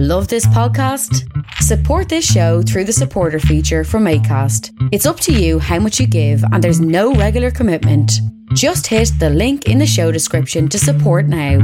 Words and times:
Love 0.00 0.28
this 0.28 0.46
podcast? 0.46 1.28
Support 1.54 2.08
this 2.08 2.24
show 2.24 2.62
through 2.62 2.84
the 2.84 2.92
supporter 2.92 3.40
feature 3.40 3.82
from 3.82 4.04
ACAST. 4.04 4.70
It's 4.92 5.06
up 5.06 5.18
to 5.18 5.32
you 5.32 5.58
how 5.58 5.80
much 5.80 5.98
you 5.98 6.06
give, 6.06 6.40
and 6.52 6.62
there's 6.62 6.80
no 6.80 7.14
regular 7.14 7.50
commitment. 7.50 8.12
Just 8.54 8.86
hit 8.86 9.10
the 9.18 9.28
link 9.28 9.66
in 9.66 9.78
the 9.78 9.88
show 9.88 10.12
description 10.12 10.68
to 10.68 10.78
support 10.78 11.26
now. 11.26 11.58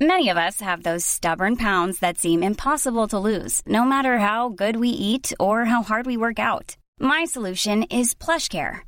Many 0.00 0.30
of 0.30 0.38
us 0.38 0.62
have 0.62 0.84
those 0.84 1.04
stubborn 1.04 1.56
pounds 1.56 1.98
that 1.98 2.16
seem 2.16 2.42
impossible 2.42 3.08
to 3.08 3.18
lose, 3.18 3.60
no 3.66 3.84
matter 3.84 4.16
how 4.16 4.48
good 4.48 4.76
we 4.76 4.88
eat 4.88 5.34
or 5.38 5.66
how 5.66 5.82
hard 5.82 6.06
we 6.06 6.16
work 6.16 6.38
out. 6.38 6.78
My 6.98 7.26
solution 7.26 7.82
is 7.90 8.14
PlushCare. 8.14 8.87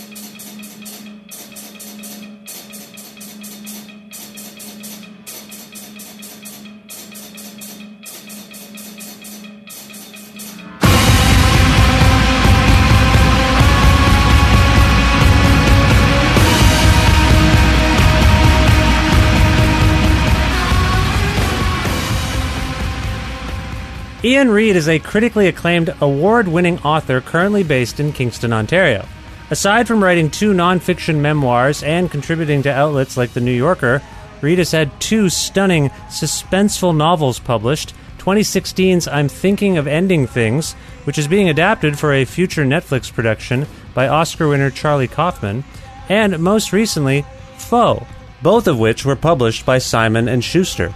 Iain 24.23 24.51
Reid 24.51 24.75
is 24.75 24.87
a 24.87 24.99
critically 24.99 25.47
acclaimed 25.47 25.95
award 25.99 26.47
winning 26.47 26.77
author 26.79 27.21
currently 27.21 27.63
based 27.63 27.99
in 27.99 28.13
Kingston, 28.13 28.53
Ontario. 28.53 29.07
Aside 29.49 29.87
from 29.87 30.03
writing 30.03 30.29
two 30.29 30.53
nonfiction 30.53 31.21
memoirs 31.21 31.81
and 31.81 32.11
contributing 32.11 32.61
to 32.61 32.71
outlets 32.71 33.17
like 33.17 33.33
The 33.33 33.41
New 33.41 33.51
Yorker, 33.51 33.99
Reid 34.41 34.59
has 34.59 34.73
had 34.73 34.99
two 34.99 35.29
stunning, 35.29 35.89
suspenseful 36.09 36.95
novels 36.95 37.39
published 37.39 37.95
2016's 38.19 39.07
I'm 39.07 39.27
Thinking 39.27 39.79
of 39.79 39.87
Ending 39.87 40.27
Things, 40.27 40.73
which 41.05 41.17
is 41.17 41.27
being 41.27 41.49
adapted 41.49 41.97
for 41.97 42.13
a 42.13 42.23
future 42.23 42.63
Netflix 42.63 43.11
production 43.11 43.65
by 43.95 44.07
Oscar 44.07 44.47
winner 44.47 44.69
Charlie 44.69 45.07
Kaufman, 45.07 45.63
and 46.09 46.37
most 46.37 46.71
recently, 46.71 47.25
Foe, 47.57 48.05
both 48.43 48.67
of 48.67 48.77
which 48.77 49.03
were 49.03 49.15
published 49.15 49.65
by 49.65 49.79
Simon 49.79 50.27
and 50.27 50.43
Schuster. 50.43 50.93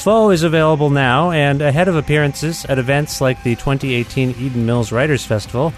Foe 0.00 0.30
is 0.30 0.44
available 0.44 0.88
now, 0.88 1.30
and 1.30 1.60
ahead 1.60 1.86
of 1.86 1.94
appearances 1.94 2.64
at 2.64 2.78
events 2.78 3.20
like 3.20 3.42
the 3.42 3.54
2018 3.54 4.30
Eden 4.30 4.64
Mills 4.64 4.92
Writers 4.92 5.26
Festival, 5.26 5.74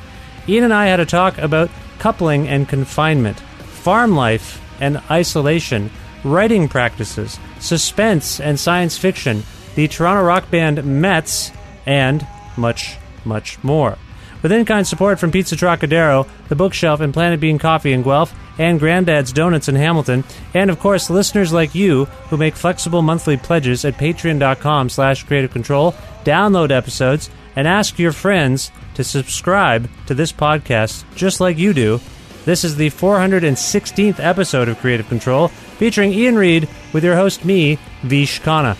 Iain 0.48 0.62
and 0.62 0.72
I 0.72 0.86
had 0.86 1.00
a 1.00 1.06
talk 1.06 1.38
about 1.38 1.70
coupling 1.98 2.46
and 2.46 2.68
confinement, 2.68 3.40
farm 3.40 4.14
life 4.14 4.62
and 4.80 5.02
isolation, 5.10 5.90
writing 6.22 6.68
practices, 6.68 7.40
suspense 7.58 8.38
and 8.38 8.60
science 8.60 8.96
fiction, 8.96 9.42
the 9.74 9.88
Toronto 9.88 10.22
rock 10.22 10.48
band 10.52 10.78
METZ, 10.78 11.52
and 11.84 12.24
much, 12.56 12.98
much 13.24 13.62
more. 13.64 13.98
With 14.40 14.52
in-kind 14.52 14.86
support 14.86 15.18
from 15.18 15.32
Pizza 15.32 15.56
Trocadero, 15.56 16.28
The 16.48 16.54
Bookshelf, 16.54 17.00
and 17.00 17.12
Planet 17.12 17.40
Bean 17.40 17.58
Coffee 17.58 17.92
in 17.92 18.04
Guelph, 18.04 18.32
and 18.58 18.78
Granddad's 18.78 19.32
Donuts 19.32 19.68
in 19.68 19.74
Hamilton, 19.74 20.24
and 20.54 20.70
of 20.70 20.78
course 20.78 21.10
listeners 21.10 21.52
like 21.52 21.74
you 21.74 22.06
who 22.28 22.36
make 22.36 22.54
flexible 22.56 23.02
monthly 23.02 23.36
pledges 23.36 23.84
at 23.84 23.94
patreon.com 23.94 24.88
slash 24.88 25.24
creative 25.24 25.52
control, 25.52 25.92
download 26.24 26.70
episodes, 26.70 27.30
and 27.56 27.68
ask 27.68 27.98
your 27.98 28.12
friends 28.12 28.70
to 28.94 29.04
subscribe 29.04 29.88
to 30.06 30.14
this 30.14 30.32
podcast 30.32 31.04
just 31.14 31.40
like 31.40 31.58
you 31.58 31.72
do. 31.72 32.00
This 32.44 32.64
is 32.64 32.76
the 32.76 32.90
416th 32.90 34.18
episode 34.18 34.68
of 34.68 34.78
Creative 34.78 35.08
Control, 35.08 35.48
featuring 35.48 36.12
Iain 36.12 36.36
Reid 36.36 36.68
with 36.92 37.04
your 37.04 37.14
host 37.14 37.44
me, 37.44 37.78
Vish 38.02 38.40
Khanna. 38.40 38.76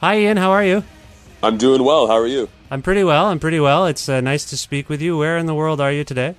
Hi, 0.00 0.14
Iain. 0.14 0.36
How 0.36 0.52
are 0.52 0.64
you? 0.64 0.84
I'm 1.42 1.58
doing 1.58 1.82
well. 1.82 2.06
How 2.06 2.16
are 2.18 2.26
you? 2.28 2.48
I'm 2.70 2.82
pretty 2.82 3.02
well. 3.02 3.26
I'm 3.26 3.40
pretty 3.40 3.58
well. 3.58 3.86
It's 3.86 4.08
uh, 4.08 4.20
nice 4.20 4.44
to 4.50 4.56
speak 4.56 4.88
with 4.88 5.02
you. 5.02 5.18
Where 5.18 5.36
in 5.36 5.46
the 5.46 5.56
world 5.56 5.80
are 5.80 5.90
you 5.90 6.04
today? 6.04 6.36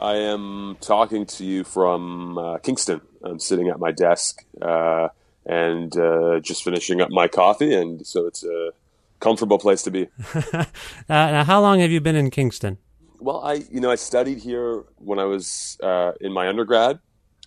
I 0.00 0.16
am 0.16 0.76
talking 0.80 1.24
to 1.26 1.44
you 1.44 1.62
from 1.62 2.36
uh, 2.36 2.58
Kingston. 2.58 3.00
I'm 3.22 3.38
sitting 3.38 3.68
at 3.68 3.78
my 3.78 3.92
desk 3.92 4.44
uh, 4.60 5.10
and 5.46 5.96
uh, 5.96 6.40
just 6.40 6.64
finishing 6.64 7.00
up 7.00 7.08
my 7.10 7.28
coffee, 7.28 7.72
and 7.72 8.04
so 8.04 8.26
it's 8.26 8.42
a 8.42 8.72
comfortable 9.20 9.60
place 9.60 9.82
to 9.82 9.92
be. 9.92 10.08
uh, 10.34 10.64
now, 11.08 11.44
how 11.44 11.60
long 11.60 11.78
have 11.78 11.92
you 11.92 12.00
been 12.00 12.16
in 12.16 12.30
Kingston? 12.30 12.78
Well, 13.20 13.44
I 13.44 13.62
you 13.70 13.78
know 13.78 13.92
I 13.92 13.94
studied 13.94 14.38
here 14.38 14.82
when 14.96 15.20
I 15.20 15.24
was 15.24 15.78
uh, 15.84 16.14
in 16.20 16.32
my 16.32 16.48
undergrad, 16.48 16.98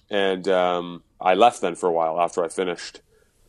and 0.10 0.48
um, 0.48 1.04
I 1.20 1.34
left 1.34 1.60
then 1.60 1.76
for 1.76 1.90
a 1.90 1.92
while 1.92 2.22
after 2.22 2.42
I 2.42 2.48
finished. 2.48 3.02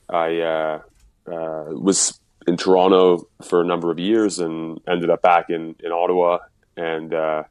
I 0.09 0.81
uh, 1.27 1.65
was 1.69 2.21
in 2.47 2.57
Toronto 2.57 3.29
for 3.43 3.61
a 3.61 3.65
number 3.65 3.91
of 3.91 3.99
years 3.99 4.39
and 4.39 4.81
ended 4.89 5.11
up 5.11 5.23
back 5.23 5.51
in, 5.51 5.77
in 5.83 5.93
Ottawa. 5.93 6.39
And 6.77 7.15
uh, 7.15 7.45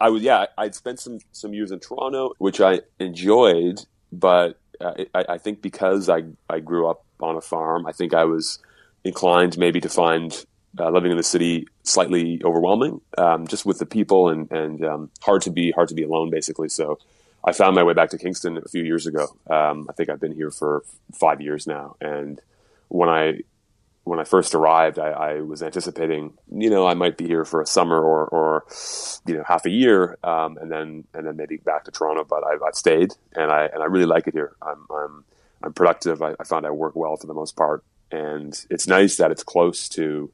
I 0.00 0.10
was, 0.10 0.22
yeah, 0.22 0.46
I'd 0.56 0.74
spent 0.74 1.00
some, 1.00 1.18
some 1.32 1.54
years 1.54 1.70
in 1.70 1.80
Toronto, 1.80 2.32
which 2.38 2.60
I 2.60 2.80
enjoyed, 2.98 3.84
but 4.12 4.58
uh, 4.80 5.04
I, 5.14 5.24
I, 5.28 5.38
think 5.38 5.62
because 5.62 6.08
I, 6.08 6.24
I 6.48 6.60
grew 6.60 6.88
up 6.88 7.04
on 7.20 7.36
a 7.36 7.40
farm, 7.40 7.86
I 7.86 7.92
think 7.92 8.14
I 8.14 8.24
was 8.24 8.58
inclined 9.04 9.58
maybe 9.58 9.80
to 9.80 9.88
find 9.88 10.44
uh, 10.78 10.90
living 10.90 11.10
in 11.10 11.16
the 11.16 11.22
city 11.22 11.66
slightly 11.82 12.40
overwhelming, 12.44 13.00
um, 13.16 13.46
just 13.46 13.66
with 13.66 13.78
the 13.78 13.86
people 13.86 14.28
and, 14.28 14.50
and 14.52 14.84
um, 14.84 15.10
hard 15.20 15.42
to 15.42 15.50
be 15.50 15.70
hard 15.72 15.88
to 15.88 15.94
be 15.94 16.02
alone, 16.02 16.30
basically. 16.30 16.68
So 16.68 16.98
I 17.44 17.52
found 17.52 17.74
my 17.74 17.82
way 17.82 17.94
back 17.94 18.10
to 18.10 18.18
Kingston 18.18 18.58
a 18.58 18.68
few 18.68 18.84
years 18.84 19.06
ago. 19.06 19.28
Um, 19.48 19.86
I 19.88 19.92
think 19.92 20.08
I've 20.08 20.20
been 20.20 20.34
here 20.34 20.50
for 20.50 20.84
five 21.12 21.40
years 21.40 21.66
now, 21.66 21.96
and 22.00 22.40
when 22.88 23.08
I 23.08 23.40
when 24.08 24.18
I 24.18 24.24
first 24.24 24.54
arrived, 24.54 24.98
I, 24.98 25.10
I, 25.10 25.40
was 25.42 25.62
anticipating, 25.62 26.32
you 26.50 26.70
know, 26.70 26.86
I 26.86 26.94
might 26.94 27.18
be 27.18 27.26
here 27.26 27.44
for 27.44 27.60
a 27.60 27.66
summer 27.66 28.00
or, 28.00 28.24
or 28.28 28.64
you 29.26 29.36
know, 29.36 29.44
half 29.46 29.66
a 29.66 29.70
year, 29.70 30.16
um, 30.24 30.56
and 30.56 30.72
then 30.72 31.04
and 31.12 31.26
then 31.26 31.36
maybe 31.36 31.58
back 31.58 31.84
to 31.84 31.90
Toronto. 31.90 32.24
But 32.24 32.42
I've, 32.42 32.62
I've, 32.62 32.74
stayed, 32.74 33.12
and 33.34 33.52
I 33.52 33.66
and 33.66 33.82
I 33.82 33.86
really 33.86 34.06
like 34.06 34.26
it 34.26 34.32
here. 34.32 34.56
I'm 34.62 34.86
I'm, 34.90 35.24
I'm 35.62 35.72
productive. 35.74 36.22
I, 36.22 36.34
I 36.40 36.44
found 36.44 36.66
I 36.66 36.70
work 36.70 36.96
well 36.96 37.16
for 37.18 37.26
the 37.26 37.34
most 37.34 37.54
part, 37.54 37.84
and 38.10 38.58
it's 38.70 38.86
nice 38.86 39.16
that 39.18 39.30
it's 39.30 39.42
close 39.42 39.90
to 39.90 40.32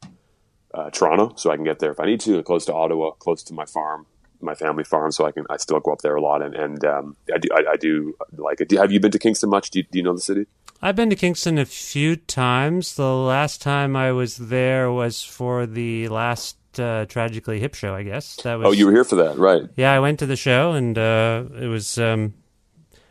uh, 0.73 0.91
Toronto, 0.91 1.35
so 1.37 1.51
I 1.51 1.57
can 1.57 1.65
get 1.65 1.81
there 1.81 1.91
if 1.91 1.99
I 1.99 2.07
need 2.07 2.21
to, 2.21 2.37
and 2.37 2.45
close 2.45 2.65
to 2.67 2.75
Ottawa, 2.75 3.11
close 3.13 3.43
to 3.45 3.55
my 3.55 3.65
farm, 3.65 4.07
my 4.41 4.55
family 4.55 4.85
farm, 4.85 5.11
so 5.11 5.27
I 5.27 5.33
can 5.33 5.47
I 5.51 5.57
still 5.57 5.81
go 5.81 5.93
up 5.93 6.01
there 6.01 6.15
a 6.15 6.21
lot, 6.21 6.43
and 6.43 6.55
and 6.55 6.85
um, 6.85 7.17
I 7.35 7.39
do 7.39 7.49
I, 7.53 7.73
I, 7.73 7.77
do 7.77 8.15
like 8.37 8.61
it. 8.61 8.71
Have 8.71 8.93
you 8.93 9.01
been 9.01 9.11
to 9.11 9.19
Kingston 9.19 9.51
much? 9.51 9.71
Do 9.71 9.81
you, 9.81 9.85
do 9.91 9.99
you 9.99 10.05
know 10.05 10.15
the 10.15 10.21
city? 10.21 10.47
I've 10.85 10.97
been 10.97 11.09
to 11.09 11.17
Kingston 11.17 11.57
a 11.57 11.65
few 11.65 12.15
times. 12.15 12.97
The 12.97 13.11
last 13.11 13.63
time 13.63 13.97
I 13.97 14.13
was 14.13 14.37
there 14.37 14.93
was 14.93 15.23
for 15.23 15.65
the 15.65 16.09
last 16.09 16.59
uh, 16.79 17.07
Tragically 17.07 17.59
Hip 17.59 17.75
show, 17.75 17.95
I 17.95 18.03
guess. 18.03 18.37
That 18.43 18.59
was. 18.59 18.67
Oh, 18.69 18.73
you 18.73 18.85
were 18.85 18.93
here 18.93 19.05
for 19.05 19.17
that, 19.17 19.39
right? 19.39 19.63
Yeah, 19.77 19.93
I 19.95 20.01
went 20.01 20.19
to 20.19 20.27
the 20.27 20.37
show, 20.37 20.73
and 20.73 20.99
uh, 20.99 21.45
it 21.59 21.69
was. 21.69 21.97
Um, 21.97 22.35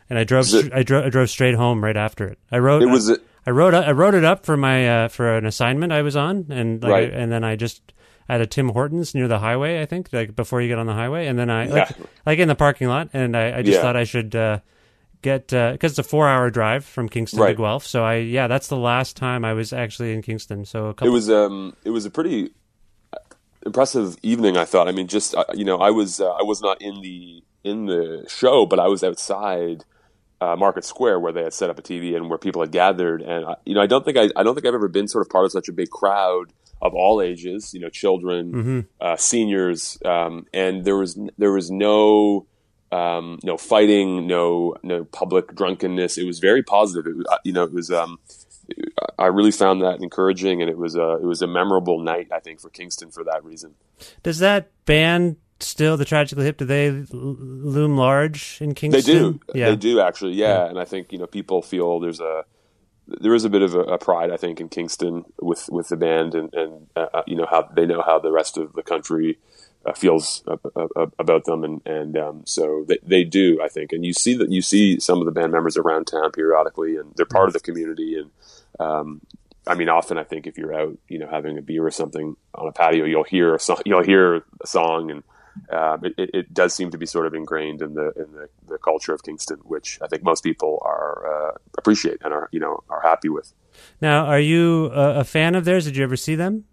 and 0.08 0.20
I 0.20 0.22
drove. 0.22 0.46
I 0.72 0.84
drove. 0.84 1.06
I 1.06 1.08
drove 1.08 1.28
straight 1.30 1.56
home 1.56 1.82
right 1.82 1.96
after 1.96 2.28
it. 2.28 2.38
I 2.52 2.58
wrote. 2.58 2.82
It 2.82 2.86
was. 2.86 3.10
I 3.44 3.50
wrote 3.50 3.74
I 3.74 3.90
wrote 3.90 4.14
it 4.14 4.24
up 4.24 4.46
for 4.46 4.56
my 4.56 4.88
uh, 5.06 5.08
for 5.08 5.36
an 5.36 5.44
assignment 5.44 5.92
I 5.92 6.02
was 6.02 6.14
on, 6.14 6.46
and 6.50 6.80
like, 6.80 6.90
Right. 6.92 7.12
and 7.12 7.32
then 7.32 7.42
I 7.42 7.56
just 7.56 7.92
at 8.28 8.40
a 8.40 8.46
Tim 8.46 8.68
Hortons 8.68 9.16
near 9.16 9.26
the 9.26 9.40
highway, 9.40 9.82
I 9.82 9.86
think, 9.86 10.10
like 10.12 10.36
before 10.36 10.62
you 10.62 10.68
get 10.68 10.78
on 10.78 10.86
the 10.86 10.94
highway, 10.94 11.26
and 11.26 11.36
then 11.36 11.50
I 11.50 11.66
like 11.66 11.90
Yeah. 11.90 12.06
like 12.24 12.38
in 12.38 12.46
the 12.46 12.54
parking 12.54 12.86
lot, 12.86 13.10
and 13.12 13.36
I, 13.36 13.58
I 13.58 13.62
just 13.62 13.74
Yeah. 13.74 13.82
thought 13.82 13.96
I 13.96 14.04
should 14.04 14.36
uh, 14.36 14.60
get 15.24 15.48
because 15.48 15.92
it's 15.92 15.98
a 15.98 16.04
four 16.04 16.28
hour 16.28 16.50
drive 16.50 16.84
from 16.84 17.08
Kingston 17.08 17.40
to 17.40 17.54
Guelph, 17.54 17.86
so 17.86 18.04
I 18.04 18.16
yeah, 18.16 18.46
that's 18.46 18.68
the 18.68 18.76
last 18.76 19.16
time 19.16 19.44
I 19.44 19.54
was 19.54 19.72
actually 19.72 20.12
in 20.12 20.22
Kingston. 20.22 20.64
So 20.64 20.90
a 20.90 20.94
It 21.08 21.10
was 21.10 21.28
um 21.30 21.74
it 21.84 21.90
was 21.90 22.04
a 22.04 22.10
pretty 22.10 22.52
impressive 23.66 24.16
evening. 24.22 24.56
I 24.56 24.64
thought. 24.64 24.88
I 24.88 24.92
mean, 24.92 25.08
just 25.08 25.34
uh, 25.34 25.44
you 25.54 25.64
know, 25.64 25.78
I 25.78 25.90
was 25.90 26.20
uh, 26.20 26.30
I 26.30 26.42
was 26.42 26.60
not 26.60 26.80
in 26.80 27.00
the 27.00 27.42
in 27.64 27.86
the 27.86 28.26
show, 28.28 28.66
but 28.66 28.78
I 28.78 28.86
was 28.88 29.02
outside 29.02 29.84
uh, 30.40 30.54
Market 30.56 30.84
Square 30.84 31.20
where 31.20 31.32
they 31.32 31.42
had 31.42 31.54
set 31.54 31.70
up 31.70 31.78
a 31.78 31.82
TV 31.82 32.14
and 32.14 32.28
where 32.28 32.38
people 32.38 32.60
had 32.62 32.70
gathered. 32.70 33.22
And 33.22 33.46
I, 33.46 33.56
you 33.64 33.74
know, 33.74 33.80
I 33.80 33.86
don't 33.86 34.04
think 34.04 34.16
I 34.16 34.28
I 34.36 34.42
don't 34.42 34.54
think 34.54 34.66
I've 34.66 34.74
ever 34.74 34.88
been 34.88 35.08
sort 35.08 35.26
of 35.26 35.30
part 35.30 35.46
of 35.46 35.52
such 35.52 35.68
a 35.68 35.72
big 35.72 35.90
crowd 35.90 36.52
of 36.82 36.94
all 36.94 37.22
ages. 37.22 37.72
You 37.74 37.80
know, 37.80 37.88
children, 37.88 38.52
uh, 39.00 39.16
seniors, 39.16 39.98
um, 40.04 40.46
and 40.52 40.84
there 40.84 40.96
was 40.96 41.18
there 41.38 41.52
was 41.52 41.70
no. 41.70 42.46
Um, 42.94 43.38
no 43.42 43.56
fighting, 43.56 44.26
no 44.26 44.74
no 44.82 45.04
public 45.04 45.54
drunkenness. 45.54 46.16
It 46.18 46.24
was 46.26 46.38
very 46.38 46.62
positive. 46.62 47.06
It 47.10 47.16
was, 47.16 47.26
uh, 47.30 47.38
you 47.44 47.52
know, 47.52 47.64
it 47.64 47.72
was 47.72 47.90
um, 47.90 48.18
I 49.18 49.26
really 49.26 49.50
found 49.50 49.82
that 49.82 50.00
encouraging, 50.02 50.62
and 50.62 50.70
it 50.70 50.78
was 50.78 50.94
a 50.94 51.14
it 51.14 51.24
was 51.24 51.42
a 51.42 51.46
memorable 51.46 51.98
night. 51.98 52.28
I 52.32 52.40
think 52.40 52.60
for 52.60 52.70
Kingston 52.70 53.10
for 53.10 53.24
that 53.24 53.44
reason. 53.44 53.74
Does 54.22 54.38
that 54.38 54.70
band 54.86 55.36
still 55.60 55.96
the 55.96 56.04
Tragically 56.04 56.44
Hip? 56.44 56.56
Do 56.58 56.64
they 56.64 56.90
loom 57.10 57.96
large 57.96 58.58
in 58.60 58.74
Kingston? 58.74 59.02
They 59.02 59.20
do, 59.20 59.40
Yeah. 59.54 59.70
they 59.70 59.76
do 59.76 60.00
actually, 60.00 60.34
yeah. 60.34 60.66
And 60.66 60.78
I 60.78 60.84
think 60.84 61.12
you 61.12 61.18
know 61.18 61.26
people 61.26 61.62
feel 61.62 62.00
there's 62.00 62.20
a 62.20 62.44
there 63.06 63.34
is 63.34 63.44
a 63.44 63.50
bit 63.50 63.62
of 63.62 63.74
a, 63.74 63.80
a 63.80 63.98
pride 63.98 64.30
I 64.30 64.36
think 64.36 64.60
in 64.60 64.68
Kingston 64.68 65.24
with 65.40 65.68
with 65.70 65.88
the 65.88 65.96
band, 65.96 66.34
and 66.34 66.52
and 66.54 66.86
uh, 66.96 67.22
you 67.26 67.36
know 67.36 67.46
how 67.50 67.62
they 67.74 67.86
know 67.86 68.02
how 68.02 68.18
the 68.18 68.32
rest 68.32 68.56
of 68.56 68.72
the 68.74 68.82
country. 68.82 69.38
Uh, 69.86 69.92
feels 69.92 70.42
uh, 70.46 70.56
uh, 70.76 70.86
uh, 70.96 71.06
about 71.18 71.44
them, 71.44 71.62
and 71.62 71.82
and 71.84 72.16
um, 72.16 72.42
so 72.46 72.86
they, 72.88 72.98
they 73.02 73.22
do, 73.22 73.60
I 73.62 73.68
think. 73.68 73.92
And 73.92 74.02
you 74.02 74.14
see 74.14 74.34
that 74.34 74.50
you 74.50 74.62
see 74.62 74.98
some 74.98 75.18
of 75.18 75.26
the 75.26 75.32
band 75.32 75.52
members 75.52 75.76
around 75.76 76.06
town 76.06 76.32
periodically, 76.32 76.96
and 76.96 77.12
they're 77.16 77.26
part 77.26 77.48
of 77.48 77.52
the 77.52 77.60
community. 77.60 78.16
And 78.16 78.30
um, 78.80 79.20
I 79.66 79.74
mean, 79.74 79.90
often 79.90 80.16
I 80.16 80.24
think 80.24 80.46
if 80.46 80.56
you're 80.56 80.72
out, 80.72 80.96
you 81.08 81.18
know, 81.18 81.28
having 81.28 81.58
a 81.58 81.62
beer 81.62 81.86
or 81.86 81.90
something 81.90 82.34
on 82.54 82.66
a 82.66 82.72
patio, 82.72 83.04
you'll 83.04 83.24
hear 83.24 83.54
a 83.54 83.60
song, 83.60 83.82
you'll 83.84 84.02
hear 84.02 84.36
a 84.36 84.66
song, 84.66 85.10
and 85.10 85.22
um, 85.68 86.02
it, 86.16 86.30
it, 86.32 86.54
does 86.54 86.72
seem 86.72 86.90
to 86.90 86.96
be 86.96 87.04
sort 87.04 87.26
of 87.26 87.34
ingrained 87.34 87.82
in 87.82 87.92
the 87.92 88.10
in 88.16 88.32
the, 88.32 88.48
the 88.66 88.78
culture 88.78 89.12
of 89.12 89.22
Kingston, 89.22 89.58
which 89.64 89.98
I 90.00 90.06
think 90.06 90.22
most 90.22 90.42
people 90.42 90.80
are 90.82 91.50
uh, 91.50 91.52
appreciate 91.76 92.22
and 92.24 92.32
are 92.32 92.48
you 92.52 92.60
know 92.60 92.82
are 92.88 93.02
happy 93.02 93.28
with. 93.28 93.52
Now, 94.00 94.24
are 94.24 94.40
you 94.40 94.86
a 94.86 95.24
fan 95.24 95.54
of 95.54 95.66
theirs? 95.66 95.84
Did 95.84 95.98
you 95.98 96.04
ever 96.04 96.16
see 96.16 96.36
them? 96.36 96.64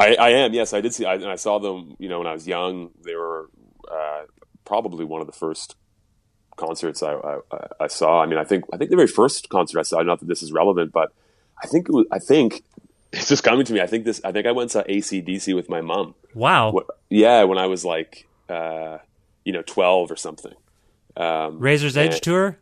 I, 0.00 0.14
I 0.14 0.30
am, 0.30 0.54
yes, 0.54 0.72
I 0.72 0.80
did 0.80 0.94
see, 0.94 1.04
I, 1.04 1.14
and 1.14 1.26
I 1.26 1.36
saw 1.36 1.58
them, 1.58 1.94
you 1.98 2.08
know, 2.08 2.18
when 2.18 2.26
I 2.26 2.32
was 2.32 2.46
young. 2.46 2.90
They 3.04 3.14
were 3.14 3.50
uh, 3.90 4.22
probably 4.64 5.04
one 5.04 5.20
of 5.20 5.26
the 5.26 5.32
first 5.32 5.76
concerts 6.56 7.02
I, 7.02 7.14
I, 7.14 7.38
I 7.80 7.86
saw. 7.86 8.22
I 8.22 8.26
mean, 8.26 8.38
I 8.38 8.44
think 8.44 8.64
I 8.72 8.76
think 8.76 8.90
the 8.90 8.96
very 8.96 9.08
first 9.08 9.48
concert 9.48 9.78
I 9.78 9.82
saw. 9.82 10.02
Not 10.02 10.20
that 10.20 10.26
this 10.26 10.42
is 10.42 10.52
relevant, 10.52 10.92
but 10.92 11.12
I 11.62 11.66
think 11.66 11.88
it 11.88 11.92
was. 11.92 12.06
I 12.10 12.18
think 12.18 12.62
it's 13.12 13.28
just 13.28 13.42
coming 13.42 13.64
to 13.66 13.72
me. 13.72 13.80
I 13.80 13.86
think 13.86 14.04
this. 14.04 14.20
I 14.24 14.32
think 14.32 14.46
I 14.46 14.52
went 14.52 14.70
to 14.72 14.82
ACDC 14.82 15.54
with 15.54 15.68
my 15.68 15.80
mom. 15.80 16.14
Wow. 16.34 16.70
What, 16.72 16.86
yeah, 17.08 17.44
when 17.44 17.58
I 17.58 17.66
was 17.66 17.84
like, 17.84 18.26
uh, 18.48 18.98
you 19.44 19.52
know, 19.52 19.62
twelve 19.62 20.10
or 20.10 20.16
something. 20.16 20.54
Um, 21.16 21.58
Razor's 21.58 21.96
Edge 21.96 22.20
tour? 22.20 22.58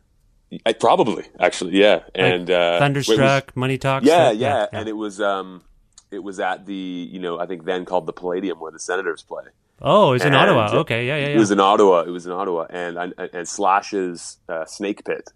I, 0.65 0.73
probably, 0.73 1.23
actually, 1.39 1.77
yeah. 1.79 2.01
And 2.15 2.49
uh, 2.49 2.53
it 2.53 2.57
was- 2.57 2.79
Thunderstruck, 2.79 3.55
Money 3.55 3.77
Talks? 3.77 4.05
yeah, 4.07 4.29
stuff? 4.29 4.39
yeah, 4.41 4.65
and 4.73 4.89
it 4.89 4.97
was 4.97 5.21
um, 5.21 5.61
it 6.11 6.19
was 6.23 6.39
at 6.39 6.65
the 6.65 6.73
you 7.11 7.19
know 7.19 7.39
I 7.39 7.45
think 7.45 7.65
then 7.65 7.85
called 7.85 8.05
the 8.05 8.13
Palladium 8.13 8.59
where 8.59 8.71
the 8.71 8.79
Senators 8.79 9.21
play. 9.21 9.43
oh, 9.81 10.13
it's 10.13 10.23
in 10.25 10.33
And, 10.33 10.37
Ottawa. 10.49 10.65
uh, 10.77 10.79
Okay, 10.81 11.07
yeah, 11.07 11.17
yeah, 11.17 11.27
It 11.27 11.37
was 11.39 11.51
in 11.51 11.59
Ottawa. 11.59 12.01
It 12.01 12.09
was 12.09 12.25
in 12.25 12.31
Ottawa, 12.31 12.65
and 12.69 12.97
and, 12.97 13.13
and 13.17 13.47
Slash's 13.47 14.37
uh, 14.49 14.65
Snake 14.65 15.05
Pit 15.05 15.29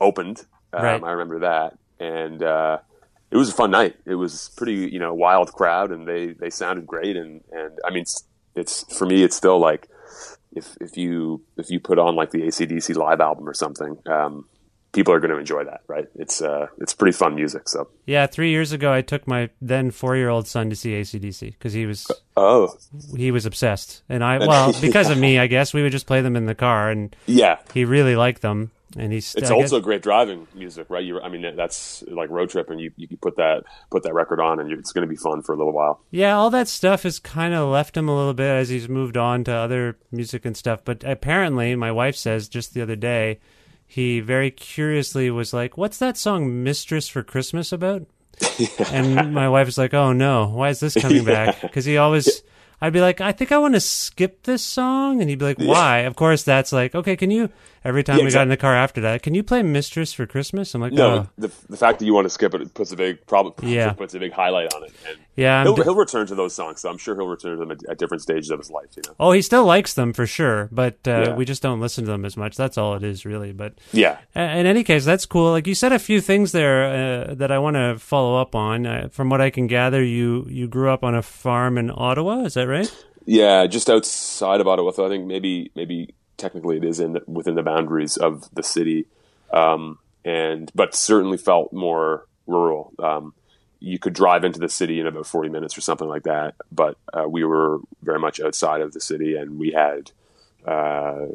opened. 0.00 0.46
Um, 0.72 0.82
Right. 0.84 1.02
I 1.04 1.10
remember 1.12 1.40
that, 1.40 1.76
and 2.00 2.42
uh, 2.42 2.78
it 3.30 3.36
was 3.36 3.50
a 3.50 3.52
fun 3.52 3.70
night. 3.70 3.96
It 4.06 4.14
was 4.14 4.50
pretty 4.56 4.88
you 4.90 4.98
know 4.98 5.12
wild 5.14 5.52
crowd, 5.52 5.90
and 5.90 6.06
they 6.08 6.32
they 6.32 6.50
sounded 6.50 6.86
great. 6.86 7.16
And 7.16 7.42
and 7.52 7.78
I 7.84 7.90
mean, 7.90 8.02
it's, 8.02 8.24
it's 8.54 8.84
for 8.96 9.04
me, 9.06 9.22
it's 9.22 9.36
still 9.36 9.58
like 9.58 9.88
if 10.54 10.76
if 10.80 10.96
you 10.96 11.42
if 11.58 11.70
you 11.70 11.78
put 11.80 11.98
on 11.98 12.14
like 12.16 12.30
the 12.30 12.42
ACDC 12.42 12.96
live 12.96 13.20
album 13.20 13.48
or 13.48 13.54
something. 13.54 13.98
Um, 14.06 14.46
People 14.92 15.14
are 15.14 15.20
going 15.20 15.30
to 15.30 15.38
enjoy 15.38 15.64
that, 15.64 15.80
right? 15.86 16.06
It's 16.14 16.42
uh, 16.42 16.66
it's 16.78 16.92
pretty 16.92 17.12
fun 17.16 17.34
music. 17.34 17.68
So, 17.68 17.88
yeah, 18.04 18.26
three 18.26 18.50
years 18.50 18.72
ago, 18.72 18.92
I 18.92 19.00
took 19.00 19.26
my 19.26 19.48
then 19.60 19.90
four-year-old 19.90 20.46
son 20.46 20.68
to 20.70 20.76
see 20.76 20.90
ACDC 20.92 21.52
because 21.52 21.72
he 21.72 21.86
was 21.86 22.10
oh, 22.36 22.76
he 23.16 23.30
was 23.30 23.46
obsessed, 23.46 24.02
and 24.08 24.22
I 24.22 24.38
well 24.38 24.74
because 24.80 25.08
of 25.08 25.16
me, 25.18 25.38
I 25.38 25.46
guess 25.46 25.72
we 25.72 25.82
would 25.82 25.92
just 25.92 26.06
play 26.06 26.20
them 26.20 26.36
in 26.36 26.44
the 26.44 26.54
car, 26.54 26.90
and 26.90 27.14
yeah, 27.26 27.58
he 27.72 27.86
really 27.86 28.16
liked 28.16 28.42
them, 28.42 28.70
and 28.98 29.12
he's 29.14 29.34
It's 29.34 29.50
I 29.50 29.54
guess- 29.54 29.72
also 29.72 29.80
great 29.80 30.02
driving 30.02 30.46
music, 30.54 30.86
right? 30.90 31.02
You, 31.02 31.22
I 31.22 31.30
mean, 31.30 31.56
that's 31.56 32.04
like 32.08 32.28
road 32.28 32.50
trip, 32.50 32.68
and 32.68 32.78
you, 32.78 32.92
you 32.96 33.16
put 33.16 33.36
that 33.36 33.64
put 33.90 34.02
that 34.02 34.12
record 34.12 34.40
on, 34.40 34.60
and 34.60 34.68
you, 34.68 34.76
it's 34.78 34.92
going 34.92 35.06
to 35.06 35.10
be 35.10 35.16
fun 35.16 35.40
for 35.40 35.54
a 35.54 35.56
little 35.56 35.72
while. 35.72 36.02
Yeah, 36.10 36.36
all 36.36 36.50
that 36.50 36.68
stuff 36.68 37.04
has 37.04 37.18
kind 37.18 37.54
of 37.54 37.68
left 37.70 37.96
him 37.96 38.10
a 38.10 38.14
little 38.16 38.34
bit 38.34 38.50
as 38.50 38.68
he's 38.68 38.90
moved 38.90 39.16
on 39.16 39.44
to 39.44 39.52
other 39.52 39.96
music 40.10 40.44
and 40.44 40.54
stuff. 40.54 40.84
But 40.84 41.02
apparently, 41.02 41.74
my 41.76 41.90
wife 41.92 42.16
says 42.16 42.46
just 42.46 42.74
the 42.74 42.82
other 42.82 42.96
day, 42.96 43.40
he 43.92 44.20
very 44.20 44.50
curiously 44.50 45.30
was 45.30 45.52
like, 45.52 45.76
"What's 45.76 45.98
that 45.98 46.16
song, 46.16 46.62
Mistress 46.64 47.08
for 47.08 47.22
Christmas, 47.22 47.72
about?" 47.72 48.06
and 48.90 49.34
my 49.34 49.50
wife 49.50 49.66
was 49.66 49.76
like, 49.76 49.92
"Oh 49.92 50.14
no, 50.14 50.46
why 50.46 50.70
is 50.70 50.80
this 50.80 50.94
coming 50.94 51.26
back?" 51.26 51.60
Because 51.60 51.84
he 51.84 51.98
always. 51.98 52.42
I'd 52.80 52.94
be 52.94 53.02
like, 53.02 53.20
I 53.20 53.30
think 53.30 53.52
I 53.52 53.58
want 53.58 53.74
to 53.74 53.80
skip 53.80 54.42
this 54.42 54.64
song, 54.64 55.20
and 55.20 55.30
he'd 55.30 55.38
be 55.38 55.44
like, 55.44 55.58
Why? 55.58 55.98
Of 55.98 56.16
course, 56.16 56.42
that's 56.42 56.72
like, 56.72 56.96
okay. 56.96 57.16
Can 57.16 57.30
you? 57.30 57.48
Every 57.84 58.04
time 58.04 58.18
Yeah, 58.18 58.24
we 58.26 58.30
got 58.30 58.42
in 58.42 58.48
the 58.48 58.56
car 58.56 58.74
after 58.76 59.00
that, 59.00 59.22
can 59.22 59.34
you 59.34 59.42
play 59.42 59.62
"Mistress 59.62 60.12
for 60.12 60.24
Christmas"? 60.26 60.74
I'm 60.74 60.80
like, 60.80 60.92
No, 60.92 61.10
oh. 61.10 61.28
the, 61.36 61.50
the 61.68 61.76
fact 61.76 61.98
that 61.98 62.04
you 62.06 62.14
want 62.14 62.26
to 62.26 62.30
skip 62.30 62.54
it 62.54 62.74
puts 62.74 62.92
a 62.92 62.96
big 62.96 63.26
problem. 63.26 63.54
Yeah. 63.68 63.92
puts 63.92 64.14
a 64.14 64.18
big 64.20 64.32
highlight 64.32 64.72
on 64.74 64.84
it. 64.84 64.92
And 65.08 65.18
yeah. 65.34 65.62
He'll, 65.64 65.74
d- 65.74 65.82
he'll 65.82 65.94
return 65.94 66.26
to 66.28 66.34
those 66.34 66.54
songs. 66.54 66.80
So 66.80 66.90
I'm 66.90 66.98
sure 66.98 67.14
he'll 67.16 67.26
return 67.26 67.52
to 67.52 67.56
them 67.58 67.70
at, 67.72 67.78
at 67.88 67.98
different 67.98 68.22
stages 68.22 68.50
of 68.50 68.58
his 68.58 68.70
life. 68.70 68.88
You 68.96 69.02
know. 69.06 69.14
oh, 69.18 69.32
he 69.32 69.42
still 69.42 69.64
likes 69.64 69.94
them 69.94 70.12
for 70.12 70.26
sure, 70.26 70.68
but 70.70 70.94
uh, 71.08 71.10
Yeah. 71.28 71.34
we 71.34 71.44
just 71.44 71.62
don't 71.62 71.80
listen 71.80 72.04
to 72.04 72.10
them 72.10 72.24
as 72.24 72.36
much. 72.36 72.56
That's 72.56 72.76
all 72.78 72.94
it 72.94 73.02
is, 73.02 73.24
really. 73.24 73.52
But 73.52 73.74
Yeah. 73.92 74.18
In 74.34 74.66
any 74.66 74.84
case, 74.84 75.04
that's 75.04 75.26
cool. 75.26 75.50
Like 75.50 75.66
you 75.66 75.74
said, 75.74 75.92
a 75.92 75.98
few 75.98 76.20
things 76.20 76.52
there 76.52 76.84
uh, 77.30 77.34
that 77.34 77.50
I 77.50 77.58
want 77.58 77.76
to 77.76 77.98
follow 77.98 78.40
up 78.40 78.54
on. 78.54 78.86
Uh, 78.86 79.08
from 79.10 79.28
what 79.30 79.40
I 79.40 79.50
can 79.50 79.66
gather, 79.66 80.02
you 80.04 80.46
you 80.48 80.68
grew 80.68 80.90
up 80.90 81.02
on 81.02 81.14
a 81.14 81.22
farm 81.22 81.78
in 81.78 81.90
Ottawa. 81.94 82.42
Is 82.44 82.54
that 82.54 82.68
right? 82.68 82.90
Yeah, 83.24 83.66
just 83.66 83.88
outside 83.88 84.60
of 84.60 84.66
Ottawa. 84.66 84.90
So 84.90 85.06
I 85.06 85.08
think 85.08 85.26
maybe 85.26 85.70
maybe 85.76 86.14
technically 86.42 86.76
it 86.76 86.84
is 86.84 87.00
in 87.00 87.20
within 87.26 87.54
the 87.54 87.62
boundaries 87.62 88.16
of 88.16 88.52
the 88.52 88.62
city, 88.62 89.06
um, 89.52 89.98
and 90.24 90.70
but 90.74 90.94
certainly 90.94 91.38
felt 91.38 91.72
more 91.72 92.26
rural. 92.46 92.92
Um, 92.98 93.32
you 93.78 93.98
could 93.98 94.12
drive 94.12 94.44
into 94.44 94.60
the 94.60 94.68
city 94.68 95.00
in 95.00 95.06
about 95.06 95.26
forty 95.26 95.48
minutes 95.48 95.78
or 95.78 95.80
something 95.80 96.08
like 96.08 96.24
that, 96.24 96.54
but 96.70 96.98
uh, 97.14 97.28
we 97.28 97.44
were 97.44 97.78
very 98.02 98.18
much 98.18 98.40
outside 98.40 98.80
of 98.80 98.92
the 98.92 99.00
city, 99.00 99.36
and 99.36 99.58
we 99.58 99.70
had 99.70 100.10
uh, 100.66 101.26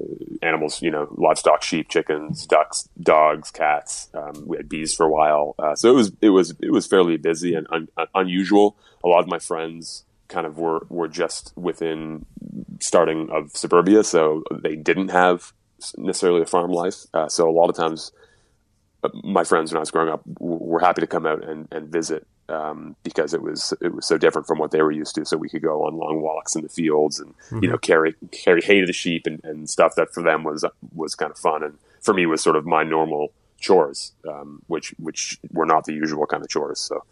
animals, 0.41 0.81
you 0.81 0.91
know, 0.91 1.07
livestock, 1.11 1.63
sheep, 1.63 1.89
chickens, 1.89 2.45
ducks, 2.45 2.87
dogs, 2.99 3.49
cats. 3.51 4.09
Um, 4.13 4.43
we 4.45 4.57
had 4.57 4.69
bees 4.69 4.93
for 4.93 5.05
a 5.05 5.09
while, 5.09 5.55
uh, 5.57 5.75
so 5.75 5.89
it 5.89 5.95
was 5.95 6.11
it 6.21 6.29
was 6.29 6.53
it 6.61 6.71
was 6.71 6.85
fairly 6.85 7.17
busy 7.17 7.55
and 7.55 7.65
un- 7.71 7.89
unusual. 8.13 8.75
A 9.03 9.07
lot 9.07 9.21
of 9.21 9.27
my 9.27 9.39
friends 9.39 10.03
kind 10.27 10.45
of 10.45 10.57
were 10.57 10.85
were 10.89 11.07
just 11.07 11.53
within 11.55 12.25
starting 12.79 13.29
of 13.31 13.51
suburbia, 13.51 14.03
so 14.03 14.43
they 14.51 14.75
didn't 14.75 15.09
have 15.09 15.53
necessarily 15.97 16.41
a 16.41 16.45
farm 16.45 16.71
life. 16.71 17.05
Uh, 17.13 17.27
so 17.27 17.49
a 17.49 17.51
lot 17.51 17.69
of 17.69 17.75
times, 17.75 18.11
uh, 19.03 19.09
my 19.23 19.43
friends 19.43 19.71
when 19.71 19.77
I 19.77 19.81
was 19.81 19.91
growing 19.91 20.09
up 20.09 20.21
were 20.39 20.79
happy 20.79 21.01
to 21.01 21.07
come 21.07 21.25
out 21.25 21.43
and, 21.43 21.67
and 21.71 21.89
visit 21.89 22.27
um, 22.49 22.95
because 23.03 23.33
it 23.33 23.41
was 23.41 23.73
it 23.81 23.93
was 23.93 24.05
so 24.05 24.17
different 24.17 24.47
from 24.47 24.59
what 24.59 24.71
they 24.71 24.81
were 24.81 24.91
used 24.91 25.15
to. 25.15 25.25
So 25.25 25.37
we 25.37 25.49
could 25.49 25.61
go 25.61 25.85
on 25.85 25.95
long 25.95 26.21
walks 26.21 26.55
in 26.55 26.63
the 26.63 26.69
fields 26.69 27.19
and 27.19 27.33
you 27.61 27.69
know 27.69 27.77
carry 27.77 28.15
carry 28.31 28.61
hay 28.61 28.79
to 28.79 28.87
the 28.87 28.93
sheep 28.93 29.25
and, 29.25 29.43
and 29.43 29.69
stuff 29.69 29.95
that 29.95 30.13
for 30.13 30.23
them 30.23 30.43
was 30.43 30.65
was 30.93 31.15
kind 31.15 31.31
of 31.31 31.37
fun 31.37 31.63
and 31.63 31.77
for 32.01 32.13
me 32.13 32.25
was 32.25 32.41
sort 32.41 32.55
of 32.55 32.65
my 32.65 32.83
normal 32.83 33.31
chores, 33.59 34.13
um, 34.27 34.61
which 34.67 34.93
which 34.97 35.39
were 35.51 35.65
not 35.65 35.85
the 35.85 35.93
usual 35.93 36.25
kind 36.25 36.43
of 36.43 36.49
chores. 36.49 36.79
So. 36.79 37.03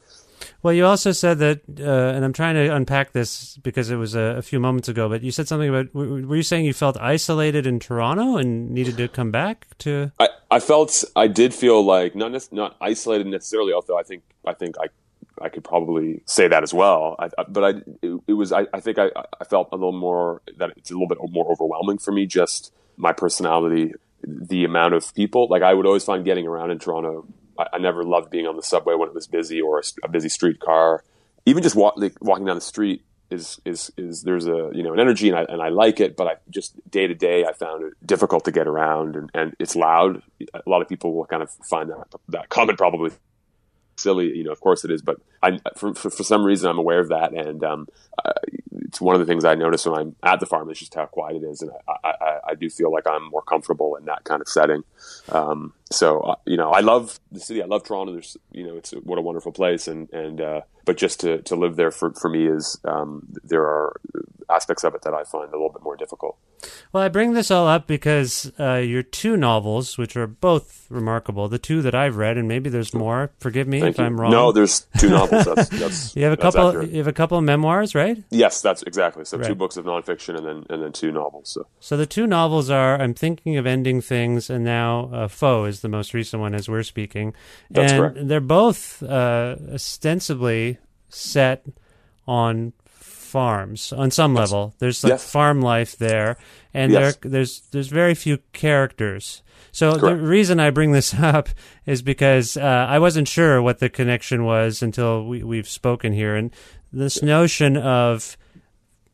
Well, 0.63 0.73
you 0.73 0.85
also 0.85 1.11
said 1.11 1.39
that, 1.39 1.61
uh, 1.79 2.15
and 2.15 2.25
I'm 2.25 2.33
trying 2.33 2.55
to 2.55 2.73
unpack 2.73 3.11
this 3.11 3.57
because 3.57 3.89
it 3.89 3.95
was 3.95 4.15
a, 4.15 4.37
a 4.37 4.41
few 4.41 4.59
moments 4.59 4.87
ago. 4.87 5.09
But 5.09 5.23
you 5.23 5.31
said 5.31 5.47
something 5.47 5.69
about 5.69 5.93
were 5.93 6.35
you 6.35 6.43
saying 6.43 6.65
you 6.65 6.73
felt 6.73 6.97
isolated 6.97 7.65
in 7.67 7.79
Toronto 7.79 8.37
and 8.37 8.71
needed 8.71 8.97
to 8.97 9.07
come 9.07 9.31
back 9.31 9.67
to? 9.79 10.11
I, 10.19 10.29
I 10.51 10.59
felt 10.59 11.03
I 11.15 11.27
did 11.27 11.53
feel 11.53 11.83
like 11.83 12.15
not 12.15 12.31
not 12.51 12.75
isolated 12.81 13.27
necessarily, 13.27 13.73
although 13.73 13.97
I 13.97 14.03
think 14.03 14.23
I 14.45 14.53
think 14.53 14.75
I 14.79 14.87
I 15.41 15.49
could 15.49 15.63
probably 15.63 16.21
say 16.25 16.47
that 16.47 16.63
as 16.63 16.73
well. 16.73 17.15
I, 17.19 17.25
I, 17.37 17.43
but 17.47 17.63
I 17.63 17.69
it, 18.01 18.21
it 18.27 18.33
was 18.33 18.51
I, 18.51 18.67
I 18.73 18.79
think 18.79 18.97
I 18.97 19.11
felt 19.49 19.69
a 19.71 19.75
little 19.75 19.91
more 19.91 20.41
that 20.57 20.71
it's 20.77 20.91
a 20.91 20.93
little 20.93 21.07
bit 21.07 21.17
more 21.31 21.51
overwhelming 21.51 21.97
for 21.97 22.11
me. 22.11 22.25
Just 22.25 22.73
my 22.97 23.11
personality, 23.11 23.93
the 24.23 24.63
amount 24.65 24.93
of 24.93 25.13
people. 25.15 25.47
Like 25.49 25.61
I 25.61 25.73
would 25.73 25.85
always 25.85 26.03
find 26.03 26.23
getting 26.23 26.47
around 26.47 26.71
in 26.71 26.79
Toronto 26.79 27.25
I, 27.57 27.67
I, 27.73 27.77
never 27.77 28.03
loved 28.03 28.29
being 28.29 28.47
on 28.47 28.55
the 28.55 28.63
subway 28.63 28.95
when 28.95 29.09
it 29.09 29.15
was 29.15 29.27
busy 29.27 29.61
or 29.61 29.79
a, 29.79 29.83
a 30.03 30.07
busy 30.07 30.29
streetcar. 30.29 31.03
Even 31.45 31.63
just 31.63 31.75
walk, 31.75 31.95
like, 31.97 32.15
walking 32.21 32.45
down 32.45 32.55
the 32.55 32.61
street 32.61 33.03
is 33.31 33.59
is 33.65 33.91
is 33.97 34.21
there's 34.23 34.45
a 34.45 34.69
you 34.73 34.83
know 34.83 34.93
an 34.93 34.99
energy 34.99 35.29
and 35.29 35.37
I 35.37 35.43
and 35.43 35.61
I 35.61 35.69
like 35.69 35.99
it, 35.99 36.15
but 36.15 36.27
I 36.27 36.35
just 36.49 36.75
day 36.89 37.07
to 37.07 37.15
day 37.15 37.45
I 37.45 37.53
found 37.53 37.83
it 37.83 37.93
difficult 38.05 38.45
to 38.45 38.51
get 38.51 38.67
around 38.67 39.15
and, 39.15 39.29
and 39.33 39.55
it's 39.59 39.75
loud. 39.75 40.21
A 40.53 40.69
lot 40.69 40.81
of 40.81 40.87
people 40.87 41.13
will 41.13 41.25
kind 41.25 41.41
of 41.41 41.49
find 41.69 41.89
that 41.89 42.05
that 42.29 42.49
comment 42.49 42.77
probably 42.77 43.11
silly. 43.97 44.35
You 44.35 44.43
know, 44.43 44.51
of 44.51 44.59
course 44.59 44.85
it 44.85 44.91
is, 44.91 45.01
but 45.01 45.17
I 45.41 45.59
for, 45.75 45.93
for, 45.93 46.09
for 46.09 46.23
some 46.23 46.43
reason 46.43 46.69
I'm 46.69 46.77
aware 46.77 46.99
of 46.99 47.09
that, 47.09 47.33
and 47.33 47.63
um, 47.63 47.87
uh, 48.23 48.33
it's 48.81 49.01
one 49.01 49.15
of 49.15 49.19
the 49.19 49.25
things 49.25 49.45
I 49.45 49.55
notice 49.55 49.85
when 49.85 49.99
I'm 49.99 50.15
at 50.23 50.39
the 50.39 50.45
farm 50.45 50.69
is 50.69 50.79
just 50.79 50.93
how 50.93 51.05
quiet 51.05 51.37
it 51.37 51.43
is, 51.43 51.61
and 51.61 51.71
I, 51.87 52.13
I, 52.21 52.39
I 52.49 52.55
do 52.55 52.69
feel 52.69 52.91
like 52.91 53.07
I'm 53.07 53.29
more 53.29 53.41
comfortable 53.41 53.95
in 53.95 54.05
that 54.05 54.23
kind 54.23 54.41
of 54.41 54.47
setting. 54.47 54.83
Um, 55.29 55.73
so 55.91 56.19
uh, 56.21 56.35
you 56.45 56.57
know, 56.57 56.71
I 56.71 56.81
love 56.81 57.19
the 57.31 57.39
city. 57.39 57.61
I 57.61 57.65
love 57.65 57.83
Toronto. 57.83 58.13
There's 58.13 58.37
you 58.51 58.65
know, 58.65 58.75
it's 58.75 58.91
what 58.91 59.19
a 59.19 59.21
wonderful 59.21 59.51
place, 59.51 59.87
and 59.87 60.11
and 60.11 60.41
uh, 60.41 60.61
but 60.85 60.97
just 60.97 61.19
to 61.21 61.41
to 61.43 61.55
live 61.55 61.75
there 61.75 61.91
for 61.91 62.13
for 62.13 62.29
me 62.29 62.47
is 62.47 62.79
um, 62.85 63.27
there 63.43 63.63
are 63.63 63.99
aspects 64.49 64.83
of 64.83 64.95
it 64.95 65.01
that 65.01 65.13
I 65.13 65.23
find 65.23 65.49
a 65.49 65.51
little 65.51 65.71
bit 65.71 65.83
more 65.83 65.95
difficult. 65.95 66.37
Well, 66.91 67.03
I 67.03 67.09
bring 67.09 67.33
this 67.33 67.51
all 67.51 67.67
up 67.67 67.87
because 67.87 68.51
uh, 68.59 68.75
your 68.75 69.03
two 69.03 69.37
novels, 69.37 69.97
which 69.97 70.15
are 70.15 70.27
both 70.27 70.85
remarkable, 70.89 71.47
the 71.47 71.59
two 71.59 71.81
that 71.81 71.93
I've 71.93 72.17
read, 72.17 72.37
and 72.37 72.47
maybe 72.47 72.69
there's 72.69 72.93
more. 72.93 73.31
Forgive 73.39 73.67
me 73.67 73.81
Thank 73.81 73.95
if 73.95 73.99
you. 73.99 74.05
I'm 74.05 74.19
wrong. 74.19 74.31
No, 74.31 74.51
there's 74.51 74.87
two 74.97 75.09
novels. 75.09 75.45
That's, 75.55 75.69
that's 75.69 76.15
you 76.15 76.23
have 76.23 76.33
a 76.33 76.37
couple. 76.37 76.67
Accurate. 76.67 76.91
You 76.91 76.97
have 76.97 77.07
a 77.07 77.13
couple 77.13 77.37
of 77.37 77.43
memoirs, 77.43 77.95
right? 77.95 78.23
Yes, 78.29 78.61
that's 78.65 78.81
exactly. 78.83 79.23
So 79.23 79.37
right. 79.37 79.47
two 79.47 79.55
books 79.55 79.77
of 79.77 79.85
nonfiction 79.85 80.35
and 80.35 80.45
then 80.45 80.65
and 80.69 80.83
then 80.83 80.91
two 80.91 81.11
novels. 81.11 81.49
So 81.53 81.67
so 81.79 81.95
the 81.95 82.05
two 82.05 82.27
novels 82.27 82.69
are 82.69 82.99
"I'm 82.99 83.13
Thinking 83.13 83.55
of 83.57 83.65
Ending 83.65 84.01
Things" 84.01 84.49
and 84.49 84.65
now 84.65 85.09
uh, 85.13 85.27
"Foe" 85.29 85.65
is 85.65 85.79
the 85.81 85.87
most 85.89 86.13
recent 86.13 86.41
one 86.41 86.53
as 86.55 86.67
we're 86.67 86.83
speaking. 86.83 87.33
That's 87.69 87.93
and 87.93 88.01
correct. 88.01 88.27
they're 88.27 88.41
both 88.41 89.01
uh, 89.03 89.55
ostensibly 89.73 90.79
set 91.09 91.65
on 92.27 92.73
farms 93.35 93.93
on 93.93 94.11
some 94.11 94.33
level. 94.33 94.73
There's 94.79 95.03
like 95.03 95.11
Yes. 95.11 95.31
farm 95.31 95.61
life 95.61 95.97
there, 95.97 96.37
and 96.73 96.91
Yes. 96.91 97.17
there 97.17 97.31
there's 97.31 97.61
there's 97.71 97.87
very 97.87 98.15
few 98.15 98.39
characters. 98.53 99.43
So 99.71 99.97
the 99.97 100.15
reason 100.15 100.59
I 100.59 100.69
bring 100.69 100.93
this 100.93 101.13
up 101.19 101.49
is 101.85 102.01
because 102.01 102.55
uh, 102.55 102.87
I 102.89 102.97
wasn't 102.99 103.27
sure 103.27 103.61
what 103.61 103.79
the 103.79 103.89
connection 103.89 104.45
was 104.45 104.81
until 104.81 105.25
we, 105.25 105.43
we've 105.43 105.67
spoken 105.67 106.13
here, 106.13 106.33
and 106.35 106.49
this 106.93 107.21
notion 107.21 107.75
of 107.75 108.37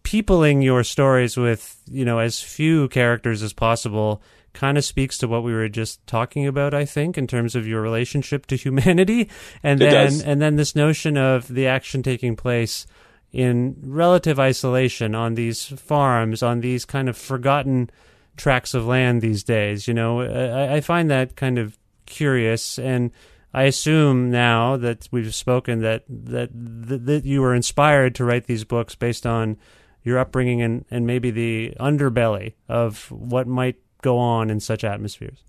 peopling 0.03 0.61
your 0.61 0.83
stories 0.83 1.37
with 1.37 1.81
you 1.89 2.03
know 2.05 2.19
as 2.19 2.41
few 2.41 2.87
characters 2.89 3.43
as 3.43 3.53
possible 3.53 4.21
kind 4.53 4.77
of 4.77 4.83
speaks 4.83 5.17
to 5.17 5.27
what 5.27 5.43
we 5.43 5.53
were 5.53 5.69
just 5.69 6.05
talking 6.07 6.45
about 6.47 6.73
i 6.73 6.83
think 6.85 7.17
in 7.17 7.27
terms 7.27 7.55
of 7.55 7.67
your 7.67 7.81
relationship 7.81 8.45
to 8.45 8.55
humanity. 8.55 9.29
And 9.63 9.81
It 9.81 9.85
then 9.85 10.05
does. 10.05 10.21
and 10.23 10.41
then 10.41 10.55
this 10.55 10.75
notion 10.75 11.17
of 11.17 11.47
the 11.47 11.67
action 11.67 12.03
taking 12.03 12.35
place 12.35 12.85
in 13.31 13.77
relative 13.81 14.39
isolation 14.39 15.15
on 15.15 15.35
these 15.35 15.65
farms 15.65 16.43
on 16.43 16.59
these 16.61 16.83
kind 16.85 17.07
of 17.07 17.15
forgotten 17.17 17.89
tracts 18.37 18.73
of 18.73 18.85
land 18.85 19.21
these 19.21 19.43
days 19.43 19.87
you 19.87 19.93
know. 19.93 20.21
I, 20.21 20.77
I 20.77 20.81
find 20.81 21.09
that 21.11 21.35
kind 21.35 21.57
of 21.57 21.77
curious. 22.05 22.77
And 22.77 23.11
I 23.53 23.63
assume 23.63 24.31
now 24.31 24.77
that 24.77 25.07
we've 25.11 25.33
spoken 25.33 25.81
that 25.81 26.03
that 26.09 26.49
that, 26.53 27.05
that 27.05 27.25
you 27.25 27.41
were 27.41 27.55
inspired 27.55 28.15
to 28.15 28.25
write 28.25 28.45
these 28.47 28.63
books 28.63 28.95
based 28.95 29.25
on 29.25 29.57
your 30.03 30.17
upbringing 30.19 30.61
and, 30.61 30.85
and 30.89 31.05
maybe 31.05 31.31
the 31.31 31.73
underbelly 31.79 32.53
of 32.67 33.11
what 33.11 33.47
might 33.47 33.77
go 34.01 34.17
on 34.17 34.49
in 34.49 34.59
such 34.59 34.83
atmospheres. 34.83 35.43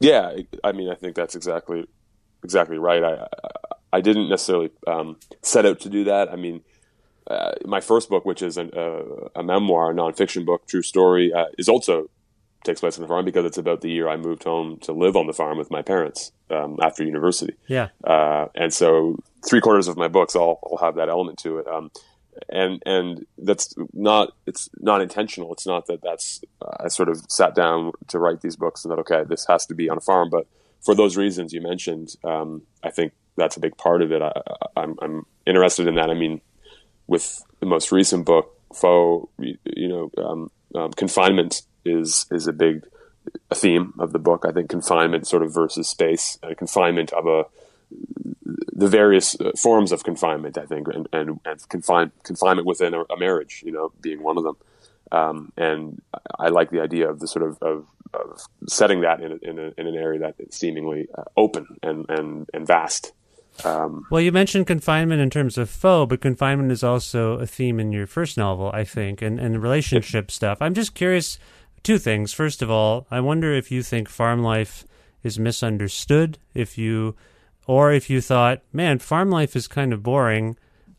yeah, 0.00 0.36
I 0.62 0.72
mean, 0.72 0.90
I 0.90 0.94
think 0.94 1.16
that's 1.16 1.34
exactly 1.34 1.86
exactly 2.44 2.78
right. 2.78 3.02
I 3.02 3.26
I, 3.92 4.00
didn't 4.00 4.28
necessarily 4.28 4.70
um, 4.86 5.16
set 5.42 5.66
out 5.66 5.80
to 5.80 5.88
do 5.88 6.04
that. 6.04 6.30
I 6.30 6.36
mean, 6.36 6.62
uh, 7.26 7.52
my 7.64 7.80
first 7.80 8.08
book, 8.08 8.24
which 8.24 8.42
is 8.42 8.56
an, 8.56 8.70
uh, 8.76 9.28
a 9.34 9.42
memoir, 9.42 9.90
a 9.90 9.94
nonfiction 9.94 10.44
book, 10.44 10.66
true 10.66 10.82
story, 10.82 11.32
uh, 11.32 11.46
is 11.58 11.68
also 11.68 12.08
takes 12.62 12.80
place 12.80 12.98
on 12.98 13.02
the 13.02 13.08
farm 13.08 13.24
because 13.24 13.44
it's 13.44 13.58
about 13.58 13.80
the 13.80 13.90
year 13.90 14.08
I 14.08 14.16
moved 14.16 14.44
home 14.44 14.78
to 14.80 14.92
live 14.92 15.16
on 15.16 15.26
the 15.26 15.32
farm 15.32 15.56
with 15.56 15.70
my 15.70 15.82
parents 15.82 16.32
um, 16.50 16.76
after 16.82 17.04
university. 17.04 17.54
Yeah. 17.68 17.88
uh, 18.04 18.46
and 18.54 18.74
so 18.74 19.16
three 19.48 19.60
quarters 19.60 19.88
of 19.88 19.96
my 19.96 20.08
books 20.08 20.36
all, 20.36 20.58
all 20.62 20.78
have 20.78 20.96
that 20.96 21.08
element 21.08 21.38
to 21.40 21.58
it. 21.58 21.68
Um, 21.68 21.90
and 22.48 22.82
and 22.86 23.26
that's 23.38 23.74
not 23.92 24.32
it's 24.46 24.68
not 24.78 25.00
intentional. 25.00 25.52
It's 25.52 25.66
not 25.66 25.86
that 25.86 26.02
that's 26.02 26.42
uh, 26.62 26.84
I 26.84 26.88
sort 26.88 27.08
of 27.08 27.24
sat 27.28 27.54
down 27.54 27.92
to 28.08 28.18
write 28.18 28.40
these 28.40 28.56
books 28.56 28.84
and 28.84 28.92
that 28.92 28.98
okay 29.00 29.24
this 29.28 29.46
has 29.48 29.66
to 29.66 29.74
be 29.74 29.88
on 29.88 29.98
a 29.98 30.00
farm. 30.00 30.30
But 30.30 30.46
for 30.84 30.94
those 30.94 31.16
reasons 31.16 31.52
you 31.52 31.60
mentioned, 31.60 32.14
um, 32.24 32.62
I 32.82 32.90
think 32.90 33.12
that's 33.36 33.56
a 33.56 33.60
big 33.60 33.76
part 33.76 34.02
of 34.02 34.12
it. 34.12 34.22
I, 34.22 34.32
I, 34.46 34.82
I'm 34.82 34.96
I'm 35.00 35.26
interested 35.46 35.86
in 35.86 35.94
that. 35.96 36.10
I 36.10 36.14
mean, 36.14 36.40
with 37.06 37.42
the 37.60 37.66
most 37.66 37.92
recent 37.92 38.24
book, 38.24 38.52
Foe, 38.74 39.28
you, 39.38 39.88
know, 39.88 40.10
um, 40.18 40.50
um, 40.74 40.92
confinement 40.92 41.62
is 41.84 42.26
is 42.30 42.46
a 42.46 42.52
big 42.52 42.84
theme 43.54 43.94
of 43.98 44.12
the 44.12 44.18
book. 44.18 44.44
I 44.46 44.52
think 44.52 44.70
confinement 44.70 45.26
sort 45.26 45.42
of 45.42 45.52
versus 45.52 45.88
space, 45.88 46.38
uh, 46.42 46.54
confinement 46.56 47.12
of 47.12 47.26
a 47.26 47.44
the 48.78 48.88
various 49.00 49.28
uh, 49.40 49.52
forms 49.62 49.90
of 49.92 50.04
confinement. 50.04 50.56
I 50.58 50.66
think, 50.66 50.88
and 50.96 51.08
and, 51.12 51.28
and 51.44 51.58
confine, 51.68 52.12
confinement 52.22 52.66
within 52.66 52.92
a, 52.94 53.02
a 53.14 53.16
marriage, 53.18 53.62
you 53.66 53.72
know, 53.72 53.86
being 54.00 54.22
one 54.22 54.38
of 54.38 54.44
them. 54.44 54.56
Um, 55.12 55.52
and 55.56 56.02
I 56.44 56.48
like 56.48 56.70
the 56.70 56.82
idea 56.82 57.08
of 57.08 57.20
the 57.20 57.28
sort 57.28 57.44
of, 57.48 57.52
of, 57.62 57.86
of 58.12 58.40
setting 58.66 59.02
that 59.02 59.20
in, 59.24 59.30
a, 59.32 59.38
in, 59.50 59.58
a, 59.64 59.72
in 59.78 59.86
an 59.86 59.94
area 59.94 60.18
that 60.18 60.34
is 60.38 60.56
seemingly 60.56 61.06
uh, 61.16 61.22
open 61.36 61.64
and, 61.80 62.06
and, 62.08 62.50
and 62.52 62.66
vast. 62.66 63.12
Um, 63.64 64.04
Well, 64.10 64.20
you 64.20 64.32
mentioned 64.32 64.66
confinement 64.66 65.20
in 65.22 65.30
terms 65.30 65.58
of 65.58 65.70
foe, 65.70 66.06
but 66.06 66.20
confinement 66.20 66.72
is 66.72 66.82
also 66.82 67.38
a 67.38 67.46
theme 67.46 67.78
in 67.78 67.92
your 67.92 68.08
first 68.08 68.36
novel, 68.36 68.70
I 68.74 68.82
think, 68.82 69.22
and, 69.22 69.38
and 69.38 69.62
relationship 69.62 70.30
stuff. 70.32 70.58
I'm 70.60 70.74
just 70.74 70.94
curious 70.94 71.38
two 71.84 71.98
things. 71.98 72.32
First 72.32 72.60
of 72.60 72.68
all, 72.68 73.06
I 73.08 73.20
wonder 73.20 73.54
if 73.54 73.70
you 73.70 73.84
think 73.84 74.08
farm 74.08 74.42
life 74.42 74.84
is 75.22 75.38
misunderstood, 75.38 76.38
if 76.52 76.76
you 76.76 77.14
or 77.66 77.92
if 77.92 78.08
you 78.10 78.20
thought, 78.20 78.62
man, 78.72 78.98
farm 78.98 79.30
life 79.30 79.56
is 79.56 79.68
kind 79.68 79.92
of 79.92 80.02
boring. 80.02 80.56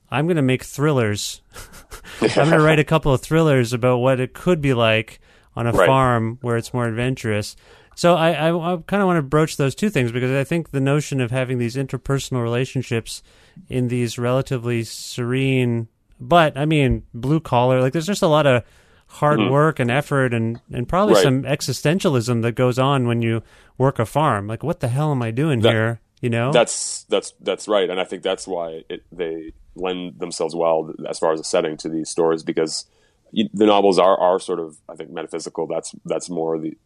I'm 0.10 0.26
going 0.26 0.38
to 0.38 0.42
make 0.42 0.64
thrillers. 0.64 1.42
I'm 2.22 2.30
going 2.36 2.52
to 2.52 2.62
write 2.62 2.80
a 2.80 2.84
couple 2.84 3.14
of 3.14 3.22
thrillers 3.22 3.74
about 3.74 3.98
what 3.98 4.20
it 4.20 4.34
could 4.34 4.62
be 4.62 4.74
like 4.74 5.20
on 5.56 5.68
a 5.68 5.72
Right. 5.72 5.86
farm 5.88 6.38
where 6.42 6.56
it's 6.58 6.74
more 6.74 6.86
adventurous. 6.88 7.56
So 7.96 8.16
I, 8.16 8.32
I, 8.32 8.74
I 8.74 8.78
kind 8.86 9.02
of 9.02 9.08
want 9.08 9.18
to 9.18 9.24
broach 9.24 9.58
those 9.58 9.74
two 9.76 9.90
things 9.90 10.12
because 10.12 10.32
I 10.32 10.44
think 10.44 10.70
the 10.70 10.80
notion 10.80 11.20
of 11.20 11.32
having 11.32 11.58
these 11.58 11.76
interpersonal 11.76 12.44
relationships 12.44 13.24
in 13.70 13.88
these 13.88 14.20
relatively 14.20 14.84
serene, 14.84 15.88
but 16.20 16.56
I 16.58 16.66
mean 16.66 17.04
blue 17.14 17.40
collar, 17.40 17.82
like 17.82 17.94
there's 17.94 18.06
just 18.06 18.22
a 18.22 18.28
lot 18.28 18.46
of 18.46 18.64
hard 19.08 19.40
work 19.50 19.80
and 19.80 19.90
effort 19.90 20.34
and, 20.34 20.62
and 20.72 20.88
probably 20.88 21.16
Mm-hmm. 21.16 21.44
Right. 21.44 21.62
some 21.62 21.76
existentialism 21.76 22.42
that 22.44 22.52
goes 22.54 22.78
on 22.78 23.08
when 23.08 23.22
you 23.22 23.42
work 23.78 23.98
a 24.00 24.06
farm. 24.06 24.48
Like 24.48 24.64
what 24.64 24.80
the 24.80 24.90
hell 24.90 25.12
am 25.12 25.24
I 25.24 25.32
doing 25.32 25.62
That- 25.62 25.74
here? 25.74 26.00
You 26.22 26.30
know? 26.30 26.52
That's 26.52 27.04
that's 27.04 27.34
that's 27.42 27.68
right, 27.68 27.90
and 27.90 28.00
I 28.00 28.04
think 28.04 28.24
that's 28.24 28.48
why 28.48 28.84
it, 28.90 29.04
they 29.12 29.54
lend 29.76 30.20
themselves 30.20 30.56
well 30.56 30.94
as 31.08 31.20
far 31.20 31.34
as 31.34 31.40
a 31.40 31.44
setting 31.44 31.78
to 31.78 31.90
these 31.90 32.10
stories 32.10 32.44
because 32.44 32.86
you, 33.32 33.48
the 33.54 33.66
novels 33.66 34.00
are 34.00 34.20
are 34.20 34.40
sort 34.40 34.60
of 34.60 34.78
I 34.90 34.96
think 34.96 35.12
metaphysical. 35.12 35.68
That's 35.68 35.94
that's 36.06 36.30
more 36.30 36.58
the 36.60 36.78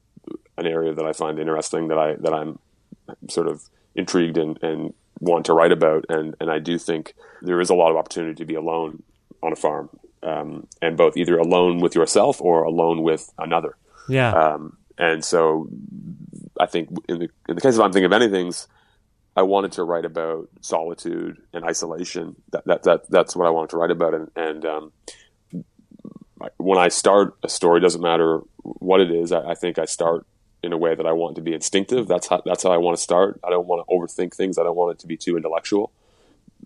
an 0.58 0.68
area 0.68 0.94
that 0.94 1.06
I 1.06 1.14
find 1.14 1.40
interesting 1.40 1.88
that 1.88 1.98
I 1.98 2.16
that 2.16 2.34
I'm 2.34 2.60
sort 3.30 3.48
of 3.48 3.64
intrigued 3.96 4.38
and, 4.38 4.62
and 4.62 4.94
want 5.20 5.46
to 5.46 5.54
write 5.54 5.72
about, 5.72 6.06
and 6.10 6.36
and 6.40 6.52
I 6.52 6.60
do 6.60 6.78
think 6.78 7.16
there 7.42 7.62
is 7.62 7.70
a 7.70 7.76
lot 7.76 7.92
of 7.92 7.98
opportunity 7.98 8.36
to 8.36 8.46
be 8.46 8.56
alone 8.56 9.04
on 9.42 9.54
a 9.54 9.56
farm, 9.56 9.90
um, 10.24 10.68
and 10.82 10.98
both 10.98 11.18
either 11.18 11.38
alone 11.38 11.80
with 11.80 11.96
yourself 11.96 12.42
or 12.42 12.64
alone 12.64 13.02
with 13.02 13.32
another. 13.38 13.76
yeah. 14.10 14.34
Um, 14.34 14.78
and 14.98 15.26
so 15.26 15.68
I 16.60 16.68
think 16.68 16.90
in 17.08 17.20
the 17.20 17.30
in 17.50 17.56
the 17.56 17.62
case 17.62 17.76
of 17.76 17.82
I'm 17.82 17.92
thinking 17.92 18.06
of 18.06 18.14
Ending 18.14 18.32
Things, 18.32 18.68
I 19.36 19.44
wanted 19.44 19.74
to 19.74 19.84
write 19.84 20.06
about 20.06 20.50
solitude 20.62 21.42
and 21.54 21.64
isolation. 21.64 22.36
That 22.52 22.66
that, 22.66 22.84
that 22.84 23.10
that's 23.10 23.36
what 23.36 23.48
I 23.48 23.50
wanted 23.50 23.70
to 23.72 23.78
write 23.78 23.92
about. 23.92 24.14
And, 24.14 24.32
and 24.36 24.66
um, 24.66 24.92
when 26.58 26.78
I 26.78 26.90
start 26.90 27.38
a 27.44 27.50
story, 27.50 27.80
doesn't 27.80 28.02
matter 28.02 28.42
what 28.64 29.02
it 29.02 29.12
is. 29.12 29.32
I, 29.32 29.52
I 29.52 29.56
think 29.56 29.80
I 29.80 29.86
start 29.86 30.26
in 30.64 30.74
a 30.74 30.78
way 30.78 30.94
that 30.94 31.06
I 31.06 31.14
want 31.14 31.36
to 31.36 31.42
be 31.42 31.54
instinctive. 31.54 32.08
That's 32.08 32.28
how 32.28 32.42
that's 32.46 32.64
how 32.64 32.72
I 32.72 32.78
want 32.78 32.98
to 32.98 33.02
start. 33.02 33.40
I 33.44 33.50
don't 33.50 33.68
want 33.68 33.86
to 33.88 33.94
overthink 33.94 34.36
things. 34.36 34.58
I 34.58 34.64
don't 34.64 34.76
want 34.76 34.98
it 34.98 35.00
to 35.00 35.08
be 35.08 35.18
too 35.18 35.38
intellectual. 35.38 35.92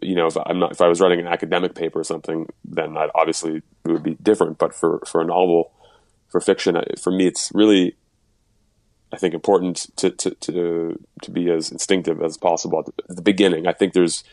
You 0.01 0.15
know, 0.15 0.27
if 0.27 0.38
I'm 0.45 0.60
not 0.60 0.72
if 0.72 0.81
I 0.81 0.88
was 0.88 1.00
writing 1.00 1.19
an 1.19 1.27
academic 1.27 1.75
paper 1.75 2.00
or 2.00 2.03
something, 2.03 2.48
then 2.65 2.98
I'd 2.98 3.12
obviously 3.15 3.57
it 3.86 3.91
would 3.91 4.03
be 4.03 4.15
different. 4.15 4.57
But 4.57 4.74
for 4.74 5.01
for 5.07 5.22
a 5.22 5.25
novel, 5.25 5.72
for 6.29 6.41
fiction, 6.41 6.77
for 7.00 7.12
me, 7.12 7.27
it's 7.27 7.51
really 7.53 7.95
I 9.14 9.18
think 9.18 9.34
important 9.34 9.88
to, 9.98 10.10
to, 10.10 10.32
to, 10.32 11.00
to 11.22 11.32
be 11.32 11.50
as 11.50 11.72
instinctive 11.72 12.22
as 12.22 12.38
possible 12.38 12.80
at 12.80 12.86
the, 12.86 12.94
at 13.10 13.16
the 13.16 13.22
beginning. 13.22 13.68
I 13.68 13.74
think 13.74 13.94
there's 13.94 14.24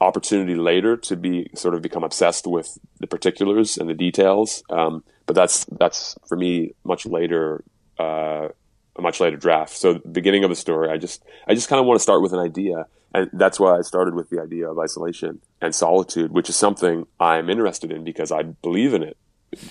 opportunity 0.00 0.54
later 0.54 0.96
to 0.96 1.16
be 1.16 1.48
sort 1.54 1.74
of 1.74 1.80
become 1.80 2.04
obsessed 2.04 2.46
with 2.46 2.78
the 3.00 3.06
particulars 3.06 3.78
and 3.78 3.88
the 3.88 3.94
details. 3.94 4.62
Um, 4.68 5.04
but 5.24 5.34
that's, 5.34 5.64
that's 5.66 6.16
for 6.28 6.36
me 6.36 6.74
much 6.84 7.06
later, 7.06 7.64
uh, 7.98 8.48
a 8.96 9.02
much 9.02 9.20
later 9.20 9.36
draft. 9.36 9.74
So 9.76 9.94
the 9.94 10.08
beginning 10.08 10.44
of 10.44 10.50
a 10.50 10.56
story, 10.56 10.90
I 10.90 10.98
just, 10.98 11.24
I 11.46 11.54
just 11.54 11.68
kind 11.68 11.80
of 11.80 11.86
want 11.86 11.98
to 11.98 12.02
start 12.02 12.20
with 12.20 12.32
an 12.32 12.40
idea 12.40 12.86
and 13.16 13.30
that's 13.32 13.58
why 13.58 13.78
I 13.78 13.80
started 13.80 14.14
with 14.14 14.28
the 14.28 14.42
idea 14.42 14.70
of 14.70 14.78
isolation 14.78 15.40
and 15.62 15.74
solitude, 15.74 16.32
which 16.32 16.50
is 16.50 16.56
something 16.56 17.06
I'm 17.18 17.48
interested 17.48 17.90
in 17.90 18.04
because 18.04 18.30
I 18.30 18.42
believe 18.42 18.92
in 18.92 19.02
it. 19.02 19.16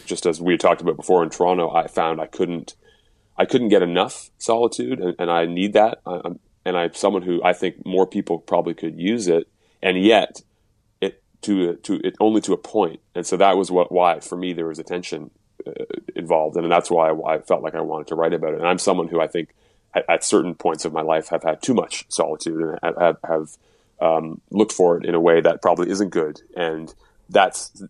Just 0.08 0.26
as 0.26 0.42
we 0.42 0.58
talked 0.58 0.82
about 0.82 0.96
before 0.96 1.24
in 1.24 1.30
Toronto, 1.30 1.70
I 1.70 1.86
found 1.86 2.20
I 2.20 2.26
couldn't, 2.26 2.74
I 3.38 3.46
couldn't 3.46 3.70
get 3.70 3.82
enough 3.82 4.30
solitude, 4.38 5.00
and, 5.00 5.16
and 5.20 5.30
I 5.30 5.46
need 5.46 5.74
that. 5.74 6.00
I, 6.06 6.22
and 6.66 6.78
I'm 6.78 6.94
someone 6.94 7.22
who 7.22 7.44
I 7.44 7.54
think 7.54 7.86
more 7.86 8.08
people 8.08 8.40
probably 8.40 8.74
could 8.74 9.00
use 9.00 9.28
it, 9.28 9.48
and 9.82 10.02
yet 10.02 10.42
it 11.02 11.22
to 11.42 11.76
to 11.76 12.00
it 12.04 12.16
only 12.20 12.42
to 12.42 12.54
a 12.54 12.58
point. 12.58 13.02
And 13.14 13.26
so 13.26 13.38
that 13.38 13.58
was 13.58 13.70
what 13.72 13.92
why 13.92 14.20
for 14.20 14.36
me 14.36 14.54
there 14.54 14.68
was 14.68 14.80
a 14.80 14.84
tension 14.84 15.32
uh, 15.66 15.72
involved, 16.16 16.58
and 16.58 16.72
that's 16.72 16.90
why, 16.90 17.12
why 17.12 17.36
I 17.36 17.40
felt 17.40 17.62
like 17.62 17.76
I 17.76 17.82
wanted 17.82 18.08
to 18.08 18.16
write 18.16 18.34
about 18.34 18.54
it. 18.54 18.60
And 18.60 18.68
I'm 18.68 18.80
someone 18.80 19.10
who 19.10 19.22
I 19.22 19.28
think 19.28 19.50
at, 19.94 20.10
at 20.10 20.24
certain 20.24 20.56
points 20.56 20.86
of 20.86 20.94
my 20.94 21.02
life 21.02 21.30
have 21.30 21.44
had 21.44 21.62
too 21.62 21.74
much 21.74 22.06
solitude 22.10 22.62
and 22.82 22.96
have, 22.98 23.18
have 23.28 23.58
um, 24.02 24.42
looked 24.52 24.74
for 24.74 24.98
it 24.98 25.06
in 25.06 25.16
a 25.16 25.20
way 25.20 25.42
that 25.42 25.62
probably 25.62 25.90
isn't 25.90 26.10
good. 26.10 26.42
And 26.56 26.94
that's 27.30 27.84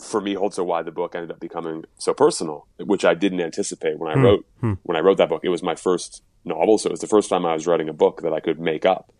for 0.00 0.20
me 0.20 0.36
also 0.36 0.64
why 0.64 0.82
the 0.82 0.90
book 0.90 1.14
ended 1.14 1.30
up 1.30 1.40
becoming 1.40 1.84
so 1.98 2.12
personal, 2.14 2.66
which 2.78 3.04
I 3.04 3.14
didn't 3.14 3.40
anticipate 3.40 3.98
when 3.98 4.10
I 4.10 4.14
hmm. 4.14 4.24
wrote 4.24 4.46
hmm. 4.60 4.72
when 4.82 4.96
I 4.96 5.00
wrote 5.00 5.18
that 5.18 5.28
book. 5.28 5.42
It 5.44 5.48
was 5.50 5.62
my 5.62 5.74
first 5.74 6.22
novel, 6.44 6.78
so 6.78 6.88
it 6.88 6.92
was 6.92 7.00
the 7.00 7.06
first 7.06 7.30
time 7.30 7.46
I 7.46 7.54
was 7.54 7.66
writing 7.66 7.88
a 7.88 7.94
book 7.94 8.22
that 8.22 8.32
I 8.32 8.40
could 8.40 8.60
make 8.60 8.84
up. 8.84 9.12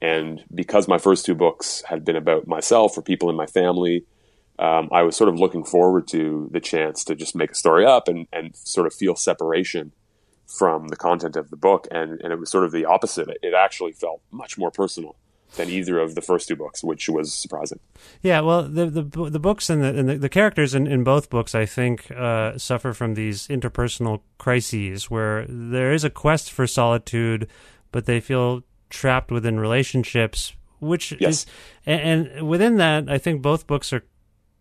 And 0.00 0.44
because 0.54 0.86
my 0.86 0.98
first 0.98 1.26
two 1.26 1.34
books 1.34 1.82
had 1.88 2.04
been 2.04 2.16
about 2.16 2.46
myself 2.46 2.96
or 2.96 3.02
people 3.02 3.30
in 3.30 3.36
my 3.36 3.46
family, 3.46 4.04
um, 4.58 4.88
I 4.92 5.02
was 5.02 5.16
sort 5.16 5.28
of 5.28 5.40
looking 5.40 5.64
forward 5.64 6.06
to 6.08 6.48
the 6.52 6.60
chance 6.60 7.02
to 7.04 7.16
just 7.16 7.34
make 7.34 7.50
a 7.52 7.54
story 7.54 7.84
up 7.84 8.06
and, 8.06 8.28
and 8.32 8.54
sort 8.54 8.86
of 8.86 8.94
feel 8.94 9.16
separation 9.16 9.92
from 10.46 10.88
the 10.88 10.96
content 10.96 11.36
of 11.36 11.50
the 11.50 11.56
book, 11.56 11.86
and, 11.90 12.20
and 12.22 12.32
it 12.32 12.38
was 12.38 12.50
sort 12.50 12.64
of 12.64 12.72
the 12.72 12.84
opposite. 12.84 13.28
It 13.42 13.54
actually 13.54 13.92
felt 13.92 14.22
much 14.30 14.56
more 14.56 14.70
personal 14.70 15.16
than 15.56 15.70
either 15.70 15.98
of 15.98 16.14
the 16.14 16.20
first 16.20 16.48
two 16.48 16.56
books, 16.56 16.82
which 16.82 17.08
was 17.08 17.34
surprising. 17.34 17.80
Yeah, 18.22 18.40
well, 18.40 18.62
the 18.62 18.86
the, 18.86 19.30
the 19.30 19.40
books 19.40 19.70
and 19.70 19.82
the, 19.82 19.88
and 19.88 20.08
the, 20.08 20.18
the 20.18 20.28
characters 20.28 20.74
in, 20.74 20.86
in 20.86 21.04
both 21.04 21.30
books, 21.30 21.54
I 21.54 21.66
think, 21.66 22.10
uh, 22.10 22.58
suffer 22.58 22.92
from 22.92 23.14
these 23.14 23.48
interpersonal 23.48 24.20
crises 24.38 25.10
where 25.10 25.46
there 25.48 25.92
is 25.92 26.04
a 26.04 26.10
quest 26.10 26.50
for 26.50 26.66
solitude, 26.66 27.48
but 27.92 28.06
they 28.06 28.20
feel 28.20 28.62
trapped 28.90 29.30
within 29.30 29.58
relationships, 29.58 30.54
which 30.80 31.12
yes. 31.20 31.30
is, 31.30 31.46
and, 31.86 32.28
and 32.28 32.48
within 32.48 32.76
that, 32.76 33.08
I 33.08 33.18
think 33.18 33.42
both 33.42 33.66
books 33.66 33.92
are 33.92 34.04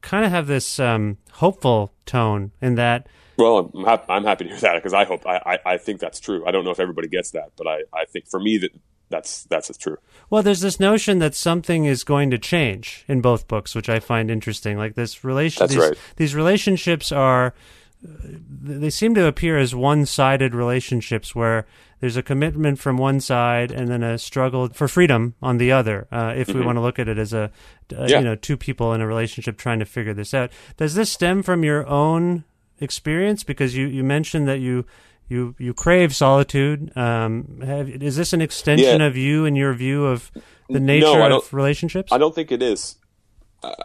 kind 0.02 0.26
of 0.26 0.32
have 0.32 0.48
this 0.48 0.80
um, 0.80 1.18
hopeful 1.34 1.94
tone 2.06 2.52
in 2.62 2.76
that 2.76 3.08
well, 3.38 3.72
I'm, 3.74 3.84
ha- 3.84 4.04
I'm 4.10 4.24
happy 4.24 4.46
to 4.46 4.50
hear 4.50 4.60
that 4.62 4.76
because 4.76 4.94
I 4.94 5.06
hope 5.06 5.26
I, 5.28 5.38
I, 5.46 5.74
I, 5.74 5.78
think 5.78 6.00
that's 6.00 6.20
true. 6.20 6.44
I 6.48 6.52
don't 6.52 6.66
know 6.66 6.72
if 6.72 6.80
everybody 6.80 7.08
gets 7.08 7.32
that, 7.32 7.52
but 7.56 7.68
I, 7.68 7.82
I 7.94 8.06
think 8.06 8.28
for 8.28 8.40
me 8.40 8.58
that 8.58 8.72
that's 9.10 9.44
that's 9.46 9.76
true. 9.78 9.98
Well, 10.30 10.44
there's 10.44 10.62
this 10.62 10.80
notion 10.80 11.20
that 11.20 11.36
something 11.36 11.86
is 11.86 12.04
going 12.04 12.32
to 12.32 12.38
change 12.38 13.06
in 13.08 13.22
both 13.22 13.48
books, 13.48 13.74
which 13.74 13.90
I 13.90 14.00
find 14.00 14.30
interesting. 14.30 14.78
Like 14.78 14.96
this 14.96 15.24
relation, 15.24 15.62
that's 15.62 15.74
these, 15.74 15.82
right. 15.82 15.98
these 16.18 16.36
relationships 16.36 17.12
are 17.12 17.54
they 18.02 18.90
seem 18.90 19.16
to 19.16 19.26
appear 19.26 19.58
as 19.58 19.74
one-sided 19.74 20.54
relationships 20.54 21.34
where 21.34 21.66
there's 22.00 22.16
a 22.16 22.22
commitment 22.22 22.78
from 22.78 22.98
one 22.98 23.20
side 23.20 23.72
and 23.72 23.88
then 23.88 24.04
a 24.04 24.20
struggle 24.20 24.70
for 24.70 24.88
freedom 24.88 25.34
on 25.42 25.58
the 25.58 25.72
other. 25.72 26.08
Uh, 26.12 26.34
if 26.36 26.48
mm-hmm. 26.48 26.60
we 26.60 26.66
want 26.66 26.76
to 26.76 26.82
look 26.82 27.00
at 27.00 27.08
it 27.08 27.18
as 27.18 27.34
a, 27.34 27.52
uh, 27.98 28.06
yeah. 28.08 28.20
you 28.20 28.26
know, 28.26 28.36
two 28.36 28.56
people 28.56 28.94
in 28.94 29.02
a 29.02 29.08
relationship 29.08 29.58
trying 29.58 29.80
to 29.80 29.86
figure 29.86 30.14
this 30.14 30.34
out, 30.34 30.52
does 30.78 30.94
this 30.94 31.12
stem 31.12 31.42
from 31.42 31.64
your 31.64 31.88
own 31.88 32.44
experience? 32.80 33.44
Because 33.44 33.76
you, 33.76 33.88
you 33.88 34.04
mentioned 34.04 34.48
that 34.48 34.60
you 34.60 34.86
you 35.30 35.56
you 35.58 35.74
crave 35.74 36.16
solitude. 36.16 36.96
Um, 36.96 37.62
have, 37.66 37.90
is 37.90 38.16
this 38.16 38.34
an 38.34 38.42
extension 38.42 39.02
yeah. 39.02 39.08
of 39.08 39.18
you 39.18 39.46
and 39.46 39.58
your 39.58 39.74
view 39.74 40.06
of 40.06 40.32
the 40.70 40.80
nature 40.80 41.06
no, 41.06 41.38
of 41.38 41.54
relationships? 41.54 42.12
I 42.12 42.18
don't 42.18 42.34
think 42.34 42.52
it 42.52 42.62
is. 42.62 42.96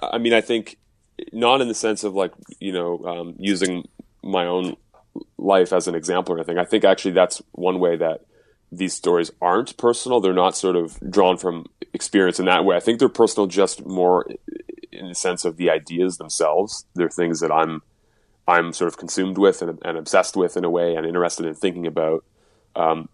I 0.03 0.19
mean, 0.19 0.33
I 0.33 0.41
think 0.41 0.79
not 1.33 1.61
in 1.61 1.69
the 1.69 1.75
sense 1.75 2.05
of 2.05 2.15
like 2.15 2.33
you 2.61 2.73
know 2.73 3.05
um, 3.05 3.35
using 3.39 3.89
my 4.23 4.47
own 4.47 4.77
life 5.39 5.73
as 5.73 5.89
an 5.89 5.95
example 5.95 6.35
or 6.35 6.39
anything. 6.39 6.59
I 6.59 6.65
think 6.65 6.85
actually 6.85 7.13
that's 7.13 7.43
one 7.53 7.81
way 7.81 7.97
that 7.97 8.21
these 8.71 8.95
stories 8.95 9.31
aren't 9.41 9.77
personal. 9.77 10.21
They're 10.21 10.33
not 10.33 10.57
sort 10.57 10.77
of 10.77 10.99
drawn 11.11 11.37
from 11.37 11.67
experience 11.93 12.39
in 12.41 12.47
that 12.47 12.65
way. 12.65 12.77
I 12.77 12.81
think 12.81 12.99
they're 12.99 13.09
personal 13.09 13.47
just 13.47 13.85
more 13.85 14.27
in 14.91 15.09
the 15.09 15.15
sense 15.15 15.45
of 15.45 15.57
the 15.57 15.71
ideas 15.71 16.17
themselves. 16.17 16.87
They're 16.95 17.11
things 17.11 17.41
that 17.41 17.53
I'm 17.53 17.83
I'm 18.47 18.73
sort 18.73 18.89
of 18.89 18.99
consumed 18.99 19.39
with 19.39 19.63
and, 19.63 19.79
and, 19.85 19.97
obsessed 19.97 20.37
with 20.37 20.57
in 20.57 20.65
a 20.65 20.71
way 20.71 20.95
and 20.95 21.07
interested 21.07 21.47
in 21.47 21.55
thinking 21.55 21.87
about. 21.87 22.25
Um, 22.75 23.09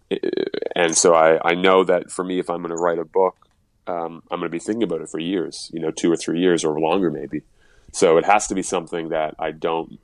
and 0.75 0.95
so 0.95 1.13
I, 1.13 1.39
I 1.47 1.53
know 1.53 1.83
that 1.83 2.11
for 2.11 2.23
me, 2.23 2.39
if 2.39 2.49
I'm 2.49 2.61
going 2.61 2.75
to 2.75 2.81
write 2.81 2.99
a 2.99 3.05
book, 3.05 3.47
um, 3.85 4.23
I'm 4.31 4.39
going 4.39 4.49
to 4.49 4.55
be 4.55 4.59
thinking 4.59 4.83
about 4.83 5.01
it 5.01 5.09
for 5.09 5.19
years, 5.19 5.69
you 5.73 5.79
know, 5.79 5.91
two 5.91 6.11
or 6.11 6.15
three 6.15 6.39
years 6.39 6.63
or 6.63 6.79
longer, 6.79 7.11
maybe. 7.11 7.41
So 7.91 8.17
it 8.17 8.25
has 8.25 8.47
to 8.47 8.55
be 8.55 8.61
something 8.61 9.09
that 9.09 9.35
I 9.39 9.51
don't, 9.51 9.99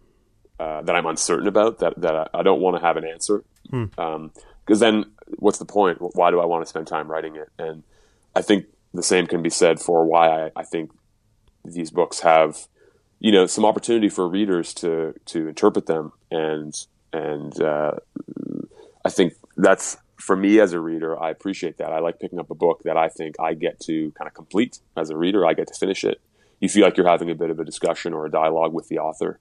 uh, 0.59 0.81
that 0.83 0.95
I'm 0.95 1.05
uncertain 1.05 1.47
about, 1.47 1.79
that, 1.79 1.99
that 2.01 2.29
I 2.33 2.43
don't 2.43 2.61
want 2.61 2.77
to 2.77 2.85
have 2.85 2.97
an 2.97 3.05
answer. 3.05 3.43
Because 3.63 3.89
hmm. 3.97 3.99
um, 3.99 4.31
then 4.67 5.05
what's 5.37 5.59
the 5.59 5.65
point? 5.65 5.99
Why 5.99 6.31
do 6.31 6.39
I 6.39 6.45
want 6.45 6.63
to 6.63 6.69
spend 6.69 6.87
time 6.87 7.09
writing 7.09 7.35
it? 7.35 7.49
And 7.57 7.83
I 8.35 8.41
think 8.41 8.65
the 8.93 9.03
same 9.03 9.27
can 9.27 9.41
be 9.41 9.49
said 9.49 9.79
for 9.79 10.05
why 10.05 10.45
I, 10.45 10.51
I 10.55 10.63
think 10.63 10.91
these 11.63 11.91
books 11.91 12.21
have 12.21 12.67
you 13.25 13.31
know 13.31 13.47
some 13.47 13.65
opportunity 13.65 14.07
for 14.07 14.27
readers 14.27 14.71
to 14.75 15.15
to 15.25 15.47
interpret 15.47 15.87
them. 15.87 16.11
And 16.29 16.75
and 17.11 17.59
uh, 17.59 17.93
I 19.03 19.09
think 19.09 19.33
that's 19.57 19.97
for 20.17 20.35
me 20.35 20.59
as 20.59 20.73
a 20.73 20.79
reader 20.79 21.19
I 21.19 21.31
appreciate 21.31 21.79
that. 21.79 21.91
I 21.91 21.99
like 21.99 22.19
picking 22.19 22.37
up 22.37 22.51
a 22.51 22.55
book 22.55 22.83
that 22.83 22.97
I 22.97 23.09
think 23.09 23.39
I 23.39 23.55
get 23.55 23.79
to 23.81 24.11
kind 24.11 24.27
of 24.27 24.35
complete 24.35 24.77
as 24.95 25.09
a 25.09 25.17
reader. 25.17 25.43
I 25.43 25.55
get 25.55 25.67
to 25.69 25.73
finish 25.73 26.03
it. 26.03 26.21
You 26.59 26.69
feel 26.69 26.83
like 26.83 26.97
you're 26.97 27.09
having 27.09 27.31
a 27.31 27.35
bit 27.35 27.49
of 27.49 27.59
a 27.59 27.65
discussion 27.65 28.13
or 28.13 28.27
a 28.27 28.31
dialogue 28.31 28.73
with 28.73 28.89
the 28.89 28.99
author. 28.99 29.39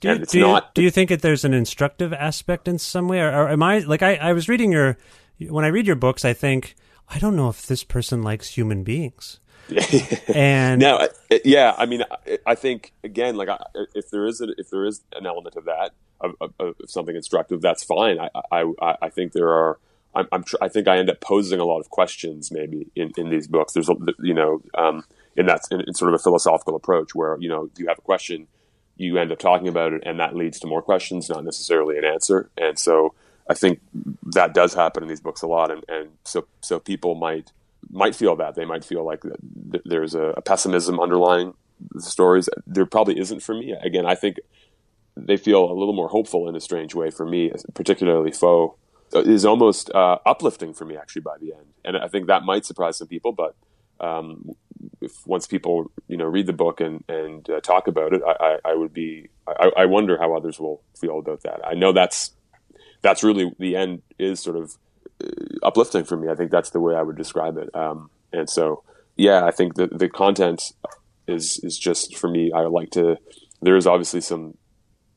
Do 0.00 0.10
you, 0.10 0.18
do, 0.26 0.40
not, 0.40 0.64
you, 0.64 0.70
do 0.74 0.82
you 0.82 0.90
think 0.90 1.08
that 1.08 1.22
there's 1.22 1.44
an 1.44 1.54
instructive 1.54 2.12
aspect 2.12 2.68
in 2.68 2.78
some 2.78 3.08
way? 3.08 3.20
Or, 3.20 3.30
or 3.30 3.48
am 3.48 3.62
I 3.62 3.78
like 3.78 4.02
I, 4.02 4.16
I 4.16 4.34
was 4.34 4.46
reading 4.46 4.72
your 4.72 4.98
when 5.48 5.64
I 5.64 5.68
read 5.68 5.86
your 5.86 5.96
books 5.96 6.22
I 6.22 6.34
think 6.34 6.74
I 7.08 7.18
don't 7.18 7.36
know 7.36 7.48
if 7.48 7.66
this 7.66 7.82
person 7.82 8.22
likes 8.22 8.48
human 8.48 8.84
beings 8.84 9.40
and 10.34 10.80
now, 10.80 11.08
yeah, 11.44 11.74
I 11.76 11.86
mean, 11.86 12.04
I 12.46 12.54
think 12.54 12.92
again, 13.04 13.36
like 13.36 13.48
if 13.94 14.10
there 14.10 14.26
is 14.26 14.40
a, 14.40 14.48
if 14.58 14.70
there 14.70 14.84
is 14.84 15.02
an 15.14 15.26
element 15.26 15.56
of 15.56 15.64
that 15.66 15.92
of, 16.20 16.34
of, 16.40 16.52
of 16.58 16.74
something 16.86 17.14
instructive, 17.14 17.60
that's 17.60 17.84
fine. 17.84 18.18
I, 18.18 18.30
I, 18.50 18.96
I 19.02 19.08
think 19.08 19.32
there 19.32 19.48
are. 19.48 19.78
I'm, 20.14 20.28
I'm 20.30 20.44
I 20.60 20.68
think 20.68 20.88
I 20.88 20.98
end 20.98 21.08
up 21.08 21.20
posing 21.20 21.58
a 21.58 21.64
lot 21.64 21.80
of 21.80 21.88
questions 21.88 22.50
maybe 22.50 22.90
in, 22.94 23.12
in 23.16 23.30
these 23.30 23.46
books. 23.46 23.72
There's 23.72 23.88
a, 23.88 23.96
you 24.18 24.34
know, 24.34 24.60
um, 24.74 25.04
in 25.36 25.46
that 25.46 25.62
in, 25.70 25.80
in 25.82 25.94
sort 25.94 26.12
of 26.12 26.20
a 26.20 26.22
philosophical 26.22 26.76
approach 26.76 27.14
where 27.14 27.36
you 27.40 27.48
know 27.48 27.70
you 27.78 27.86
have 27.88 27.98
a 27.98 28.02
question, 28.02 28.46
you 28.96 29.16
end 29.16 29.32
up 29.32 29.38
talking 29.38 29.68
about 29.68 29.92
it, 29.92 30.02
and 30.04 30.20
that 30.20 30.36
leads 30.36 30.60
to 30.60 30.66
more 30.66 30.82
questions, 30.82 31.30
not 31.30 31.44
necessarily 31.44 31.96
an 31.96 32.04
answer. 32.04 32.50
And 32.58 32.78
so 32.78 33.14
I 33.48 33.54
think 33.54 33.80
that 34.34 34.52
does 34.52 34.74
happen 34.74 35.02
in 35.02 35.08
these 35.08 35.20
books 35.20 35.40
a 35.42 35.46
lot, 35.46 35.70
and, 35.70 35.82
and 35.88 36.10
so 36.24 36.46
so 36.60 36.78
people 36.78 37.14
might 37.14 37.50
might 37.90 38.14
feel 38.14 38.36
that 38.36 38.54
they 38.54 38.64
might 38.64 38.84
feel 38.84 39.04
like 39.04 39.22
there's 39.84 40.14
a, 40.14 40.34
a 40.36 40.42
pessimism 40.42 41.00
underlying 41.00 41.54
the 41.90 42.02
stories. 42.02 42.48
There 42.66 42.86
probably 42.86 43.18
isn't 43.18 43.40
for 43.40 43.54
me. 43.54 43.72
Again, 43.72 44.06
I 44.06 44.14
think 44.14 44.38
they 45.16 45.36
feel 45.36 45.64
a 45.64 45.74
little 45.74 45.94
more 45.94 46.08
hopeful 46.08 46.48
in 46.48 46.56
a 46.56 46.60
strange 46.60 46.94
way 46.94 47.10
for 47.10 47.26
me, 47.26 47.52
particularly 47.74 48.32
Foe 48.32 48.76
is 49.14 49.44
almost 49.44 49.90
uh, 49.94 50.18
uplifting 50.24 50.72
for 50.72 50.84
me 50.84 50.96
actually 50.96 51.22
by 51.22 51.36
the 51.38 51.52
end, 51.52 51.66
and 51.84 51.96
I 51.96 52.08
think 52.08 52.26
that 52.26 52.44
might 52.44 52.64
surprise 52.64 52.98
some 52.98 53.08
people. 53.08 53.32
But 53.32 53.54
um, 54.00 54.52
if 55.00 55.26
once 55.26 55.46
people 55.46 55.90
you 56.08 56.16
know 56.16 56.24
read 56.24 56.46
the 56.46 56.52
book 56.52 56.80
and 56.80 57.04
and 57.08 57.48
uh, 57.50 57.60
talk 57.60 57.88
about 57.88 58.12
it, 58.12 58.22
I, 58.26 58.32
I, 58.40 58.58
I 58.72 58.74
would 58.74 58.92
be 58.92 59.28
I, 59.46 59.70
I, 59.76 59.86
wonder 59.86 60.18
how 60.18 60.34
others 60.34 60.58
will 60.58 60.82
feel 60.98 61.18
about 61.18 61.42
that. 61.42 61.60
I 61.64 61.74
know 61.74 61.92
that's 61.92 62.32
that's 63.02 63.22
really 63.22 63.52
the 63.58 63.76
end 63.76 64.02
is 64.18 64.40
sort 64.40 64.56
of 64.56 64.70
uh, 64.70 64.78
uplifting 65.62 66.04
for 66.04 66.16
me. 66.16 66.28
I 66.28 66.34
think 66.34 66.50
that's 66.50 66.70
the 66.70 66.80
way 66.80 66.94
I 66.94 67.02
would 67.02 67.16
describe 67.16 67.56
it. 67.56 67.74
Um, 67.74 68.10
and 68.32 68.48
so, 68.48 68.82
yeah, 69.16 69.44
I 69.44 69.50
think 69.50 69.74
that 69.74 69.98
the 69.98 70.08
content 70.08 70.72
is 71.26 71.60
is 71.62 71.78
just 71.78 72.16
for 72.16 72.28
me. 72.28 72.52
I 72.52 72.60
like 72.62 72.90
to. 72.92 73.18
There 73.60 73.76
is 73.76 73.86
obviously 73.86 74.20
some, 74.20 74.56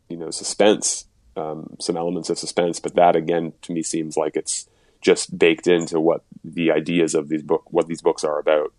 you 0.09 0.17
know, 0.17 0.29
suspense, 0.29 1.05
um, 1.35 1.75
some 1.79 1.97
elements 1.97 2.29
of 2.29 2.37
suspense, 2.37 2.79
but 2.79 2.95
that 2.95 3.15
again 3.15 3.53
to 3.63 3.73
me 3.73 3.81
seems 3.81 4.15
like 4.15 4.35
it's 4.35 4.67
just 5.01 5.37
baked 5.37 5.67
into 5.67 5.99
what 5.99 6.23
the 6.43 6.71
ideas 6.71 7.15
of 7.15 7.29
these 7.29 7.43
book, 7.43 7.63
what 7.71 7.87
these 7.87 8.01
books 8.01 8.23
are 8.23 8.39
about 8.39 8.73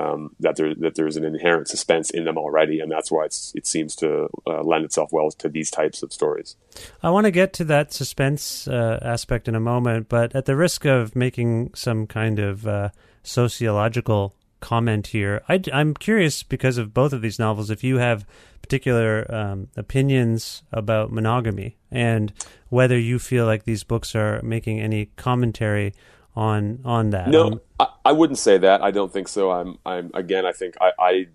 um, 0.00 0.34
that 0.40 0.56
there 0.56 0.74
that 0.76 0.94
there's 0.94 1.16
an 1.16 1.24
inherent 1.24 1.68
suspense 1.68 2.10
in 2.10 2.24
them 2.24 2.38
already, 2.38 2.80
and 2.80 2.90
that's 2.90 3.10
why 3.10 3.26
it 3.26 3.66
seems 3.66 3.94
to 3.96 4.28
uh, 4.46 4.62
lend 4.62 4.84
itself 4.84 5.10
well 5.12 5.30
to 5.32 5.48
these 5.48 5.70
types 5.70 6.02
of 6.02 6.12
stories. 6.12 6.56
I 7.02 7.10
want 7.10 7.26
to 7.26 7.30
get 7.30 7.52
to 7.54 7.64
that 7.64 7.92
suspense 7.92 8.66
uh, 8.66 8.98
aspect 9.02 9.48
in 9.48 9.54
a 9.54 9.60
moment, 9.60 10.08
but 10.08 10.34
at 10.34 10.46
the 10.46 10.56
risk 10.56 10.84
of 10.84 11.14
making 11.14 11.74
some 11.74 12.06
kind 12.06 12.38
of 12.38 12.66
uh, 12.66 12.90
sociological 13.22 14.34
comment 14.60 15.08
here, 15.08 15.42
I, 15.48 15.60
am 15.72 15.94
curious 15.94 16.42
because 16.42 16.78
of 16.78 16.94
both 16.94 17.12
of 17.12 17.22
these 17.22 17.38
novels 17.38 17.70
if 17.70 17.82
you 17.82 17.98
have 17.98 18.26
particular 18.62 19.26
um, 19.34 19.68
opinions 19.76 20.62
about 20.70 21.10
monogamy 21.10 21.76
and 21.90 22.32
whether 22.68 22.98
you 22.98 23.18
feel 23.18 23.46
like 23.46 23.64
these 23.64 23.84
books 23.84 24.14
are 24.14 24.40
making 24.42 24.80
any 24.80 25.06
commentary 25.16 25.94
on 26.40 26.80
on 26.84 27.10
that. 27.10 27.28
No, 27.28 27.46
Um, 27.48 27.60
I, 27.78 27.86
I 28.06 28.12
wouldn't 28.12 28.38
say 28.38 28.56
that. 28.58 28.82
I 28.82 28.90
don't 28.90 29.12
think 29.12 29.28
so. 29.28 29.50
I'm 29.50 29.78
I'm 29.84 30.10
again. 30.14 30.46
I 30.46 30.52
think 30.52 30.74
I 30.80 30.90
I, 30.98 31.26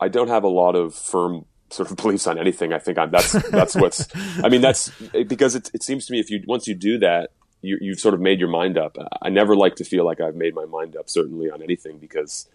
I 0.00 0.08
don't 0.08 0.28
have 0.28 0.42
a 0.42 0.48
lot 0.48 0.74
of 0.74 0.94
firm 0.94 1.44
sort 1.70 1.90
of 1.90 1.96
beliefs 2.02 2.26
on 2.26 2.38
anything. 2.38 2.72
I 2.72 2.80
think 2.80 2.98
I'm, 2.98 3.10
that's 3.10 3.32
that's 3.50 3.76
what's. 3.76 4.08
I 4.42 4.48
mean, 4.48 4.60
that's 4.60 4.90
because 5.26 5.54
it 5.54 5.70
it 5.72 5.82
seems 5.82 6.06
to 6.06 6.12
me 6.12 6.20
if 6.20 6.30
you 6.30 6.42
once 6.46 6.66
you 6.66 6.74
do 6.74 6.98
that. 6.98 7.30
You, 7.66 7.78
you've 7.80 7.98
sort 7.98 8.12
of 8.12 8.20
made 8.20 8.40
your 8.40 8.50
mind 8.50 8.76
up. 8.76 8.98
I 9.22 9.30
never 9.30 9.56
like 9.56 9.76
to 9.76 9.84
feel 9.84 10.04
like 10.04 10.20
I've 10.20 10.34
made 10.34 10.54
my 10.54 10.66
mind 10.66 10.96
up, 10.96 11.08
certainly 11.08 11.50
on 11.50 11.62
anything, 11.62 11.96
because 11.96 12.46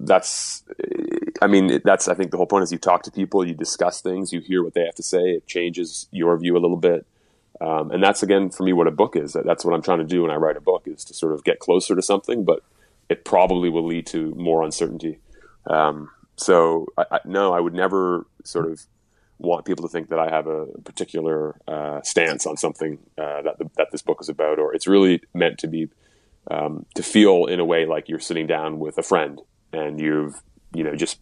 that's 0.00 0.64
i 1.40 1.46
mean 1.46 1.80
that's 1.84 2.08
i 2.08 2.14
think 2.14 2.30
the 2.30 2.36
whole 2.36 2.46
point 2.46 2.62
is 2.62 2.72
you 2.72 2.78
talk 2.78 3.02
to 3.02 3.10
people 3.10 3.46
you 3.46 3.54
discuss 3.54 4.00
things 4.00 4.32
you 4.32 4.40
hear 4.40 4.62
what 4.62 4.74
they 4.74 4.84
have 4.84 4.94
to 4.94 5.02
say 5.02 5.30
it 5.30 5.46
changes 5.46 6.08
your 6.10 6.36
view 6.38 6.56
a 6.56 6.58
little 6.60 6.76
bit 6.76 7.06
um, 7.60 7.90
and 7.90 8.02
that's 8.02 8.22
again 8.22 8.50
for 8.50 8.62
me 8.62 8.72
what 8.72 8.86
a 8.86 8.90
book 8.90 9.16
is 9.16 9.36
that's 9.44 9.64
what 9.64 9.74
i'm 9.74 9.82
trying 9.82 9.98
to 9.98 10.04
do 10.04 10.22
when 10.22 10.30
i 10.30 10.36
write 10.36 10.56
a 10.56 10.60
book 10.60 10.82
is 10.86 11.04
to 11.04 11.14
sort 11.14 11.32
of 11.32 11.44
get 11.44 11.58
closer 11.58 11.94
to 11.94 12.02
something 12.02 12.44
but 12.44 12.62
it 13.08 13.24
probably 13.24 13.68
will 13.68 13.86
lead 13.86 14.06
to 14.06 14.34
more 14.34 14.62
uncertainty 14.62 15.18
um, 15.66 16.10
so 16.36 16.86
I, 16.96 17.04
I, 17.12 17.20
no 17.24 17.52
i 17.52 17.60
would 17.60 17.74
never 17.74 18.26
sort 18.44 18.70
of 18.70 18.86
want 19.38 19.64
people 19.64 19.86
to 19.86 19.92
think 19.92 20.08
that 20.08 20.18
i 20.18 20.28
have 20.30 20.46
a 20.46 20.66
particular 20.84 21.60
uh, 21.68 22.02
stance 22.02 22.46
on 22.46 22.56
something 22.56 22.98
uh, 23.16 23.42
that, 23.42 23.58
the, 23.58 23.70
that 23.76 23.88
this 23.92 24.02
book 24.02 24.18
is 24.20 24.28
about 24.28 24.58
or 24.58 24.74
it's 24.74 24.86
really 24.86 25.20
meant 25.34 25.58
to 25.58 25.68
be 25.68 25.88
um, 26.50 26.86
to 26.94 27.02
feel 27.02 27.44
in 27.44 27.60
a 27.60 27.64
way 27.64 27.84
like 27.84 28.08
you're 28.08 28.20
sitting 28.20 28.46
down 28.46 28.78
with 28.78 28.98
a 28.98 29.02
friend 29.02 29.40
and 29.72 30.00
you've 30.00 30.40
you 30.74 30.82
know 30.82 30.94
just 30.94 31.20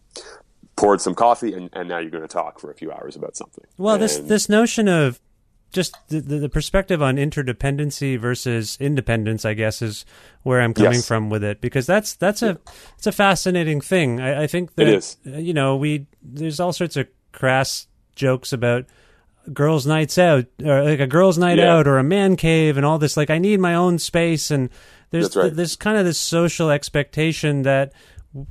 poured 0.76 1.00
some 1.00 1.14
coffee 1.14 1.54
and, 1.54 1.70
and 1.72 1.88
now 1.88 1.98
you're 1.98 2.10
going 2.10 2.22
to 2.22 2.28
talk 2.28 2.60
for 2.60 2.70
a 2.70 2.74
few 2.74 2.92
hours 2.92 3.16
about 3.16 3.36
something. 3.36 3.64
Well, 3.78 3.98
this 3.98 4.18
this 4.18 4.48
notion 4.48 4.88
of 4.88 5.20
just 5.72 5.94
the, 6.08 6.20
the, 6.20 6.38
the 6.38 6.48
perspective 6.48 7.02
on 7.02 7.16
interdependency 7.16 8.18
versus 8.18 8.76
independence, 8.80 9.44
I 9.44 9.54
guess, 9.54 9.82
is 9.82 10.04
where 10.42 10.60
I'm 10.60 10.72
coming 10.74 10.92
Yes. 10.94 11.06
from 11.08 11.28
with 11.30 11.44
it 11.44 11.60
because 11.60 11.86
that's 11.86 12.14
that's 12.14 12.42
a 12.42 12.58
it's 12.96 13.06
a 13.06 13.12
fascinating 13.12 13.80
thing. 13.80 14.20
I, 14.20 14.44
I 14.44 14.46
think 14.46 14.74
that 14.76 15.16
uh, 15.26 15.30
you 15.38 15.52
know 15.54 15.76
we 15.76 16.06
there's 16.22 16.60
all 16.60 16.72
sorts 16.72 16.96
of 16.96 17.08
crass 17.32 17.86
jokes 18.14 18.52
about 18.52 18.86
girls' 19.52 19.86
nights 19.86 20.18
out 20.18 20.46
or 20.64 20.82
like 20.82 21.00
a 21.00 21.06
girls' 21.06 21.38
night 21.38 21.58
Yeah. 21.58 21.74
out 21.76 21.86
or 21.86 21.98
a 21.98 22.04
man 22.04 22.36
cave 22.36 22.76
and 22.76 22.86
all 22.86 22.98
this. 22.98 23.16
Like 23.16 23.30
I 23.30 23.38
need 23.38 23.60
my 23.60 23.74
own 23.74 23.98
space 23.98 24.50
and 24.50 24.70
there's 25.10 25.36
right. 25.36 25.54
there's 25.54 25.76
kind 25.76 25.98
of 25.98 26.04
this 26.04 26.18
social 26.18 26.70
expectation 26.70 27.62
that 27.62 27.92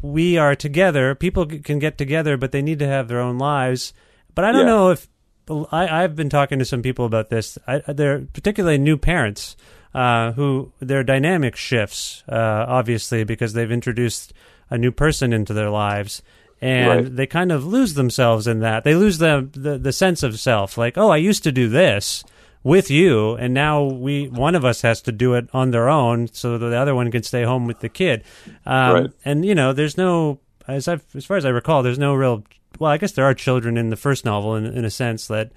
we 0.02 0.38
are 0.38 0.56
together. 0.56 1.14
People 1.16 1.46
can 1.46 1.80
get 1.80 1.98
together, 1.98 2.38
but 2.38 2.52
they 2.52 2.62
need 2.62 2.80
to 2.80 2.88
have 2.88 3.08
their 3.08 3.20
own 3.20 3.38
lives. 3.38 3.94
But 4.34 4.46
I 4.46 4.52
don't 4.52 4.62
Yeah. 4.62 4.68
know 4.68 4.90
if 4.92 5.08
I, 5.50 6.04
I've 6.04 6.16
been 6.16 6.30
talking 6.30 6.60
to 6.60 6.66
some 6.66 6.82
people 6.82 7.06
about 7.06 7.30
this. 7.30 7.58
I, 7.68 7.80
they're 7.88 8.22
particularly 8.34 8.78
new 8.78 8.98
parents 8.98 9.56
uh, 9.94 10.32
who 10.34 10.72
their 10.80 11.04
dynamic 11.04 11.56
shifts, 11.56 12.24
uh, 12.28 12.66
obviously, 12.68 13.24
because 13.24 13.54
they've 13.54 13.72
introduced 13.72 14.34
a 14.70 14.78
new 14.78 14.92
person 14.92 15.32
into 15.34 15.54
their 15.54 15.70
lives. 15.70 16.22
And 16.62 16.88
Right. 17.04 17.16
they 17.16 17.28
kind 17.28 17.52
of 17.52 17.66
lose 17.66 17.94
themselves 17.96 18.48
in 18.48 18.60
that. 18.62 18.84
They 18.84 18.96
lose 18.96 19.18
the, 19.20 19.48
the 19.52 19.78
the 19.78 19.92
sense 19.94 20.24
of 20.24 20.40
self. 20.40 20.78
Like, 20.78 20.98
oh, 20.98 21.10
I 21.10 21.18
used 21.18 21.44
to 21.44 21.52
do 21.52 21.68
this 21.70 22.24
with 22.64 22.90
you, 22.90 23.36
and 23.36 23.54
now 23.54 23.84
we 23.84 24.28
one 24.30 24.56
of 24.56 24.66
us 24.66 24.82
has 24.82 25.02
to 25.04 25.12
do 25.12 25.34
it 25.36 25.48
on 25.54 25.72
their 25.72 25.88
own, 25.90 26.28
so 26.34 26.58
that 26.58 26.70
the 26.70 26.78
other 26.78 26.96
one 26.96 27.12
can 27.12 27.24
stay 27.24 27.44
home 27.44 27.68
with 27.68 27.80
the 27.82 27.90
kid. 27.90 28.24
Um, 28.66 28.94
Right. 28.94 29.10
And 29.26 29.46
you 29.46 29.54
know, 29.54 29.74
there's 29.74 29.98
no 29.98 30.40
as 30.68 30.88
I 30.88 31.00
as 31.16 31.26
far 31.26 31.38
as 31.38 31.46
I 31.46 31.50
recall, 31.50 31.84
there's 31.84 32.00
no 32.00 32.14
real. 32.14 32.44
Well, 32.80 32.92
I 32.92 32.98
guess 32.98 33.14
there 33.14 33.26
are 33.26 33.34
children 33.34 33.78
in 33.78 33.90
the 33.90 33.96
first 33.96 34.26
novel, 34.26 34.56
in, 34.56 34.66
in 34.66 34.84
a 34.86 34.90
sense 34.90 35.28
that 35.28 35.52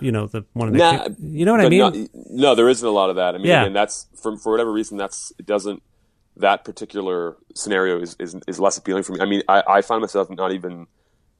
you 0.00 0.12
know 0.12 0.26
the 0.26 0.44
one 0.52 0.68
of 0.68 0.74
the 0.74 0.78
Nah, 0.78 1.08
you 1.18 1.44
know 1.46 1.52
what 1.52 1.60
I 1.62 1.68
mean. 1.68 1.78
No, 2.14 2.50
no, 2.50 2.54
there 2.54 2.68
isn't 2.68 2.86
a 2.86 2.90
lot 2.90 3.08
of 3.10 3.16
that. 3.16 3.34
I 3.34 3.38
mean, 3.38 3.46
Yeah. 3.46 3.62
again, 3.62 3.72
that's 3.72 4.06
for 4.20 4.36
for 4.36 4.52
whatever 4.52 4.70
reason 4.72 4.98
that's 4.98 5.32
it 5.38 5.46
doesn't 5.46 5.82
that 6.36 6.64
particular 6.64 7.36
scenario 7.54 8.00
is, 8.00 8.14
is 8.20 8.36
is 8.46 8.60
less 8.60 8.76
appealing 8.78 9.02
for 9.02 9.12
me. 9.12 9.20
I 9.20 9.24
mean, 9.24 9.42
I, 9.48 9.62
I 9.66 9.82
find 9.82 10.00
myself 10.00 10.28
not 10.30 10.52
even 10.52 10.86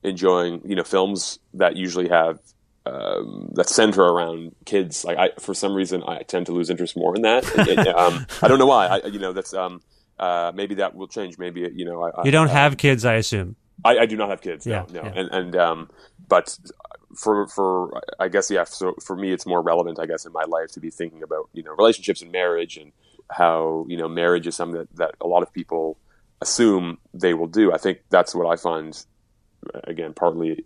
enjoying 0.03 0.63
you 0.65 0.77
know 0.77 0.85
films 0.85 1.39
that 1.55 1.77
usually 1.77 2.09
have 2.09 2.39
um, 2.87 3.51
that 3.55 3.69
center 3.69 4.03
around 4.03 4.55
kids. 4.65 5.05
Like 5.05 5.19
I, 5.19 5.31
for 5.39 5.53
some 5.55 5.75
reason, 5.75 6.03
I 6.07 6.23
tend 6.23 6.47
to 6.47 6.53
lose 6.53 6.71
interest 6.71 6.97
more 6.97 7.15
in 7.15 7.23
that. 7.23 7.45
It- 7.69 7.79
it, 7.87 7.89
um, 7.97 8.27
I 8.43 8.49
don't 8.49 8.59
know 8.59 8.67
why. 8.67 8.87
I, 8.87 9.07
you 9.09 9.19
know, 9.19 9.33
that's 9.33 9.53
um, 9.53 9.83
uh, 10.19 10.53
maybe 10.55 10.77
that 10.77 10.95
will 10.95 11.09
change. 11.09 11.39
Maybe 11.39 11.69
you 11.75 11.85
know, 11.85 12.03
I, 12.03 12.25
You 12.25 12.31
don't 12.31 12.49
I, 12.49 12.53
have 12.53 12.77
kids, 12.77 13.05
I 13.05 13.15
assume. 13.15 13.57
I, 13.85 13.99
I 13.99 14.07
do 14.07 14.17
not 14.17 14.29
have 14.31 14.41
kids. 14.41 14.67
Yeah, 14.67 14.85
no, 14.93 15.03
no. 15.03 15.09
yeah. 15.09 15.21
And 15.21 15.31
and 15.31 15.57
um, 15.57 15.91
but 16.27 16.59
for 17.17 17.47
for 17.47 18.01
I 18.19 18.29
guess 18.29 18.51
yeah. 18.51 18.65
So 18.65 18.95
for 19.03 19.17
me, 19.17 19.33
it's 19.33 19.47
more 19.47 19.63
relevant, 19.63 19.99
I 19.99 20.07
guess, 20.07 20.27
in 20.27 20.33
my 20.33 20.45
life 20.45 20.73
to 20.73 20.81
be 20.81 20.91
thinking 20.91 21.23
about 21.23 21.49
you 21.53 21.63
know 21.63 21.75
relationships 21.77 22.23
and 22.23 22.33
marriage 22.33 22.77
and 22.77 22.93
how 23.31 23.87
you 23.89 23.97
know 23.97 24.09
marriage 24.09 24.47
is 24.47 24.57
something 24.57 24.79
that, 24.79 24.97
that 24.97 25.15
a 25.21 25.27
lot 25.27 25.43
of 25.43 25.53
people 25.53 25.99
assume 26.41 26.99
they 27.15 27.35
will 27.35 27.47
do. 27.47 27.73
I 27.73 27.79
think 27.79 28.01
that's 28.11 28.35
what 28.35 28.47
I 28.47 28.57
find 28.57 29.05
again 29.85 30.15
partly 30.15 30.65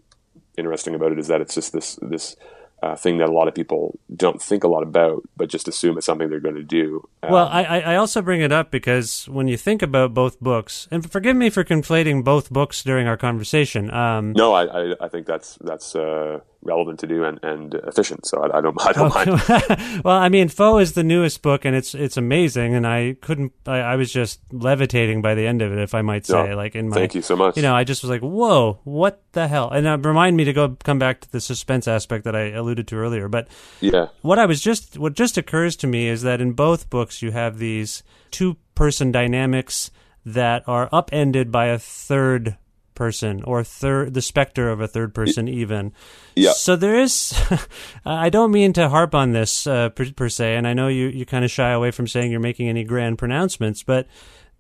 interesting 0.57 0.95
about 0.95 1.13
it 1.13 1.19
is 1.19 1.29
that 1.29 1.41
it's 1.41 1.55
just 1.55 1.73
this 1.73 1.99
this 2.03 2.37
uh, 2.83 2.97
thing 2.97 3.19
that 3.19 3.29
a 3.29 3.33
lot 3.33 3.47
of 3.47 3.55
people 3.55 3.99
don't 4.15 4.43
think 4.43 4.65
a 4.65 4.69
lot 4.69 4.83
about, 4.83 5.23
but 5.37 5.49
just 5.49 5.69
assume 5.69 5.97
it's 5.97 6.07
something 6.07 6.29
they're 6.29 6.41
going 6.41 6.57
to 6.57 6.65
do. 6.65 7.09
Well, 7.23 7.47
Um, 7.47 7.53
I, 7.53 7.65
I 7.65 7.79
I 7.93 7.97
also 7.97 8.21
bring 8.23 8.41
it 8.41 8.51
up 8.51 8.71
because 8.71 9.29
when 9.29 9.47
you 9.47 9.57
think 9.57 9.83
about 9.83 10.13
both 10.15 10.41
books, 10.41 10.89
and 10.91 11.09
forgive 11.11 11.37
me 11.37 11.49
for 11.49 11.63
conflating 11.65 12.25
both 12.25 12.51
books 12.51 12.83
during 12.83 13.07
our 13.07 13.17
conversation. 13.17 13.91
Um, 13.93 14.33
no, 14.33 14.53
I, 14.53 14.65
I, 14.65 14.95
I 15.01 15.09
think 15.09 15.27
that's 15.27 15.59
that's 15.61 15.95
uh, 15.95 16.41
relevant 16.63 17.01
to 17.01 17.07
do 17.07 17.25
and, 17.25 17.39
and 17.43 17.75
efficient. 17.75 18.27
So 18.27 18.43
I, 18.43 18.59
I 18.59 18.61
don't 18.61 18.77
I 18.87 18.93
don't 18.93 19.15
mind. 19.15 20.03
well, 20.05 20.17
I 20.17 20.29
mean, 20.29 20.49
Foe 20.49 20.79
is 20.79 20.93
the 20.93 21.03
newest 21.03 21.43
book, 21.43 21.65
and 21.65 21.75
it's 21.75 21.95
it's 21.95 22.17
amazing, 22.17 22.75
and 22.75 22.87
I 22.87 23.17
couldn't. 23.21 23.53
I, 23.67 23.79
I 23.79 23.97
was 23.97 24.13
just 24.13 24.41
levitating 24.53 25.23
by 25.23 25.35
the 25.35 25.47
end 25.47 25.63
of 25.63 25.73
it, 25.73 25.79
if 25.79 25.95
I 25.95 26.03
might 26.03 26.27
say. 26.27 26.51
No, 26.51 26.57
like 26.57 26.75
in 26.75 26.89
my, 26.89 26.97
thank 26.97 27.15
you 27.15 27.23
so 27.23 27.37
much. 27.37 27.57
You 27.57 27.63
know, 27.63 27.75
I 27.75 27.85
just 27.85 28.03
was 28.03 28.11
like, 28.11 28.21
"Whoa, 28.23 28.81
what 28.85 29.23
the 29.33 29.49
hell?" 29.49 29.71
And 29.71 29.87
uh, 29.87 29.99
remind 29.99 30.37
me 30.37 30.45
to 30.45 30.53
go 30.53 30.77
come 30.83 30.99
back 30.99 31.21
to 31.23 31.33
the 31.33 31.41
suspense 31.41 31.89
aspect 31.89 32.25
that 32.25 32.37
I 32.37 32.51
alluded 32.51 32.89
to 32.89 32.97
earlier. 32.97 33.29
But 33.29 33.49
Yeah. 33.81 34.09
what 34.23 34.39
I 34.39 34.47
was 34.47 34.61
just 34.61 34.99
what 34.99 35.15
just 35.15 35.37
occurs 35.39 35.77
to 35.77 35.87
me 35.87 36.09
is 36.09 36.23
that 36.23 36.41
in 36.41 36.53
both 36.53 36.91
books 36.91 37.23
you 37.23 37.33
have 37.33 37.59
these 37.59 38.03
two 38.31 38.57
person 38.75 39.13
dynamics 39.13 39.91
that 40.25 40.63
are 40.67 40.89
upended 40.93 41.51
by 41.51 41.67
a 41.67 41.79
third 41.79 42.57
person 42.95 43.43
or 43.45 43.65
third 43.65 44.15
the 44.15 44.23
specter 44.23 44.69
of 44.71 44.81
a 44.81 44.87
third 44.89 45.15
person 45.15 45.49
even 45.49 45.93
Yeah. 46.37 46.53
so 46.53 46.77
there 46.77 46.99
is 46.99 47.33
i 48.07 48.29
don't 48.31 48.51
mean 48.53 48.73
to 48.75 48.89
harp 48.89 49.15
on 49.15 49.33
this 49.33 49.67
uh, 49.67 49.89
per, 49.91 50.11
per 50.13 50.29
se 50.29 50.57
and 50.57 50.67
i 50.67 50.73
know 50.75 50.89
you, 50.89 51.07
you 51.09 51.25
kind 51.27 51.45
of 51.45 51.51
shy 51.51 51.71
away 51.71 51.91
from 51.91 52.07
saying 52.07 52.31
you're 52.31 52.41
making 52.41 52.69
any 52.69 52.85
grand 52.85 53.19
pronouncements 53.19 53.83
but 53.83 54.07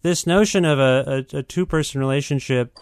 this 0.02 0.26
notion 0.26 0.64
of 0.64 0.78
a, 0.78 1.24
a, 1.32 1.38
a 1.38 1.42
two 1.42 1.64
person 1.66 2.00
relationship 2.00 2.76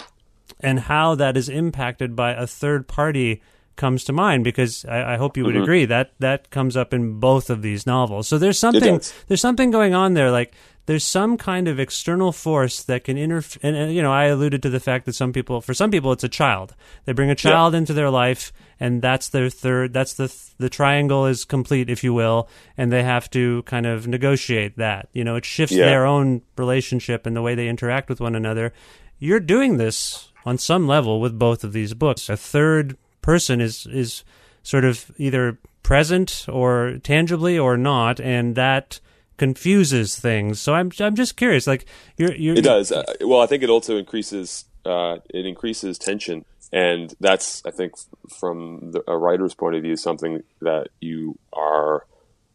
and 0.60 0.80
how 0.80 1.14
that 1.14 1.36
is 1.36 1.48
impacted 1.48 2.14
by 2.16 2.32
a 2.32 2.46
third 2.46 2.86
party 2.88 3.42
comes 3.76 4.04
to 4.04 4.12
mind 4.12 4.44
because 4.44 4.84
I, 4.84 5.14
I 5.14 5.16
hope 5.16 5.36
you 5.36 5.44
would 5.44 5.54
Mm-hmm. 5.54 5.62
agree 5.62 5.84
that 5.86 6.12
that 6.18 6.50
comes 6.50 6.76
up 6.76 6.92
in 6.92 7.18
both 7.18 7.48
of 7.48 7.62
these 7.62 7.86
novels. 7.86 8.28
So 8.28 8.36
there's 8.36 8.58
something 8.58 9.00
there's 9.28 9.40
something 9.40 9.70
going 9.70 9.94
on 9.94 10.12
there. 10.14 10.30
Like 10.30 10.52
there's 10.86 11.04
some 11.04 11.36
kind 11.36 11.68
of 11.68 11.78
external 11.78 12.32
force 12.32 12.82
that 12.84 13.04
can 13.04 13.16
interfere. 13.16 13.60
And, 13.62 13.76
and 13.76 13.94
you 13.94 14.02
know, 14.02 14.12
I 14.12 14.24
alluded 14.24 14.62
to 14.62 14.70
the 14.70 14.80
fact 14.80 15.06
that 15.06 15.12
some 15.14 15.32
people, 15.32 15.60
for 15.60 15.74
some 15.74 15.90
people, 15.90 16.10
it's 16.12 16.24
a 16.24 16.28
child. 16.28 16.74
They 17.04 17.12
bring 17.12 17.30
a 17.30 17.34
child 17.34 17.74
into 17.74 17.92
their 17.92 18.10
life, 18.10 18.52
and 18.80 19.00
that's 19.02 19.28
their 19.28 19.50
third. 19.50 19.92
That's 19.92 20.14
the 20.14 20.34
the 20.58 20.68
triangle 20.68 21.26
is 21.26 21.44
complete, 21.44 21.88
if 21.90 22.02
you 22.02 22.12
will, 22.12 22.48
and 22.76 22.90
they 22.92 23.02
have 23.02 23.30
to 23.30 23.62
kind 23.64 23.86
of 23.86 24.06
negotiate 24.08 24.76
that. 24.78 25.08
You 25.12 25.22
know, 25.24 25.36
it 25.36 25.44
shifts 25.44 25.74
Yeah. 25.74 25.86
their 25.86 26.06
own 26.06 26.42
relationship 26.56 27.26
and 27.26 27.36
the 27.36 27.42
way 27.42 27.54
they 27.54 27.68
interact 27.68 28.08
with 28.08 28.20
one 28.20 28.34
another. 28.34 28.72
You're 29.18 29.40
doing 29.40 29.76
this 29.76 30.28
on 30.46 30.56
some 30.58 30.86
level 30.88 31.20
with 31.20 31.38
both 31.38 31.62
of 31.62 31.72
these 31.72 31.94
books. 31.94 32.28
A 32.28 32.36
third 32.36 32.96
person 33.22 33.60
is 33.60 33.86
is 33.86 34.24
sort 34.62 34.84
of 34.84 35.10
either 35.18 35.58
present 35.82 36.46
or 36.48 36.98
tangibly 37.02 37.58
or 37.58 37.76
not, 37.76 38.18
and 38.20 38.54
that 38.56 39.00
confuses 39.40 40.18
things. 40.18 40.60
So 40.60 40.74
I'm 40.74 40.92
I'm 41.00 41.16
just 41.16 41.34
curious. 41.36 41.66
Like 41.66 41.86
you're 42.18 42.34
you're 42.34 42.58
It 42.58 42.62
does. 42.62 42.92
Uh, 42.92 43.04
well, 43.22 43.40
I 43.40 43.46
think 43.46 43.62
it 43.62 43.70
also 43.70 43.96
increases 43.96 44.66
uh, 44.84 45.16
it 45.30 45.46
increases 45.46 45.96
tension, 45.96 46.44
and 46.74 47.14
that's 47.20 47.62
I 47.64 47.70
think 47.70 47.94
from 48.38 48.90
the, 48.92 49.02
a 49.08 49.16
writer's 49.16 49.54
point 49.54 49.76
of 49.76 49.82
view 49.82 49.96
something 49.96 50.42
that 50.60 50.88
you 51.00 51.38
are 51.54 52.04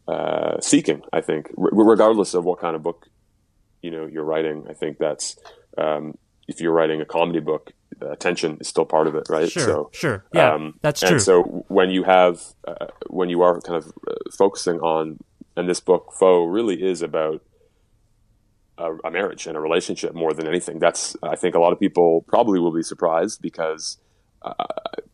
uh, 0.06 0.60
seeking. 0.60 1.02
I 1.12 1.22
think, 1.22 1.50
R- 1.58 1.70
regardless 1.72 2.34
of 2.34 2.44
what 2.44 2.60
kind 2.60 2.76
of 2.76 2.84
book 2.84 3.08
you 3.82 3.90
know 3.90 4.06
you're 4.06 4.28
writing. 4.32 4.66
I 4.70 4.74
think 4.74 4.98
that's 4.98 5.36
um, 5.76 6.16
if 6.46 6.60
you're 6.60 6.72
writing 6.72 7.00
a 7.00 7.04
comedy 7.04 7.40
book, 7.40 7.72
uh, 8.00 8.14
tension 8.14 8.58
is 8.60 8.68
still 8.68 8.84
part 8.84 9.08
of 9.08 9.16
it, 9.16 9.26
right? 9.28 9.50
Sure, 9.50 9.64
so, 9.64 9.90
sure. 9.92 10.24
Yeah, 10.32 10.54
um, 10.54 10.78
that's 10.82 11.02
and 11.02 11.10
true. 11.10 11.18
so 11.18 11.42
when 11.66 11.90
you 11.90 12.04
have 12.04 12.40
uh, 12.68 12.86
when 13.08 13.28
you 13.28 13.42
are 13.42 13.60
kind 13.60 13.76
of 13.82 13.92
uh, 14.08 14.14
focusing 14.38 14.78
on, 14.78 15.18
and 15.56 15.68
this 15.68 15.80
book, 15.80 16.12
Foe, 16.12 16.44
really 16.44 16.82
is 16.82 17.02
about 17.02 17.42
a, 18.78 18.92
a 19.04 19.10
marriage 19.10 19.46
and 19.46 19.56
a 19.56 19.60
relationship 19.60 20.14
more 20.14 20.32
than 20.32 20.46
anything. 20.46 20.78
That's 20.78 21.16
I 21.22 21.36
think 21.36 21.54
a 21.54 21.58
lot 21.58 21.72
of 21.72 21.80
people 21.80 22.24
probably 22.28 22.60
will 22.60 22.72
be 22.72 22.82
surprised 22.82 23.40
because 23.40 23.98
uh, 24.42 24.52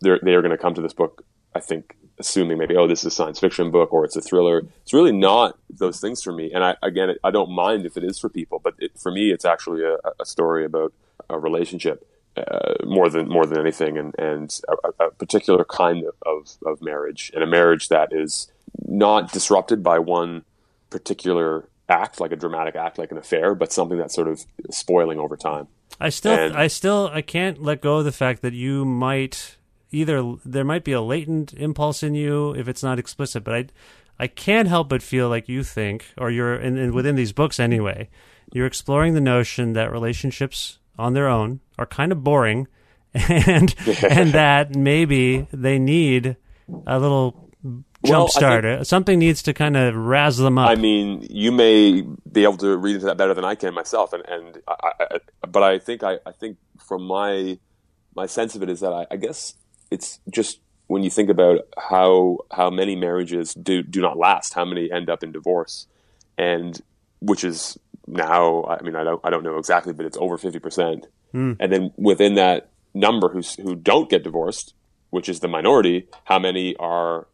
they're 0.00 0.20
they 0.22 0.34
are 0.34 0.42
going 0.42 0.50
to 0.50 0.58
come 0.58 0.74
to 0.74 0.82
this 0.82 0.92
book 0.92 1.24
I 1.54 1.60
think 1.60 1.96
assuming 2.18 2.58
maybe 2.58 2.76
oh 2.76 2.86
this 2.86 3.00
is 3.00 3.06
a 3.06 3.10
science 3.10 3.40
fiction 3.40 3.70
book 3.70 3.92
or 3.92 4.04
it's 4.04 4.16
a 4.16 4.20
thriller. 4.20 4.62
It's 4.82 4.92
really 4.92 5.12
not 5.12 5.58
those 5.70 6.00
things 6.00 6.22
for 6.22 6.32
me. 6.32 6.50
And 6.52 6.64
I 6.64 6.76
again 6.82 7.14
I 7.22 7.30
don't 7.30 7.50
mind 7.50 7.86
if 7.86 7.96
it 7.96 8.04
is 8.04 8.18
for 8.18 8.28
people, 8.28 8.60
but 8.62 8.74
it, 8.78 8.98
for 8.98 9.12
me 9.12 9.30
it's 9.30 9.44
actually 9.44 9.82
a, 9.84 9.96
a 10.20 10.24
story 10.24 10.64
about 10.64 10.92
a 11.30 11.38
relationship. 11.38 12.06
Uh, 12.34 12.76
more 12.86 13.10
than 13.10 13.28
more 13.28 13.44
than 13.44 13.60
anything, 13.60 13.98
and 13.98 14.14
and 14.18 14.58
a, 14.66 15.04
a 15.04 15.10
particular 15.10 15.66
kind 15.66 16.06
of, 16.24 16.56
of 16.64 16.80
marriage, 16.80 17.30
and 17.34 17.44
a 17.44 17.46
marriage 17.46 17.90
that 17.90 18.08
is 18.10 18.50
not 18.80 19.32
disrupted 19.32 19.82
by 19.82 19.98
one 19.98 20.44
particular 20.90 21.68
act, 21.88 22.20
like 22.20 22.32
a 22.32 22.36
dramatic 22.36 22.76
act, 22.76 22.98
like 22.98 23.10
an 23.10 23.18
affair, 23.18 23.54
but 23.54 23.72
something 23.72 23.98
that's 23.98 24.14
sort 24.14 24.28
of 24.28 24.44
spoiling 24.70 25.18
over 25.18 25.36
time. 25.36 25.68
I 26.00 26.08
still, 26.08 26.32
and, 26.32 26.56
I 26.56 26.66
still, 26.68 27.10
I 27.12 27.22
can't 27.22 27.62
let 27.62 27.82
go 27.82 27.98
of 27.98 28.04
the 28.04 28.12
fact 28.12 28.42
that 28.42 28.54
you 28.54 28.84
might 28.84 29.56
either 29.92 30.36
there 30.44 30.64
might 30.64 30.84
be 30.84 30.92
a 30.92 31.02
latent 31.02 31.52
impulse 31.52 32.02
in 32.02 32.14
you 32.14 32.52
if 32.54 32.66
it's 32.66 32.82
not 32.82 32.98
explicit, 32.98 33.44
but 33.44 33.54
I, 33.54 33.66
I 34.18 34.26
can't 34.26 34.68
help 34.68 34.88
but 34.88 35.02
feel 35.02 35.28
like 35.28 35.48
you 35.48 35.62
think, 35.62 36.06
or 36.16 36.30
you're, 36.30 36.54
and, 36.54 36.78
and 36.78 36.92
within 36.92 37.14
these 37.14 37.32
books 37.32 37.60
anyway, 37.60 38.08
you're 38.52 38.66
exploring 38.66 39.14
the 39.14 39.20
notion 39.20 39.74
that 39.74 39.92
relationships 39.92 40.78
on 40.98 41.12
their 41.12 41.28
own 41.28 41.60
are 41.78 41.86
kind 41.86 42.12
of 42.12 42.24
boring, 42.24 42.68
and 43.14 43.74
and 44.08 44.32
that 44.32 44.74
maybe 44.74 45.46
they 45.52 45.78
need 45.78 46.36
a 46.86 46.98
little 46.98 47.41
jumpstart 48.04 48.62
well, 48.64 48.84
Something 48.84 49.18
needs 49.18 49.42
to 49.42 49.54
kind 49.54 49.76
of 49.76 49.94
razz 49.94 50.36
them 50.36 50.58
up. 50.58 50.68
I 50.68 50.74
mean, 50.74 51.26
you 51.30 51.52
may 51.52 52.02
be 52.30 52.44
able 52.44 52.56
to 52.58 52.76
read 52.76 52.96
into 52.96 53.06
that 53.06 53.16
better 53.16 53.34
than 53.34 53.44
I 53.44 53.54
can 53.54 53.74
myself, 53.74 54.12
and 54.12 54.24
and 54.28 54.62
I, 54.66 54.90
I, 55.00 55.18
but 55.48 55.62
I 55.62 55.78
think 55.78 56.02
I, 56.02 56.18
I 56.26 56.32
think 56.32 56.58
from 56.78 57.02
my 57.02 57.58
my 58.14 58.26
sense 58.26 58.54
of 58.54 58.62
it 58.62 58.68
is 58.68 58.80
that 58.80 58.92
I, 58.92 59.06
I 59.10 59.16
guess 59.16 59.54
it's 59.90 60.20
just 60.30 60.60
when 60.86 61.02
you 61.02 61.10
think 61.10 61.30
about 61.30 61.60
how 61.78 62.38
how 62.50 62.70
many 62.70 62.96
marriages 62.96 63.54
do 63.54 63.82
do 63.82 64.00
not 64.00 64.18
last, 64.18 64.54
how 64.54 64.64
many 64.64 64.90
end 64.90 65.08
up 65.08 65.22
in 65.22 65.32
divorce, 65.32 65.86
and 66.36 66.80
which 67.20 67.44
is 67.44 67.78
now 68.06 68.64
I 68.64 68.82
mean 68.82 68.96
I 68.96 69.04
don't 69.04 69.20
I 69.24 69.30
don't 69.30 69.44
know 69.44 69.58
exactly, 69.58 69.92
but 69.92 70.06
it's 70.06 70.18
over 70.18 70.36
fifty 70.38 70.58
percent, 70.58 71.06
mm. 71.32 71.56
and 71.58 71.72
then 71.72 71.92
within 71.96 72.34
that 72.34 72.70
number 72.94 73.28
who 73.28 73.40
who 73.62 73.74
don't 73.74 74.10
get 74.10 74.22
divorced, 74.24 74.74
which 75.10 75.28
is 75.28 75.40
the 75.40 75.48
minority, 75.48 76.08
how 76.24 76.38
many 76.38 76.76
are 76.76 77.26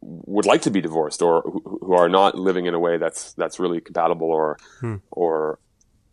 would 0.00 0.46
like 0.46 0.62
to 0.62 0.70
be 0.70 0.80
divorced 0.80 1.22
or 1.22 1.42
who, 1.42 1.78
who 1.82 1.92
are 1.92 2.08
not 2.08 2.34
living 2.36 2.66
in 2.66 2.74
a 2.74 2.78
way 2.78 2.98
that's 2.98 3.32
that's 3.34 3.58
really 3.58 3.80
compatible 3.80 4.28
or 4.28 4.58
hmm. 4.80 4.96
or 5.10 5.58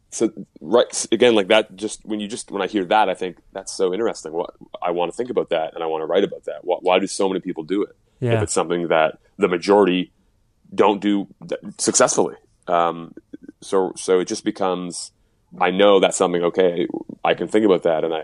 so 0.09 0.31
right 0.61 1.05
again 1.11 1.35
like 1.35 1.47
that 1.47 1.75
just 1.75 2.05
when 2.05 2.19
you 2.19 2.27
just 2.27 2.51
when 2.51 2.61
I 2.61 2.67
hear 2.67 2.85
that 2.85 3.09
I 3.09 3.13
think 3.13 3.37
that's 3.53 3.73
so 3.73 3.93
interesting 3.93 4.31
what 4.33 4.53
I 4.81 4.91
want 4.91 5.11
to 5.11 5.15
think 5.15 5.29
about 5.29 5.49
that 5.49 5.73
and 5.73 5.83
I 5.83 5.87
want 5.87 6.01
to 6.01 6.05
write 6.05 6.23
about 6.23 6.45
that 6.45 6.59
why, 6.63 6.77
why 6.81 6.99
do 6.99 7.07
so 7.07 7.27
many 7.27 7.41
people 7.41 7.63
do 7.63 7.83
it 7.83 7.95
yeah. 8.19 8.33
if 8.33 8.43
it's 8.43 8.53
something 8.53 8.87
that 8.87 9.19
the 9.37 9.47
majority 9.47 10.11
don't 10.73 11.01
do 11.01 11.27
successfully 11.77 12.35
um, 12.67 13.13
so 13.61 13.93
so 13.95 14.19
it 14.19 14.25
just 14.25 14.43
becomes 14.43 15.11
I 15.59 15.71
know 15.71 15.99
that's 15.99 16.17
something 16.17 16.43
okay. 16.43 16.87
I 17.23 17.33
can 17.33 17.47
think 17.47 17.65
about 17.65 17.83
that, 17.83 18.03
and 18.03 18.13
I, 18.13 18.21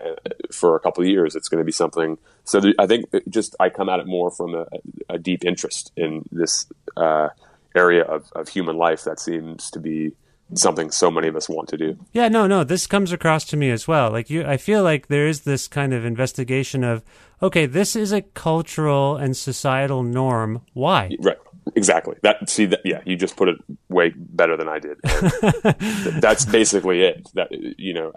for 0.52 0.76
a 0.76 0.80
couple 0.80 1.02
of 1.02 1.08
years, 1.08 1.34
it's 1.34 1.48
going 1.48 1.60
to 1.60 1.64
be 1.64 1.72
something. 1.72 2.18
So 2.44 2.60
th- 2.60 2.74
I 2.78 2.86
think 2.86 3.06
just 3.28 3.56
I 3.58 3.68
come 3.70 3.88
at 3.88 4.00
it 4.00 4.06
more 4.06 4.30
from 4.30 4.54
a, 4.54 4.66
a 5.08 5.18
deep 5.18 5.44
interest 5.44 5.92
in 5.96 6.24
this 6.30 6.66
uh, 6.96 7.28
area 7.74 8.02
of, 8.02 8.30
of 8.32 8.48
human 8.48 8.76
life 8.76 9.04
that 9.04 9.18
seems 9.18 9.70
to 9.70 9.80
be 9.80 10.12
something 10.54 10.90
so 10.90 11.10
many 11.10 11.28
of 11.28 11.36
us 11.36 11.48
want 11.48 11.68
to 11.70 11.76
do. 11.76 11.98
Yeah, 12.12 12.28
no, 12.28 12.46
no, 12.46 12.64
this 12.64 12.86
comes 12.86 13.12
across 13.12 13.44
to 13.46 13.56
me 13.56 13.70
as 13.70 13.88
well. 13.88 14.10
Like 14.10 14.28
you, 14.28 14.44
I 14.44 14.56
feel 14.56 14.82
like 14.82 15.08
there 15.08 15.26
is 15.26 15.42
this 15.42 15.68
kind 15.68 15.94
of 15.94 16.04
investigation 16.04 16.84
of 16.84 17.02
okay, 17.42 17.66
this 17.66 17.96
is 17.96 18.12
a 18.12 18.22
cultural 18.22 19.16
and 19.16 19.36
societal 19.36 20.02
norm. 20.02 20.62
Why? 20.74 21.16
Right. 21.20 21.38
Exactly. 21.74 22.16
That 22.22 22.48
see 22.48 22.66
that 22.66 22.80
yeah, 22.84 23.00
you 23.04 23.16
just 23.16 23.36
put 23.36 23.48
it 23.48 23.56
way 23.88 24.12
better 24.16 24.56
than 24.56 24.68
I 24.68 24.78
did. 24.78 24.98
that's 26.20 26.44
basically 26.44 27.02
it. 27.02 27.28
That 27.34 27.48
you 27.78 27.94
know 27.94 28.12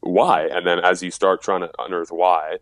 why, 0.00 0.46
and 0.46 0.66
then 0.66 0.78
as 0.78 1.02
you 1.02 1.10
start 1.10 1.42
trying 1.42 1.60
to 1.60 1.70
unearth 1.78 2.10
why, 2.10 2.58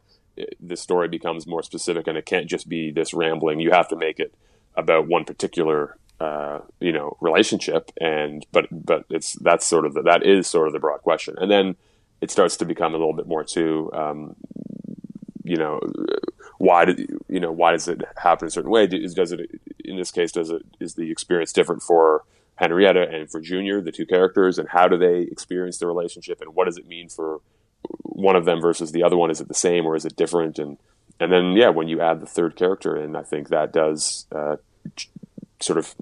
the 0.61 0.77
story 0.77 1.09
becomes 1.09 1.47
more 1.47 1.63
specific, 1.63 2.07
and 2.07 2.17
it 2.17 2.27
can't 2.27 2.47
just 2.49 2.69
be 2.69 2.91
this 2.91 3.13
rambling. 3.13 3.61
You 3.61 3.73
have 3.73 3.89
to 3.89 3.97
make 3.97 4.21
it 4.21 4.35
about 4.77 5.09
one 5.09 5.25
particular 5.25 5.97
uh, 6.21 6.61
you 6.81 6.93
know 6.93 7.17
relationship, 7.21 7.91
and 8.01 8.47
but 8.53 8.67
but 8.71 9.05
it's 9.11 9.33
that's 9.35 9.67
sort 9.67 9.85
of 9.85 9.95
the, 9.95 10.03
that 10.03 10.25
is 10.25 10.47
sort 10.47 10.69
of 10.69 10.73
the 10.73 10.79
broad 10.79 11.01
question, 11.03 11.35
and 11.39 11.51
then 11.51 11.77
it 12.21 12.31
starts 12.31 12.57
to 12.59 12.65
become 12.65 12.95
a 12.95 12.99
little 12.99 13.15
bit 13.15 13.27
more 13.27 13.45
too. 13.45 13.91
Um, 13.93 14.37
you 15.43 15.57
know, 15.57 15.81
why 16.59 16.85
did 16.85 17.11
you 17.29 17.41
know 17.41 17.51
why 17.51 17.73
does 17.73 17.89
it 17.89 18.03
happen 18.17 18.47
a 18.47 18.51
certain 18.51 18.71
way? 18.71 18.87
Does, 18.87 19.15
does 19.15 19.33
it 19.33 19.51
in 19.85 19.97
this 19.97 20.11
case 20.11 20.33
does 20.33 20.51
it 20.51 20.63
is 20.79 20.95
the 20.95 21.11
experience 21.11 21.53
different 21.53 21.83
for 21.83 22.25
Henrietta 22.57 23.09
and 23.11 23.31
for 23.31 23.41
Junior, 23.41 23.81
the 23.81 23.93
two 23.93 24.07
characters, 24.07 24.59
and 24.59 24.69
how 24.69 24.87
do 24.87 24.99
they 24.99 25.21
experience 25.23 25.79
the 25.79 25.87
relationship, 25.87 26.41
and 26.41 26.55
what 26.55 26.67
does 26.67 26.77
it 26.77 26.87
mean 26.87 27.09
for 27.09 27.41
one 28.03 28.37
of 28.37 28.45
them 28.45 28.61
versus 28.61 28.93
the 28.93 29.03
other 29.03 29.17
one? 29.17 29.31
Is 29.31 29.41
it 29.41 29.49
the 29.49 29.55
same 29.55 29.87
or 29.87 29.97
is 29.97 30.05
it 30.05 30.17
different? 30.17 30.59
And 30.59 30.79
and 31.19 31.33
then 31.33 31.53
yeah, 31.53 31.71
when 31.71 31.89
you 31.89 32.01
add 32.01 32.21
the 32.21 32.27
third 32.27 32.57
character 32.57 32.97
in, 32.97 33.17
I 33.17 33.23
think 33.23 33.49
that 33.49 33.73
does 33.73 34.27
uh, 34.33 34.57
ch- 34.97 35.11
sort 35.61 35.79
of 35.79 35.95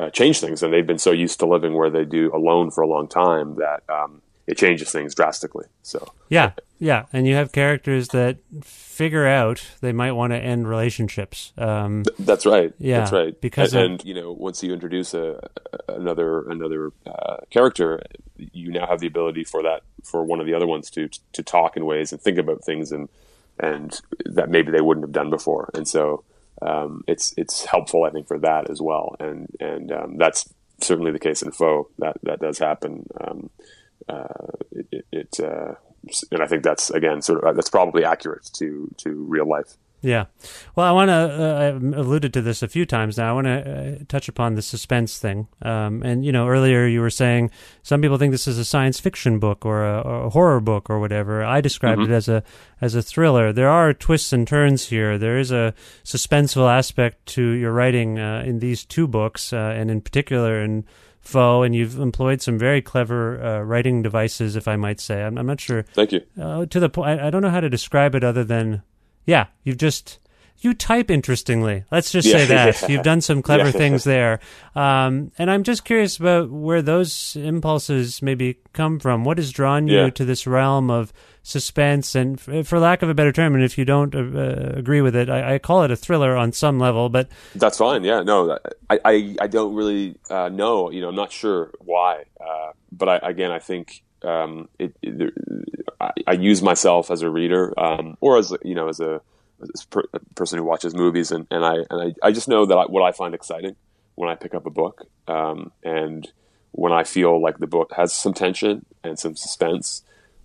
uh, 0.00 0.10
change 0.10 0.40
things. 0.40 0.62
And 0.62 0.72
they've 0.72 0.86
been 0.86 0.98
so 0.98 1.10
used 1.10 1.40
to 1.40 1.46
living 1.46 1.74
where 1.74 1.90
they 1.90 2.04
do 2.04 2.34
alone 2.34 2.70
for 2.70 2.82
a 2.82 2.88
long 2.88 3.08
time 3.08 3.56
that 3.56 3.82
um, 3.88 4.22
it 4.48 4.56
changes 4.56 4.90
things 4.90 5.14
drastically. 5.14 5.66
So 5.82 6.10
yeah, 6.30 6.52
yeah, 6.78 7.04
and 7.12 7.26
you 7.26 7.34
have 7.34 7.52
characters 7.52 8.08
that 8.08 8.38
figure 8.62 9.26
out 9.26 9.62
they 9.82 9.92
might 9.92 10.12
want 10.12 10.32
to 10.32 10.38
end 10.38 10.66
relationships. 10.66 11.52
Um, 11.58 12.04
that's 12.18 12.46
right. 12.46 12.72
Yeah, 12.78 13.00
that's 13.00 13.12
right. 13.12 13.40
Because 13.40 13.74
and, 13.74 13.84
of, 13.84 13.90
and 13.90 14.04
you 14.04 14.14
know, 14.14 14.32
once 14.32 14.62
you 14.62 14.72
introduce 14.72 15.12
a, 15.12 15.38
another 15.86 16.48
another 16.48 16.92
uh, 17.06 17.36
character, 17.50 18.02
you 18.38 18.72
now 18.72 18.86
have 18.86 19.00
the 19.00 19.06
ability 19.06 19.44
for 19.44 19.62
that 19.62 19.82
for 20.02 20.24
one 20.24 20.40
of 20.40 20.46
the 20.46 20.54
other 20.54 20.66
ones 20.66 20.88
to 20.90 21.10
to 21.34 21.42
talk 21.42 21.76
in 21.76 21.84
ways 21.84 22.10
and 22.10 22.20
think 22.20 22.38
about 22.38 22.64
things 22.64 22.90
and 22.90 23.10
and 23.60 24.00
that 24.24 24.48
maybe 24.48 24.72
they 24.72 24.80
wouldn't 24.80 25.04
have 25.04 25.12
done 25.12 25.28
before. 25.28 25.68
And 25.74 25.86
so 25.86 26.24
um, 26.62 27.04
it's 27.06 27.34
it's 27.36 27.66
helpful, 27.66 28.04
I 28.04 28.10
think, 28.10 28.26
for 28.26 28.38
that 28.38 28.70
as 28.70 28.80
well. 28.80 29.14
And 29.20 29.54
and 29.60 29.92
um, 29.92 30.16
that's 30.16 30.48
certainly 30.80 31.12
the 31.12 31.18
case 31.18 31.42
in 31.42 31.52
Foe. 31.52 31.90
That 31.98 32.16
that 32.22 32.40
does 32.40 32.58
happen. 32.58 33.06
Um, 33.20 33.50
it, 34.70 35.04
it 35.12 35.40
uh, 35.40 35.74
and 36.30 36.42
I 36.42 36.46
think 36.46 36.62
that's 36.62 36.90
again 36.90 37.22
sort 37.22 37.44
of 37.44 37.56
that's 37.56 37.70
probably 37.70 38.04
accurate 38.04 38.50
to 38.54 38.92
to 38.98 39.10
real 39.28 39.48
life. 39.48 39.76
Yeah. 40.00 40.26
Well, 40.76 40.86
I 40.86 40.92
want 40.92 41.08
to, 41.08 41.14
uh, 41.14 41.68
I've 41.68 41.82
alluded 41.82 42.32
to 42.34 42.40
this 42.40 42.62
a 42.62 42.68
few 42.68 42.86
times 42.86 43.18
now. 43.18 43.30
I 43.30 43.32
want 43.32 43.46
to 43.46 43.98
uh, 44.00 44.04
touch 44.06 44.28
upon 44.28 44.54
the 44.54 44.62
suspense 44.62 45.18
thing. 45.18 45.48
Um, 45.60 46.04
and, 46.04 46.24
you 46.24 46.30
know, 46.30 46.46
earlier 46.46 46.86
you 46.86 47.00
were 47.00 47.10
saying 47.10 47.50
some 47.82 48.00
people 48.00 48.16
think 48.16 48.30
this 48.30 48.46
is 48.46 48.58
a 48.58 48.64
science 48.64 49.00
fiction 49.00 49.40
book 49.40 49.66
or 49.66 49.84
a, 49.84 50.00
or 50.00 50.24
a 50.26 50.30
horror 50.30 50.60
book 50.60 50.88
or 50.88 51.00
whatever. 51.00 51.44
I 51.44 51.60
described 51.60 52.00
mm-hmm. 52.00 52.12
it 52.12 52.16
as 52.16 52.28
a, 52.28 52.44
as 52.80 52.94
a 52.94 53.02
thriller. 53.02 53.52
There 53.52 53.68
are 53.68 53.92
twists 53.92 54.32
and 54.32 54.46
turns 54.46 54.86
here. 54.86 55.18
There 55.18 55.36
is 55.36 55.50
a 55.50 55.74
suspenseful 56.04 56.70
aspect 56.70 57.26
to 57.34 57.42
your 57.42 57.72
writing 57.72 58.20
uh, 58.20 58.44
in 58.46 58.60
these 58.60 58.84
two 58.84 59.08
books, 59.08 59.52
uh, 59.52 59.56
and 59.56 59.90
in 59.90 60.00
particular 60.00 60.62
in 60.62 60.84
Foe, 61.28 61.62
and 61.62 61.74
you've 61.74 61.98
employed 61.98 62.40
some 62.40 62.58
very 62.58 62.80
clever 62.80 63.42
uh, 63.42 63.60
writing 63.60 64.02
devices, 64.02 64.56
if 64.56 64.66
I 64.66 64.76
might 64.76 64.98
say. 64.98 65.22
I'm, 65.22 65.36
I'm 65.36 65.46
not 65.46 65.60
sure. 65.60 65.82
Thank 65.92 66.12
you. 66.12 66.22
Uh, 66.40 66.64
to 66.64 66.80
the 66.80 66.88
point, 66.88 67.20
I 67.20 67.28
don't 67.28 67.42
know 67.42 67.50
how 67.50 67.60
to 67.60 67.68
describe 67.68 68.14
it 68.14 68.24
other 68.24 68.44
than 68.44 68.82
yeah, 69.26 69.48
you've 69.62 69.76
just 69.76 70.18
you 70.60 70.74
type 70.74 71.10
interestingly. 71.10 71.84
Let's 71.90 72.10
just 72.10 72.26
yeah, 72.26 72.38
say 72.38 72.46
that 72.46 72.82
yeah. 72.82 72.88
you've 72.88 73.04
done 73.04 73.20
some 73.20 73.42
clever 73.42 73.66
yeah. 73.66 73.72
things 73.72 74.04
there. 74.04 74.40
Um, 74.74 75.30
and 75.38 75.50
I'm 75.50 75.62
just 75.62 75.84
curious 75.84 76.16
about 76.16 76.50
where 76.50 76.82
those 76.82 77.36
impulses 77.36 78.22
maybe 78.22 78.58
come 78.72 78.98
from. 78.98 79.24
What 79.24 79.38
has 79.38 79.52
drawn 79.52 79.86
you 79.86 80.10
to 80.10 80.24
this 80.24 80.46
realm 80.46 80.90
of 80.90 81.12
suspense? 81.42 82.14
And 82.14 82.38
f- 82.38 82.66
for 82.66 82.78
lack 82.78 83.02
of 83.02 83.08
a 83.08 83.14
better 83.14 83.32
term, 83.32 83.54
and 83.54 83.62
if 83.62 83.78
you 83.78 83.84
don't 83.84 84.14
uh, 84.14 84.18
uh, 84.18 84.72
agree 84.76 85.00
with 85.00 85.14
it, 85.14 85.30
I-, 85.30 85.54
I, 85.54 85.58
call 85.58 85.84
it 85.84 85.90
a 85.90 85.96
thriller 85.96 86.36
on 86.36 86.52
some 86.52 86.78
level. 86.78 87.08
But 87.08 87.28
that's 87.54 87.78
fine. 87.78 88.02
Yeah, 88.04 88.22
no, 88.22 88.58
I 88.90 88.98
I, 89.04 89.36
I 89.40 89.46
don't 89.46 89.74
really 89.74 90.16
uh, 90.28 90.48
know. 90.48 90.90
You 90.90 91.02
know, 91.02 91.08
I'm 91.08 91.16
not 91.16 91.32
sure 91.32 91.70
why. 91.78 92.24
Uh, 92.40 92.72
but 92.90 93.08
I, 93.08 93.30
again, 93.30 93.52
I 93.52 93.58
think 93.58 94.02
um, 94.22 94.68
it, 94.78 94.96
it, 95.02 95.32
I, 96.00 96.10
I, 96.26 96.32
use 96.32 96.62
myself 96.62 97.10
as 97.10 97.22
a 97.22 97.30
reader, 97.30 97.78
um, 97.78 98.16
or 98.20 98.38
as 98.38 98.52
you 98.64 98.74
know, 98.74 98.88
as 98.88 99.00
a, 99.00 99.20
a, 99.60 100.18
person 100.34 100.58
who 100.58 100.64
watches 100.64 100.94
movies, 100.94 101.30
and, 101.30 101.46
and 101.50 101.64
I 101.64 101.74
and 101.90 102.14
I, 102.22 102.28
I 102.28 102.32
just 102.32 102.48
know 102.48 102.66
that 102.66 102.76
I, 102.76 102.84
what 102.84 103.02
I 103.02 103.12
find 103.12 103.34
exciting 103.34 103.76
when 104.14 104.28
I 104.28 104.34
pick 104.34 104.54
up 104.54 104.66
a 104.66 104.70
book, 104.70 105.06
um, 105.26 105.72
and 105.82 106.30
when 106.72 106.92
I 106.92 107.04
feel 107.04 107.40
like 107.40 107.58
the 107.58 107.66
book 107.66 107.92
has 107.96 108.12
some 108.12 108.34
tension 108.34 108.84
and 109.02 109.18
some 109.18 109.36
suspense, 109.36 110.02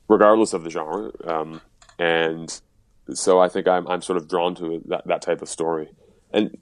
regardless 0.08 0.54
of 0.54 0.64
the 0.64 0.70
genre, 0.70 1.12
um, 1.26 1.62
and 2.00 2.62
so 3.14 3.40
I 3.40 3.50
think 3.50 3.68
I'm 3.68 3.88
I'm 3.88 4.02
sort 4.02 4.18
of 4.18 4.28
drawn 4.28 4.56
to 4.56 4.82
that 4.88 5.08
that 5.08 5.22
type 5.22 5.42
of 5.42 5.50
story, 5.50 5.90
and 6.32 6.58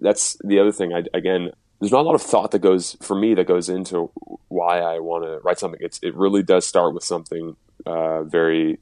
that's 0.00 0.36
the 0.44 0.58
other 0.58 0.72
thing. 0.72 0.92
I, 0.94 1.04
again, 1.12 1.50
there's 1.80 1.92
not 1.92 2.00
a 2.00 2.08
lot 2.08 2.14
of 2.14 2.22
thought 2.22 2.50
that 2.52 2.60
goes 2.60 2.96
for 3.02 3.14
me 3.14 3.34
that 3.34 3.46
goes 3.46 3.68
into 3.68 4.10
why 4.48 4.78
I 4.78 5.00
want 5.00 5.24
to 5.24 5.40
write 5.42 5.58
something. 5.58 5.80
It's 5.82 5.98
it 6.02 6.14
really 6.14 6.42
does 6.42 6.66
start 6.66 6.94
with 6.94 7.04
something 7.04 7.56
uh, 7.86 8.22
very 8.24 8.78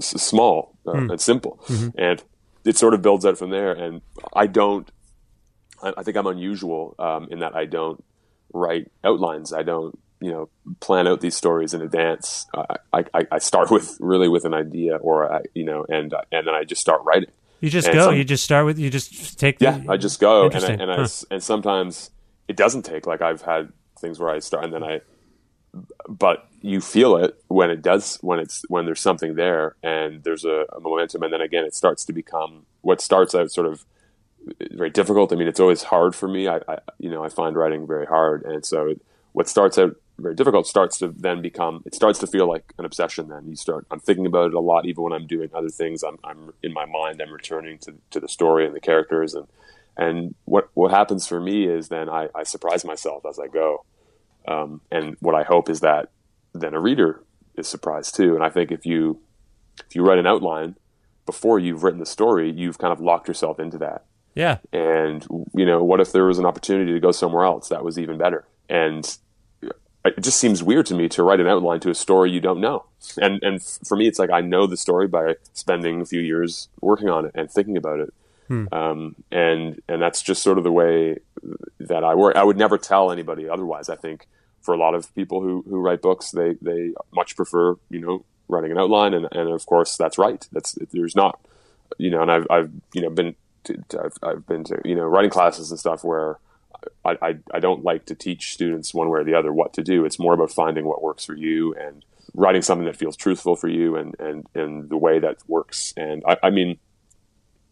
small 0.00 0.76
uh, 0.86 0.92
mm. 0.92 1.10
and 1.10 1.20
simple, 1.20 1.58
mm-hmm. 1.66 1.98
and 1.98 2.22
it 2.64 2.76
sort 2.76 2.94
of 2.94 3.02
builds 3.02 3.24
out 3.26 3.38
from 3.38 3.50
there. 3.50 3.72
And 3.72 4.00
I 4.34 4.46
don't. 4.46 4.90
I, 5.82 5.92
I 5.98 6.02
think 6.02 6.16
I'm 6.16 6.26
unusual 6.26 6.94
um, 6.98 7.28
in 7.30 7.40
that 7.40 7.54
I 7.54 7.64
don't 7.66 8.02
write 8.52 8.90
outlines. 9.02 9.52
I 9.52 9.62
don't 9.62 9.98
you 10.20 10.30
know 10.30 10.48
plan 10.80 11.06
out 11.06 11.20
these 11.20 11.36
stories 11.36 11.74
in 11.74 11.82
advance. 11.82 12.46
I, 12.92 13.04
I, 13.12 13.26
I 13.32 13.38
start 13.38 13.70
with 13.70 13.96
really 14.00 14.28
with 14.28 14.44
an 14.44 14.54
idea, 14.54 14.96
or 14.96 15.32
I, 15.32 15.40
you 15.54 15.64
know, 15.64 15.84
and 15.88 16.14
and 16.32 16.46
then 16.46 16.54
I 16.54 16.64
just 16.64 16.80
start 16.80 17.02
writing. 17.04 17.30
You 17.60 17.70
just 17.70 17.88
And 17.88 17.94
go. 17.94 18.04
some- 18.06 18.16
you 18.16 18.24
just 18.24 18.44
start 18.44 18.66
with. 18.66 18.78
You 18.78 18.90
just 18.90 19.38
take. 19.38 19.58
The, 19.58 19.66
Yeah, 19.66 19.82
I 19.88 19.96
just 19.96 20.20
go, 20.20 20.48
and 20.48 20.64
I, 20.64 20.72
and 20.72 20.90
I 20.90 20.96
Huh. 20.96 21.08
and 21.30 21.42
sometimes 21.42 22.10
it 22.48 22.56
doesn't 22.56 22.82
take. 22.82 23.06
Like 23.06 23.22
I've 23.22 23.42
had 23.42 23.72
things 24.00 24.18
where 24.18 24.30
I 24.30 24.38
start 24.38 24.64
and 24.64 24.72
then 24.72 24.84
I, 24.84 25.00
but 26.08 26.48
you 26.64 26.80
feel 26.80 27.16
it 27.16 27.38
when 27.48 27.70
it 27.70 27.82
does 27.82 28.16
when 28.22 28.38
it's 28.38 28.64
when 28.68 28.86
there's 28.86 29.00
something 29.00 29.34
there 29.34 29.76
and 29.82 30.24
there's 30.24 30.46
a, 30.46 30.64
a 30.72 30.80
momentum, 30.80 31.22
and 31.22 31.30
then 31.30 31.42
again 31.42 31.64
it 31.64 31.74
starts 31.74 32.06
to 32.06 32.12
become 32.12 32.64
what 32.80 33.02
starts 33.02 33.34
out 33.34 33.52
sort 33.52 33.66
of 33.66 33.84
very 34.72 34.88
difficult. 34.88 35.30
I 35.30 35.36
mean, 35.36 35.46
it's 35.46 35.60
always 35.60 35.82
hard 35.82 36.14
for 36.14 36.26
me. 36.26 36.48
I, 36.48 36.60
I 36.66 36.78
you 36.98 37.10
know 37.10 37.22
I 37.22 37.28
find 37.28 37.54
writing 37.54 37.86
very 37.86 38.06
hard, 38.06 38.44
and 38.44 38.64
so 38.64 38.94
what 39.32 39.46
starts 39.46 39.76
out 39.76 39.96
very 40.16 40.34
difficult 40.34 40.66
starts 40.66 40.96
to 40.98 41.08
then 41.08 41.42
become 41.42 41.82
it 41.84 41.94
starts 41.94 42.18
to 42.20 42.26
feel 42.26 42.48
like 42.48 42.72
an 42.78 42.86
obsession. 42.86 43.28
Then 43.28 43.46
you 43.46 43.56
start 43.56 43.86
I'm 43.90 44.00
thinking 44.00 44.24
about 44.24 44.46
it 44.46 44.54
a 44.54 44.60
lot, 44.60 44.86
even 44.86 45.04
when 45.04 45.12
I'm 45.12 45.26
doing 45.26 45.50
other 45.52 45.68
things. 45.68 46.02
I'm 46.02 46.18
I'm 46.24 46.54
in 46.62 46.72
my 46.72 46.86
mind. 46.86 47.20
I'm 47.20 47.32
returning 47.32 47.76
to 47.80 47.92
to 48.12 48.20
the 48.20 48.28
story 48.28 48.64
and 48.64 48.74
the 48.74 48.80
characters, 48.80 49.34
and 49.34 49.46
and 49.98 50.34
what 50.46 50.70
what 50.72 50.92
happens 50.92 51.26
for 51.26 51.40
me 51.40 51.66
is 51.66 51.88
then 51.88 52.08
I, 52.08 52.30
I 52.34 52.44
surprise 52.44 52.86
myself 52.86 53.26
as 53.28 53.38
I 53.38 53.48
go, 53.48 53.84
um, 54.48 54.80
and 54.90 55.18
what 55.20 55.34
I 55.34 55.42
hope 55.42 55.68
is 55.68 55.80
that 55.80 56.08
then 56.54 56.74
a 56.74 56.80
reader 56.80 57.22
is 57.56 57.68
surprised 57.68 58.14
too. 58.14 58.34
And 58.34 58.44
I 58.44 58.48
think 58.48 58.70
if 58.72 58.86
you 58.86 59.20
if 59.86 59.94
you 59.94 60.02
write 60.02 60.18
an 60.18 60.26
outline 60.26 60.76
before 61.26 61.58
you've 61.58 61.82
written 61.82 62.00
the 62.00 62.06
story, 62.06 62.50
you've 62.50 62.78
kind 62.78 62.92
of 62.92 63.00
locked 63.00 63.28
yourself 63.28 63.58
into 63.58 63.78
that. 63.78 64.04
Yeah. 64.36 64.58
and 64.72 65.24
you 65.54 65.64
know 65.64 65.84
what 65.84 66.00
if 66.00 66.10
there 66.10 66.24
was 66.24 66.40
an 66.40 66.44
opportunity 66.44 66.92
to 66.92 66.98
go 66.98 67.12
somewhere 67.12 67.44
else 67.44 67.68
that 67.68 67.84
was 67.84 67.98
even 67.98 68.18
better? 68.18 68.44
And 68.68 69.16
it 70.04 70.20
just 70.20 70.38
seems 70.38 70.62
weird 70.62 70.86
to 70.86 70.94
me 70.94 71.08
to 71.10 71.22
write 71.22 71.40
an 71.40 71.46
outline 71.46 71.80
to 71.80 71.90
a 71.90 71.94
story 71.94 72.30
you 72.30 72.40
don't 72.40 72.60
know. 72.60 72.84
And 73.20 73.42
and 73.42 73.62
for 73.62 73.96
me 73.96 74.06
it's 74.08 74.18
like 74.18 74.30
i 74.30 74.40
know 74.40 74.66
the 74.66 74.76
story 74.76 75.06
by 75.08 75.34
spending 75.52 76.00
a 76.00 76.04
few 76.04 76.20
years 76.20 76.68
working 76.80 77.08
on 77.08 77.26
it 77.26 77.32
and 77.34 77.50
thinking 77.50 77.76
about 77.76 78.00
it. 78.00 78.14
Um, 78.72 79.14
and 79.30 79.80
and 79.88 80.02
that's 80.02 80.20
just 80.20 80.42
sort 80.42 80.58
of 80.58 80.64
the 80.64 80.72
way 80.72 81.18
that 81.78 82.04
i 82.04 82.14
work. 82.14 82.36
I 82.36 82.44
would 82.44 82.58
never 82.58 82.76
tell 82.76 83.10
anybody 83.10 83.48
otherwise 83.48 83.88
i 83.88 83.96
think 83.96 84.26
for 84.64 84.74
a 84.74 84.78
lot 84.78 84.94
of 84.94 85.14
people 85.14 85.40
who 85.40 85.64
who 85.68 85.78
write 85.78 86.02
books 86.02 86.30
they 86.30 86.56
they 86.60 86.92
much 87.12 87.36
prefer 87.36 87.76
you 87.90 88.00
know 88.00 88.24
writing 88.48 88.72
an 88.72 88.78
outline 88.78 89.14
and 89.14 89.28
and 89.32 89.50
of 89.50 89.64
course 89.66 89.96
that's 89.96 90.18
right 90.18 90.48
that's 90.52 90.72
there's 90.92 91.14
not 91.14 91.38
you 91.98 92.10
know, 92.10 92.22
and 92.22 92.30
I've, 92.30 92.46
I've, 92.50 92.70
you 92.92 93.02
know, 93.02 93.10
been, 93.10 93.34
to, 93.64 93.82
I've, 94.02 94.18
I've 94.22 94.46
been 94.46 94.64
to, 94.64 94.80
you 94.84 94.94
know, 94.94 95.04
writing 95.04 95.30
classes 95.30 95.70
and 95.70 95.80
stuff 95.80 96.04
where 96.04 96.38
I, 97.04 97.16
I, 97.22 97.36
I 97.52 97.60
don't 97.60 97.84
like 97.84 98.06
to 98.06 98.14
teach 98.14 98.52
students 98.52 98.92
one 98.92 99.08
way 99.08 99.20
or 99.20 99.24
the 99.24 99.34
other 99.34 99.52
what 99.52 99.72
to 99.74 99.82
do. 99.82 100.04
It's 100.04 100.18
more 100.18 100.34
about 100.34 100.50
finding 100.50 100.84
what 100.84 101.02
works 101.02 101.24
for 101.24 101.34
you 101.34 101.74
and 101.74 102.04
writing 102.34 102.62
something 102.62 102.86
that 102.86 102.96
feels 102.96 103.16
truthful 103.16 103.56
for 103.56 103.68
you 103.68 103.96
and, 103.96 104.14
and, 104.18 104.46
and 104.54 104.88
the 104.88 104.96
way 104.96 105.18
that 105.18 105.38
works. 105.46 105.94
And 105.96 106.22
I, 106.26 106.36
I 106.44 106.50
mean, 106.50 106.78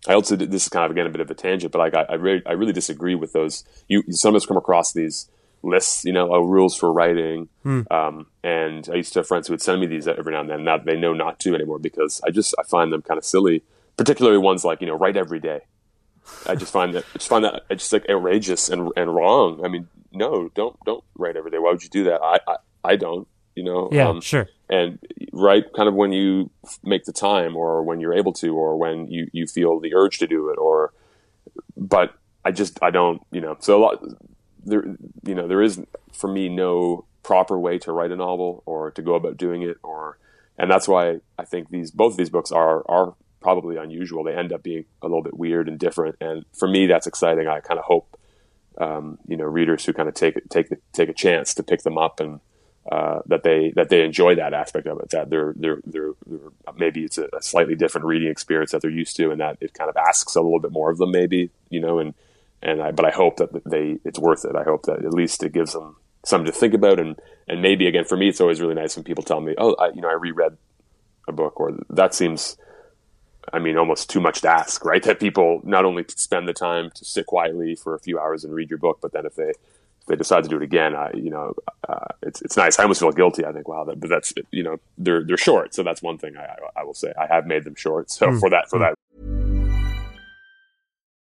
I 0.08 0.14
also 0.14 0.34
this 0.34 0.64
is 0.64 0.68
kind 0.68 0.84
of 0.84 0.90
again 0.90 1.06
a 1.06 1.10
bit 1.10 1.20
of 1.20 1.30
a 1.30 1.34
tangent, 1.34 1.72
but 1.72 1.78
like 1.78 1.94
I, 1.94 2.02
I 2.08 2.14
really, 2.14 2.42
I 2.44 2.52
really 2.52 2.72
disagree 2.72 3.14
with 3.14 3.32
those. 3.32 3.62
You, 3.86 4.02
some 4.10 4.30
of 4.30 4.34
us 4.34 4.46
come 4.46 4.56
across 4.56 4.92
these 4.92 5.28
lists, 5.62 6.04
you 6.04 6.12
know, 6.12 6.32
of 6.32 6.48
rules 6.48 6.76
for 6.76 6.92
writing. 6.92 7.48
Um, 7.90 8.26
and 8.42 8.88
I 8.92 8.96
used 8.96 9.12
to 9.14 9.20
have 9.20 9.28
friends 9.28 9.46
who 9.46 9.52
would 9.52 9.62
send 9.62 9.80
me 9.80 9.86
these 9.86 10.08
every 10.08 10.32
now 10.32 10.40
and 10.40 10.50
then. 10.50 10.64
Now 10.64 10.78
they 10.78 10.96
know 10.96 11.12
not 11.12 11.38
to 11.40 11.54
anymore 11.54 11.78
because 11.78 12.20
I 12.26 12.30
just 12.30 12.54
I 12.58 12.62
find 12.64 12.92
them 12.92 13.02
kind 13.02 13.18
of 13.18 13.24
silly, 13.24 13.62
particularly 13.96 14.38
ones 14.38 14.64
like 14.64 14.80
you 14.80 14.86
know 14.86 14.94
write 14.94 15.16
every 15.16 15.40
day. 15.40 15.60
I 16.46 16.54
just 16.54 16.72
find 16.72 16.94
that 16.94 17.04
I 17.14 17.18
just 17.18 17.28
find 17.28 17.44
that 17.44 17.64
it's 17.70 17.84
just 17.84 17.92
like 17.92 18.08
outrageous 18.08 18.68
and 18.68 18.90
and 18.96 19.14
wrong. 19.14 19.64
I 19.64 19.68
mean, 19.68 19.88
no, 20.12 20.48
don't 20.54 20.76
don't 20.84 21.04
write 21.16 21.36
every 21.36 21.50
day. 21.50 21.58
Why 21.58 21.70
would 21.70 21.82
you 21.82 21.90
do 21.90 22.04
that? 22.04 22.20
I 22.22 22.38
I, 22.46 22.56
I 22.84 22.96
don't. 22.96 23.28
You 23.54 23.64
know. 23.64 23.88
Yeah. 23.92 24.08
Um, 24.08 24.20
sure. 24.22 24.48
and 24.70 24.98
write 25.32 25.72
kind 25.74 25.88
of 25.88 25.94
when 25.94 26.12
you 26.12 26.50
make 26.82 27.04
the 27.04 27.12
time 27.12 27.54
or 27.56 27.82
when 27.82 28.00
you're 28.00 28.14
able 28.14 28.32
to 28.32 28.56
or 28.56 28.76
when 28.78 29.10
you, 29.10 29.28
you 29.32 29.46
feel 29.46 29.78
the 29.78 29.94
urge 29.94 30.18
to 30.18 30.26
do 30.26 30.48
it 30.48 30.58
or 30.58 30.92
but 31.76 32.14
I 32.44 32.50
just 32.50 32.78
I 32.82 32.90
don't 32.90 33.20
you 33.30 33.42
know 33.42 33.56
so 33.60 33.76
a 33.76 33.80
lot 33.80 34.02
there 34.64 34.84
you 35.24 35.34
know 35.34 35.48
there 35.48 35.62
is 35.62 35.80
for 36.12 36.28
me 36.28 36.48
no 36.48 37.04
proper 37.22 37.58
way 37.58 37.78
to 37.78 37.92
write 37.92 38.10
a 38.10 38.16
novel 38.16 38.62
or 38.66 38.90
to 38.90 39.02
go 39.02 39.14
about 39.14 39.36
doing 39.36 39.62
it 39.62 39.76
or 39.82 40.18
and 40.58 40.70
that's 40.70 40.88
why 40.88 41.20
I 41.38 41.44
think 41.44 41.70
these 41.70 41.90
both 41.90 42.12
of 42.12 42.16
these 42.16 42.30
books 42.30 42.52
are 42.52 42.82
are 42.88 43.14
probably 43.40 43.76
unusual 43.76 44.22
they 44.22 44.34
end 44.34 44.52
up 44.52 44.62
being 44.62 44.84
a 45.02 45.06
little 45.06 45.22
bit 45.22 45.36
weird 45.36 45.68
and 45.68 45.78
different 45.78 46.16
and 46.20 46.44
for 46.52 46.68
me 46.68 46.86
that's 46.86 47.06
exciting 47.06 47.48
I 47.48 47.60
kind 47.60 47.78
of 47.78 47.84
hope 47.84 48.18
um, 48.78 49.18
you 49.26 49.36
know 49.36 49.44
readers 49.44 49.84
who 49.84 49.92
kind 49.92 50.08
of 50.08 50.14
take 50.14 50.48
take 50.48 50.68
take 50.92 51.08
a 51.08 51.14
chance 51.14 51.54
to 51.54 51.62
pick 51.62 51.82
them 51.82 51.98
up 51.98 52.20
and 52.20 52.40
uh, 52.90 53.20
that 53.26 53.44
they 53.44 53.72
that 53.76 53.88
they 53.90 54.02
enjoy 54.02 54.34
that 54.34 54.52
aspect 54.52 54.86
of 54.86 54.98
it. 54.98 55.10
That 55.10 55.30
they're 55.30 55.54
they're 55.56 55.78
they're, 55.86 56.12
they're 56.26 56.50
maybe 56.76 57.04
it's 57.04 57.18
a, 57.18 57.28
a 57.32 57.40
slightly 57.40 57.76
different 57.76 58.06
reading 58.06 58.28
experience 58.28 58.72
that 58.72 58.82
they're 58.82 58.90
used 58.90 59.14
to, 59.16 59.30
and 59.30 59.40
that 59.40 59.58
it 59.60 59.72
kind 59.74 59.88
of 59.88 59.96
asks 59.96 60.34
a 60.34 60.40
little 60.40 60.58
bit 60.58 60.72
more 60.72 60.90
of 60.90 60.98
them, 60.98 61.12
maybe 61.12 61.50
you 61.70 61.80
know. 61.80 62.00
And 62.00 62.14
and 62.62 62.80
I, 62.80 62.92
but 62.92 63.04
I 63.04 63.10
hope 63.10 63.36
that 63.38 63.50
they 63.68 63.98
it's 64.04 64.18
worth 64.18 64.44
it. 64.44 64.56
I 64.56 64.62
hope 64.62 64.84
that 64.84 65.04
at 65.04 65.12
least 65.12 65.42
it 65.42 65.52
gives 65.52 65.72
them 65.72 65.96
something 66.24 66.50
to 66.50 66.58
think 66.58 66.74
about, 66.74 67.00
and 67.00 67.16
and 67.48 67.60
maybe 67.60 67.86
again 67.86 68.04
for 68.04 68.16
me, 68.16 68.28
it's 68.28 68.40
always 68.40 68.60
really 68.60 68.74
nice 68.74 68.96
when 68.96 69.04
people 69.04 69.24
tell 69.24 69.40
me, 69.40 69.54
oh, 69.58 69.74
I, 69.74 69.88
you 69.88 70.00
know, 70.00 70.08
I 70.08 70.14
reread 70.14 70.56
a 71.28 71.32
book, 71.32 71.60
or 71.60 71.76
that 71.90 72.14
seems. 72.14 72.56
I 73.52 73.58
mean, 73.58 73.76
almost 73.76 74.08
too 74.08 74.20
much 74.20 74.40
to 74.42 74.48
ask, 74.48 74.84
right? 74.84 75.02
That 75.12 75.18
people 75.18 75.60
not 75.64 75.84
only 75.84 76.04
spend 76.08 76.46
the 76.46 76.52
time 76.52 76.90
to 76.94 77.04
sit 77.04 77.26
quietly 77.26 77.74
for 77.74 77.94
a 77.94 77.98
few 77.98 78.18
hours 78.18 78.44
and 78.44 78.54
read 78.54 78.70
your 78.70 78.78
book, 78.78 79.00
but 79.02 79.12
then 79.12 79.26
if 79.26 79.34
they 79.34 79.48
if 79.48 80.06
they 80.06 80.14
decide 80.14 80.44
to 80.44 80.48
do 80.48 80.56
it 80.56 80.62
again, 80.62 80.94
I, 80.94 81.10
you 81.14 81.30
know, 81.30 81.54
uh, 81.88 82.06
it's 82.22 82.40
it's 82.42 82.56
nice. 82.56 82.78
I 82.78 82.84
almost 82.84 83.00
feel 83.00 83.10
guilty. 83.10 83.44
I 83.44 83.52
think, 83.52 83.66
wow, 83.66 83.82
that, 83.84 83.98
but 83.98 84.08
that's 84.08 84.32
you 84.52 84.62
know, 84.62 84.76
they're 84.96 85.24
they're 85.24 85.36
short, 85.36 85.74
so 85.74 85.82
that's 85.82 86.02
one 86.02 86.18
thing 86.18 86.36
I, 86.36 86.44
I, 86.44 86.80
I 86.80 86.84
will 86.84 86.94
say. 86.94 87.12
I 87.20 87.26
have 87.26 87.46
made 87.46 87.64
them 87.64 87.74
short, 87.74 88.12
so 88.12 88.38
for 88.38 88.48
that 88.50 88.70
for 88.70 88.78
that 88.78 88.94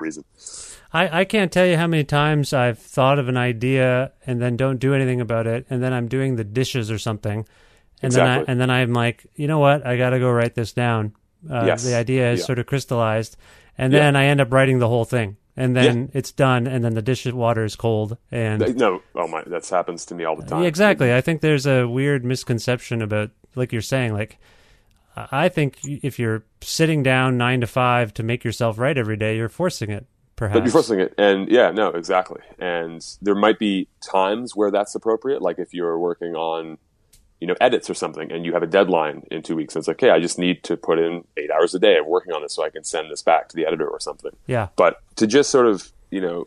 Reason. 0.00 0.24
I, 0.92 1.20
I 1.20 1.24
can't 1.24 1.52
tell 1.52 1.66
you 1.66 1.76
how 1.76 1.86
many 1.86 2.04
times 2.04 2.52
I've 2.52 2.78
thought 2.78 3.18
of 3.18 3.28
an 3.28 3.36
idea 3.36 4.12
and 4.26 4.40
then 4.42 4.56
don't 4.56 4.78
do 4.78 4.94
anything 4.94 5.20
about 5.20 5.46
it, 5.46 5.66
and 5.70 5.82
then 5.82 5.92
I'm 5.92 6.08
doing 6.08 6.36
the 6.36 6.44
dishes 6.44 6.90
or 6.90 6.98
something, 6.98 7.46
and 8.02 8.12
then 8.12 8.26
I, 8.26 8.44
and 8.48 8.60
then 8.60 8.70
I'm 8.70 8.92
like, 8.92 9.26
you 9.36 9.46
know 9.46 9.58
what, 9.60 9.86
I 9.86 9.96
got 9.96 10.10
to 10.10 10.18
go 10.18 10.30
write 10.30 10.54
this 10.54 10.72
down. 10.72 11.12
Uh, 11.48 11.64
Yes. 11.66 11.84
The 11.84 11.94
idea 11.94 12.32
is 12.32 12.40
Yeah. 12.40 12.46
sort 12.46 12.58
of 12.58 12.66
crystallized, 12.66 13.36
and 13.78 13.92
Yeah. 13.92 14.00
then 14.00 14.16
I 14.16 14.24
end 14.26 14.40
up 14.40 14.52
writing 14.52 14.78
the 14.78 14.88
whole 14.88 15.04
thing, 15.04 15.36
and 15.56 15.76
then 15.76 16.10
it's 16.12 16.32
done, 16.32 16.66
and 16.66 16.84
then 16.84 16.94
the 16.94 17.02
dish 17.02 17.24
water 17.26 17.64
is 17.64 17.76
cold, 17.76 18.18
and 18.32 18.76
No, 18.76 19.00
oh 19.14 19.28
my, 19.28 19.42
that 19.46 19.66
happens 19.68 20.04
to 20.06 20.14
me 20.14 20.24
all 20.24 20.36
the 20.36 20.44
time. 20.44 20.62
Yeah, 20.62 20.68
exactly. 20.68 21.14
I 21.14 21.20
think 21.20 21.40
there's 21.40 21.66
a 21.66 21.86
weird 21.86 22.24
misconception 22.24 23.00
about, 23.00 23.30
like 23.54 23.72
you're 23.72 23.80
saying, 23.80 24.12
like 24.12 24.38
I 25.16 25.48
think 25.48 25.78
if 25.84 26.18
you're 26.18 26.44
sitting 26.60 27.02
down 27.02 27.36
nine 27.36 27.60
to 27.60 27.66
five 27.66 28.14
to 28.14 28.22
make 28.22 28.44
yourself 28.44 28.78
write 28.78 28.98
every 28.98 29.16
day, 29.16 29.36
you're 29.36 29.48
forcing 29.48 29.90
it. 29.90 30.06
Perhaps. 30.36 30.58
But 30.58 30.64
you're 30.64 30.72
forcing 30.72 31.00
it, 31.00 31.14
and 31.18 31.50
yeah, 31.50 31.70
no, 31.70 31.88
exactly. 31.88 32.40
And 32.58 33.04
there 33.20 33.34
might 33.34 33.58
be 33.58 33.88
times 34.02 34.56
where 34.56 34.70
that's 34.70 34.94
appropriate, 34.94 35.42
like 35.42 35.58
if 35.58 35.74
you're 35.74 35.98
working 35.98 36.34
on 36.34 36.78
you 37.40 37.46
know 37.46 37.54
edits 37.60 37.90
or 37.90 37.94
something, 37.94 38.32
and 38.32 38.46
you 38.46 38.54
have 38.54 38.62
a 38.62 38.66
deadline 38.66 39.24
in 39.30 39.42
two 39.42 39.56
weeks. 39.56 39.74
And 39.74 39.82
it's 39.82 39.88
like, 39.88 40.02
okay, 40.02 40.10
I 40.10 40.18
just 40.18 40.38
need 40.38 40.62
to 40.64 40.76
put 40.76 40.98
in 40.98 41.24
eight 41.36 41.50
hours 41.50 41.74
a 41.74 41.78
day 41.78 41.98
of 41.98 42.06
working 42.06 42.32
on 42.32 42.42
this 42.42 42.54
so 42.54 42.64
I 42.64 42.70
can 42.70 42.84
send 42.84 43.10
this 43.10 43.22
back 43.22 43.48
to 43.50 43.56
the 43.56 43.66
editor 43.66 43.86
or 43.86 44.00
something. 44.00 44.32
Yeah. 44.46 44.68
But 44.76 45.02
to 45.16 45.26
just 45.26 45.50
sort 45.50 45.66
of 45.66 45.92
you 46.10 46.20
know, 46.20 46.46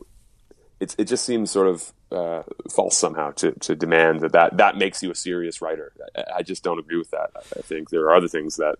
it's 0.79 0.95
it 0.97 1.05
just 1.05 1.25
seems 1.25 1.51
sort 1.51 1.67
of 1.67 1.93
uh, 2.13 2.43
false 2.71 2.97
somehow 2.97 3.31
to, 3.31 3.51
to 3.51 3.75
demand 3.75 4.21
that, 4.21 4.31
that 4.33 4.57
that 4.57 4.77
makes 4.77 5.01
you 5.01 5.11
a 5.11 5.15
serious 5.15 5.61
writer. 5.61 5.91
I, 6.15 6.23
I 6.37 6.41
just 6.43 6.63
don't 6.63 6.79
agree 6.79 6.97
with 6.97 7.11
that. 7.11 7.31
I 7.35 7.61
think 7.61 7.89
there 7.89 8.01
are 8.01 8.15
other 8.15 8.27
things 8.27 8.57
that 8.57 8.75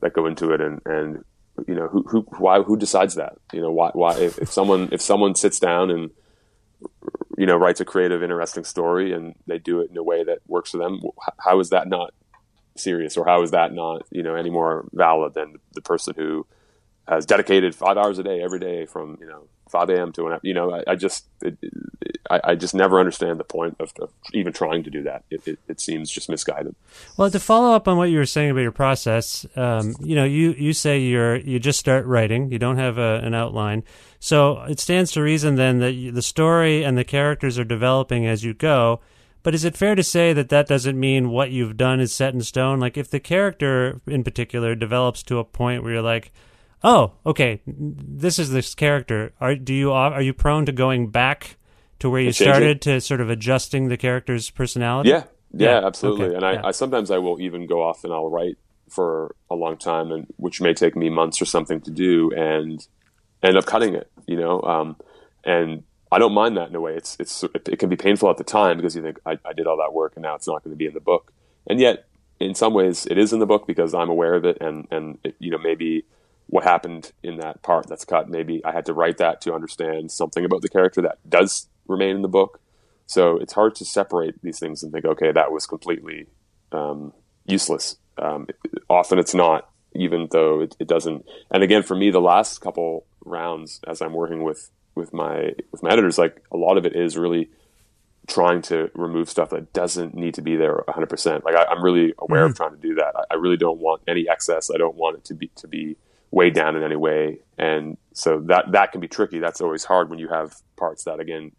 that 0.00 0.12
go 0.12 0.26
into 0.26 0.52
it, 0.52 0.60
and 0.60 0.80
and 0.84 1.24
you 1.66 1.74
know 1.74 1.88
who 1.88 2.02
who 2.02 2.20
why 2.38 2.62
who 2.62 2.76
decides 2.76 3.14
that? 3.14 3.36
You 3.52 3.60
know 3.62 3.72
why 3.72 3.90
why 3.94 4.18
if, 4.18 4.38
if 4.38 4.52
someone 4.52 4.88
if 4.92 5.00
someone 5.00 5.34
sits 5.34 5.58
down 5.58 5.90
and 5.90 6.10
you 7.38 7.46
know 7.46 7.56
writes 7.56 7.80
a 7.80 7.84
creative, 7.84 8.22
interesting 8.22 8.64
story, 8.64 9.12
and 9.12 9.34
they 9.46 9.58
do 9.58 9.80
it 9.80 9.90
in 9.90 9.96
a 9.96 10.02
way 10.02 10.22
that 10.24 10.38
works 10.46 10.70
for 10.70 10.78
them, 10.78 11.00
how 11.38 11.60
is 11.60 11.70
that 11.70 11.88
not 11.88 12.12
serious, 12.76 13.16
or 13.16 13.24
how 13.26 13.42
is 13.42 13.52
that 13.52 13.72
not 13.72 14.02
you 14.10 14.22
know 14.22 14.34
any 14.34 14.50
more 14.50 14.86
valid 14.92 15.34
than 15.34 15.56
the 15.74 15.82
person 15.82 16.14
who 16.16 16.46
has 17.08 17.24
dedicated 17.24 17.74
five 17.74 17.96
hours 17.96 18.18
a 18.18 18.22
day 18.22 18.42
every 18.42 18.58
day 18.58 18.84
from 18.84 19.16
you 19.20 19.26
know 19.26 19.48
5 19.68 19.90
a.m. 19.90 20.12
to 20.12 20.28
an 20.28 20.40
you 20.42 20.54
know 20.54 20.72
I, 20.72 20.92
I 20.92 20.96
just 20.96 21.26
it, 21.42 21.58
I, 22.30 22.40
I, 22.44 22.54
just 22.54 22.74
never 22.74 22.98
understand 22.98 23.38
the 23.38 23.44
point 23.44 23.76
of, 23.80 23.92
of 24.00 24.10
even 24.32 24.52
trying 24.52 24.82
to 24.84 24.90
do 24.90 25.02
that. 25.04 25.24
It, 25.30 25.46
it, 25.46 25.58
it, 25.68 25.80
seems 25.80 26.10
just 26.10 26.28
misguided. 26.28 26.74
Well, 27.16 27.30
to 27.30 27.40
follow 27.40 27.74
up 27.74 27.88
on 27.88 27.96
what 27.96 28.10
you 28.10 28.18
were 28.18 28.26
saying 28.26 28.50
about 28.50 28.62
your 28.62 28.72
process, 28.72 29.46
um, 29.56 29.94
you 30.00 30.14
know, 30.14 30.24
you, 30.24 30.52
you 30.52 30.72
say 30.72 30.98
you're 30.98 31.36
you 31.36 31.58
just 31.58 31.78
start 31.78 32.06
writing, 32.06 32.50
you 32.50 32.58
don't 32.58 32.78
have 32.78 32.98
a, 32.98 33.20
an 33.22 33.34
outline, 33.34 33.84
so 34.18 34.62
it 34.62 34.80
stands 34.80 35.12
to 35.12 35.22
reason 35.22 35.56
then 35.56 35.78
that 35.80 35.92
you, 35.92 36.12
the 36.12 36.22
story 36.22 36.82
and 36.82 36.96
the 36.96 37.04
characters 37.04 37.58
are 37.58 37.64
developing 37.64 38.26
as 38.26 38.44
you 38.44 38.54
go. 38.54 39.00
But 39.42 39.54
is 39.54 39.64
it 39.64 39.76
fair 39.76 39.94
to 39.94 40.02
say 40.02 40.32
that 40.32 40.48
that 40.48 40.66
doesn't 40.66 40.98
mean 40.98 41.30
what 41.30 41.52
you've 41.52 41.76
done 41.76 42.00
is 42.00 42.12
set 42.12 42.34
in 42.34 42.40
stone? 42.40 42.80
Like 42.80 42.96
if 42.96 43.08
the 43.08 43.20
character 43.20 44.00
in 44.04 44.24
particular 44.24 44.74
develops 44.74 45.22
to 45.24 45.38
a 45.38 45.44
point 45.44 45.84
where 45.84 45.92
you're 45.92 46.02
like, 46.02 46.32
oh, 46.82 47.12
okay, 47.24 47.60
this 47.66 48.38
is 48.38 48.50
this 48.50 48.74
character. 48.74 49.32
Are 49.40 49.54
do 49.54 49.74
you 49.74 49.92
are 49.92 50.22
you 50.22 50.32
prone 50.32 50.66
to 50.66 50.72
going 50.72 51.10
back 51.10 51.56
to 51.98 52.10
where 52.10 52.20
you 52.20 52.32
started 52.32 52.80
to 52.82 53.00
sort 53.00 53.20
of 53.20 53.30
adjusting 53.30 53.88
the 53.88 53.96
character's 53.96 54.50
personality? 54.50 55.10
Yeah, 55.10 55.24
yeah, 55.52 55.80
yeah. 55.80 55.86
absolutely. 55.86 56.26
Okay. 56.26 56.36
And 56.36 56.44
I, 56.44 56.52
yeah. 56.54 56.66
I 56.66 56.70
sometimes 56.70 57.10
I 57.10 57.18
will 57.18 57.40
even 57.40 57.66
go 57.66 57.82
off 57.82 58.04
and 58.04 58.12
I'll 58.12 58.30
write 58.30 58.56
for 58.88 59.34
a 59.50 59.54
long 59.54 59.76
time, 59.76 60.12
and 60.12 60.26
which 60.36 60.60
may 60.60 60.74
take 60.74 60.96
me 60.96 61.10
months 61.10 61.42
or 61.42 61.44
something 61.44 61.80
to 61.82 61.90
do, 61.90 62.30
and 62.32 62.86
end 63.42 63.56
up 63.56 63.66
cutting 63.66 63.94
it. 63.94 64.10
You 64.26 64.36
know, 64.36 64.62
um, 64.62 64.96
and 65.44 65.82
I 66.12 66.18
don't 66.18 66.32
mind 66.32 66.56
that 66.56 66.68
in 66.68 66.74
a 66.74 66.80
way. 66.80 66.94
It's 66.94 67.16
it's 67.18 67.42
it 67.42 67.78
can 67.78 67.88
be 67.88 67.96
painful 67.96 68.30
at 68.30 68.36
the 68.36 68.44
time 68.44 68.76
because 68.76 68.94
you 68.94 69.02
think 69.02 69.18
I, 69.26 69.38
I 69.44 69.52
did 69.52 69.66
all 69.66 69.78
that 69.78 69.92
work 69.92 70.12
and 70.16 70.22
now 70.22 70.34
it's 70.34 70.46
not 70.46 70.62
going 70.62 70.72
to 70.72 70.78
be 70.78 70.86
in 70.86 70.94
the 70.94 71.00
book, 71.00 71.32
and 71.66 71.80
yet 71.80 72.06
in 72.38 72.54
some 72.54 72.74
ways 72.74 73.06
it 73.06 73.18
is 73.18 73.32
in 73.32 73.38
the 73.38 73.46
book 73.46 73.66
because 73.66 73.94
I'm 73.94 74.10
aware 74.10 74.34
of 74.34 74.44
it, 74.44 74.58
and 74.60 74.86
and 74.90 75.18
it, 75.24 75.36
you 75.38 75.50
know 75.50 75.58
maybe 75.58 76.04
what 76.48 76.64
happened 76.64 77.12
in 77.22 77.38
that 77.38 77.62
part 77.62 77.88
that's 77.88 78.04
cut. 78.04 78.28
Maybe 78.28 78.64
I 78.64 78.72
had 78.72 78.86
to 78.86 78.94
write 78.94 79.18
that 79.18 79.40
to 79.42 79.54
understand 79.54 80.12
something 80.12 80.44
about 80.44 80.62
the 80.62 80.68
character 80.68 81.02
that 81.02 81.18
does 81.28 81.68
remain 81.86 82.16
in 82.16 82.22
the 82.22 82.28
book. 82.28 82.60
So 83.06 83.36
it's 83.38 83.52
hard 83.52 83.74
to 83.76 83.84
separate 83.84 84.40
these 84.42 84.58
things 84.58 84.82
and 84.82 84.92
think, 84.92 85.04
okay, 85.04 85.32
that 85.32 85.52
was 85.52 85.66
completely 85.66 86.26
um, 86.72 87.12
useless. 87.46 87.96
Um, 88.18 88.48
often 88.88 89.18
it's 89.18 89.34
not, 89.34 89.70
even 89.94 90.28
though 90.30 90.60
it, 90.60 90.76
it, 90.78 90.88
doesn't. 90.88 91.24
And 91.50 91.62
again, 91.62 91.82
for 91.82 91.94
me, 91.94 92.10
the 92.10 92.20
last 92.20 92.60
couple 92.60 93.06
rounds, 93.24 93.80
as 93.86 94.00
I'm 94.00 94.12
working 94.12 94.42
with 94.42 94.70
with 94.94 95.12
my 95.12 95.52
with 95.72 95.82
my 95.82 95.90
editors, 95.90 96.18
like 96.18 96.42
a 96.50 96.56
lot 96.56 96.78
of 96.78 96.86
it 96.86 96.96
is 96.96 97.16
really 97.16 97.50
trying 98.26 98.60
to 98.60 98.90
remove 98.94 99.28
stuff 99.28 99.50
that 99.50 99.72
doesn't 99.72 100.14
need 100.14 100.34
to 100.34 100.42
be 100.42 100.56
there 100.56 100.82
100%. 100.88 101.44
Like 101.44 101.54
I, 101.54 101.70
am 101.70 101.82
really 101.82 102.12
aware 102.18 102.42
mm-hmm. 102.42 102.50
of 102.50 102.56
trying 102.56 102.72
to 102.72 102.76
do 102.76 102.94
that. 102.96 103.12
I, 103.14 103.34
I, 103.34 103.36
really 103.36 103.56
don't 103.56 103.78
want 103.78 104.02
any 104.08 104.28
excess. 104.28 104.70
I 104.74 104.78
don't 104.78 104.96
want 104.96 105.16
it 105.16 105.24
to 105.26 105.34
be 105.34 105.48
to 105.56 105.68
be 105.68 105.96
weighed 106.30 106.54
down 106.54 106.76
in 106.76 106.82
any 106.82 106.96
way. 106.96 107.38
And 107.58 107.96
so 108.12 108.40
that 108.46 108.72
that 108.72 108.92
can 108.92 109.00
be 109.00 109.08
tricky. 109.08 109.38
That's 109.38 109.60
always 109.60 109.84
hard 109.84 110.10
when 110.10 110.18
you 110.18 110.28
have 110.28 110.54
parts 110.76 111.04
that 111.04 111.20
again 111.20 111.52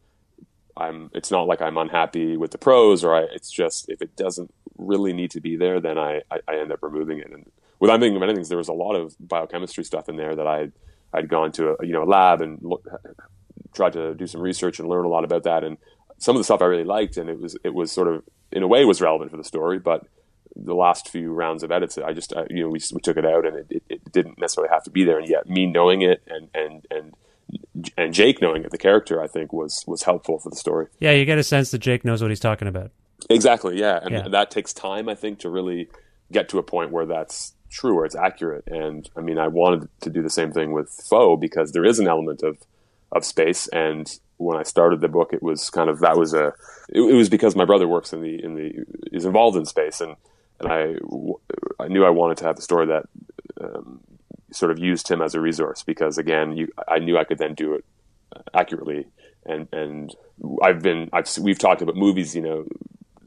I'm 0.76 1.10
it's 1.14 1.32
not 1.32 1.48
like 1.48 1.62
I'm 1.62 1.78
unhappy 1.78 2.38
with 2.38 2.52
the 2.52 2.58
prose 2.58 3.04
or 3.04 3.16
I 3.16 3.22
it's 3.34 3.52
just 3.52 3.90
if 3.90 4.02
it 4.02 4.16
doesn't 4.16 4.54
really 4.78 5.14
need 5.14 5.32
to 5.32 5.42
be 5.42 5.56
there 5.56 5.80
then 5.80 5.98
I, 5.98 6.22
I, 6.30 6.40
I 6.48 6.58
end 6.60 6.72
up 6.72 6.80
removing 6.82 7.20
it. 7.20 7.32
And 7.32 7.50
without 7.80 8.00
thinking 8.00 8.18
of 8.18 8.24
anything, 8.24 8.44
there 8.44 8.58
was 8.58 8.68
a 8.68 8.74
lot 8.74 8.96
of 8.96 9.16
biochemistry 9.20 9.84
stuff 9.84 10.10
in 10.10 10.18
there 10.18 10.36
that 10.36 10.48
I 10.48 10.70
I'd 11.14 11.30
gone 11.30 11.52
to 11.54 11.76
a 11.80 11.86
you 11.86 11.94
know 11.94 12.04
a 12.04 12.06
lab 12.06 12.42
and 12.42 12.60
look, 12.62 12.88
tried 13.74 13.94
to 13.94 14.14
do 14.14 14.28
some 14.28 14.42
research 14.42 14.80
and 14.80 14.88
learn 14.88 15.06
a 15.06 15.10
lot 15.10 15.24
about 15.24 15.44
that 15.44 15.64
and 15.64 15.78
some 16.20 16.36
of 16.36 16.40
the 16.40 16.44
stuff 16.44 16.62
I 16.62 16.66
really 16.66 16.84
liked 16.84 17.18
and 17.18 17.30
it 17.30 17.40
was 17.40 17.58
it 17.64 17.74
was 17.74 17.92
sort 17.92 18.08
of 18.08 18.24
in 18.52 18.64
a 18.64 18.68
way 18.68 18.86
was 18.86 19.02
relevant 19.02 19.32
for 19.32 19.38
the 19.38 19.44
story 19.44 19.80
but 19.80 20.06
the 20.64 20.74
last 20.74 21.10
few 21.10 21.32
rounds 21.34 21.64
of 21.64 21.72
edits, 21.72 21.98
I 21.98 22.14
just, 22.14 22.34
you 22.50 22.64
know, 22.64 22.70
we, 22.70 22.80
we 22.92 23.02
took 23.02 23.18
it 23.18 23.26
out 23.26 23.46
and 23.46 23.58
it, 23.58 23.68
it, 23.70 23.84
it, 23.90 24.12
didn't 24.12 24.40
necessarily 24.40 24.72
have 24.72 24.84
to 24.84 24.90
be 24.90 25.04
there. 25.04 25.20
And 25.20 25.30
yet 25.30 25.48
me 25.48 25.66
knowing 25.66 26.02
it 26.02 26.22
and, 26.28 26.50
and, 26.54 26.88
and, 26.90 27.14
and 27.98 28.14
Jake 28.14 28.42
knowing 28.42 28.64
it, 28.64 28.72
the 28.72 28.78
character, 28.78 29.22
I 29.22 29.28
think 29.28 29.54
was, 29.54 29.84
was 29.88 30.04
helpful 30.04 30.40
for 30.40 30.50
the 30.50 30.56
story. 30.56 30.88
Yeah. 31.00 31.12
You 31.12 31.26
get 31.26 31.38
a 31.38 31.44
sense 31.44 31.72
that 31.72 31.80
Jake 31.80 32.04
knows 32.04 32.22
what 32.22 32.32
he's 32.32 32.40
talking 32.40 32.68
about. 32.68 32.92
Exactly. 33.30 33.80
Yeah. 33.80 34.00
And 34.02 34.12
yeah. 34.12 34.28
that 34.28 34.52
takes 34.52 34.74
time, 34.74 35.10
I 35.10 35.16
think, 35.16 35.40
to 35.40 35.50
really 35.50 35.90
get 36.32 36.50
to 36.50 36.60
a 36.60 36.64
point 36.64 36.92
where 36.92 37.06
that's 37.06 37.54
true, 37.70 37.96
where 37.96 38.06
it's 38.06 38.16
accurate. 38.16 38.64
And 38.68 39.10
I 39.16 39.22
mean, 39.22 39.38
I 39.38 39.48
wanted 39.48 39.90
to 40.02 40.10
do 40.10 40.22
the 40.22 40.30
same 40.30 40.52
thing 40.52 40.72
with 40.72 40.90
Foe 40.90 41.38
because 41.38 41.72
there 41.72 41.86
is 41.86 42.00
an 42.00 42.08
element 42.08 42.42
of, 42.44 42.58
of 43.12 43.24
space 43.24 43.68
and 43.70 44.20
when 44.38 44.58
I 44.58 44.64
started 44.64 45.02
the 45.02 45.08
book, 45.08 45.34
it 45.34 45.44
was 45.44 45.70
kind 45.70 45.90
of 45.90 46.00
that 46.00 46.18
was 46.18 46.34
a 46.34 46.54
it, 46.90 47.02
it, 47.02 47.14
was 47.14 47.30
because 47.30 47.56
my 47.56 47.66
brother 47.66 47.88
works 47.88 48.14
in 48.14 48.22
the 48.22 48.44
in 48.44 48.56
the 48.56 48.86
is 49.12 49.26
involved 49.26 49.58
in 49.58 49.66
space, 49.66 50.00
and 50.00 50.16
and 50.60 50.72
I, 50.72 50.96
I 51.80 51.88
knew 51.88 52.06
I 52.06 52.10
wanted 52.10 52.38
to 52.38 52.46
have 52.46 52.58
a 52.58 52.62
story 52.62 52.88
that 52.88 53.06
um, 53.62 54.00
sort 54.52 54.72
of 54.72 54.80
used 54.80 55.08
him 55.10 55.22
as 55.22 55.36
a 55.36 55.42
resource 55.42 55.84
because 55.84 56.18
again, 56.18 56.56
you, 56.56 56.70
I 56.88 57.00
knew 57.00 57.18
I 57.18 57.24
could 57.24 57.38
then 57.38 57.54
do 57.54 57.74
it 57.74 57.86
accurately. 58.54 59.08
And, 59.46 59.68
and 59.72 60.16
I've 60.64 60.82
been, 60.82 61.10
I've, 61.14 61.30
we've 61.40 61.60
talked 61.60 61.82
about 61.82 61.96
movies, 61.96 62.36
you 62.36 62.42
know, 62.42 62.66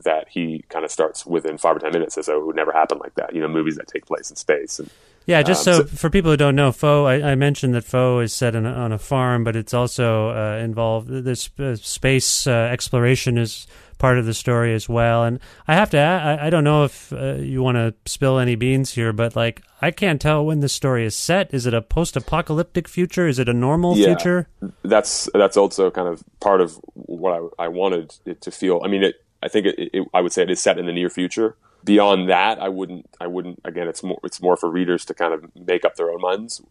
that 0.04 0.28
he 0.28 0.64
kind 0.68 0.84
of 0.84 0.90
starts 0.90 1.26
within 1.26 1.58
five 1.58 1.76
or 1.76 1.78
10 1.78 1.92
minutes 1.92 2.16
as 2.18 2.26
though 2.26 2.40
it 2.40 2.46
would 2.46 2.56
never 2.56 2.72
happen 2.72 2.98
like 2.98 3.14
that, 3.14 3.34
you 3.34 3.40
know, 3.40 3.48
movies 3.48 3.76
that 3.76 3.86
take 3.86 4.06
place 4.06 4.30
in 4.30 4.36
space. 4.36 4.78
And, 4.78 4.90
yeah, 5.30 5.42
just 5.42 5.66
um, 5.66 5.74
so, 5.74 5.86
so, 5.86 5.96
for 5.96 6.10
people 6.10 6.30
who 6.30 6.36
don't 6.36 6.56
know, 6.56 6.72
Foe, 6.72 7.06
I, 7.06 7.32
I 7.32 7.34
mentioned 7.34 7.74
that 7.74 7.84
Foe 7.84 8.20
is 8.20 8.32
set 8.32 8.54
a, 8.54 8.58
on 8.58 8.92
a 8.92 8.98
farm, 8.98 9.44
but 9.44 9.56
it's 9.56 9.72
also 9.72 10.30
uh, 10.30 10.58
involved. 10.58 11.08
This 11.08 11.48
uh, 11.58 11.76
space 11.76 12.46
uh, 12.46 12.50
exploration 12.50 13.38
is 13.38 13.66
part 14.00 14.18
of 14.18 14.26
the 14.26 14.34
story 14.34 14.74
as 14.74 14.88
well. 14.88 15.22
And 15.22 15.38
I 15.68 15.74
have 15.74 15.90
to, 15.90 15.98
I, 15.98 16.46
I 16.46 16.50
don't 16.50 16.64
know 16.64 16.84
if 16.84 17.12
uh, 17.12 17.34
you 17.34 17.62
want 17.62 17.76
to 17.76 17.94
spill 18.10 18.38
any 18.40 18.56
beans 18.56 18.94
here, 18.94 19.12
but 19.12 19.36
like, 19.36 19.62
I 19.80 19.92
can't 19.92 20.20
tell 20.20 20.44
when 20.44 20.60
the 20.60 20.68
story 20.68 21.04
is 21.04 21.14
set. 21.14 21.54
Is 21.54 21.66
it 21.66 21.74
a 21.74 21.82
post-apocalyptic 21.82 22.88
future? 22.88 23.28
Is 23.28 23.38
it 23.38 23.48
a 23.48 23.54
normal 23.54 23.96
yeah, 23.96 24.06
future? 24.06 24.48
That's 24.82 25.28
that's 25.32 25.56
also 25.56 25.90
kind 25.90 26.08
of 26.08 26.24
part 26.40 26.60
of 26.60 26.80
what 26.94 27.52
I, 27.58 27.64
I 27.64 27.68
wanted 27.68 28.14
it 28.26 28.40
to 28.42 28.50
feel. 28.50 28.80
I 28.84 28.88
mean, 28.88 29.04
it, 29.04 29.14
I 29.42 29.48
think 29.48 29.66
it, 29.66 29.90
it, 29.92 30.08
I 30.12 30.20
would 30.20 30.32
say 30.32 30.42
it 30.42 30.50
is 30.50 30.60
set 30.60 30.78
in 30.78 30.86
the 30.86 30.92
near 30.92 31.10
future. 31.10 31.56
Beyond 31.84 32.28
that, 32.28 32.60
I 32.60 32.68
wouldn't. 32.68 33.06
I 33.20 33.26
wouldn't. 33.26 33.60
Again, 33.64 33.88
it's 33.88 34.02
more. 34.02 34.18
It's 34.24 34.42
more 34.42 34.56
for 34.56 34.70
readers 34.70 35.04
to 35.06 35.14
kind 35.14 35.32
of 35.32 35.44
make 35.56 35.84
up 35.84 35.96
their 35.96 36.10
own 36.10 36.20
minds. 36.20 36.62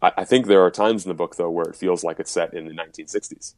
I, 0.00 0.12
I 0.18 0.24
think 0.24 0.46
there 0.46 0.62
are 0.64 0.70
times 0.70 1.04
in 1.04 1.08
the 1.08 1.14
book 1.14 1.36
though 1.36 1.50
where 1.50 1.66
it 1.66 1.76
feels 1.76 2.04
like 2.04 2.18
it's 2.18 2.30
set 2.30 2.54
in 2.54 2.66
the 2.66 2.74
1960s, 2.74 3.54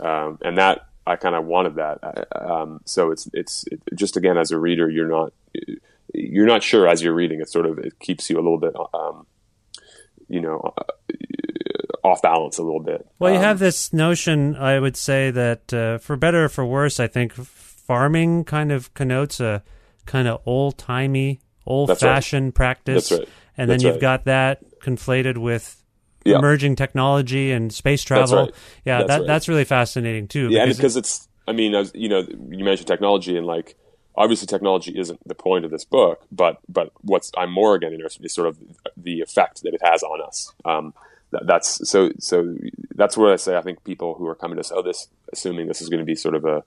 um, 0.00 0.38
and 0.42 0.58
that 0.58 0.88
I 1.06 1.16
kind 1.16 1.34
of 1.34 1.44
wanted 1.44 1.76
that. 1.76 2.28
Um, 2.34 2.80
so 2.84 3.10
it's 3.10 3.28
it's 3.32 3.64
it, 3.70 3.80
just 3.94 4.16
again 4.16 4.38
as 4.38 4.50
a 4.50 4.58
reader, 4.58 4.88
you're 4.88 5.08
not 5.08 5.32
you're 6.12 6.46
not 6.46 6.62
sure 6.62 6.88
as 6.88 7.02
you're 7.02 7.14
reading. 7.14 7.40
It 7.40 7.48
sort 7.48 7.66
of 7.66 7.78
it 7.78 7.98
keeps 7.98 8.30
you 8.30 8.36
a 8.36 8.42
little 8.42 8.58
bit, 8.58 8.74
um, 8.94 9.26
you 10.28 10.40
know, 10.40 10.72
uh, 10.78 12.06
off 12.06 12.22
balance 12.22 12.58
a 12.58 12.62
little 12.62 12.82
bit. 12.82 13.06
Well, 13.18 13.32
you 13.32 13.38
um, 13.38 13.44
have 13.44 13.58
this 13.58 13.92
notion. 13.92 14.56
I 14.56 14.78
would 14.78 14.96
say 14.96 15.30
that 15.30 15.72
uh, 15.72 15.98
for 15.98 16.16
better 16.16 16.44
or 16.44 16.48
for 16.48 16.64
worse, 16.64 17.00
I 17.00 17.06
think 17.06 17.32
farming 17.34 18.44
kind 18.44 18.72
of 18.72 18.92
connotes 18.94 19.40
a 19.40 19.62
kind 20.06 20.28
of 20.28 20.40
old 20.46 20.78
timey, 20.78 21.40
old 21.66 21.96
fashioned 21.98 22.46
right. 22.46 22.54
practice, 22.54 23.12
right. 23.12 23.28
and 23.56 23.70
then 23.70 23.80
you've 23.80 23.94
right. 23.94 24.00
got 24.00 24.24
that 24.24 24.62
conflated 24.80 25.38
with 25.38 25.82
yeah. 26.24 26.38
emerging 26.38 26.76
technology 26.76 27.52
and 27.52 27.72
space 27.72 28.02
travel. 28.02 28.46
That's. 28.46 28.58
Yeah, 28.84 28.98
that's 28.98 29.08
that 29.08 29.26
that's 29.26 29.48
really 29.48 29.64
fascinating 29.64 30.28
too. 30.28 30.48
Yeah, 30.50 30.66
because, 30.66 30.96
it's. 30.96 31.28
I 31.46 31.52
mean, 31.52 31.74
as, 31.74 31.92
you 31.94 32.08
know, 32.08 32.20
you 32.48 32.64
mentioned 32.64 32.86
technology, 32.86 33.36
and 33.36 33.46
like 33.46 33.76
obviously 34.16 34.46
technology 34.46 34.98
isn't 34.98 35.26
the 35.26 35.34
point 35.34 35.64
of 35.64 35.70
this 35.70 35.84
book, 35.84 36.24
but 36.32 36.58
but 36.68 36.90
what's 37.02 37.30
I'm 37.36 37.52
more 37.52 37.74
again 37.74 37.92
interested 37.92 38.22
in 38.22 38.26
is 38.26 38.32
sort 38.32 38.48
of 38.48 38.58
the 38.96 39.20
effect 39.20 39.62
that 39.62 39.74
it 39.74 39.80
has 39.82 40.02
on 40.02 40.22
us. 40.22 40.52
Um, 40.64 40.94
that, 41.32 41.46
that's 41.46 41.88
so 41.88 42.10
so 42.18 42.56
that's 42.94 43.16
what 43.16 43.32
I 43.32 43.36
say. 43.36 43.56
I 43.56 43.62
think 43.62 43.84
people 43.84 44.14
who 44.14 44.26
are 44.26 44.34
coming 44.34 44.60
to 44.60 44.74
oh 44.74 44.82
this 44.82 45.08
assuming 45.32 45.68
this 45.68 45.82
is 45.82 45.88
going 45.88 46.00
to 46.00 46.06
be 46.06 46.14
sort 46.14 46.34
of 46.34 46.44
a 46.44 46.64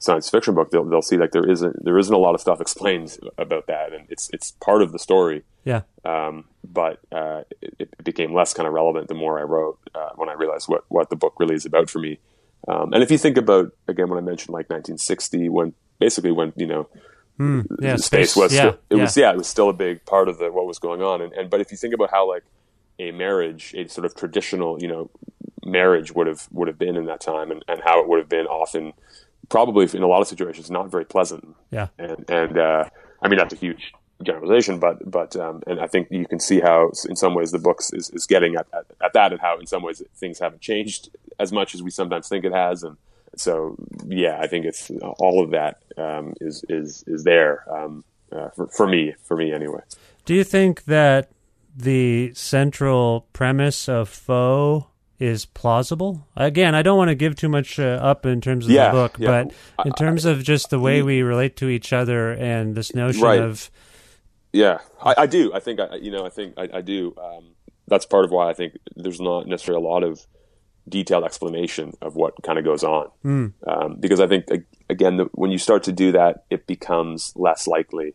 science 0.00 0.28
fiction 0.28 0.54
book, 0.54 0.70
they'll 0.70 0.84
they'll 0.84 1.02
see 1.02 1.16
like 1.16 1.30
there 1.30 1.48
isn't 1.48 1.84
there 1.84 1.98
isn't 1.98 2.12
a 2.12 2.18
lot 2.18 2.34
of 2.34 2.40
stuff 2.40 2.60
explained 2.60 3.16
about 3.38 3.68
that, 3.68 3.92
and 3.92 4.06
it's 4.08 4.28
it's 4.32 4.50
part 4.52 4.82
of 4.82 4.90
the 4.90 4.98
story. 4.98 5.44
Yeah. 5.64 5.82
Um, 6.04 6.46
but 6.64 6.98
uh, 7.12 7.42
it, 7.60 7.74
it, 7.78 8.04
became 8.04 8.34
less 8.34 8.54
kind 8.54 8.66
of 8.66 8.72
relevant 8.72 9.08
the 9.08 9.14
more 9.14 9.38
I 9.38 9.42
wrote 9.42 9.78
uh, 9.94 10.10
when 10.16 10.28
I 10.28 10.32
realized 10.32 10.68
what 10.68 10.84
what 10.88 11.10
the 11.10 11.16
book 11.16 11.34
really 11.38 11.54
is 11.54 11.66
about 11.66 11.88
for 11.88 12.00
me. 12.00 12.18
Um, 12.66 12.92
and 12.92 13.02
if 13.02 13.10
you 13.10 13.18
think 13.18 13.36
about 13.36 13.72
again 13.86 14.08
when 14.08 14.18
I 14.18 14.22
mentioned 14.22 14.54
like 14.54 14.68
1960, 14.70 15.48
when 15.50 15.74
basically 16.00 16.32
when 16.32 16.52
you 16.56 16.66
know 16.66 16.88
Mm, 17.38 17.64
yeah, 17.80 17.96
space, 17.96 18.32
space, 18.32 18.36
was 18.36 18.52
yeah, 18.52 18.60
still, 18.60 18.78
it 18.90 18.96
yeah. 18.96 19.02
was 19.02 19.16
yeah 19.16 19.30
it 19.30 19.36
was 19.38 19.48
still 19.48 19.70
a 19.70 19.72
big 19.72 20.04
part 20.04 20.28
of 20.28 20.36
the 20.36 20.52
what 20.52 20.66
was 20.66 20.78
going 20.78 21.00
on 21.00 21.22
and, 21.22 21.32
and 21.32 21.48
but 21.48 21.58
if 21.58 21.70
you 21.70 21.78
think 21.78 21.94
about 21.94 22.10
how 22.10 22.28
like 22.28 22.42
a 22.98 23.12
marriage 23.12 23.74
a 23.74 23.88
sort 23.88 24.04
of 24.04 24.14
traditional 24.14 24.78
you 24.78 24.86
know 24.86 25.10
marriage 25.64 26.12
would 26.12 26.26
have 26.26 26.48
would 26.50 26.68
have 26.68 26.78
been 26.78 26.96
in 26.96 27.06
that 27.06 27.18
time 27.18 27.50
and, 27.50 27.64
and 27.66 27.80
how 27.82 27.98
it 27.98 28.06
would 28.06 28.18
have 28.18 28.28
been 28.28 28.46
often 28.46 28.92
probably 29.50 29.86
in 29.92 30.02
a 30.02 30.06
lot 30.06 30.22
of 30.22 30.28
situations 30.28 30.70
not 30.70 30.90
very 30.90 31.04
pleasant. 31.04 31.54
Yeah. 31.70 31.88
and 31.98 32.24
and 32.30 32.58
uh, 32.58 32.84
I 33.20 33.28
mean 33.28 33.38
that's 33.38 33.52
a 33.52 33.56
huge 33.56 33.92
generalization 34.22 34.78
but 34.78 35.10
but 35.10 35.36
um, 35.36 35.62
and 35.66 35.80
I 35.80 35.86
think 35.86 36.08
you 36.10 36.26
can 36.26 36.40
see 36.40 36.60
how 36.60 36.92
in 37.08 37.16
some 37.16 37.34
ways 37.34 37.52
the 37.52 37.58
books 37.58 37.92
is, 37.92 38.10
is 38.10 38.26
getting 38.26 38.54
at, 38.54 38.66
at, 38.72 38.86
at 39.02 39.12
that 39.12 39.32
and 39.32 39.40
how 39.40 39.58
in 39.58 39.66
some 39.66 39.82
ways 39.82 40.02
things 40.16 40.38
haven't 40.38 40.62
changed 40.62 41.10
as 41.38 41.52
much 41.52 41.74
as 41.74 41.82
we 41.82 41.90
sometimes 41.90 42.28
think 42.28 42.44
it 42.44 42.52
has. 42.52 42.82
And 42.82 42.96
so 43.36 43.76
yeah 44.06 44.38
I 44.40 44.46
think 44.46 44.64
it's 44.64 44.90
all 45.18 45.42
of 45.44 45.50
that 45.50 45.82
um, 45.98 46.34
is 46.40 46.64
is 46.68 47.04
is 47.06 47.24
there 47.24 47.64
um, 47.70 48.04
uh, 48.32 48.48
for, 48.50 48.68
for 48.68 48.86
me 48.86 49.14
for 49.22 49.36
me 49.36 49.52
anyway. 49.52 49.80
Do 50.24 50.34
you 50.34 50.44
think 50.44 50.84
that 50.84 51.30
the 51.74 52.32
central 52.34 53.26
premise 53.32 53.88
of 53.88 54.08
Foe 54.08 54.89
is 55.20 55.44
plausible? 55.44 56.26
Again, 56.36 56.74
I 56.74 56.82
don't 56.82 56.96
want 56.98 57.08
to 57.10 57.14
give 57.14 57.36
too 57.36 57.48
much 57.48 57.78
uh, 57.78 57.82
up 58.02 58.24
in 58.26 58.40
terms 58.40 58.64
of 58.66 58.72
Yeah, 58.72 58.86
the 58.86 58.92
book, 58.92 59.16
yeah. 59.18 59.44
but 59.44 59.86
in 59.86 59.92
terms 59.92 60.24
of 60.24 60.42
just 60.42 60.70
the 60.70 60.80
way 60.80 61.02
we 61.02 61.22
relate 61.22 61.56
to 61.58 61.68
each 61.68 61.92
other 61.92 62.30
and 62.32 62.74
this 62.74 62.94
notion 62.94 63.22
Right. 63.22 63.40
of 63.40 63.70
Yeah, 64.52 64.78
I, 65.02 65.14
I 65.18 65.26
do. 65.26 65.52
I 65.54 65.60
think 65.60 65.78
I, 65.80 65.96
you 65.96 66.10
know, 66.10 66.24
I 66.26 66.30
think 66.30 66.54
I, 66.56 66.68
I 66.74 66.80
do. 66.80 67.14
Um, 67.22 67.44
that's 67.86 68.06
part 68.06 68.24
of 68.24 68.30
why 68.30 68.48
I 68.50 68.54
think 68.54 68.78
there's 68.96 69.20
not 69.20 69.46
necessarily 69.46 69.84
a 69.84 69.88
lot 69.88 70.02
of 70.02 70.26
detailed 70.88 71.24
explanation 71.24 71.92
of 72.00 72.16
what 72.16 72.34
kind 72.42 72.58
of 72.58 72.64
goes 72.64 72.82
on, 72.82 73.08
Mm. 73.24 73.52
um, 73.66 73.96
because 74.00 74.18
I 74.20 74.26
think 74.26 74.46
again, 74.88 75.18
the, 75.18 75.24
when 75.32 75.50
you 75.50 75.58
start 75.58 75.82
to 75.84 75.92
do 75.92 76.12
that, 76.12 76.44
it 76.50 76.66
becomes 76.66 77.32
less 77.36 77.66
likely. 77.66 78.14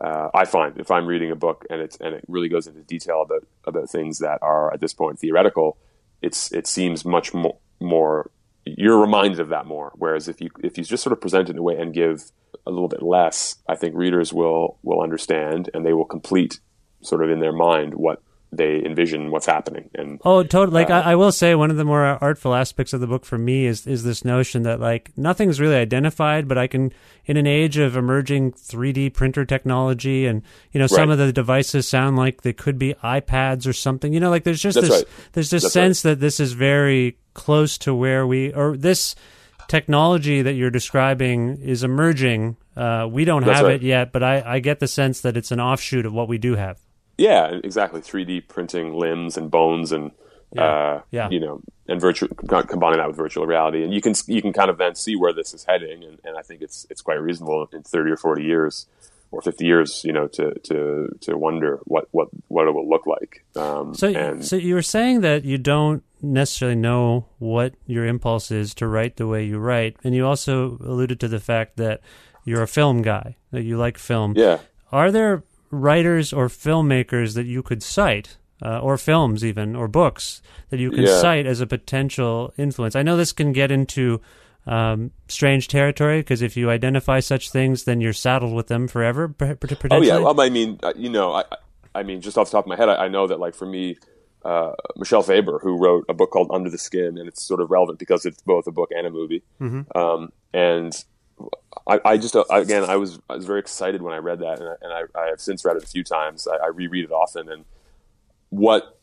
Uh, 0.00 0.28
I 0.32 0.44
find 0.44 0.78
if 0.80 0.90
I'm 0.92 1.06
reading 1.06 1.30
a 1.32 1.36
book 1.36 1.64
and 1.70 1.80
it's 1.80 1.96
and 2.00 2.14
it 2.14 2.24
really 2.28 2.48
goes 2.48 2.66
into 2.68 2.82
detail 2.82 3.22
about 3.22 3.46
about 3.64 3.90
things 3.90 4.18
that 4.20 4.38
are 4.42 4.72
at 4.72 4.80
this 4.80 4.94
point 4.94 5.18
theoretical, 5.18 5.76
it's 6.22 6.52
it 6.52 6.66
seems 6.66 7.04
much 7.04 7.32
more 7.34 7.58
more 7.80 8.30
you're 8.64 9.00
reminded 9.00 9.40
of 9.40 9.48
that 9.48 9.66
more. 9.66 9.92
Whereas 9.96 10.28
if 10.28 10.40
you 10.40 10.50
if 10.62 10.76
you 10.76 10.84
just 10.84 11.02
sort 11.02 11.12
of 11.12 11.20
present 11.20 11.48
it 11.48 11.52
in 11.52 11.58
a 11.58 11.62
way 11.62 11.76
and 11.76 11.94
give 11.94 12.30
a 12.66 12.70
little 12.70 12.88
bit 12.88 13.02
less, 13.02 13.56
I 13.68 13.76
think 13.76 13.94
readers 13.94 14.32
will 14.32 14.78
will 14.82 15.00
understand 15.00 15.70
and 15.72 15.84
they 15.84 15.92
will 15.92 16.04
complete 16.04 16.60
sort 17.00 17.22
of 17.22 17.30
in 17.30 17.40
their 17.40 17.52
mind 17.52 17.94
what 17.94 18.22
they 18.50 18.82
envision 18.84 19.30
what's 19.30 19.44
happening. 19.46 19.90
And 19.94 20.20
Oh, 20.24 20.42
totally. 20.42 20.74
Like 20.82 20.90
Uh, 20.90 21.02
I, 21.04 21.12
I 21.12 21.14
will 21.16 21.32
say, 21.32 21.54
one 21.54 21.70
of 21.70 21.76
the 21.76 21.84
more 21.84 22.02
artful 22.04 22.54
aspects 22.54 22.92
of 22.94 23.00
the 23.00 23.06
book 23.06 23.24
for 23.26 23.36
me 23.36 23.66
is 23.66 23.86
is 23.86 24.04
this 24.04 24.24
notion 24.24 24.62
that 24.62 24.80
like 24.80 25.10
nothing's 25.16 25.60
really 25.60 25.74
identified, 25.76 26.48
but 26.48 26.56
I 26.56 26.66
can, 26.66 26.92
in 27.26 27.36
an 27.36 27.46
age 27.46 27.76
of 27.76 27.94
emerging 27.96 28.52
3D 28.52 29.10
printer 29.12 29.44
technology, 29.44 30.24
and 30.26 30.40
you 30.72 30.80
know, 30.80 30.86
some 30.86 31.10
Right. 31.10 31.12
of 31.12 31.18
the 31.18 31.32
devices 31.32 31.86
sound 31.86 32.16
like 32.16 32.40
they 32.42 32.54
could 32.54 32.78
be 32.78 32.94
iPads 33.04 33.66
or 33.66 33.72
something. 33.74 34.12
You 34.14 34.20
know, 34.20 34.30
like 34.30 34.44
there's 34.44 34.62
just 34.62 34.76
That's 34.76 34.88
this 34.88 34.98
right. 35.02 35.32
there's 35.32 35.50
this 35.50 35.62
That's 35.64 35.72
sense 35.74 36.02
that 36.02 36.20
this 36.20 36.40
is 36.40 36.52
very 36.54 37.18
close 37.34 37.76
to 37.78 37.94
where 37.94 38.26
we 38.26 38.52
or 38.54 38.76
this 38.76 39.14
technology 39.68 40.40
that 40.42 40.54
you're 40.54 40.70
describing 40.70 41.58
is 41.60 41.84
emerging. 41.84 42.56
Uh, 42.76 43.06
we 43.10 43.24
don't 43.24 43.44
That's 43.44 43.58
have 43.58 43.66
right. 43.66 43.74
it 43.76 43.82
yet, 43.82 44.12
but 44.12 44.22
I, 44.22 44.42
I 44.54 44.58
get 44.60 44.78
the 44.80 44.88
sense 44.88 45.20
that 45.20 45.36
it's 45.36 45.50
an 45.52 45.60
offshoot 45.60 46.06
of 46.06 46.12
what 46.14 46.28
we 46.28 46.38
do 46.38 46.54
have. 46.56 46.78
Yeah, 47.18 47.58
exactly. 47.64 48.00
3D 48.00 48.48
printing 48.48 48.94
limbs 48.94 49.36
and 49.36 49.50
bones 49.50 49.92
and 49.92 50.12
uh, 50.56 51.00
Yeah. 51.10 51.28
you 51.28 51.40
know, 51.40 51.60
and 51.88 52.00
virtual 52.00 52.28
combining 52.28 52.98
that 52.98 53.08
with 53.08 53.16
virtual 53.16 53.46
reality, 53.46 53.82
and 53.84 53.92
you 53.92 54.00
can 54.00 54.14
you 54.26 54.40
can 54.40 54.52
kind 54.52 54.70
of 54.70 54.78
then 54.78 54.94
see 54.94 55.14
where 55.16 55.32
this 55.32 55.52
is 55.52 55.64
heading, 55.64 56.02
and, 56.04 56.18
and 56.24 56.38
I 56.38 56.42
think 56.42 56.62
it's 56.62 56.86
it's 56.90 57.02
quite 57.02 57.20
reasonable 57.20 57.68
in 57.72 57.82
30 57.82 58.10
or 58.12 58.16
40 58.16 58.42
years 58.44 58.86
or 59.30 59.42
50 59.42 59.66
years, 59.66 60.02
you 60.04 60.12
know, 60.12 60.26
to 60.28 60.54
to 60.60 61.08
to 61.20 61.36
wonder 61.36 61.80
what 61.84 62.08
what 62.12 62.28
what 62.48 62.66
it 62.66 62.70
will 62.74 62.88
look 62.88 63.06
like. 63.06 63.44
Um, 63.56 63.94
So, 63.94 64.08
and 64.08 64.42
so 64.44 64.56
you 64.56 64.74
were 64.74 64.80
saying 64.82 65.20
that 65.20 65.44
you 65.44 65.58
don't 65.58 66.02
necessarily 66.22 66.76
know 66.76 67.26
what 67.38 67.74
your 67.86 68.06
impulse 68.06 68.50
is 68.50 68.74
to 68.74 68.86
write 68.86 69.16
the 69.16 69.26
way 69.26 69.44
you 69.44 69.58
write, 69.58 69.96
and 70.02 70.14
you 70.14 70.26
also 70.26 70.78
alluded 70.80 71.20
to 71.20 71.28
the 71.28 71.40
fact 71.40 71.76
that 71.76 72.00
you're 72.44 72.62
a 72.62 72.66
film 72.68 73.02
guy, 73.02 73.36
that 73.50 73.64
you 73.64 73.76
like 73.76 73.98
film. 73.98 74.32
yeah, 74.36 74.58
Are 74.92 75.10
there 75.12 75.42
writers 75.70 76.32
or 76.32 76.48
filmmakers 76.48 77.34
that 77.34 77.46
you 77.46 77.62
could 77.62 77.82
cite, 77.82 78.36
uh, 78.62 78.80
or 78.80 78.96
films 78.98 79.44
even, 79.44 79.76
or 79.76 79.88
books 79.88 80.42
that 80.70 80.78
you 80.80 80.90
can 80.90 81.04
Yeah. 81.04 81.20
cite 81.20 81.46
as 81.46 81.60
a 81.60 81.66
potential 81.66 82.52
influence? 82.56 82.96
I 82.96 83.02
know 83.02 83.16
this 83.16 83.32
can 83.32 83.52
get 83.52 83.70
into 83.70 84.20
um, 84.66 85.12
strange 85.28 85.66
territory 85.68 86.20
because 86.20 86.42
if 86.42 86.54
you 86.56 86.68
identify 86.68 87.20
such 87.20 87.50
things, 87.50 87.84
then 87.84 88.00
you're 88.02 88.12
saddled 88.12 88.54
with 88.54 88.66
them 88.66 88.86
forever. 88.86 89.34
Oh 89.90 90.02
yeah. 90.02 90.18
Well, 90.18 90.38
I 90.40 90.50
mean, 90.50 90.78
uh, 90.82 90.92
you 90.94 91.08
know, 91.08 91.32
I, 91.32 91.44
I 91.94 92.02
mean, 92.02 92.20
just 92.20 92.36
off 92.36 92.48
the 92.50 92.58
top 92.58 92.64
of 92.66 92.68
my 92.68 92.76
head, 92.76 92.88
I, 92.90 93.04
I 93.06 93.08
know 93.08 93.26
that 93.28 93.40
like 93.40 93.54
for 93.54 93.64
me, 93.66 93.96
uh, 94.44 94.72
Michel 94.96 95.22
Faber, 95.22 95.58
who 95.58 95.78
wrote 95.82 96.04
a 96.08 96.14
book 96.14 96.30
called 96.30 96.50
Under 96.52 96.68
the 96.68 96.76
Skin, 96.78 97.16
and 97.18 97.26
it's 97.28 97.42
sort 97.42 97.60
of 97.60 97.70
relevant 97.70 97.98
because 97.98 98.26
it's 98.26 98.42
both 98.42 98.66
a 98.66 98.70
book 98.70 98.90
and 98.94 99.06
a 99.06 99.10
movie. 99.10 99.42
Um, 99.94 100.32
and 100.52 100.92
I, 101.86 102.00
I 102.04 102.16
just 102.18 102.36
uh, 102.36 102.44
again, 102.50 102.84
I 102.84 102.96
was 102.96 103.18
I 103.28 103.36
was 103.36 103.46
very 103.46 103.60
excited 103.60 104.02
when 104.02 104.14
I 104.14 104.18
read 104.18 104.40
that, 104.40 104.60
and 104.60 104.68
I, 104.68 104.74
and 104.82 104.92
I, 104.92 105.20
I 105.20 105.26
have 105.28 105.40
since 105.40 105.64
read 105.64 105.76
it 105.76 105.84
a 105.84 105.86
few 105.86 106.04
times. 106.04 106.46
I, 106.46 106.56
I 106.56 106.66
reread 106.68 107.04
it 107.04 107.10
often, 107.10 107.48
and 107.48 107.64
what 108.50 108.98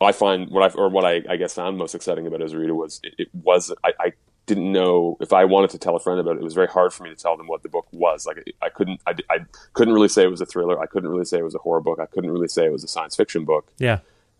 I 0.00 0.12
find 0.12 0.50
what 0.50 0.70
I 0.70 0.78
or 0.78 0.88
what 0.88 1.04
I, 1.04 1.22
I 1.28 1.36
guess 1.36 1.54
found 1.54 1.76
most 1.76 1.94
exciting 1.94 2.26
about 2.26 2.40
it 2.40 2.44
as 2.44 2.52
a 2.52 2.58
reader 2.58 2.74
was 2.74 3.00
it, 3.02 3.14
it 3.18 3.28
was 3.34 3.72
I, 3.84 3.92
I 4.00 4.12
didn't 4.46 4.72
know 4.72 5.16
if 5.20 5.32
I 5.32 5.44
wanted 5.44 5.70
to 5.70 5.78
tell 5.78 5.94
a 5.94 6.00
friend 6.00 6.18
about 6.18 6.36
it. 6.36 6.40
It 6.40 6.44
was 6.44 6.54
very 6.54 6.68
hard 6.68 6.92
for 6.92 7.04
me 7.04 7.10
to 7.10 7.16
tell 7.16 7.36
them 7.36 7.46
what 7.46 7.62
the 7.62 7.68
book 7.68 7.86
was. 7.92 8.26
Like 8.26 8.42
I 8.62 8.70
couldn't 8.70 9.00
I, 9.06 9.14
I 9.28 9.38
couldn't 9.74 9.92
really 9.92 10.08
say 10.08 10.22
it 10.22 10.30
was 10.30 10.40
a 10.40 10.46
thriller. 10.46 10.80
I 10.80 10.86
couldn't 10.86 11.10
really 11.10 11.26
say 11.26 11.38
it 11.38 11.44
was 11.44 11.54
a 11.54 11.58
horror 11.58 11.80
book. 11.80 12.00
I 12.00 12.06
couldn't 12.06 12.30
really 12.30 12.48
say 12.48 12.64
it 12.64 12.72
was 12.72 12.84
a 12.84 12.88
science 12.88 13.14
fiction 13.14 13.44
book. 13.44 13.70
yeah. 13.78 13.98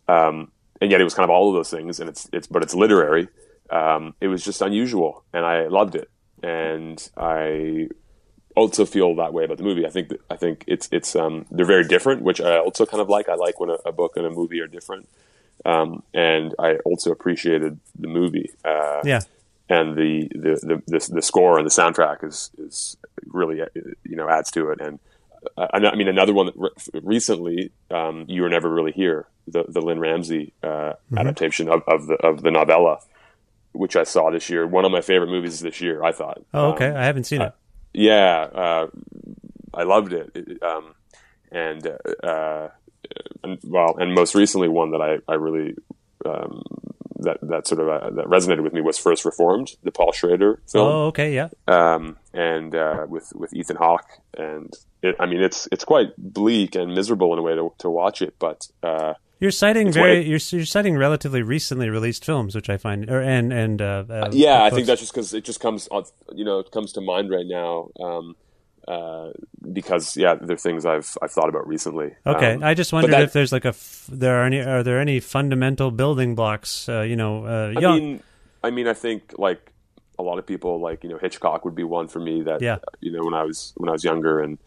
Um, 0.08 0.50
and 0.80 0.90
yet 0.90 1.00
it 1.00 1.04
was 1.04 1.14
kind 1.14 1.24
of 1.24 1.30
all 1.30 1.50
of 1.50 1.54
those 1.54 1.70
things. 1.70 2.00
And 2.00 2.08
it's 2.08 2.28
it's 2.32 2.46
but 2.46 2.62
it's 2.62 2.74
literary. 2.74 3.28
Um, 3.70 4.14
it 4.20 4.28
was 4.28 4.42
just 4.44 4.62
unusual, 4.62 5.22
and 5.32 5.44
I 5.44 5.68
loved 5.68 5.94
it. 5.94 6.10
And 6.42 7.10
I 7.16 7.88
also 8.56 8.84
feel 8.84 9.14
that 9.16 9.32
way 9.32 9.44
about 9.44 9.58
the 9.58 9.64
movie. 9.64 9.86
I 9.86 9.90
think 9.90 10.12
I 10.30 10.36
think 10.36 10.64
it's 10.66 10.88
it's 10.90 11.14
um, 11.16 11.46
they're 11.50 11.66
very 11.66 11.84
different, 11.86 12.22
which 12.22 12.40
I 12.40 12.58
also 12.58 12.86
kind 12.86 13.00
of 13.00 13.08
like. 13.08 13.28
I 13.28 13.34
like 13.34 13.60
when 13.60 13.70
a, 13.70 13.76
a 13.86 13.92
book 13.92 14.16
and 14.16 14.26
a 14.26 14.30
movie 14.30 14.60
are 14.60 14.66
different, 14.66 15.08
um, 15.64 16.02
and 16.14 16.54
I 16.58 16.76
also 16.84 17.10
appreciated 17.12 17.78
the 17.98 18.08
movie. 18.08 18.50
Uh, 18.64 19.02
Yeah. 19.04 19.20
and 19.68 19.96
the 19.96 20.28
the, 20.34 20.52
the 20.62 20.82
the 20.86 21.08
the 21.16 21.22
score 21.22 21.58
and 21.58 21.66
the 21.66 21.70
soundtrack 21.70 22.24
is 22.24 22.50
is 22.58 22.96
really 23.26 23.60
uh, 23.62 23.66
you 24.04 24.16
know 24.16 24.28
adds 24.28 24.50
to 24.52 24.70
it. 24.70 24.80
And 24.80 24.98
uh, 25.56 25.68
I 25.72 25.94
mean 25.94 26.08
another 26.08 26.32
one 26.32 26.46
that 26.46 26.56
re- 26.56 27.00
recently 27.02 27.70
um, 27.90 28.24
you 28.28 28.42
were 28.42 28.48
never 28.50 28.68
really 28.68 28.92
here 28.92 29.26
the 29.46 29.64
the 29.68 29.80
Lynne 29.80 30.00
Ramsay 30.00 30.52
uh, 30.62 30.94
adaptation 31.16 31.68
of, 31.68 31.82
of 31.86 32.06
the 32.06 32.14
of 32.14 32.42
the 32.42 32.50
novella, 32.50 32.98
which 33.72 33.96
I 33.96 34.04
saw 34.04 34.30
this 34.30 34.50
year. 34.50 34.66
One 34.66 34.84
of 34.84 34.92
my 34.92 35.00
favorite 35.00 35.28
movies 35.30 35.60
this 35.60 35.80
year. 35.80 36.02
I 36.02 36.12
thought. 36.12 36.42
Oh, 36.54 36.72
okay. 36.72 36.88
Um, 36.88 36.96
I 36.96 37.04
haven't 37.04 37.24
seen 37.24 37.40
it. 37.42 37.52
yeah, 37.92 38.48
uh, 38.54 38.86
I 39.74 39.82
loved 39.84 40.12
it. 40.12 40.30
It- 40.34 40.62
um, 40.62 40.94
and 41.52 41.84
uh, 41.86 42.26
uh, 42.26 42.68
and, 43.42 43.58
well, 43.64 43.96
and 43.98 44.14
most 44.14 44.34
recently, 44.34 44.68
one 44.68 44.92
that 44.92 45.00
I 45.02 45.18
I 45.26 45.34
really 45.34 45.74
um, 46.24 46.62
that 47.20 47.38
that 47.42 47.66
sort 47.66 47.80
of 47.80 47.88
uh, 47.88 48.10
that 48.10 48.26
resonated 48.26 48.62
with 48.62 48.72
me 48.72 48.80
was 48.80 48.98
First 48.98 49.24
Reformed, 49.24 49.68
the 49.82 49.90
Paul 49.90 50.12
Schrader 50.12 50.60
film, 50.70 50.86
Oh, 50.86 51.06
okay. 51.06 51.34
Yeah. 51.34 51.48
um, 51.66 52.16
and 52.32 52.74
uh, 52.74 53.06
with 53.08 53.32
with 53.34 53.52
Ethan 53.52 53.76
Hawke, 53.76 54.08
and 54.38 54.72
it, 55.02 55.16
I 55.18 55.26
mean 55.26 55.42
it's 55.42 55.66
it's 55.72 55.84
quite 55.84 56.10
bleak 56.16 56.76
and 56.76 56.94
miserable 56.94 57.32
in 57.32 57.38
a 57.40 57.42
way 57.42 57.54
to 57.56 57.72
to 57.78 57.90
watch 57.90 58.22
it, 58.22 58.34
but 58.38 58.68
uh, 58.84 59.14
You're 59.40 59.50
citing 59.50 59.90
very 59.90 60.20
you're, 60.26 60.38
you're 60.50 60.66
citing 60.66 60.96
relatively 60.98 61.42
recently 61.42 61.88
released 61.88 62.24
films, 62.24 62.54
which 62.54 62.68
I 62.68 62.76
find 62.76 63.08
or 63.10 63.20
and 63.22 63.52
and 63.52 63.80
uh, 63.82 64.04
uh, 64.08 64.28
yeah, 64.32 64.62
I 64.62 64.70
think 64.70 64.86
that's 64.86 65.00
just 65.00 65.12
because 65.12 65.32
it 65.34 65.44
just 65.44 65.60
comes 65.60 65.88
on, 65.90 66.04
you 66.34 66.44
know, 66.44 66.58
it 66.58 66.70
comes 66.70 66.92
to 66.92 67.00
mind 67.00 67.30
right 67.30 67.46
now. 67.46 67.88
Um, 67.98 68.36
uh, 68.88 69.30
because 69.72 70.16
yeah, 70.16 70.34
they're 70.34 70.56
things 70.56 70.84
I've 70.84 71.16
I've 71.22 71.30
thought 71.30 71.48
about 71.48 71.66
recently. 71.66 72.14
okay. 72.26 72.54
Um, 72.54 72.64
I 72.64 72.74
just 72.74 72.92
wondered 72.92 73.12
that- 73.12 73.22
if 73.22 73.32
there's 73.32 73.52
like 73.52 73.64
a 73.64 73.68
f- 73.68 74.06
there 74.10 74.36
are 74.40 74.44
any 74.44 74.60
are 74.60 74.82
there 74.82 74.98
any 75.00 75.20
fundamental 75.20 75.90
building 75.90 76.34
blocks? 76.34 76.88
Uh, 76.88 77.00
you 77.02 77.16
know, 77.16 77.46
uh, 77.46 77.72
I 77.76 77.80
young- 77.80 77.98
mean, 77.98 78.22
I 78.62 78.70
mean, 78.70 78.88
I 78.88 78.94
think 78.94 79.34
like 79.38 79.72
a 80.18 80.22
lot 80.22 80.38
of 80.38 80.46
people, 80.46 80.80
like 80.80 81.02
you 81.04 81.08
know, 81.10 81.18
Hitchcock 81.18 81.64
would 81.64 81.74
be 81.74 81.84
one 81.84 82.08
for 82.08 82.20
me. 82.20 82.42
That 82.42 82.60
Yeah. 82.60 82.78
you 83.00 83.10
know, 83.12 83.24
when 83.24 83.32
I 83.34 83.44
was 83.44 83.72
when 83.76 83.88
I 83.88 83.92
was 83.92 84.04
younger 84.04 84.40
and 84.40 84.58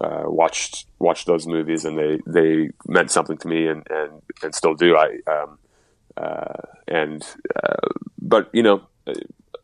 uh, 0.00 0.24
watched 0.26 0.86
watched 0.98 1.26
those 1.26 1.46
movies, 1.46 1.84
and 1.84 1.98
they 1.98 2.20
they 2.26 2.70
meant 2.86 3.10
something 3.10 3.38
to 3.38 3.48
me, 3.48 3.66
and 3.66 3.86
and, 3.90 4.22
and 4.42 4.54
still 4.54 4.74
do. 4.74 4.96
I 4.96 5.18
um, 5.30 5.58
uh, 6.16 6.62
and 6.88 7.22
uh, 7.62 7.88
but 8.20 8.48
you 8.52 8.62
know, 8.62 8.86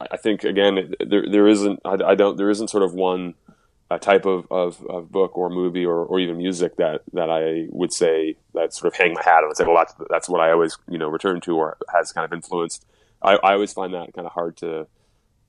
I, 0.00 0.16
think 0.16 0.44
again, 0.44 0.94
there 1.00 1.24
there 1.30 1.48
isn't 1.48 1.80
I, 1.84 1.96
I 2.04 2.14
don't 2.14 2.36
there 2.36 2.50
isn't 2.50 2.68
sort 2.68 2.82
of 2.82 2.94
one 2.94 3.34
uh, 3.92 3.98
type 3.98 4.24
of, 4.24 4.46
of, 4.50 4.84
of 4.86 5.12
book 5.12 5.36
or 5.36 5.50
movie 5.50 5.84
or, 5.84 6.04
or 6.04 6.18
even 6.18 6.38
music 6.38 6.76
that, 6.76 7.02
that 7.12 7.28
I 7.28 7.66
would 7.68 7.92
say 7.92 8.36
that 8.54 8.72
sort 8.72 8.92
of 8.92 8.98
hang 8.98 9.12
my 9.12 9.22
hat 9.22 9.38
on 9.38 9.44
and 9.44 9.56
say, 9.56 9.64
well, 9.64 9.76
that's, 9.76 9.94
that's 10.08 10.28
what 10.30 10.40
I 10.40 10.50
always, 10.50 10.78
you 10.88 10.96
know, 10.96 11.08
return 11.08 11.40
to 11.42 11.56
or 11.56 11.76
has 11.92 12.10
kind 12.10 12.24
of 12.24 12.32
influenced. 12.32 12.86
I, 13.20 13.34
I 13.34 13.52
always 13.52 13.72
find 13.72 13.92
that 13.92 14.14
kind 14.14 14.26
of 14.26 14.32
hard 14.32 14.56
to, 14.58 14.86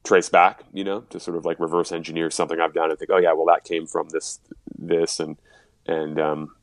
trace 0.04 0.30
back, 0.30 0.64
you 0.74 0.84
know, 0.84 1.02
to 1.10 1.20
sort 1.20 1.38
of 1.38 1.46
like 1.46 1.60
reverse 1.60 1.92
engineer 1.92 2.30
something 2.30 2.60
I've 2.60 2.74
done 2.74 2.90
and 2.90 3.00
think, 3.00 3.12
oh 3.12 3.18
yeah, 3.18 3.34
well 3.34 3.46
that 3.46 3.64
came 3.64 3.88
from 3.88 4.10
this, 4.10 4.40
this, 4.78 5.20
and 5.20 5.38
and 5.86 6.20
um, 6.20 6.56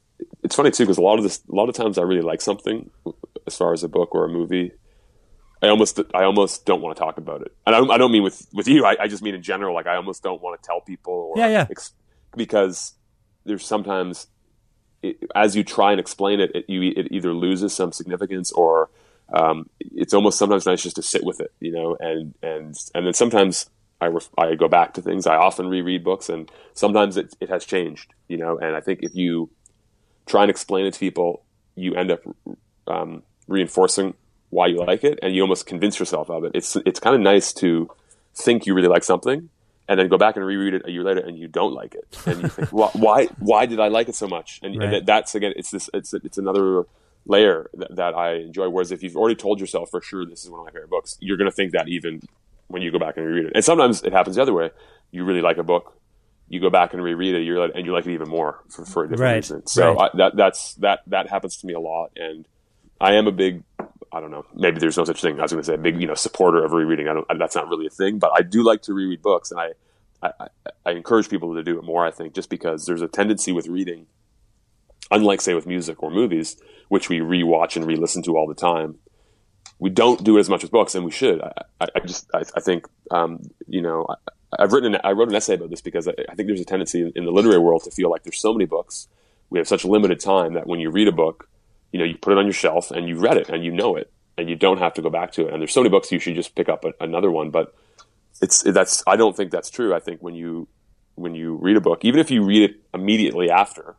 it's 0.43 0.57
funny 0.57 0.71
too 0.71 0.85
because 0.85 0.99
a 0.99 1.03
lot 1.03 1.19
of 1.19 1.25
this, 1.25 1.41
a 1.51 1.55
lot 1.55 1.69
of 1.69 1.75
times 1.75 1.99
I 1.99 2.03
really 2.03 2.23
like 2.23 2.41
something 2.41 2.91
as 3.47 3.57
far 3.57 3.73
as 3.73 3.83
a 3.83 3.89
book 3.89 4.15
or 4.15 4.25
a 4.25 4.29
movie. 4.29 4.73
I 5.63 5.69
almost, 5.69 6.01
I 6.15 6.25
almost 6.25 6.65
don't 6.65 6.81
want 6.81 6.97
to 6.97 7.01
talk 7.03 7.19
about 7.19 7.43
it, 7.43 7.55
and 7.67 7.77
I 7.77 7.79
don't, 7.79 7.91
I 7.91 7.99
don't 7.99 8.13
mean 8.13 8.23
with 8.23 8.47
with 8.53 8.67
you. 8.67 8.87
I, 8.87 8.97
I 8.99 9.09
just 9.09 9.23
mean 9.23 9.35
in 9.35 9.43
general. 9.43 9.75
Like 9.75 9.87
I 9.87 9.97
almost 9.97 10.23
don't 10.23 10.41
want 10.41 10.61
to 10.61 10.67
tell 10.67 10.81
people. 10.81 11.13
Or 11.13 11.35
Yeah, 11.37 11.49
yeah. 11.49 11.67
Ex- 11.71 11.93
because 12.35 12.95
there's 13.45 13.67
sometimes 13.67 14.29
it, 15.03 15.19
as 15.35 15.57
you 15.57 15.65
try 15.65 15.91
and 15.91 16.01
explain 16.01 16.41
it, 16.41 16.51
it, 16.55 16.65
you 16.69 16.93
it 16.97 17.09
either 17.11 17.33
loses 17.33 17.75
some 17.75 17.93
significance 17.93 18.53
or 18.53 18.91
um, 19.33 19.69
it's 19.79 20.15
almost 20.15 20.39
sometimes 20.39 20.67
nice 20.67 20.83
just 20.83 20.97
to 20.97 21.03
sit 21.03 21.25
with 21.25 21.41
it, 21.41 21.53
you 21.61 21.73
know, 21.73 21.97
and 22.01 22.35
and 22.43 22.75
and 22.95 23.07
then 23.07 23.15
sometimes 23.15 23.71
I 24.01 24.07
ref- 24.07 24.31
I 24.39 24.55
go 24.55 24.69
back 24.69 24.95
to 24.95 25.03
things. 25.03 25.27
I 25.27 25.37
often 25.37 25.69
reread 25.69 26.03
books, 26.05 26.29
and 26.29 26.51
sometimes 26.75 27.17
it 27.17 27.35
it 27.41 27.49
has 27.49 27.65
changed, 27.65 28.13
you 28.29 28.37
know. 28.39 28.59
And 28.59 28.75
I 28.77 28.81
think 28.81 29.01
if 29.03 29.15
you 29.15 29.51
try 30.27 30.43
and 30.43 30.51
explain 30.51 30.87
it 30.87 30.95
to 30.95 31.01
people, 31.01 31.43
you 31.75 31.95
end 31.95 32.11
up 32.11 32.21
um, 32.87 33.23
reinforcing 33.47 34.15
why 34.51 34.67
you 34.67 34.79
like 34.79 35.05
it, 35.05 35.19
and 35.23 35.35
you 35.35 35.43
almost 35.43 35.67
convince 35.67 35.99
yourself 35.99 36.31
of 36.31 36.45
it. 36.45 36.53
It's 36.55 36.77
it's 36.87 36.99
kind 37.01 37.15
of 37.15 37.23
nice 37.23 37.53
to 37.55 37.89
think 38.35 38.67
you 38.67 38.75
really 38.75 38.89
like 38.89 39.05
something, 39.05 39.49
and 39.89 40.01
then 40.01 40.09
go 40.09 40.19
back 40.19 40.37
and 40.37 40.45
reread 40.45 40.75
it 40.75 40.83
a 40.87 40.91
year 40.91 41.05
later, 41.05 41.21
and 41.21 41.39
you 41.39 41.47
don't 41.47 41.73
like 41.75 41.95
it, 41.95 42.17
and 42.27 42.43
you 42.43 42.49
think, 42.49 42.73
why, 42.73 42.91
why 42.95 43.27
why 43.39 43.67
did 43.67 43.79
I 43.81 43.89
like 43.89 44.09
it 44.09 44.15
so 44.17 44.27
much? 44.27 44.59
And, 44.63 44.77
Right. 44.77 44.95
and 44.95 45.07
that's 45.07 45.35
again, 45.35 45.53
it's 45.57 45.71
this 45.71 45.89
it's 45.95 46.15
it's 46.15 46.39
another 46.39 46.85
layer 47.31 47.71
that, 47.75 47.97
that 47.97 48.15
I 48.15 48.35
enjoy. 48.49 48.69
Whereas 48.69 48.93
if 48.93 49.03
you've 49.03 49.17
already 49.17 49.37
told 49.37 49.61
yourself 49.61 49.91
for 49.91 50.01
sure 50.03 50.27
this 50.27 50.45
is 50.45 50.51
one 50.51 50.61
of 50.61 50.67
my 50.67 50.73
favorite 50.73 50.91
books, 50.91 51.17
you're 51.21 51.37
going 51.37 51.51
to 51.51 51.55
think 51.55 51.73
that 51.73 51.89
even 51.89 52.21
when 52.69 52.83
you 52.83 52.91
go 52.91 52.99
back 52.99 53.17
and 53.17 53.27
reread 53.27 53.47
it. 53.47 53.53
And 53.55 53.65
sometimes 53.65 54.03
it 54.03 54.13
happens 54.13 54.37
the 54.37 54.43
other 54.43 54.53
way. 54.55 54.71
You 55.11 55.25
really 55.25 55.41
like 55.43 55.59
a 55.59 55.63
book, 55.65 55.97
you 56.49 56.61
go 56.61 56.71
back 56.71 56.93
and 56.95 57.03
reread 57.03 57.35
it, 57.35 57.43
you're 57.43 57.59
like, 57.59 57.73
and 57.75 57.87
you 57.87 57.93
like 57.93 58.07
it 58.07 58.13
even 58.13 58.29
more 58.29 58.61
for, 58.69 58.85
for 58.85 59.05
a 59.05 59.09
different 59.09 59.21
Right, 59.31 59.37
reason. 59.37 59.67
So 59.67 59.95
right. 59.95 60.11
I, 60.13 60.17
that 60.19 60.37
that's 60.37 60.75
that 60.75 61.01
that 61.09 61.29
happens 61.31 61.57
to 61.59 61.67
me 61.67 61.75
a 61.75 61.81
lot, 61.81 62.11
and 62.17 62.47
I 63.01 63.15
am 63.15 63.27
a 63.27 63.33
big. 63.33 63.63
I 64.13 64.19
don't 64.21 64.33
know. 64.33 64.45
Maybe 64.55 64.81
there's 64.81 64.97
no 64.99 65.05
such 65.05 65.21
thing. 65.23 65.39
I 65.39 65.43
was 65.43 65.53
going 65.53 65.63
to 65.63 65.67
say 65.67 65.75
a 65.75 65.79
big, 65.79 66.01
you 66.01 66.07
know, 66.09 66.15
supporter 66.15 66.65
of 66.65 66.73
rereading. 66.73 67.07
I 67.09 67.15
don't. 67.15 67.27
That's 67.39 67.55
not 67.55 67.69
really 67.69 67.87
a 67.87 67.91
thing, 67.91 68.19
but 68.19 68.31
I 68.37 68.43
do 68.43 68.65
like 68.65 68.83
to 68.83 68.93
reread 68.95 69.23
books, 69.23 69.51
and 69.53 69.61
I, 69.61 69.69
I- 70.23 70.49
I 70.85 70.91
encourage 70.93 71.29
people 71.29 71.55
to 71.55 71.63
do 71.63 71.79
it 71.79 71.85
more. 71.85 72.05
I 72.05 72.11
think 72.11 72.35
just 72.35 72.51
because 72.51 72.85
there's 72.87 73.03
a 73.03 73.09
tendency 73.09 73.53
with 73.53 73.69
reading, 73.69 74.07
unlike 75.11 75.41
say 75.41 75.55
with 75.55 75.67
music 75.67 76.03
or 76.03 76.11
movies, 76.11 76.57
which 76.91 77.09
we 77.09 77.21
rewatch 77.21 77.77
and 77.77 77.87
re-listen 77.87 78.21
to 78.25 78.37
all 78.37 78.49
the 78.49 78.55
time, 78.55 78.97
we 79.79 79.91
don't 79.91 80.23
do 80.25 80.37
it 80.37 80.41
as 80.41 80.51
much 80.51 80.63
with 80.63 80.73
books, 80.73 80.95
and 80.97 81.05
we 81.05 81.13
should. 81.13 81.41
I, 81.41 81.53
I, 81.81 82.01
just, 82.01 82.29
I, 82.35 82.43
I 82.57 82.61
think, 82.61 82.87
um, 83.13 83.41
you 83.69 83.81
know, 83.81 84.07
I, 84.09 84.15
I've 84.59 84.73
written, 84.73 84.97
an, 84.97 85.01
I 85.05 85.13
wrote 85.13 85.29
an 85.29 85.37
essay 85.37 85.55
about 85.55 85.71
this 85.71 85.81
because 85.81 86.09
I, 86.09 86.15
I 86.29 86.35
think 86.35 86.49
there's 86.49 86.61
a 86.61 86.65
tendency 86.65 87.01
in, 87.01 87.13
in 87.15 87.25
the 87.25 87.31
literary 87.31 87.61
world 87.61 87.85
to 87.85 87.93
feel 87.93 88.11
like 88.11 88.25
there's 88.25 88.41
so 88.41 88.53
many 88.53 88.67
books, 88.67 89.07
we 89.51 89.61
have 89.61 89.69
such 89.69 89.85
limited 89.85 90.19
time 90.19 90.55
that 90.55 90.67
when 90.67 90.81
you 90.81 90.91
read 90.91 91.07
a 91.07 91.13
book, 91.13 91.49
you 91.93 92.01
know, 92.01 92.05
you 92.05 92.17
put 92.17 92.33
it 92.33 92.39
on 92.39 92.45
your 92.45 92.53
shelf 92.53 92.91
and 92.91 93.09
you 93.09 93.19
read 93.19 93.37
it 93.37 93.49
and 93.49 93.65
you 93.65 93.71
know 93.71 93.95
it, 93.95 94.13
and 94.37 94.49
you 94.49 94.57
don't 94.57 94.79
have 94.79 94.95
to 94.95 95.03
go 95.03 95.11
back 95.11 95.31
to 95.33 95.47
it. 95.47 95.53
And 95.53 95.63
there's 95.63 95.73
so 95.73 95.81
many 95.81 95.91
books 95.91 96.11
you 96.11 96.19
should 96.19 96.35
just 96.35 96.57
pick 96.57 96.69
up 96.69 96.85
a, 96.85 96.93
another 97.01 97.31
one, 97.31 97.51
but 97.51 97.73
it's 98.43 98.63
that's 98.63 99.05
I 99.07 99.15
don't 99.17 99.37
think 99.37 99.53
that's 99.53 99.71
true. 99.71 99.95
I 99.95 100.01
think 100.01 100.21
when 100.23 100.35
you 100.35 100.67
when 101.15 101.35
you 101.35 101.55
read 101.57 101.77
a 101.77 101.81
book, 101.81 102.05
even 102.05 102.21
if 102.21 102.31
you 102.31 102.43
read 102.43 102.63
it 102.63 102.77
immediately 102.93 103.51
after, 103.51 103.97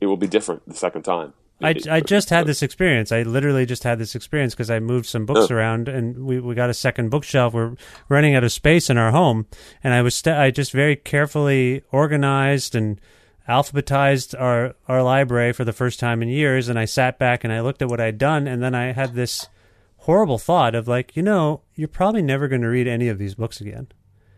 it 0.00 0.06
will 0.06 0.16
be 0.16 0.26
different 0.26 0.66
the 0.66 0.74
second 0.74 1.02
time. 1.02 1.34
I, 1.62 1.74
I 1.90 2.00
just 2.00 2.30
had 2.30 2.46
this 2.46 2.62
experience. 2.62 3.12
I 3.12 3.22
literally 3.22 3.64
just 3.64 3.84
had 3.84 3.98
this 3.98 4.14
experience 4.14 4.54
because 4.54 4.70
I 4.70 4.80
moved 4.80 5.06
some 5.06 5.24
books 5.24 5.50
Oh. 5.50 5.54
around 5.54 5.88
and 5.88 6.24
we, 6.26 6.40
we 6.40 6.54
got 6.54 6.68
a 6.68 6.74
second 6.74 7.10
bookshelf. 7.10 7.54
We're 7.54 7.74
running 8.08 8.34
out 8.34 8.44
of 8.44 8.52
space 8.52 8.90
in 8.90 8.98
our 8.98 9.12
home, 9.12 9.46
and 9.82 9.94
I 9.94 10.02
was 10.02 10.14
st- 10.14 10.36
I 10.36 10.50
just 10.50 10.72
very 10.72 10.96
carefully 10.96 11.82
organized 11.92 12.74
and 12.74 13.00
alphabetized 13.48 14.34
our 14.40 14.74
our 14.88 15.02
library 15.02 15.52
for 15.52 15.64
the 15.64 15.72
first 15.72 16.00
time 16.00 16.22
in 16.22 16.28
years. 16.28 16.68
And 16.68 16.78
I 16.78 16.84
sat 16.86 17.18
back 17.18 17.44
and 17.44 17.52
I 17.52 17.60
looked 17.60 17.82
at 17.82 17.88
what 17.88 18.00
I'd 18.00 18.18
done, 18.18 18.46
and 18.46 18.62
then 18.62 18.74
I 18.74 18.92
had 18.92 19.14
this 19.14 19.48
horrible 19.98 20.38
thought 20.38 20.74
of 20.74 20.88
like, 20.88 21.16
you 21.16 21.22
know, 21.22 21.62
you're 21.74 21.88
probably 21.88 22.22
never 22.22 22.48
going 22.48 22.62
to 22.62 22.68
read 22.68 22.86
any 22.86 23.08
of 23.08 23.18
these 23.18 23.34
books 23.36 23.60
again. 23.60 23.86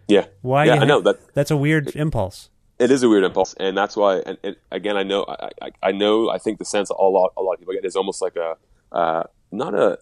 yeah, 0.06 0.26
Why? 0.42 0.66
Yeah, 0.66 0.74
I 0.74 0.84
know 0.84 0.96
have- 0.96 1.04
that 1.04 1.34
That's 1.34 1.50
a 1.50 1.56
weird 1.56 1.94
impulse. 1.96 2.50
It 2.78 2.90
is 2.90 3.02
a 3.02 3.08
weird 3.08 3.24
impulse, 3.24 3.54
and 3.54 3.76
that's 3.76 3.96
why. 3.96 4.18
And, 4.18 4.38
and 4.42 4.56
again, 4.70 4.96
I 4.96 5.02
know, 5.02 5.24
I, 5.28 5.50
I, 5.62 5.70
I 5.82 5.92
know, 5.92 6.30
I 6.30 6.38
think 6.38 6.58
the 6.58 6.64
sense 6.64 6.90
a 6.90 6.94
lot, 6.94 7.32
a 7.36 7.42
lot 7.42 7.54
of 7.54 7.60
people 7.60 7.74
get 7.74 7.84
is 7.84 7.96
almost 7.96 8.20
like 8.20 8.36
a, 8.36 8.56
uh, 8.92 9.24
not 9.50 9.74
a, 9.74 9.98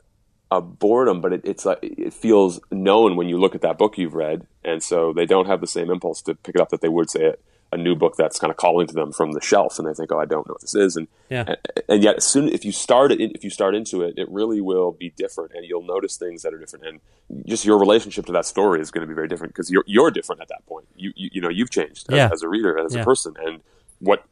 a 0.51 0.61
boredom, 0.61 1.21
but 1.21 1.33
it, 1.33 1.41
it's 1.45 1.65
like 1.65 1.79
it 1.83 2.13
feels 2.13 2.61
known 2.71 3.17
when 3.17 3.29
you 3.29 3.39
look 3.39 3.55
at 3.55 3.63
that 3.63 3.79
book 3.79 3.97
you've 3.99 4.15
read, 4.15 4.47
and 4.65 4.83
so 4.83 5.13
they 5.13 5.27
don't 5.27 5.47
have 5.47 5.61
the 5.61 5.67
same 5.67 5.91
impulse 5.91 6.23
to 6.23 6.35
pick 6.35 6.57
it 6.57 6.61
up 6.61 6.71
that 6.71 6.81
they 6.81 6.89
would 6.89 7.11
say 7.11 7.27
a, 7.27 7.35
a 7.73 7.77
new 7.77 7.97
book 7.97 8.15
that's 8.17 8.39
kind 8.39 8.51
of 8.51 8.57
calling 8.57 8.87
to 8.87 8.95
them 8.95 9.13
from 9.13 9.33
the 9.33 9.41
shelf, 9.41 9.79
and 9.79 9.89
they 9.89 9.95
think, 9.95 10.13
oh, 10.13 10.19
I 10.21 10.27
don't 10.27 10.47
know 10.47 10.53
what 10.55 10.61
this 10.61 10.75
is, 10.75 10.97
and 10.97 11.09
Yeah. 11.29 11.45
and, 11.49 11.57
and 11.89 12.03
yet 12.05 12.17
as 12.17 12.25
soon 12.27 12.49
if 12.49 12.65
you 12.65 12.71
start 12.73 13.11
it, 13.11 13.21
if 13.21 13.43
you 13.43 13.51
start 13.51 13.75
into 13.75 14.03
it, 14.03 14.15
it 14.17 14.29
really 14.31 14.61
will 14.61 14.93
be 14.93 15.11
different, 15.17 15.53
and 15.55 15.65
you'll 15.67 15.83
notice 15.83 16.17
things 16.17 16.43
that 16.43 16.55
are 16.55 16.59
different, 16.59 16.87
and 16.87 17.01
just 17.47 17.65
your 17.65 17.79
relationship 17.79 18.27
to 18.27 18.33
that 18.33 18.47
story 18.47 18.81
is 18.81 18.91
going 18.91 19.01
to 19.01 19.09
be 19.09 19.15
very 19.15 19.29
different 19.29 19.53
because 19.53 19.71
you're 19.71 19.85
you're 19.87 20.11
different 20.11 20.41
at 20.43 20.49
that 20.49 20.65
point. 20.67 20.87
You 20.95 21.13
you, 21.17 21.31
you 21.33 21.41
know 21.41 21.49
you've 21.49 21.71
changed 21.71 22.07
as, 22.13 22.17
Yeah. 22.17 22.31
as 22.33 22.43
a 22.43 22.49
reader, 22.49 22.79
as 22.79 22.95
Yeah. 22.95 23.01
a 23.03 23.05
person, 23.05 23.35
and 23.45 23.61
what 23.99 24.25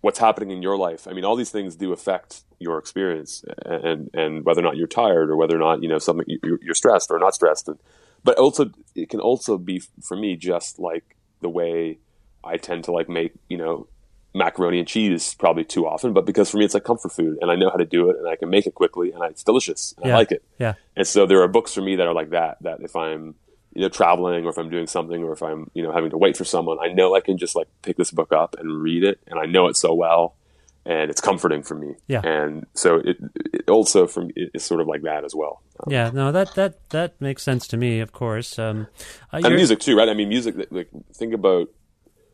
what's 0.00 0.20
happening 0.20 0.50
in 0.52 0.62
your 0.62 0.76
life. 0.76 1.08
I 1.08 1.12
mean, 1.12 1.24
all 1.24 1.34
these 1.34 1.50
things 1.50 1.74
do 1.74 1.92
affect 1.92 2.42
your 2.60 2.78
experience, 2.78 3.44
and 3.64 4.08
and 4.14 4.44
whether 4.44 4.60
or 4.60 4.64
not 4.64 4.76
you're 4.76 4.86
tired 4.86 5.30
or 5.30 5.36
whether 5.36 5.56
or 5.56 5.60
not 5.60 5.82
you 5.82 5.88
know 5.88 5.98
something 5.98 6.24
you're, 6.28 6.60
you're 6.62 6.74
stressed 6.74 7.10
or 7.10 7.18
not 7.18 7.34
stressed, 7.34 7.66
and 7.66 7.78
but 8.22 8.38
also 8.38 8.70
it 8.94 9.08
can 9.08 9.18
also 9.20 9.58
be 9.58 9.80
for 10.02 10.16
me 10.16 10.36
just 10.36 10.78
like 10.78 11.16
the 11.40 11.48
way 11.48 11.98
I 12.44 12.56
tend 12.56 12.84
to 12.84 12.92
like 12.92 13.08
make 13.08 13.32
you 13.48 13.58
know 13.58 13.86
macaroni 14.34 14.78
and 14.78 14.86
cheese 14.86 15.34
probably 15.34 15.64
too 15.64 15.86
often, 15.86 16.12
but 16.12 16.24
because 16.26 16.50
for 16.50 16.58
me 16.58 16.64
it's 16.64 16.74
like 16.74 16.84
comfort 16.84 17.12
food, 17.12 17.38
and 17.40 17.50
I 17.50 17.56
know 17.56 17.70
how 17.70 17.76
to 17.76 17.84
do 17.86 18.10
it, 18.10 18.16
and 18.18 18.28
I 18.28 18.36
can 18.36 18.50
make 18.50 18.66
it 18.66 18.74
quickly, 18.74 19.12
and 19.12 19.22
it's 19.24 19.42
delicious, 19.42 19.94
and 19.96 20.06
Yeah. 20.06 20.14
I 20.14 20.18
like 20.18 20.32
it. 20.32 20.44
Yeah. 20.58 20.74
And 20.96 21.06
so 21.06 21.26
there 21.26 21.42
are 21.42 21.48
books 21.48 21.74
for 21.74 21.80
me 21.80 21.96
that 21.96 22.06
are 22.06 22.14
like 22.14 22.30
that. 22.30 22.58
That 22.62 22.80
if 22.80 22.94
I'm 22.96 23.34
you 23.74 23.82
know 23.82 23.88
traveling 23.88 24.44
or 24.44 24.50
if 24.50 24.58
I'm 24.58 24.70
doing 24.70 24.86
something 24.86 25.22
or 25.22 25.32
if 25.32 25.42
I'm 25.42 25.70
you 25.74 25.82
know 25.82 25.92
having 25.92 26.10
to 26.10 26.18
wait 26.18 26.36
for 26.36 26.44
someone, 26.44 26.78
I 26.80 26.88
know 26.92 27.14
I 27.14 27.20
can 27.20 27.38
just 27.38 27.56
like 27.56 27.68
pick 27.82 27.96
this 27.96 28.10
book 28.10 28.32
up 28.32 28.56
and 28.58 28.82
read 28.82 29.02
it, 29.04 29.18
and 29.26 29.38
I 29.38 29.46
know 29.46 29.66
it 29.68 29.76
so 29.76 29.94
well, 29.94 30.36
and 30.84 31.10
it's 31.10 31.20
comforting 31.20 31.62
for 31.62 31.74
me. 31.74 31.94
Yeah. 32.06 32.20
And 32.22 32.66
so 32.74 32.96
it, 32.96 33.16
it 33.52 33.68
also 33.70 34.06
from 34.06 34.28
me 34.28 34.32
it's 34.36 34.64
sort 34.64 34.80
of 34.80 34.86
like 34.86 35.02
that 35.02 35.24
as 35.24 35.34
well. 35.34 35.62
Um, 35.80 35.92
Yeah, 35.92 36.10
no, 36.12 36.32
that 36.32 36.54
that 36.54 36.88
that 36.90 37.20
makes 37.20 37.42
sense 37.42 37.66
to 37.68 37.76
me. 37.76 38.00
Of 38.00 38.12
course, 38.12 38.58
um, 38.58 38.86
uh, 39.32 39.40
and 39.42 39.54
music 39.54 39.80
too, 39.80 39.96
right? 39.96 40.08
I 40.08 40.14
mean, 40.14 40.28
music. 40.28 40.54
Like, 40.70 40.90
think 41.14 41.32
about 41.34 41.68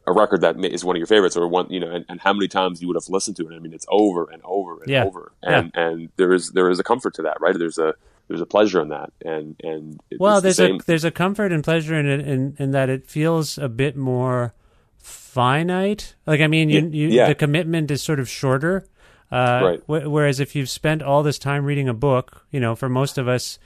a 0.07 0.13
record 0.13 0.43
that 0.43 0.63
is 0.65 0.85
one 0.85 0.97
of 0.97 0.99
your 0.99 1.07
favorites, 1.07 1.37
or 1.37 1.49
one, 1.49 1.67
you 1.71 1.81
know, 1.81 1.91
and, 1.91 2.05
and 2.09 2.21
how 2.21 2.33
many 2.33 2.47
times 2.49 2.81
you 2.83 2.89
would 2.89 2.97
have 2.97 3.09
listened 3.09 3.37
to 3.39 3.49
it. 3.49 3.55
I 3.55 3.59
mean, 3.59 3.73
it's 3.73 3.87
over 3.89 4.29
and 4.31 4.43
over 4.45 4.81
and 4.83 4.89
Yeah. 4.91 5.05
over, 5.05 5.33
and 5.43 5.71
and 5.75 6.09
there 6.17 6.33
is 6.33 6.51
there 6.51 6.69
is 6.71 6.79
a 6.79 6.85
comfort 6.85 7.15
to 7.15 7.23
that, 7.23 7.41
right? 7.41 7.59
There's 7.59 7.79
a 7.79 7.95
there's 8.29 8.41
a 8.41 8.47
pleasure 8.47 8.81
in 8.81 8.89
that, 8.89 9.13
and 9.25 9.57
and 9.63 10.01
it's 10.11 10.21
Well, 10.21 10.37
the 10.37 10.43
there's 10.43 10.57
same- 10.57 10.77
a 10.77 10.85
there's 10.85 11.05
a 11.05 11.11
comfort 11.11 11.53
and 11.53 11.63
pleasure 11.65 11.95
in 11.99 12.07
it, 12.07 12.21
in, 12.27 12.57
in 12.59 12.71
that 12.73 12.89
it 12.91 13.07
feels 13.07 13.59
a 13.59 13.69
bit 13.69 13.97
more 13.97 14.55
finite. 14.99 16.15
Like, 16.27 16.41
I 16.41 16.47
mean, 16.47 16.69
you, 16.71 16.81
Yeah, 16.81 16.87
you 16.91 17.09
yeah. 17.09 17.29
the 17.29 17.35
commitment 17.35 17.91
is 17.91 18.03
sort 18.03 18.21
of 18.21 18.29
shorter. 18.29 18.87
Uh, 19.33 19.61
Right. 19.89 20.03
wh- 20.05 20.11
whereas 20.11 20.39
if 20.39 20.55
you've 20.55 20.69
spent 20.71 21.03
all 21.03 21.23
this 21.23 21.39
time 21.39 21.65
reading 21.65 21.89
a 21.89 21.95
book, 21.95 22.47
you 22.51 22.61
know, 22.61 22.75
for 22.77 22.89
most 22.89 23.19
of 23.19 23.27
us, 23.27 23.59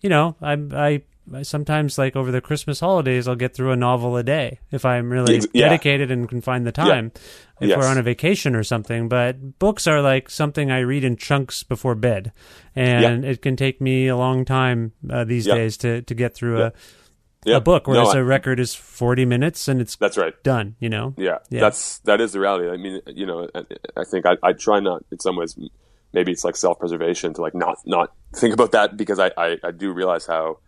you 0.00 0.08
know, 0.08 0.36
I 0.40 0.52
I. 0.72 1.02
Sometimes, 1.42 1.96
like 1.98 2.16
over 2.16 2.30
the 2.32 2.40
Christmas 2.40 2.80
holidays, 2.80 3.28
I'll 3.28 3.36
get 3.36 3.54
through 3.54 3.70
a 3.72 3.76
novel 3.76 4.16
a 4.16 4.22
day 4.22 4.58
if 4.70 4.84
I'm 4.84 5.10
really 5.10 5.40
yeah. 5.52 5.68
dedicated 5.68 6.10
and 6.10 6.28
can 6.28 6.40
find 6.40 6.66
the 6.66 6.72
time. 6.72 7.12
If 7.60 7.68
Yes. 7.68 7.78
we're 7.78 7.86
on 7.86 7.98
a 7.98 8.02
vacation 8.02 8.54
or 8.56 8.64
something, 8.64 9.08
but 9.08 9.58
books 9.58 9.86
are 9.86 10.00
like 10.00 10.30
something 10.30 10.70
I 10.70 10.78
read 10.80 11.04
in 11.04 11.16
chunks 11.16 11.62
before 11.62 11.94
bed, 11.94 12.32
and 12.74 13.24
it 13.24 13.42
can 13.42 13.54
take 13.56 13.80
me 13.80 14.08
a 14.08 14.16
long 14.16 14.44
time 14.44 14.92
uh, 15.10 15.24
these 15.24 15.46
Yeah. 15.46 15.54
days 15.56 15.76
to 15.78 16.02
to 16.02 16.14
get 16.14 16.34
through 16.34 16.58
Yeah. 16.58 16.66
a 16.66 16.72
Yeah. 17.50 17.56
a 17.56 17.60
book. 17.60 17.86
No, 17.86 17.94
Whereas 17.94 18.14
I- 18.14 18.18
a 18.20 18.24
record 18.24 18.58
is 18.60 18.74
forty 18.74 19.24
minutes 19.24 19.68
and 19.68 19.80
it's 19.80 19.96
That's 19.96 20.16
right. 20.16 20.34
done. 20.42 20.76
You 20.80 20.88
know. 20.88 21.14
Yeah, 21.16 21.38
Yeah. 21.50 21.60
that's 21.60 21.98
that 22.00 22.20
is 22.20 22.32
the 22.32 22.40
reality. 22.40 22.68
I 22.70 22.76
mean, 22.76 23.00
you 23.06 23.26
know, 23.26 23.48
I, 23.54 23.62
I 23.96 24.04
think 24.04 24.26
I, 24.26 24.36
I 24.42 24.52
try 24.54 24.80
not 24.80 25.04
in 25.12 25.18
some 25.20 25.36
ways. 25.36 25.56
Maybe 26.12 26.32
it's 26.32 26.44
like 26.44 26.56
self 26.56 26.78
preservation 26.78 27.34
to 27.34 27.40
like 27.42 27.54
not 27.54 27.76
not 27.86 28.12
think 28.34 28.52
about 28.54 28.72
that 28.72 28.96
because 28.96 29.18
I, 29.18 29.30
I, 29.36 29.58
I 29.62 29.70
do 29.70 29.92
realize 29.92 30.26
how 30.26 30.58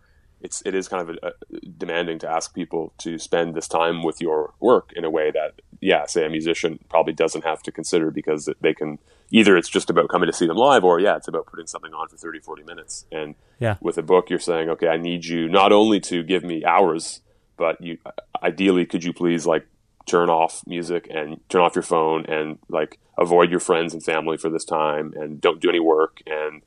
it's 0.43 0.61
it 0.65 0.75
is 0.75 0.87
kind 0.87 1.09
of 1.09 1.17
a, 1.23 1.27
a 1.29 1.31
demanding 1.77 2.19
to 2.19 2.29
ask 2.29 2.53
people 2.53 2.93
to 2.99 3.17
spend 3.17 3.55
this 3.55 3.67
time 3.67 4.03
with 4.03 4.21
your 4.21 4.53
work 4.59 4.91
in 4.95 5.03
a 5.05 5.09
way 5.09 5.31
that 5.31 5.61
yeah, 5.79 6.05
say 6.05 6.25
a 6.25 6.29
musician 6.29 6.79
probably 6.89 7.13
doesn't 7.13 7.43
have 7.43 7.61
to 7.63 7.71
consider 7.71 8.11
because 8.11 8.47
they 8.61 8.73
can 8.73 8.99
either 9.31 9.57
it's 9.57 9.69
just 9.69 9.89
about 9.89 10.09
coming 10.09 10.27
to 10.27 10.33
see 10.33 10.45
them 10.45 10.57
live 10.57 10.83
or 10.83 10.99
yeah, 10.99 11.15
it's 11.15 11.27
about 11.27 11.45
putting 11.47 11.67
something 11.67 11.93
on 11.93 12.07
for 12.07 12.17
30, 12.17 12.39
40 12.39 12.63
minutes. 12.63 13.05
And 13.11 13.35
Yeah. 13.59 13.77
with 13.81 13.97
a 13.97 14.03
book, 14.03 14.29
you're 14.29 14.39
saying 14.39 14.69
okay, 14.69 14.87
I 14.87 14.97
need 14.97 15.25
you 15.25 15.49
not 15.49 15.71
only 15.71 15.99
to 16.01 16.23
give 16.23 16.43
me 16.43 16.63
hours, 16.65 17.21
but 17.57 17.81
you 17.81 17.97
ideally 18.41 18.85
could 18.85 19.03
you 19.03 19.13
please 19.13 19.45
like 19.45 19.65
turn 20.05 20.29
off 20.29 20.61
music 20.67 21.07
and 21.09 21.39
turn 21.49 21.61
off 21.61 21.75
your 21.75 21.83
phone 21.83 22.25
and 22.25 22.59
like 22.69 22.99
avoid 23.17 23.49
your 23.49 23.59
friends 23.61 23.93
and 23.93 24.03
family 24.03 24.35
for 24.37 24.49
this 24.49 24.65
time 24.65 25.13
and 25.15 25.39
don't 25.39 25.61
do 25.61 25.69
any 25.69 25.79
work 25.79 26.21
and 26.27 26.61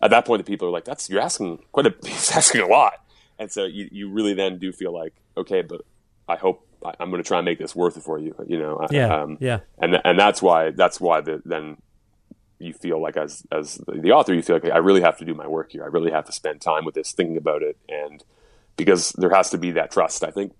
at 0.00 0.10
that 0.10 0.24
point 0.24 0.38
the 0.44 0.48
people 0.48 0.68
are 0.68 0.70
like 0.70 0.84
that's 0.84 1.10
you're 1.10 1.20
asking 1.20 1.58
quite 1.72 1.86
a 1.86 1.94
he's 2.04 2.30
asking 2.30 2.60
a 2.60 2.66
lot 2.66 3.02
and 3.38 3.50
so 3.50 3.64
you 3.64 3.88
you 3.92 4.10
really 4.10 4.34
then 4.34 4.58
do 4.58 4.72
feel 4.72 4.92
like 4.92 5.14
okay, 5.36 5.62
but 5.62 5.82
I 6.28 6.36
hope 6.36 6.66
I, 6.84 6.94
am 7.00 7.10
going 7.10 7.22
to 7.22 7.26
try 7.26 7.38
and 7.38 7.44
make 7.44 7.58
this 7.58 7.74
worth 7.74 7.96
it 7.96 8.02
for 8.02 8.18
you. 8.18 8.34
You 8.46 8.58
know, 8.58 8.86
yeah, 8.90 9.14
um, 9.14 9.38
yeah, 9.40 9.60
and 9.78 9.98
and 10.04 10.18
that's 10.18 10.42
why 10.42 10.70
that's 10.70 11.00
why 11.00 11.20
the, 11.20 11.42
then 11.44 11.76
you 12.58 12.72
feel 12.72 13.00
like 13.00 13.16
as 13.16 13.44
as 13.52 13.80
the 13.88 14.12
author, 14.12 14.34
you 14.34 14.42
feel 14.42 14.56
like 14.56 14.70
I 14.70 14.78
really 14.78 15.02
have 15.02 15.18
to 15.18 15.24
do 15.24 15.34
my 15.34 15.46
work 15.46 15.72
here. 15.72 15.84
I 15.84 15.88
really 15.88 16.10
have 16.10 16.24
to 16.26 16.32
spend 16.32 16.60
time 16.60 16.84
with 16.84 16.94
this, 16.94 17.12
thinking 17.12 17.36
about 17.36 17.62
it, 17.62 17.76
and 17.88 18.22
because 18.76 19.12
there 19.12 19.30
has 19.30 19.50
to 19.50 19.58
be 19.58 19.72
that 19.72 19.90
trust. 19.90 20.24
I 20.24 20.30
think 20.30 20.52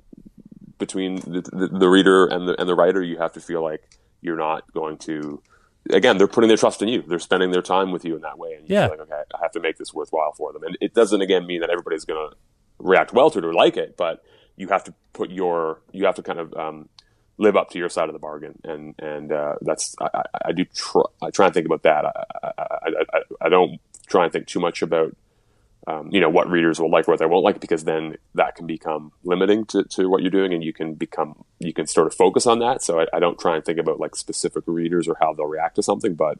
between 0.78 1.16
the, 1.16 1.42
the, 1.52 1.68
the 1.68 1.88
reader 1.88 2.26
and 2.26 2.48
the 2.48 2.60
and 2.60 2.68
the 2.68 2.74
writer, 2.74 3.02
you 3.02 3.18
have 3.18 3.32
to 3.34 3.40
feel 3.40 3.62
like 3.62 3.82
you're 4.20 4.36
not 4.36 4.70
going 4.72 4.98
to. 4.98 5.42
Again, 5.90 6.18
they're 6.18 6.26
putting 6.26 6.48
their 6.48 6.56
trust 6.56 6.82
in 6.82 6.88
you. 6.88 7.02
They're 7.02 7.20
spending 7.20 7.52
their 7.52 7.62
time 7.62 7.92
with 7.92 8.04
you 8.04 8.16
in 8.16 8.22
that 8.22 8.38
way, 8.38 8.54
and 8.54 8.68
you 8.68 8.74
yeah. 8.74 8.88
feel 8.88 8.98
like, 8.98 9.08
okay, 9.08 9.22
I 9.32 9.38
have 9.40 9.52
to 9.52 9.60
make 9.60 9.78
this 9.78 9.94
worthwhile 9.94 10.32
for 10.32 10.52
them. 10.52 10.64
And 10.64 10.76
it 10.80 10.94
doesn't 10.94 11.20
again 11.20 11.46
mean 11.46 11.60
that 11.60 11.70
everybody's 11.70 12.04
going 12.04 12.30
to 12.30 12.36
react 12.78 13.12
well 13.12 13.30
to 13.30 13.38
it 13.38 13.44
or 13.44 13.52
like 13.52 13.76
it, 13.76 13.96
but 13.96 14.22
you 14.56 14.68
have 14.68 14.84
to 14.84 14.94
put 15.12 15.30
your 15.30 15.80
you 15.92 16.06
have 16.06 16.16
to 16.16 16.22
kind 16.22 16.38
of 16.38 16.54
um, 16.54 16.88
live 17.38 17.56
up 17.56 17.70
to 17.70 17.78
your 17.78 17.88
side 17.88 18.08
of 18.08 18.12
the 18.12 18.18
bargain, 18.18 18.58
and 18.64 18.94
and 18.98 19.32
uh, 19.32 19.54
that's 19.60 19.94
I, 20.00 20.22
I, 20.46 20.52
do 20.52 20.64
try 20.74 21.02
I 21.22 21.30
try 21.30 21.46
and 21.46 21.54
think 21.54 21.66
about 21.66 21.82
that. 21.82 22.04
I, 22.04 22.52
I, 22.58 23.20
I, 23.42 23.48
don't 23.48 23.80
try 24.06 24.24
and 24.24 24.32
think 24.32 24.46
too 24.46 24.60
much 24.60 24.82
about 24.82 25.14
um, 25.86 26.08
you 26.10 26.20
know 26.20 26.30
what 26.30 26.50
readers 26.50 26.80
will 26.80 26.90
like, 26.90 27.08
or 27.08 27.12
what 27.12 27.18
they 27.18 27.26
won't 27.26 27.44
like, 27.44 27.60
because 27.60 27.84
then 27.84 28.16
that 28.34 28.56
can 28.56 28.66
become 28.66 29.12
limiting 29.24 29.66
to, 29.66 29.84
to 29.84 30.08
what 30.08 30.22
you're 30.22 30.30
doing, 30.30 30.52
and 30.54 30.64
you 30.64 30.72
can 30.72 30.94
become 30.94 31.44
you 31.58 31.72
can 31.72 31.86
sort 31.86 32.06
of 32.06 32.14
focus 32.14 32.46
on 32.46 32.58
that. 32.60 32.82
So 32.82 33.00
I, 33.00 33.06
I 33.12 33.20
don't 33.20 33.38
try 33.38 33.56
and 33.56 33.64
think 33.64 33.78
about 33.78 34.00
like 34.00 34.16
specific 34.16 34.64
readers 34.66 35.06
or 35.08 35.16
how 35.20 35.34
they'll 35.34 35.46
react 35.46 35.76
to 35.76 35.82
something, 35.82 36.14
but 36.14 36.38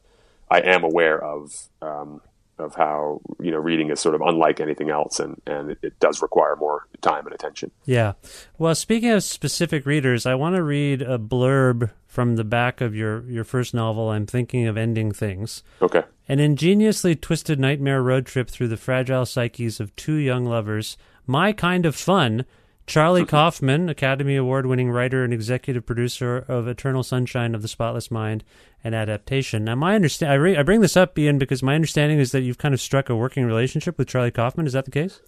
I 0.51 0.61
am 0.61 0.84
aware 0.84 1.22
of 1.22 1.68
um, 1.82 2.22
of 2.59 2.75
how 2.75 3.21
you 3.41 3.51
know 3.51 3.59
reading 3.59 3.91
is 3.91 4.01
sort 4.01 4.15
of 4.15 4.21
unlike 4.21 4.61
anything 4.61 4.91
else, 4.91 5.21
and 5.21 5.41
and 5.47 5.73
it, 5.73 5.79
it, 5.83 6.01
does 6.01 6.23
require 6.23 6.57
more 6.57 6.87
time 7.03 7.27
and 7.27 7.35
attention. 7.35 7.71
Yeah. 7.85 8.15
Well, 8.59 8.75
speaking 8.75 9.11
of 9.11 9.23
specific 9.23 9.87
readers, 9.87 10.27
I 10.27 10.35
want 10.35 10.57
to 10.57 10.63
read 10.63 11.03
a 11.03 11.19
blurb 11.19 11.91
from 12.07 12.37
the 12.37 12.45
back 12.45 12.81
of 12.81 12.95
your 12.95 13.29
your 13.29 13.45
first 13.45 13.75
novel. 13.75 14.11
I'm 14.11 14.27
thinking 14.27 14.67
of 14.67 14.77
ending 14.77 15.13
things. 15.13 15.63
Okay. 15.83 16.03
An 16.29 16.41
ingeniously 16.41 17.15
twisted 17.15 17.61
nightmare 17.61 18.03
road 18.03 18.27
trip 18.27 18.49
through 18.49 18.69
the 18.69 18.77
fragile 18.77 19.27
psyches 19.27 19.81
of 19.81 19.95
two 19.97 20.17
young 20.17 20.45
lovers. 20.45 20.97
My 21.27 21.53
kind 21.53 21.85
of 21.87 21.95
fun 21.95 22.45
Charlie 22.87 23.24
Kaufman, 23.24 23.89
Academy 23.89 24.37
Award 24.37 24.66
winning 24.66 24.91
writer 24.91 25.24
and 25.24 25.32
executive 25.32 25.84
producer 25.84 26.45
of 26.49 26.68
Eternal 26.68 27.03
Sunshine 27.03 27.55
of 27.55 27.62
the 27.62 27.68
Spotless 27.68 28.11
Mind 28.11 28.45
and 28.84 28.95
adaptation. 28.95 29.64
Now, 29.64 29.74
my 29.74 29.97
understand 29.97 30.32
I, 30.32 30.37
re- 30.37 30.57
I 30.57 30.62
bring 30.62 30.80
this 30.82 30.97
up, 30.97 31.18
Iain, 31.18 31.39
because 31.39 31.62
my 31.62 31.74
understanding 31.74 32.20
is 32.20 32.30
that 32.30 32.43
you've 32.43 32.59
kind 32.59 32.74
of 32.74 32.80
struck 32.80 33.11
a 33.11 33.16
working 33.16 33.45
relationship 33.45 33.99
with 33.99 34.07
Charlie 34.07 34.30
Kaufman. 34.30 34.66
Is 34.66 34.72
that 34.72 34.84
the 34.84 34.93
case? 34.93 35.20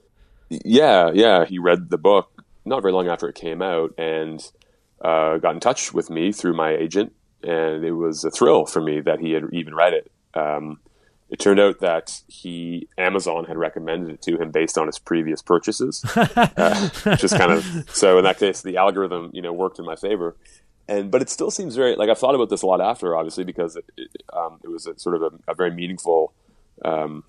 Yeah, 0.49 1.11
yeah. 1.13 1.45
He 1.45 1.59
read 1.59 1.91
the 1.91 1.99
book 1.99 2.45
not 2.65 2.81
very 2.81 2.93
long 2.93 3.09
after 3.09 3.29
it 3.29 3.35
came 3.35 3.61
out 3.61 3.93
and 3.99 4.41
uh, 5.05 5.39
got 5.39 5.55
in 5.55 5.61
touch 5.61 5.93
with 5.93 6.11
me 6.11 6.31
through 6.33 6.55
my 6.55 6.71
agent, 6.71 7.13
and 7.43 7.85
it 7.85 7.93
was 7.93 8.25
a 8.25 8.31
thrill 8.31 8.67
for 8.67 8.81
me 8.81 9.01
that 9.01 9.19
he 9.19 9.33
had 9.33 9.43
even 9.53 9.75
read 9.75 9.95
it. 9.95 10.11
Um, 10.35 10.79
it 11.31 11.39
turned 11.39 11.61
out 11.61 11.81
that 11.81 12.23
he 12.27 12.89
Amazon 12.97 13.45
had 13.45 13.57
recommended 13.57 14.11
it 14.11 14.23
to 14.23 14.41
him 14.41 14.51
based 14.51 14.79
on 14.79 14.87
his 14.87 14.99
previous 14.99 15.43
purchases, 15.43 16.05
uh, 16.17 17.17
just 17.17 17.37
kind 17.37 17.53
of 17.53 17.89
so 17.93 18.19
in 18.19 18.25
that 18.25 18.39
case 18.39 18.63
the 18.63 18.77
algorithm 18.77 19.31
you 19.35 19.43
know 19.43 19.53
worked 19.53 19.79
in 19.79 19.85
my 19.85 19.97
favor, 19.97 20.37
and 20.89 21.11
but 21.11 21.21
it 21.21 21.29
still 21.29 21.51
seems 21.51 21.77
very 21.77 21.97
like 21.97 22.09
I've 22.09 22.19
thought 22.19 22.35
about 22.35 22.49
this 22.49 22.63
a 22.63 22.67
lot 22.67 22.81
after 22.81 23.17
obviously 23.17 23.45
because 23.45 23.77
it 23.77 23.85
it, 23.97 24.11
um, 24.33 24.59
it 24.65 24.69
was 24.69 24.87
a, 24.87 24.99
sort 24.99 25.17
of 25.17 25.23
a, 25.23 25.53
a 25.53 25.55
very 25.55 25.71
meaningful 25.71 26.33
um, 26.85 27.25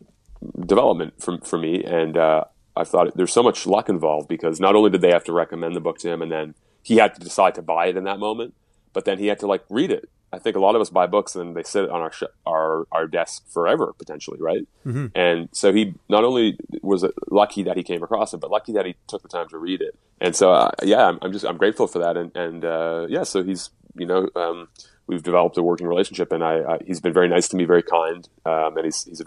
development 0.66 1.22
for 1.22 1.38
for 1.39 1.58
me, 1.58 1.84
and 1.84 2.18
uh, 2.18 2.45
I 2.78 2.86
thought 2.86 3.16
there's 3.18 3.34
so 3.34 3.43
much 3.43 3.68
luck 3.68 3.89
involved 3.89 4.30
because 4.30 4.62
not 4.62 4.76
only 4.76 4.89
did 4.89 5.02
they 5.02 5.12
have 5.12 5.26
to 5.26 5.34
recommend 5.34 5.76
the 5.76 5.82
book 5.82 5.97
to 6.00 6.10
him, 6.10 6.22
and 6.22 6.32
then 6.32 6.56
he 6.84 6.97
had 6.97 7.16
to 7.16 7.20
decide 7.20 7.56
to 7.56 7.62
buy 7.62 7.88
it 7.88 7.97
in 7.97 8.06
that 8.06 8.20
moment, 8.20 8.54
but 8.93 9.04
then 9.04 9.20
he 9.20 9.28
had 9.28 9.39
to 9.39 9.47
like 9.47 9.66
read 9.70 9.91
it 9.91 10.10
I 10.32 10.38
think 10.39 10.55
a 10.55 10.59
lot 10.59 10.75
of 10.75 10.82
us 10.82 10.89
buy 10.89 11.07
books 11.07 11.36
and 11.36 11.55
they 11.55 11.63
sit 11.63 11.89
on 11.89 12.01
our 12.01 12.11
sh- 12.11 12.23
our 12.45 12.88
our 12.91 13.07
desk 13.07 13.49
forever 13.49 13.93
potentially, 13.97 14.39
right? 14.39 14.67
Mm-hmm. 14.86 15.07
And 15.15 15.49
so 15.51 15.73
he 15.73 15.95
not 16.07 16.23
only 16.23 16.57
was 16.82 17.05
lucky 17.30 17.63
that 17.63 17.77
he 17.77 17.84
came 17.84 18.03
across 18.03 18.34
it, 18.34 18.38
but 18.38 18.51
lucky 18.51 18.73
that 18.73 18.86
he 18.86 18.95
took 19.07 19.23
the 19.23 19.27
time 19.27 19.47
to 19.49 19.57
read 19.57 19.82
it. 19.82 19.97
And 20.21 20.36
so, 20.36 20.51
uh, 20.51 20.71
yeah, 20.84 21.07
I'm, 21.07 21.19
I'm, 21.21 21.32
just 21.32 21.45
I'm 21.45 21.57
grateful 21.57 21.88
for 21.88 21.99
that. 21.99 22.17
And 22.17 22.36
and 22.36 22.63
uh, 22.63 23.07
yeah, 23.09 23.23
so 23.23 23.43
he's 23.43 23.71
you 23.95 24.05
know 24.05 24.30
um, 24.36 24.67
we've 25.07 25.23
developed 25.23 25.57
a 25.57 25.63
working 25.63 25.88
relationship, 25.88 26.32
and 26.32 26.43
I, 26.43 26.73
I, 26.73 26.80
he's 26.86 26.99
been 26.99 27.13
very 27.13 27.27
nice 27.27 27.47
to 27.49 27.57
me, 27.57 27.65
very 27.65 27.84
kind, 27.84 28.27
um, 28.45 28.77
and 28.77 28.86
he's 28.86 29.05
he's 29.05 29.21
a 29.21 29.25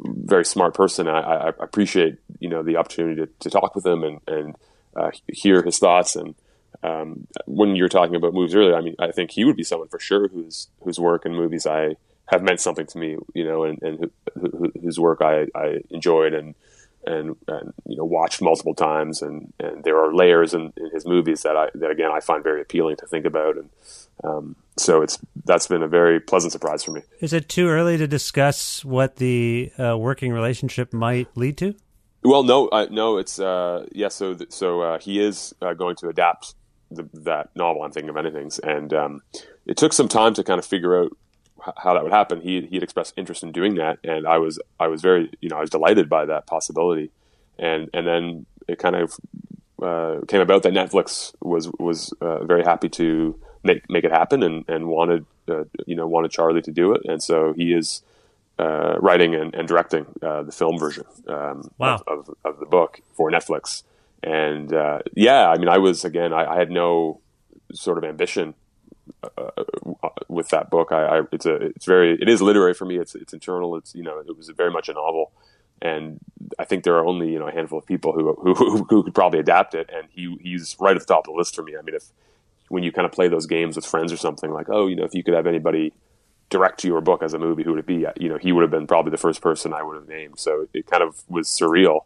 very 0.00 0.44
smart 0.46 0.74
person. 0.74 1.08
I, 1.08 1.20
I 1.20 1.48
appreciate 1.60 2.18
you 2.38 2.48
know 2.48 2.62
the 2.62 2.76
opportunity 2.76 3.20
to, 3.20 3.28
to 3.40 3.50
talk 3.50 3.74
with 3.74 3.84
him 3.84 4.02
and 4.02 4.20
and 4.26 4.56
uh, 4.96 5.10
hear 5.28 5.62
his 5.62 5.78
thoughts 5.78 6.16
and 6.16 6.34
um, 6.82 7.26
when 7.46 7.76
you 7.76 7.82
were 7.82 7.88
talking 7.88 8.14
about 8.14 8.34
movies 8.34 8.54
earlier, 8.54 8.74
I 8.74 8.80
mean, 8.80 8.96
I 8.98 9.10
think 9.10 9.30
he 9.30 9.44
would 9.44 9.56
be 9.56 9.64
someone 9.64 9.88
for 9.88 9.98
sure 9.98 10.28
whose 10.28 10.68
whose 10.82 10.98
work 10.98 11.24
and 11.24 11.34
movies 11.34 11.66
I 11.66 11.96
have 12.26 12.42
meant 12.42 12.60
something 12.60 12.86
to 12.86 12.98
me, 12.98 13.16
you 13.34 13.44
know, 13.44 13.64
and, 13.64 13.82
and 13.82 14.10
who, 14.34 14.72
whose 14.80 14.98
work 14.98 15.20
I, 15.20 15.46
I 15.54 15.80
enjoyed 15.90 16.32
and, 16.32 16.54
and, 17.04 17.36
and 17.48 17.72
you 17.86 17.96
know 17.96 18.04
watched 18.04 18.40
multiple 18.40 18.74
times, 18.74 19.20
and, 19.20 19.52
and 19.58 19.84
there 19.84 19.98
are 19.98 20.14
layers 20.14 20.54
in, 20.54 20.72
in 20.76 20.90
his 20.90 21.04
movies 21.06 21.42
that 21.42 21.56
I 21.56 21.68
that 21.74 21.90
again 21.90 22.10
I 22.12 22.20
find 22.20 22.42
very 22.42 22.60
appealing 22.62 22.96
to 22.96 23.06
think 23.06 23.26
about, 23.26 23.56
and 23.56 23.70
um, 24.22 24.56
so 24.76 25.02
it's 25.02 25.18
that's 25.44 25.66
been 25.66 25.82
a 25.82 25.88
very 25.88 26.20
pleasant 26.20 26.52
surprise 26.52 26.84
for 26.84 26.92
me. 26.92 27.02
Is 27.20 27.32
it 27.32 27.48
too 27.48 27.68
early 27.68 27.96
to 27.98 28.06
discuss 28.06 28.84
what 28.84 29.16
the 29.16 29.72
uh, 29.78 29.96
working 29.98 30.32
relationship 30.32 30.92
might 30.92 31.28
lead 31.36 31.56
to? 31.58 31.74
Well, 32.22 32.42
no, 32.42 32.68
uh, 32.68 32.86
no, 32.90 33.16
it's 33.16 33.40
uh, 33.40 33.86
yeah. 33.92 34.08
So, 34.08 34.34
th- 34.34 34.52
so 34.52 34.82
uh, 34.82 34.98
he 34.98 35.20
is 35.20 35.54
uh, 35.62 35.72
going 35.72 35.96
to 35.96 36.08
adapt 36.08 36.54
the, 36.90 37.08
that 37.14 37.50
novel. 37.54 37.82
I'm 37.82 37.92
thinking 37.92 38.10
of 38.10 38.16
Ending 38.16 38.34
Things, 38.34 38.58
and 38.58 38.92
um, 38.92 39.22
it 39.66 39.76
took 39.76 39.92
some 39.92 40.08
time 40.08 40.34
to 40.34 40.44
kind 40.44 40.58
of 40.58 40.66
figure 40.66 41.02
out 41.02 41.16
how 41.76 41.94
that 41.94 42.02
would 42.02 42.12
happen. 42.12 42.40
He 42.40 42.62
he 42.62 42.76
had 42.76 42.82
expressed 42.82 43.14
interest 43.16 43.42
in 43.42 43.52
doing 43.52 43.76
that, 43.76 43.98
and 44.04 44.26
I 44.26 44.38
was 44.38 44.58
I 44.78 44.88
was 44.88 45.02
very 45.02 45.30
you 45.40 45.48
know 45.48 45.56
I 45.56 45.60
was 45.60 45.70
delighted 45.70 46.08
by 46.08 46.26
that 46.26 46.46
possibility, 46.46 47.10
and 47.58 47.88
and 47.94 48.06
then 48.06 48.46
it 48.68 48.78
kind 48.78 48.96
of 48.96 49.16
uh, 49.82 50.20
came 50.26 50.40
about 50.40 50.62
that 50.62 50.72
Netflix 50.72 51.34
was 51.40 51.70
was 51.78 52.12
uh, 52.20 52.44
very 52.44 52.62
happy 52.62 52.88
to 52.90 53.38
make 53.62 53.88
make 53.88 54.04
it 54.04 54.12
happen 54.12 54.42
and 54.42 54.64
and 54.68 54.88
wanted 54.88 55.26
uh, 55.48 55.64
you 55.86 55.96
know 55.96 56.06
wanted 56.06 56.30
Charlie 56.30 56.62
to 56.62 56.72
do 56.72 56.92
it, 56.92 57.02
and 57.04 57.22
so 57.22 57.52
he 57.52 57.72
is. 57.72 58.02
Uh, 58.58 58.98
writing 59.00 59.34
and, 59.34 59.54
and 59.54 59.66
directing 59.66 60.04
uh, 60.20 60.42
the 60.42 60.52
film 60.52 60.78
version 60.78 61.06
um, 61.28 61.70
wow. 61.78 61.94
of, 62.06 62.28
of, 62.28 62.34
of, 62.44 62.60
the 62.60 62.66
book 62.66 63.00
for 63.14 63.30
Netflix, 63.30 63.84
and 64.22 64.72
uh, 64.72 65.00
yeah, 65.14 65.48
I 65.48 65.58
mean, 65.58 65.68
I 65.68 65.78
was 65.78 66.04
again, 66.04 66.32
I, 66.32 66.44
I 66.44 66.58
had 66.58 66.70
no 66.70 67.20
sort 67.72 67.98
of 67.98 68.04
ambition 68.04 68.54
uh, 69.22 69.50
uh, 70.02 70.08
with 70.28 70.48
that 70.50 70.70
book. 70.70 70.92
I, 70.92 71.18
I, 71.18 71.22
it's 71.32 71.46
a, 71.46 71.54
it's 71.54 71.86
very, 71.86 72.18
it 72.20 72.28
is 72.28 72.42
literary 72.42 72.74
for 72.74 72.84
me. 72.84 72.98
It's, 72.98 73.14
it's 73.14 73.32
internal. 73.32 73.76
It's, 73.76 73.94
you 73.94 74.02
know, 74.02 74.18
it 74.18 74.36
was 74.36 74.48
very 74.50 74.70
much 74.70 74.88
a 74.88 74.92
novel, 74.92 75.32
and 75.80 76.20
I 76.58 76.64
think 76.64 76.84
there 76.84 76.94
are 76.96 77.06
only 77.06 77.32
you 77.32 77.38
know 77.38 77.48
a 77.48 77.52
handful 77.52 77.78
of 77.78 77.86
people 77.86 78.12
who 78.12 78.34
who, 78.34 78.84
who 78.88 79.02
could 79.02 79.14
probably 79.14 79.40
adapt 79.40 79.74
it, 79.74 79.90
and 79.92 80.08
he 80.10 80.36
he's 80.40 80.76
right 80.78 80.94
at 80.94 81.00
the 81.00 81.06
top 81.06 81.26
of 81.26 81.32
the 81.32 81.38
list 81.38 81.54
for 81.54 81.62
me. 81.62 81.76
I 81.76 81.82
mean, 81.82 81.94
if 81.94 82.04
when 82.68 82.82
you 82.82 82.92
kind 82.92 83.06
of 83.06 83.12
play 83.12 83.28
those 83.28 83.46
games 83.46 83.76
with 83.76 83.86
friends 83.86 84.12
or 84.12 84.16
something 84.16 84.52
like, 84.52 84.68
oh, 84.68 84.86
you 84.86 84.94
know, 84.94 85.04
if 85.04 85.14
you 85.14 85.24
could 85.24 85.34
have 85.34 85.46
anybody 85.46 85.92
direct 86.50 86.84
your 86.84 87.00
book 87.00 87.22
as 87.22 87.32
a 87.32 87.38
movie, 87.38 87.62
who 87.62 87.70
would 87.70 87.80
it 87.80 87.86
be? 87.86 88.06
You 88.18 88.28
know, 88.28 88.36
he 88.36 88.52
would 88.52 88.62
have 88.62 88.70
been 88.70 88.86
probably 88.86 89.10
the 89.10 89.16
first 89.16 89.40
person 89.40 89.72
I 89.72 89.82
would 89.82 89.96
have 89.96 90.08
named. 90.08 90.38
So 90.38 90.66
it 90.74 90.86
kind 90.86 91.02
of 91.02 91.22
was 91.28 91.48
surreal 91.48 92.02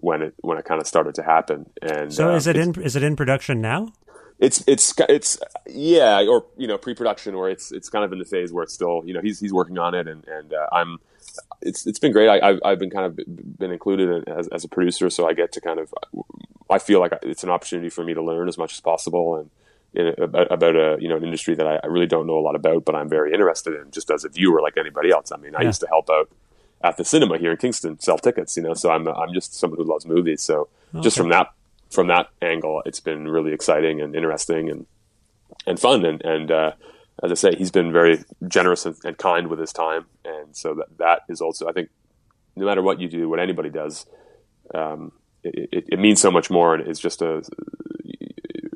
when 0.00 0.22
it 0.22 0.34
when 0.40 0.58
it 0.58 0.64
kind 0.64 0.80
of 0.80 0.86
started 0.86 1.14
to 1.16 1.22
happen. 1.22 1.70
And 1.82 2.12
so, 2.12 2.34
is 2.34 2.46
uh, 2.46 2.50
it 2.50 2.56
in 2.56 2.82
is 2.82 2.96
it 2.96 3.02
in 3.02 3.16
production 3.16 3.60
now? 3.60 3.92
It's 4.38 4.64
it's 4.66 4.94
it's 5.08 5.38
yeah, 5.66 6.24
or 6.26 6.46
you 6.56 6.66
know, 6.66 6.78
pre-production, 6.78 7.34
or 7.34 7.50
it's 7.50 7.70
it's 7.72 7.90
kind 7.90 8.04
of 8.04 8.12
in 8.12 8.18
the 8.18 8.24
phase 8.24 8.52
where 8.52 8.64
it's 8.64 8.72
still 8.72 9.02
you 9.04 9.12
know 9.12 9.20
he's 9.20 9.38
he's 9.38 9.52
working 9.52 9.78
on 9.78 9.94
it, 9.94 10.08
and 10.08 10.26
and 10.26 10.54
uh, 10.54 10.66
I'm 10.72 10.98
it's 11.60 11.86
it's 11.86 11.98
been 11.98 12.12
great. 12.12 12.28
I, 12.28 12.46
have 12.46 12.60
I've 12.64 12.78
been 12.78 12.90
kind 12.90 13.06
of 13.06 13.20
been 13.58 13.70
included 13.70 14.08
in, 14.08 14.32
as 14.32 14.48
as 14.48 14.64
a 14.64 14.68
producer, 14.68 15.10
so 15.10 15.28
I 15.28 15.34
get 15.34 15.52
to 15.52 15.60
kind 15.60 15.78
of 15.78 15.92
I 16.70 16.78
feel 16.78 17.00
like 17.00 17.12
it's 17.22 17.44
an 17.44 17.50
opportunity 17.50 17.90
for 17.90 18.02
me 18.02 18.14
to 18.14 18.22
learn 18.22 18.48
as 18.48 18.58
much 18.58 18.72
as 18.72 18.80
possible 18.80 19.36
and. 19.36 19.50
In, 19.92 20.14
about, 20.22 20.52
about 20.52 20.76
a 20.76 20.98
you 21.00 21.08
know 21.08 21.16
an 21.16 21.24
industry 21.24 21.56
that 21.56 21.66
I, 21.66 21.80
I, 21.82 21.88
really 21.88 22.06
don't 22.06 22.28
know 22.28 22.38
a 22.38 22.44
lot 22.46 22.54
about, 22.54 22.84
but 22.84 22.94
I'm 22.94 23.08
very 23.08 23.32
interested 23.32 23.74
in 23.74 23.90
just 23.90 24.08
as 24.12 24.24
a 24.24 24.28
viewer, 24.28 24.62
like 24.62 24.76
anybody 24.76 25.10
else. 25.10 25.32
I 25.32 25.36
mean, 25.36 25.56
I 25.56 25.62
used 25.62 25.80
to 25.80 25.88
help 25.88 26.08
out 26.08 26.30
at 26.82 26.96
the 26.96 27.04
cinema 27.04 27.38
here 27.38 27.52
in 27.52 27.56
Kingston 27.56 27.98
sell 28.00 28.18
tickets. 28.18 28.56
You 28.56 28.62
know, 28.62 28.74
so 28.74 28.90
I'm 28.90 29.06
I'm 29.08 29.32
just 29.32 29.54
someone 29.54 29.78
who 29.78 29.84
loves 29.84 30.06
movies. 30.06 30.42
So 30.42 30.68
okay. 30.94 31.02
just 31.02 31.16
from 31.16 31.28
that 31.30 31.48
from 31.90 32.06
that 32.06 32.28
angle, 32.40 32.82
it's 32.86 33.00
been 33.00 33.28
really 33.28 33.52
exciting 33.52 34.00
and 34.00 34.14
interesting 34.14 34.70
and 34.70 34.86
and 35.66 35.78
fun. 35.78 36.04
And 36.04 36.24
and 36.24 36.50
uh, 36.50 36.72
as 37.22 37.30
I 37.30 37.34
say, 37.34 37.54
he's 37.56 37.70
been 37.70 37.92
very 37.92 38.24
generous 38.48 38.86
and, 38.86 38.96
and, 39.04 39.18
kind 39.18 39.48
with 39.48 39.58
his 39.58 39.72
time. 39.72 40.06
And 40.24 40.56
so 40.56 40.74
that 40.74 40.98
that 40.98 41.22
is 41.28 41.40
also, 41.40 41.68
I 41.68 41.72
think, 41.72 41.90
no 42.56 42.64
matter 42.64 42.82
what 42.82 43.00
you 43.00 43.08
do, 43.08 43.28
what 43.28 43.40
anybody 43.40 43.68
does, 43.68 44.06
um, 44.74 45.12
it, 45.42 45.68
it, 45.72 45.84
it, 45.92 45.98
means 45.98 46.20
so 46.20 46.30
much 46.30 46.50
more. 46.50 46.74
And 46.74 46.86
it's 46.88 47.00
just 47.00 47.20
a 47.20 47.42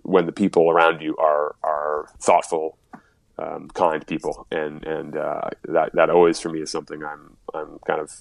when 0.03 0.27
the 0.27 0.33
people 0.33 0.71
around 0.71 1.01
you 1.01 1.17
are 1.17 1.55
are 1.63 2.11
thoughtful 2.21 2.79
um, 3.39 3.69
kind 3.71 4.07
people, 4.07 4.47
and 4.51 4.85
and 4.85 5.17
uh, 5.17 5.51
that 5.69 5.93
that 5.95 6.11
always 6.11 6.39
for 6.39 6.51
me 6.51 6.61
is 6.61 6.71
something 6.71 7.03
I'm 7.03 7.37
I'm 7.53 7.79
kind 7.87 8.01
of 8.01 8.13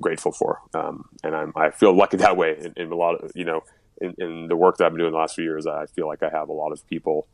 grateful 0.00 0.32
for, 0.32 0.60
um, 0.74 1.08
and 1.22 1.34
I'm 1.34 1.52
I 1.54 1.70
feel 1.70 1.92
lucky 1.92 2.16
that 2.18 2.36
way 2.36 2.56
in, 2.58 2.72
in 2.76 2.92
a 2.92 2.96
lot 2.96 3.22
of 3.22 3.32
you 3.34 3.44
know 3.44 3.62
in, 4.00 4.14
in, 4.18 4.48
the 4.48 4.56
work 4.56 4.78
that 4.78 4.86
I've 4.86 4.92
been 4.92 5.00
doing 5.00 5.12
the 5.12 5.18
last 5.18 5.34
few 5.34 5.44
years. 5.44 5.66
I 5.66 5.86
feel 5.86 6.06
like 6.06 6.22
I 6.22 6.30
have 6.30 6.48
a 6.48 6.52
lot 6.52 6.72
of 6.72 6.86
people 6.86 7.26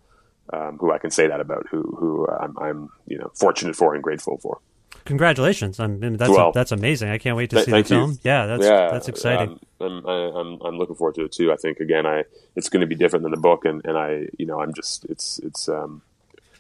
um, 0.53 0.79
who 0.79 0.93
I 0.93 0.99
can 0.99 1.11
say 1.11 1.29
that 1.29 1.41
about, 1.41 1.67
who 1.71 1.83
who 1.83 2.27
I'm, 2.29 2.59
I'm 2.59 2.91
you 3.07 3.19
know 3.19 3.31
fortunate 3.35 3.77
for 3.77 3.95
and 3.95 4.03
grateful 4.03 4.39
for. 4.39 4.61
Congratulations! 5.05 5.79
I 5.79 5.87
mean, 5.87 6.17
that's 6.17 6.31
well, 6.31 6.51
a, 6.51 6.53
that's 6.53 6.73
amazing. 6.73 7.11
I 7.11 7.19
can't 7.19 7.37
wait 7.37 7.51
to 7.51 7.57
th- 7.57 7.67
see 7.67 7.73
the 7.73 7.85
film. 7.85 8.12
You. 8.12 8.19
Yeah, 8.23 8.47
that's 8.47 8.65
yeah, 8.65 8.91
that's 8.91 9.09
exciting. 9.09 9.61
I'm, 9.81 10.05
I'm 10.07 10.59
I'm 10.62 10.79
looking 10.79 10.97
forward 10.97 11.15
to 11.17 11.25
it 11.25 11.33
too. 11.33 11.53
I 11.53 11.57
think 11.57 11.79
again, 11.79 12.07
I 12.07 12.25
it's 12.57 12.69
going 12.69 12.81
to 12.81 12.87
be 12.87 12.95
different 12.95 13.23
than 13.23 13.31
the 13.31 13.41
book, 13.41 13.65
and, 13.65 13.85
and 13.85 13.99
I 13.99 14.29
you 14.39 14.47
know 14.47 14.61
I'm 14.61 14.73
just 14.73 15.05
it's 15.07 15.39
it's 15.41 15.69
um, 15.69 16.03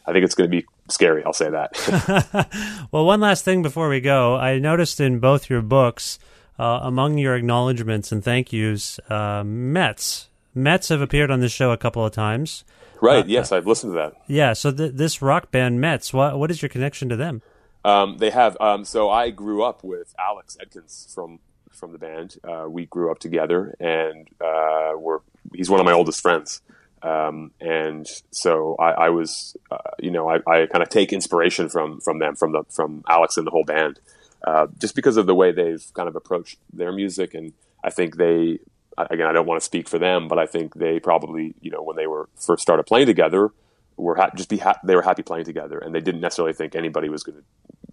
I 0.06 0.12
think 0.12 0.24
it's 0.24 0.34
going 0.34 0.50
to 0.50 0.56
be 0.56 0.66
scary. 0.88 1.24
I'll 1.24 1.32
say 1.32 1.50
that. 1.50 2.88
well, 2.92 3.06
one 3.06 3.20
last 3.20 3.44
thing 3.44 3.62
before 3.62 3.88
we 3.88 4.00
go, 4.00 4.36
I 4.36 4.58
noticed 4.58 5.00
in 5.00 5.18
both 5.18 5.48
your 5.48 5.62
books, 5.62 6.18
uh, 6.58 6.80
among 6.82 7.18
your 7.18 7.34
acknowledgments 7.34 8.12
and 8.12 8.22
thank 8.22 8.52
yous, 8.52 9.00
uh, 9.08 9.42
METZ. 9.42 10.28
METZ 10.56 10.88
have 10.90 11.00
appeared 11.00 11.30
on 11.30 11.40
this 11.40 11.52
show 11.52 11.72
a 11.72 11.76
couple 11.76 12.04
of 12.04 12.12
times. 12.12 12.64
Right. 13.00 13.24
Uh, 13.24 13.26
yes, 13.26 13.50
I've 13.50 13.66
listened 13.66 13.92
to 13.92 13.96
that. 13.96 14.14
Yeah. 14.26 14.52
So 14.52 14.70
th- 14.70 14.92
this 14.94 15.20
rock 15.20 15.50
band 15.50 15.80
METZ, 15.80 16.12
what 16.12 16.38
what 16.38 16.50
is 16.50 16.62
your 16.62 16.68
connection 16.68 17.08
to 17.08 17.16
them? 17.16 17.42
Um, 17.84 18.18
they 18.18 18.30
have. 18.30 18.56
Um, 18.60 18.84
so 18.84 19.10
I 19.10 19.30
grew 19.30 19.62
up 19.62 19.84
with 19.84 20.14
Alex 20.18 20.56
Edkins 20.62 21.12
from 21.12 21.40
from 21.72 21.92
the 21.92 21.98
band. 21.98 22.36
Uh, 22.44 22.66
we 22.68 22.86
grew 22.86 23.10
up 23.10 23.18
together, 23.18 23.74
and 23.78 24.28
uh, 24.40 24.92
we're 24.96 25.18
he's 25.52 25.68
one 25.68 25.80
of 25.80 25.86
my 25.86 25.92
oldest 25.92 26.20
friends. 26.20 26.62
Um, 27.04 27.50
and 27.60 28.08
so 28.30 28.76
I, 28.76 28.92
I 28.92 29.08
was, 29.10 29.56
uh, 29.70 29.76
you 29.98 30.10
know, 30.10 30.30
I, 30.30 30.36
I 30.46 30.66
kind 30.66 30.82
of 30.82 30.88
take 30.88 31.12
inspiration 31.12 31.68
from 31.68 32.00
from 32.00 32.18
them, 32.18 32.34
from 32.34 32.52
the 32.52 32.64
from 32.70 33.04
Alex 33.08 33.36
and 33.36 33.46
the 33.46 33.50
whole 33.50 33.64
band, 33.64 34.00
uh, 34.46 34.68
just 34.78 34.94
because 34.94 35.18
of 35.18 35.26
the 35.26 35.34
way 35.34 35.52
they've 35.52 35.84
kind 35.92 36.08
of 36.08 36.16
approached 36.16 36.58
their 36.72 36.92
music, 36.92 37.34
and 37.34 37.52
I 37.84 37.90
think 37.90 38.16
they, 38.16 38.58
again, 38.96 39.26
I 39.26 39.32
don't 39.32 39.46
want 39.46 39.60
to 39.60 39.64
speak 39.64 39.86
for 39.86 39.98
them, 39.98 40.28
but 40.28 40.38
I 40.38 40.46
think 40.46 40.76
they 40.76 40.98
probably, 40.98 41.54
you 41.60 41.70
know, 41.70 41.82
when 41.82 41.96
they 41.96 42.06
were 42.06 42.30
first 42.40 42.62
started 42.62 42.84
playing 42.84 43.06
together, 43.06 43.50
were 43.98 44.16
ha- 44.16 44.30
just 44.34 44.48
be 44.48 44.56
ha- 44.56 44.80
they 44.82 44.96
were 44.96 45.02
happy 45.02 45.22
playing 45.22 45.44
together, 45.44 45.78
and 45.78 45.94
they 45.94 46.00
didn't 46.00 46.22
necessarily 46.22 46.54
think 46.54 46.74
anybody 46.74 47.10
was 47.10 47.22
going 47.22 47.36
to 47.36 47.44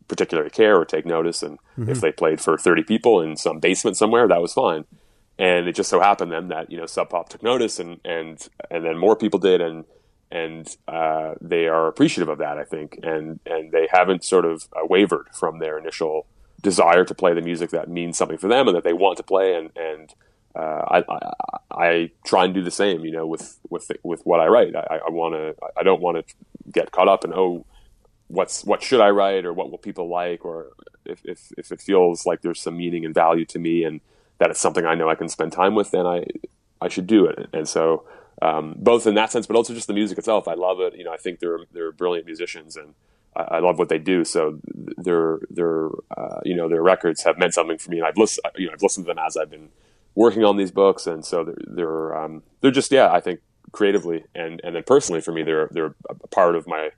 particularly 0.07 0.49
care 0.49 0.77
or 0.79 0.85
take 0.85 1.05
notice, 1.05 1.43
and 1.43 1.57
mm-hmm. 1.77 1.89
if 1.89 1.99
they 1.99 2.13
played 2.13 2.39
for 2.39 2.57
thirty 2.57 2.83
people 2.83 3.19
in 3.19 3.35
some 3.35 3.59
basement 3.59 3.97
somewhere, 3.97 4.29
that 4.29 4.41
was 4.41 4.53
fine 4.53 4.85
and 5.41 5.67
it 5.67 5.73
just 5.73 5.89
so 5.89 5.99
happened 5.99 6.31
then 6.31 6.49
that 6.49 6.71
you 6.71 6.77
know 6.77 6.85
Sub 6.85 7.09
Pop 7.09 7.27
took 7.27 7.41
notice, 7.41 7.79
and 7.79 7.99
and 8.05 8.47
and 8.69 8.85
then 8.85 8.97
more 8.97 9.15
people 9.15 9.39
did, 9.39 9.59
and 9.59 9.85
and 10.31 10.77
uh, 10.87 11.33
they 11.41 11.67
are 11.67 11.87
appreciative 11.87 12.29
of 12.29 12.37
that, 12.37 12.59
I 12.59 12.63
think, 12.63 12.99
and 13.01 13.39
and 13.47 13.71
they 13.71 13.87
haven't 13.91 14.23
sort 14.23 14.45
of 14.45 14.69
uh, 14.73 14.85
wavered 14.85 15.29
from 15.33 15.57
their 15.57 15.79
initial 15.79 16.27
desire 16.61 17.03
to 17.05 17.15
play 17.15 17.33
the 17.33 17.41
music 17.41 17.71
that 17.71 17.89
means 17.89 18.19
something 18.19 18.37
for 18.37 18.47
them 18.47 18.67
and 18.67 18.77
that 18.77 18.83
they 18.83 18.93
want 18.93 19.17
to 19.17 19.23
play, 19.23 19.55
and 19.55 19.71
and 19.75 20.13
uh, 20.55 20.59
I, 20.59 21.03
I, 21.09 21.31
I 21.71 22.11
try 22.23 22.45
and 22.45 22.53
do 22.53 22.61
the 22.61 22.69
same, 22.69 23.03
you 23.03 23.11
know, 23.11 23.25
with 23.25 23.57
with 23.71 23.91
with 24.03 24.21
what 24.23 24.39
I 24.39 24.45
write. 24.45 24.75
I, 24.75 24.99
I 25.07 25.09
want 25.09 25.33
to, 25.33 25.55
I 25.75 25.81
don't 25.81 26.01
want 26.01 26.27
to 26.27 26.35
get 26.71 26.91
caught 26.91 27.07
up 27.07 27.25
in 27.25 27.33
oh, 27.33 27.65
what's 28.27 28.63
what 28.63 28.83
should 28.83 29.01
I 29.01 29.09
write 29.09 29.45
or 29.45 29.53
what 29.53 29.71
will 29.71 29.79
people 29.79 30.07
like, 30.07 30.45
or 30.45 30.67
if 31.03 31.25
if, 31.25 31.51
if 31.57 31.71
it 31.71 31.81
feels 31.81 32.27
like 32.27 32.41
there's 32.43 32.61
some 32.61 32.77
meaning 32.77 33.05
and 33.05 33.15
value 33.15 33.45
to 33.45 33.57
me. 33.57 33.83
And 33.85 34.01
that 34.41 34.49
it's 34.49 34.59
something 34.59 34.87
I 34.87 34.95
know 34.95 35.07
I 35.07 35.13
can 35.13 35.29
spend 35.29 35.51
time 35.51 35.75
with, 35.75 35.91
then 35.91 36.07
I 36.07 36.25
I 36.81 36.87
should 36.87 37.05
do 37.05 37.27
it. 37.27 37.47
And 37.53 37.69
so 37.69 38.05
um, 38.41 38.73
both 38.75 39.05
in 39.05 39.13
that 39.13 39.31
sense, 39.31 39.45
but 39.45 39.55
also 39.55 39.71
just 39.75 39.85
the 39.85 39.93
music 39.93 40.17
itself, 40.17 40.47
I 40.47 40.55
love 40.55 40.79
it. 40.79 40.97
You 40.97 41.03
know, 41.03 41.13
I 41.13 41.17
think 41.17 41.39
they're 41.39 41.59
they're 41.71 41.91
brilliant 41.91 42.25
musicians, 42.25 42.75
and 42.75 42.95
I, 43.35 43.41
I 43.41 43.59
love 43.59 43.77
what 43.77 43.87
they 43.89 43.99
do. 43.99 44.25
So 44.25 44.59
their 44.65 45.41
their 45.51 45.89
uh, 46.17 46.39
you 46.43 46.55
know 46.55 46.67
their 46.67 46.81
records 46.81 47.21
have 47.23 47.37
meant 47.37 47.53
something 47.53 47.77
for 47.77 47.91
me, 47.91 47.99
and 47.99 48.07
I've 48.07 48.17
listened 48.17 48.43
you 48.57 48.65
know 48.65 48.73
I've 48.73 48.81
listened 48.81 49.05
to 49.05 49.13
them 49.13 49.23
as 49.23 49.37
I've 49.37 49.51
been 49.51 49.69
working 50.15 50.43
on 50.43 50.57
these 50.57 50.71
books, 50.71 51.05
and 51.05 51.23
so 51.23 51.43
they're 51.43 51.55
they're 51.67 52.17
um, 52.17 52.41
they're 52.61 52.71
just 52.71 52.91
yeah 52.91 53.11
I 53.11 53.19
think 53.19 53.41
creatively 53.71 54.23
and 54.33 54.59
and 54.63 54.75
then 54.75 54.83
personally 54.83 55.21
for 55.21 55.31
me 55.31 55.43
they're 55.43 55.69
they're 55.71 55.95
a 56.09 56.27
part 56.27 56.55
of 56.55 56.67
my 56.67 56.89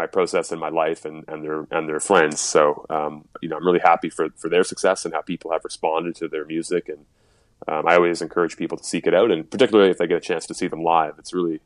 my 0.00 0.06
process 0.06 0.50
and 0.50 0.60
my 0.60 0.70
life 0.70 1.04
and, 1.04 1.24
and 1.28 1.44
their 1.44 1.66
and 1.70 1.88
their 1.88 2.00
friends. 2.00 2.40
So 2.40 2.86
um, 2.88 3.12
you 3.42 3.48
know, 3.48 3.56
I'm 3.58 3.66
really 3.66 3.84
happy 3.92 4.10
for 4.10 4.30
for 4.36 4.48
their 4.48 4.64
success 4.64 5.04
and 5.04 5.12
how 5.14 5.22
people 5.22 5.52
have 5.52 5.64
responded 5.64 6.16
to 6.16 6.28
their 6.28 6.46
music. 6.46 6.88
And 6.88 7.04
um, 7.68 7.86
I 7.86 7.96
always 7.96 8.22
encourage 8.22 8.56
people 8.56 8.78
to 8.78 8.84
seek 8.84 9.06
it 9.06 9.14
out, 9.14 9.30
and 9.30 9.50
particularly 9.50 9.90
if 9.90 9.98
they 9.98 10.06
get 10.06 10.16
a 10.16 10.28
chance 10.30 10.46
to 10.46 10.54
see 10.54 10.68
them 10.68 10.82
live, 10.82 11.14
it's 11.18 11.34
really 11.34 11.60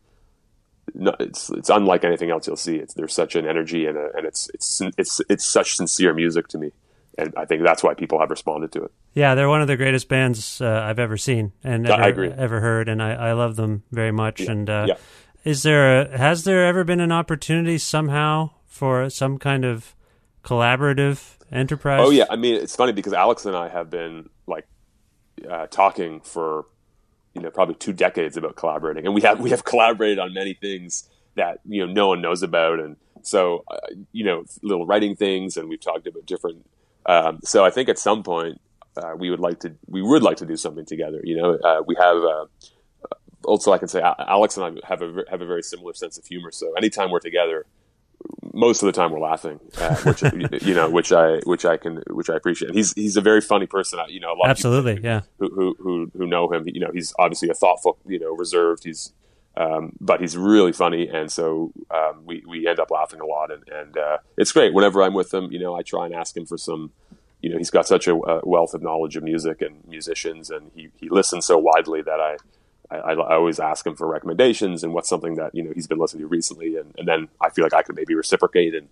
it's 0.94 1.50
it's 1.50 1.70
unlike 1.70 2.04
anything 2.04 2.30
else 2.30 2.46
you'll 2.46 2.56
see. 2.56 2.76
It's 2.76 2.94
there's 2.94 3.14
such 3.14 3.36
an 3.36 3.46
energy 3.46 3.86
and 3.86 3.96
a, 3.96 4.08
and 4.16 4.26
it's 4.26 4.50
it's 4.52 4.82
it's 4.98 5.20
it's 5.28 5.46
such 5.46 5.76
sincere 5.76 6.12
music 6.12 6.48
to 6.48 6.58
me. 6.58 6.72
And 7.16 7.32
I 7.36 7.44
think 7.44 7.62
that's 7.62 7.84
why 7.84 7.94
people 7.94 8.18
have 8.18 8.30
responded 8.30 8.72
to 8.72 8.82
it. 8.82 8.92
Yeah, 9.12 9.36
they're 9.36 9.48
one 9.48 9.62
of 9.62 9.68
the 9.68 9.76
greatest 9.76 10.08
bands 10.08 10.60
uh, 10.60 10.82
I've 10.82 10.98
ever 10.98 11.16
seen 11.16 11.52
and 11.62 11.86
ever, 11.88 12.24
ever 12.24 12.60
heard, 12.60 12.88
and 12.88 13.00
I, 13.00 13.12
I 13.12 13.32
love 13.34 13.54
them 13.54 13.84
very 13.92 14.10
much. 14.10 14.40
Yeah. 14.40 14.50
And 14.50 14.68
uh, 14.68 14.86
yeah. 14.88 14.94
Is 15.44 15.62
there 15.62 16.00
a, 16.00 16.18
has 16.18 16.44
there 16.44 16.64
ever 16.64 16.84
been 16.84 17.00
an 17.00 17.12
opportunity 17.12 17.76
somehow 17.78 18.50
for 18.66 19.10
some 19.10 19.38
kind 19.38 19.64
of 19.64 19.94
collaborative 20.42 21.36
enterprise? 21.52 22.00
Oh 22.02 22.10
yeah, 22.10 22.24
I 22.30 22.36
mean 22.36 22.54
it's 22.54 22.74
funny 22.74 22.92
because 22.92 23.12
Alex 23.12 23.44
and 23.44 23.54
I 23.54 23.68
have 23.68 23.90
been 23.90 24.30
like 24.46 24.66
uh, 25.48 25.66
talking 25.66 26.20
for 26.20 26.66
you 27.34 27.42
know 27.42 27.50
probably 27.50 27.74
two 27.74 27.92
decades 27.92 28.36
about 28.36 28.56
collaborating, 28.56 29.04
and 29.04 29.14
we 29.14 29.20
have 29.20 29.38
we 29.38 29.50
have 29.50 29.64
collaborated 29.72 30.18
on 30.18 30.32
many 30.32 30.54
things 30.54 31.08
that 31.34 31.60
you 31.66 31.86
know 31.86 31.92
no 31.92 32.08
one 32.08 32.22
knows 32.22 32.42
about, 32.42 32.80
and 32.80 32.96
so 33.22 33.64
uh, 33.70 33.76
you 34.12 34.24
know 34.24 34.44
little 34.62 34.86
writing 34.86 35.14
things, 35.14 35.58
and 35.58 35.68
we've 35.68 35.80
talked 35.80 36.06
about 36.06 36.24
different. 36.24 36.66
Um, 37.06 37.40
so 37.44 37.66
I 37.66 37.70
think 37.70 37.90
at 37.90 37.98
some 37.98 38.22
point 38.22 38.62
uh, 38.96 39.12
we 39.18 39.28
would 39.28 39.40
like 39.40 39.60
to 39.60 39.74
we 39.86 40.00
would 40.00 40.22
like 40.22 40.38
to 40.38 40.46
do 40.46 40.56
something 40.56 40.86
together. 40.86 41.20
You 41.22 41.36
know, 41.36 41.54
uh, 41.54 41.82
we 41.86 41.96
have 41.98 42.16
uh, 42.16 42.46
also 43.44 43.72
I 43.72 43.78
can 43.78 43.88
say 43.88 44.00
Alex 44.02 44.56
and 44.56 44.78
I 44.82 44.88
have 44.88 45.02
a 45.02 45.24
have 45.30 45.40
a 45.40 45.46
very 45.46 45.62
similar 45.62 45.94
sense 45.94 46.18
of 46.18 46.26
humor. 46.26 46.50
So 46.50 46.72
anytime 46.74 47.10
we're 47.10 47.20
together, 47.20 47.66
most 48.52 48.82
of 48.82 48.86
the 48.86 48.92
time 48.92 49.10
we're 49.10 49.20
laughing, 49.20 49.60
uh, 49.78 49.96
which 49.96 50.22
you 50.62 50.74
know, 50.74 50.88
which 50.88 51.12
I 51.12 51.38
which 51.44 51.64
I 51.64 51.76
can 51.76 52.02
which 52.10 52.30
I 52.30 52.36
appreciate. 52.36 52.68
And 52.68 52.76
he's 52.76 52.92
he's 52.94 53.16
a 53.16 53.20
very 53.20 53.40
funny 53.40 53.66
person. 53.66 53.98
You 54.08 54.20
know, 54.20 54.32
a 54.32 54.36
lot 54.36 54.50
absolutely, 54.50 54.92
of 54.92 54.96
people 54.98 55.10
yeah. 55.10 55.20
Who, 55.38 55.48
who 55.54 55.76
who 55.78 56.10
who 56.16 56.26
know 56.26 56.52
him, 56.52 56.64
you 56.66 56.80
know, 56.80 56.90
he's 56.92 57.12
obviously 57.18 57.48
a 57.48 57.54
thoughtful, 57.54 57.98
you 58.06 58.18
know, 58.18 58.34
reserved. 58.34 58.84
He's 58.84 59.12
um, 59.56 59.92
but 60.00 60.20
he's 60.20 60.36
really 60.36 60.72
funny, 60.72 61.08
and 61.08 61.30
so 61.30 61.72
um, 61.90 62.22
we 62.24 62.42
we 62.46 62.66
end 62.66 62.80
up 62.80 62.90
laughing 62.90 63.20
a 63.20 63.26
lot, 63.26 63.52
and 63.52 63.68
and 63.68 63.96
uh, 63.96 64.18
it's 64.36 64.52
great. 64.52 64.74
Whenever 64.74 65.02
I'm 65.02 65.14
with 65.14 65.32
him, 65.32 65.52
you 65.52 65.58
know, 65.58 65.74
I 65.74 65.82
try 65.82 66.06
and 66.06 66.14
ask 66.14 66.36
him 66.36 66.46
for 66.46 66.58
some. 66.58 66.92
You 67.40 67.50
know, 67.50 67.58
he's 67.58 67.70
got 67.70 67.86
such 67.86 68.08
a, 68.08 68.14
a 68.14 68.40
wealth 68.42 68.72
of 68.72 68.82
knowledge 68.82 69.16
of 69.16 69.22
music 69.22 69.60
and 69.60 69.86
musicians, 69.86 70.48
and 70.48 70.70
he, 70.74 70.88
he 70.96 71.10
listens 71.10 71.44
so 71.44 71.58
widely 71.58 72.00
that 72.00 72.18
I 72.18 72.38
I, 72.96 73.12
I, 73.12 73.34
always 73.34 73.60
ask 73.60 73.86
him 73.86 73.96
for 73.96 74.06
recommendations 74.06 74.84
and 74.84 74.92
what's 74.92 75.08
something 75.08 75.36
that 75.36 75.54
you 75.54 75.62
know 75.62 75.72
he's 75.74 75.86
been 75.86 75.98
listening 75.98 76.22
to 76.22 76.26
recently, 76.26 76.76
and, 76.76 76.94
and 76.98 77.06
then 77.06 77.28
I 77.40 77.50
feel 77.50 77.64
like 77.64 77.74
I 77.74 77.82
could 77.82 77.96
maybe 77.96 78.14
reciprocate 78.14 78.74
and 78.74 78.88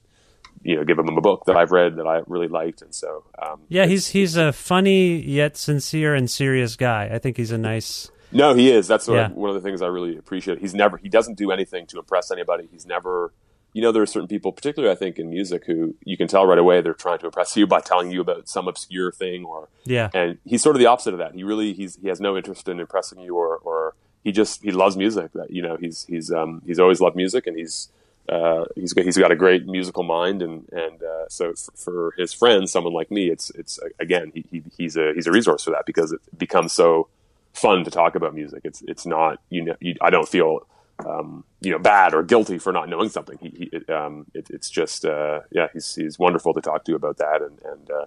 you 0.62 0.76
know 0.76 0.84
give 0.84 0.98
him 0.98 1.08
a 1.08 1.20
book 1.20 1.44
that 1.46 1.56
I've 1.56 1.72
read 1.72 1.96
that 1.96 2.06
I 2.06 2.22
really 2.26 2.48
liked, 2.48 2.82
and 2.82 2.94
so 2.94 3.24
um, 3.40 3.60
yeah, 3.68 3.86
he's 3.86 4.08
he's 4.08 4.36
a 4.36 4.52
funny 4.52 5.20
yet 5.20 5.56
sincere 5.56 6.14
and 6.14 6.30
serious 6.30 6.76
guy. 6.76 7.10
I 7.12 7.18
think 7.18 7.36
he's 7.36 7.50
a 7.50 7.58
nice. 7.58 8.10
No, 8.34 8.54
he 8.54 8.70
is. 8.70 8.88
That's 8.88 9.08
yeah. 9.08 9.28
one 9.28 9.50
of 9.50 9.54
the 9.54 9.60
things 9.60 9.82
I 9.82 9.88
really 9.88 10.16
appreciate. 10.16 10.58
He's 10.58 10.74
never 10.74 10.96
he 10.96 11.08
doesn't 11.08 11.36
do 11.36 11.50
anything 11.50 11.86
to 11.88 11.98
impress 11.98 12.30
anybody. 12.30 12.68
He's 12.70 12.86
never 12.86 13.32
you 13.72 13.80
know, 13.80 13.92
there 13.92 14.02
are 14.02 14.06
certain 14.06 14.28
people, 14.28 14.52
particularly 14.52 14.92
I 14.92 14.96
think 14.96 15.18
in 15.18 15.30
music, 15.30 15.64
who 15.64 15.94
you 16.04 16.16
can 16.16 16.28
tell 16.28 16.46
right 16.46 16.58
away 16.58 16.80
they're 16.80 16.94
trying 16.94 17.18
to 17.20 17.26
impress 17.26 17.56
you 17.56 17.66
by 17.66 17.80
telling 17.80 18.10
you 18.10 18.20
about 18.20 18.48
some 18.48 18.68
obscure 18.68 19.10
thing, 19.10 19.44
or 19.44 19.68
yeah. 19.84 20.10
And 20.12 20.38
he's 20.44 20.62
sort 20.62 20.76
of 20.76 20.80
the 20.80 20.86
opposite 20.86 21.14
of 21.14 21.18
that. 21.18 21.34
He 21.34 21.42
really 21.42 21.72
he's 21.72 21.96
he 21.96 22.08
has 22.08 22.20
no 22.20 22.36
interest 22.36 22.68
in 22.68 22.80
impressing 22.80 23.20
you, 23.20 23.34
or 23.34 23.56
or 23.58 23.94
he 24.22 24.32
just 24.32 24.62
he 24.62 24.72
loves 24.72 24.96
music. 24.96 25.32
That 25.32 25.50
you 25.50 25.62
know 25.62 25.76
he's 25.76 26.04
he's 26.04 26.30
um 26.30 26.62
he's 26.66 26.78
always 26.78 27.00
loved 27.00 27.16
music, 27.16 27.46
and 27.46 27.56
he's 27.56 27.88
uh, 28.28 28.64
he's 28.76 28.92
he's 28.92 29.16
got 29.16 29.32
a 29.32 29.36
great 29.36 29.66
musical 29.66 30.02
mind, 30.02 30.42
and 30.42 30.68
and 30.70 31.02
uh, 31.02 31.28
so 31.28 31.54
for, 31.54 31.72
for 31.76 32.14
his 32.16 32.32
friends, 32.32 32.70
someone 32.70 32.92
like 32.92 33.10
me, 33.10 33.30
it's 33.30 33.50
it's 33.50 33.80
again 33.98 34.32
he, 34.34 34.44
he 34.50 34.62
he's 34.76 34.96
a 34.96 35.12
he's 35.14 35.26
a 35.26 35.32
resource 35.32 35.64
for 35.64 35.70
that 35.70 35.86
because 35.86 36.12
it 36.12 36.20
becomes 36.38 36.72
so 36.72 37.08
fun 37.52 37.84
to 37.84 37.90
talk 37.90 38.14
about 38.14 38.34
music. 38.34 38.60
It's 38.64 38.82
it's 38.86 39.06
not 39.06 39.40
you 39.50 39.64
know 39.64 39.76
you, 39.80 39.96
I 40.00 40.10
don't 40.10 40.28
feel 40.28 40.66
um, 40.98 41.44
you 41.60 41.70
know, 41.70 41.78
bad 41.78 42.14
or 42.14 42.22
guilty 42.22 42.58
for 42.58 42.72
not 42.72 42.88
knowing 42.88 43.08
something. 43.08 43.38
He, 43.40 43.70
he 43.72 43.92
um, 43.92 44.26
it, 44.34 44.48
it's 44.50 44.68
just, 44.68 45.04
uh, 45.04 45.40
yeah, 45.50 45.68
he's, 45.72 45.94
he's 45.94 46.18
wonderful 46.18 46.52
to 46.54 46.60
talk 46.60 46.84
to 46.84 46.94
about 46.94 47.18
that. 47.18 47.42
And, 47.42 47.58
and, 47.64 47.90
uh, 47.90 48.06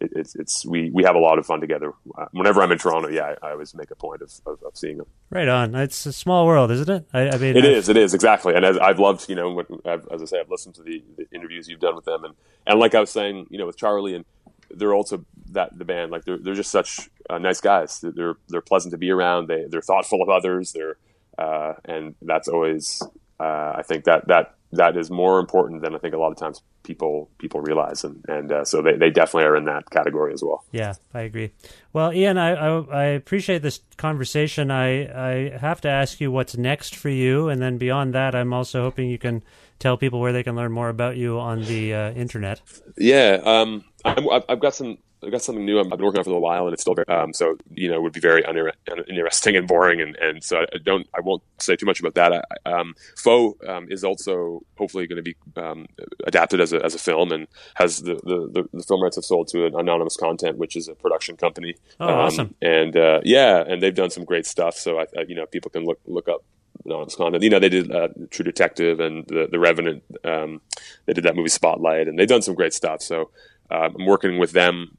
it, 0.00 0.12
it's, 0.16 0.34
it's, 0.34 0.66
we, 0.66 0.90
we 0.90 1.04
have 1.04 1.14
a 1.14 1.18
lot 1.18 1.38
of 1.38 1.46
fun 1.46 1.60
together. 1.60 1.92
Uh, 2.16 2.26
whenever 2.32 2.62
I'm 2.62 2.72
in 2.72 2.78
Toronto, 2.78 3.08
yeah, 3.08 3.34
I, 3.42 3.48
I, 3.48 3.50
always 3.52 3.74
make 3.74 3.90
a 3.90 3.96
point 3.96 4.22
of, 4.22 4.32
of, 4.46 4.62
of, 4.62 4.76
seeing 4.76 4.96
him. 4.96 5.06
Right 5.30 5.48
on. 5.48 5.74
It's 5.74 6.06
a 6.06 6.12
small 6.12 6.46
world, 6.46 6.70
isn't 6.70 6.88
it? 6.88 7.06
I, 7.12 7.30
I 7.30 7.38
mean, 7.38 7.56
it 7.56 7.64
is, 7.64 7.88
it 7.88 7.96
is 7.96 8.14
exactly. 8.14 8.54
And 8.54 8.64
as 8.64 8.78
I've 8.78 8.98
loved, 8.98 9.28
you 9.28 9.34
know, 9.34 9.52
when, 9.52 9.66
as 9.84 10.22
I 10.22 10.24
say, 10.24 10.40
I've 10.40 10.50
listened 10.50 10.74
to 10.76 10.82
the, 10.82 11.02
the, 11.16 11.26
interviews 11.34 11.68
you've 11.68 11.80
done 11.80 11.96
with 11.96 12.04
them. 12.04 12.24
And, 12.24 12.34
and 12.66 12.78
like 12.78 12.94
I 12.94 13.00
was 13.00 13.10
saying, 13.10 13.46
you 13.50 13.58
know, 13.58 13.66
with 13.66 13.76
Charlie 13.76 14.14
and 14.14 14.24
they're 14.70 14.94
also 14.94 15.24
that 15.50 15.78
the 15.78 15.84
band, 15.84 16.10
like 16.10 16.24
they're, 16.24 16.38
they're 16.38 16.54
just 16.54 16.70
such 16.70 17.08
uh, 17.30 17.38
nice 17.38 17.60
guys. 17.60 18.00
They're, 18.00 18.36
they're 18.48 18.60
pleasant 18.60 18.92
to 18.92 18.98
be 18.98 19.10
around. 19.10 19.48
They, 19.48 19.66
they're 19.68 19.82
thoughtful 19.82 20.22
of 20.22 20.28
others. 20.28 20.72
They're, 20.72 20.96
uh, 21.38 21.74
and 21.84 22.14
that's 22.22 22.48
always 22.48 23.02
uh, 23.40 23.72
I 23.76 23.82
think 23.82 24.04
that 24.04 24.28
that 24.28 24.54
that 24.72 24.96
is 24.96 25.10
more 25.10 25.38
important 25.38 25.82
than 25.82 25.94
I 25.94 25.98
think 25.98 26.14
a 26.14 26.18
lot 26.18 26.32
of 26.32 26.36
times 26.36 26.62
people 26.82 27.30
people 27.38 27.60
realize, 27.60 28.04
and 28.04 28.24
and 28.28 28.52
uh, 28.52 28.64
so 28.64 28.82
they, 28.82 28.96
they 28.96 29.10
definitely 29.10 29.44
are 29.44 29.56
in 29.56 29.64
that 29.64 29.90
category 29.90 30.32
as 30.32 30.42
well. 30.42 30.64
Yeah, 30.72 30.94
I 31.12 31.22
agree. 31.22 31.52
Well, 31.92 32.10
Iain, 32.10 32.38
I, 32.38 32.54
I, 32.54 32.80
I 32.80 33.04
appreciate 33.04 33.62
this 33.62 33.80
conversation. 33.96 34.70
I 34.70 35.52
I 35.52 35.58
have 35.58 35.80
to 35.82 35.88
ask 35.88 36.20
you 36.20 36.30
what's 36.30 36.56
next 36.56 36.96
for 36.96 37.08
you, 37.08 37.48
and 37.48 37.60
then 37.60 37.78
beyond 37.78 38.14
that, 38.14 38.34
I'm 38.34 38.52
also 38.52 38.82
hoping 38.82 39.10
you 39.10 39.18
can 39.18 39.42
tell 39.78 39.96
people 39.96 40.20
where 40.20 40.32
they 40.32 40.42
can 40.42 40.54
learn 40.54 40.72
more 40.72 40.88
about 40.88 41.16
you 41.16 41.38
on 41.38 41.64
the 41.64 41.94
uh, 41.94 42.12
internet. 42.12 42.60
Yeah, 42.96 43.40
um, 43.44 43.84
I'm, 44.04 44.28
I've 44.48 44.60
got 44.60 44.74
some 44.74 44.98
I've 45.24 45.32
got 45.32 45.42
something 45.42 45.64
new 45.64 45.80
I've 45.80 45.88
been 45.88 46.02
working 46.02 46.18
on 46.18 46.24
for 46.24 46.30
a 46.30 46.34
little 46.34 46.42
while, 46.42 46.66
and 46.66 46.72
it's 46.72 46.82
still 46.82 46.94
very, 46.94 47.08
um, 47.08 47.32
so 47.32 47.56
you 47.74 47.88
know 47.88 48.00
would 48.00 48.12
be 48.12 48.20
very 48.20 48.42
uninteresting 48.42 49.56
and 49.56 49.66
boring, 49.66 50.00
and, 50.00 50.16
and 50.16 50.42
so 50.42 50.58
I 50.60 50.78
don't 50.82 51.06
I 51.14 51.20
won't 51.20 51.42
say 51.58 51.76
too 51.76 51.86
much 51.86 52.00
about 52.00 52.14
that. 52.14 52.46
I, 52.66 52.70
um, 52.70 52.94
Foe 53.16 53.56
um, 53.66 53.86
is 53.90 54.04
also 54.04 54.62
hopefully 54.76 55.06
going 55.06 55.22
to 55.22 55.22
be 55.22 55.36
um, 55.56 55.86
adapted 56.26 56.60
as 56.60 56.72
a, 56.72 56.84
as 56.84 56.94
a 56.94 56.98
film, 56.98 57.32
and 57.32 57.46
has 57.74 58.02
the, 58.02 58.14
the, 58.14 58.68
the, 58.72 58.82
film 58.82 59.02
rights 59.02 59.16
have 59.16 59.24
sold 59.24 59.48
to 59.48 59.66
an 59.66 59.74
Anonymous 59.74 60.16
Content, 60.16 60.58
which 60.58 60.76
is 60.76 60.88
a 60.88 60.94
production 60.94 61.36
company. 61.36 61.74
Oh, 62.00 62.08
awesome! 62.08 62.54
And 62.60 62.96
uh, 62.96 63.20
yeah, 63.24 63.64
and 63.66 63.82
they've 63.82 63.94
done 63.94 64.10
some 64.10 64.24
great 64.24 64.46
stuff. 64.46 64.76
So 64.76 64.98
I, 64.98 65.06
I, 65.16 65.22
you 65.26 65.34
know 65.34 65.46
people 65.46 65.70
can 65.70 65.84
look 65.84 66.00
look 66.06 66.28
up 66.28 66.44
anonymous 66.84 67.14
content. 67.14 67.42
You 67.42 67.50
know, 67.50 67.58
they 67.58 67.68
did 67.68 67.90
uh, 67.90 68.08
True 68.30 68.44
Detective 68.44 69.00
and 69.00 69.26
the 69.26 69.48
the 69.50 69.58
Revenant. 69.58 70.02
Um, 70.24 70.60
they 71.06 71.12
did 71.12 71.24
that 71.24 71.36
movie 71.36 71.48
Spotlight, 71.48 72.08
and 72.08 72.18
they've 72.18 72.28
done 72.28 72.42
some 72.42 72.54
great 72.54 72.74
stuff. 72.74 73.02
So 73.02 73.30
uh, 73.70 73.90
I'm 73.96 74.06
working 74.06 74.38
with 74.38 74.52
them 74.52 74.96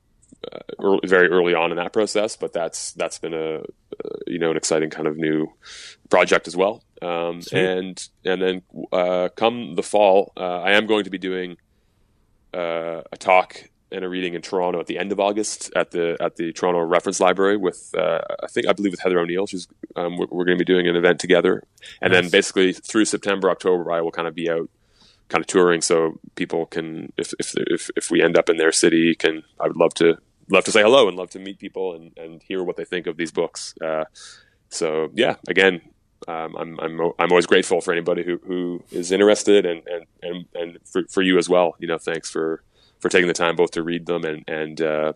early, 0.80 1.02
very 1.06 1.28
early 1.30 1.54
on 1.54 1.72
in 1.72 1.78
that 1.78 1.94
process, 1.94 2.36
but 2.36 2.54
that's 2.54 2.94
that's 2.94 3.20
been 3.20 3.34
a, 3.34 3.62
you 4.28 4.40
know 4.40 4.52
an 4.52 4.58
exciting 4.58 4.90
kind 4.90 5.08
of 5.08 5.18
new 5.18 5.48
project 6.10 6.48
as 6.48 6.56
well. 6.56 6.84
Um, 7.02 7.42
and 7.52 8.08
and 8.24 8.42
then 8.42 8.62
uh, 8.92 9.30
come 9.36 9.76
the 9.76 9.84
fall, 9.84 10.34
uh, 10.38 10.62
I 10.62 10.72
am 10.72 10.88
going 10.88 11.04
to 11.04 11.10
be 11.10 11.18
doing 11.18 11.58
uh, 12.54 13.02
a 13.12 13.18
talk 13.18 13.70
and 13.92 14.04
a 14.04 14.10
reading 14.10 14.34
in 14.34 14.42
Toronto 14.42 14.80
at 14.80 14.88
the 14.88 14.98
end 14.98 15.12
of 15.12 15.20
August 15.20 15.72
at 15.76 15.92
the 15.92 16.18
at 16.20 16.36
the 16.36 16.52
Toronto 16.54 16.82
Reference 16.82 17.20
Library 17.20 17.58
with 17.58 17.94
uh, 17.98 18.20
I 18.44 18.48
think 18.48 18.68
I 18.68 18.74
believe 18.74 18.92
with 18.92 19.02
Heather 19.02 19.20
O'Neill. 19.20 19.48
She's 19.48 19.68
um, 19.96 20.18
we're, 20.18 20.28
we're, 20.30 20.46
going 20.46 20.58
to 20.58 20.64
be 20.64 20.72
doing 20.72 20.88
an 20.88 20.96
event 20.96 21.20
together, 21.20 21.64
and 22.02 22.12
nice. 22.12 22.24
then 22.24 22.32
basically 22.32 22.74
through 22.74 23.06
September 23.06 23.50
October 23.50 23.92
I 23.92 24.02
will 24.02 24.12
kind 24.12 24.28
of 24.28 24.36
be 24.36 24.50
out 24.50 24.70
kind 25.30 25.42
of 25.42 25.48
touring 25.48 25.82
so 25.82 26.20
people 26.36 26.66
can 26.66 27.12
if 27.18 27.34
if 27.40 27.54
if, 27.58 27.90
if 27.96 28.12
we 28.12 28.22
end 28.22 28.38
up 28.38 28.50
in 28.50 28.58
their 28.58 28.72
city 28.72 29.16
can 29.16 29.44
I 29.60 29.68
would 29.68 29.78
love 29.78 29.94
to 29.96 30.18
love 30.50 30.64
to 30.66 30.72
say 30.72 30.82
hello 30.82 31.08
and 31.08 31.18
love 31.18 31.30
to 31.32 31.40
meet 31.40 31.60
people 31.60 31.96
and, 31.96 32.18
and 32.18 32.44
hear 32.44 32.64
what 32.64 32.78
they 32.78 32.86
think 32.86 33.08
of 33.08 33.18
these 33.18 33.32
books. 33.32 33.74
Uh, 33.84 34.06
so 34.70 35.10
yeah, 35.14 35.36
again, 35.48 35.82
um, 36.28 36.56
I'm, 36.56 36.80
I'm, 36.80 37.00
I'm 37.20 37.32
always 37.32 37.46
grateful 37.46 37.82
for 37.82 37.92
anybody 37.92 38.24
who, 38.24 38.38
who 38.46 38.84
is 38.92 39.12
interested 39.12 39.66
and, 39.66 39.82
and, 39.88 40.06
and, 40.22 40.46
and 40.54 40.80
for, 40.86 41.04
for 41.10 41.22
you 41.22 41.38
as 41.38 41.50
well. 41.50 41.76
You 41.80 41.88
know, 41.88 41.98
thanks 41.98 42.30
for, 42.30 42.64
for 43.00 43.10
taking 43.10 43.28
the 43.28 43.34
time 43.34 43.56
both 43.56 43.72
to 43.72 43.84
read 43.84 44.06
them 44.06 44.24
and, 44.24 44.44
and, 44.48 44.82
uh, 44.82 45.14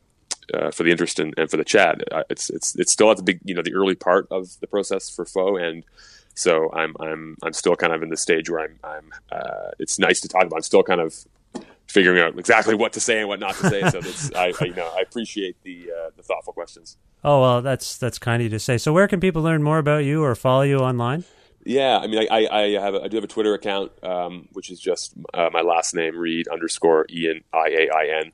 uh, 0.54 0.72
for 0.72 0.84
the 0.84 0.92
interest 0.92 1.20
and, 1.20 1.34
and 1.38 1.50
for 1.50 1.58
the 1.58 1.64
chat. 1.64 2.02
Uh, 2.12 2.24
it's, 2.30 2.50
it's, 2.50 2.76
it's 2.76 2.92
still 2.92 3.12
at 3.12 3.18
the 3.18 3.24
big, 3.24 3.40
you 3.44 3.54
know, 3.54 3.62
the 3.62 3.74
early 3.74 3.96
part 3.96 4.28
of 4.32 4.60
the 4.62 4.68
process 4.68 5.10
for 5.10 5.26
Foe. 5.26 5.58
And 5.58 5.84
so 6.40 6.72
I'm, 6.74 6.96
I'm, 7.00 7.38
I'm 7.44 7.54
still 7.54 7.76
kind 7.76 7.94
of 7.94 8.02
in 8.02 8.10
the 8.10 8.18
stage 8.18 8.50
where 8.50 8.62
I'm, 8.62 8.80
I'm, 8.84 9.12
uh, 9.32 9.72
it's 9.78 10.00
nice 10.00 10.22
to 10.22 10.28
talk 10.28 10.44
about. 10.44 10.58
I'm 10.58 10.62
still 10.62 10.84
kind 10.84 11.02
of 11.02 11.26
figuring 11.88 12.22
out 12.22 12.38
exactly 12.38 12.76
what 12.76 12.94
to 12.94 13.00
say 13.00 13.20
and 13.20 13.28
what 13.28 13.40
not 13.40 13.56
to 13.56 13.70
say. 13.70 13.82
So 13.90 14.00
that's 14.02 14.34
I, 14.34 14.54
I, 14.60 14.66
you 14.66 14.76
know 14.76 14.90
I 14.96 15.02
appreciate 15.02 15.62
the 15.64 15.92
uh, 15.92 16.10
the 16.16 16.24
thoughtful 16.24 16.54
questions. 16.54 16.98
Oh 17.24 17.42
well, 17.42 17.62
that's 17.62 17.98
that's 17.98 18.18
kind 18.18 18.42
of 18.42 18.44
you 18.46 18.50
to 18.50 18.60
say. 18.60 18.78
So 18.78 18.94
where 18.94 19.08
can 19.08 19.20
people 19.20 19.42
learn 19.42 19.64
more 19.64 19.80
about 19.80 20.06
you 20.06 20.24
or 20.24 20.34
follow 20.36 20.62
you 20.62 20.78
online? 20.78 21.26
Yeah, 21.66 21.98
I 21.98 22.08
mean, 22.08 22.26
I, 22.32 22.48
I, 22.48 22.70
have 22.80 22.96
a, 22.96 23.04
I 23.04 23.08
do 23.10 23.18
have 23.18 23.26
a 23.26 23.28
Twitter 23.28 23.54
account, 23.54 23.92
um, 24.02 24.48
which 24.54 24.72
is 24.72 24.80
just 24.80 25.14
uh, 25.34 25.50
my 25.52 25.62
last 25.62 25.94
name, 25.94 26.18
Reid 26.18 26.48
underscore 26.48 27.06
Iain 27.12 27.44
I 27.54 27.68
A 27.68 27.90
I 27.94 28.20
N, 28.22 28.32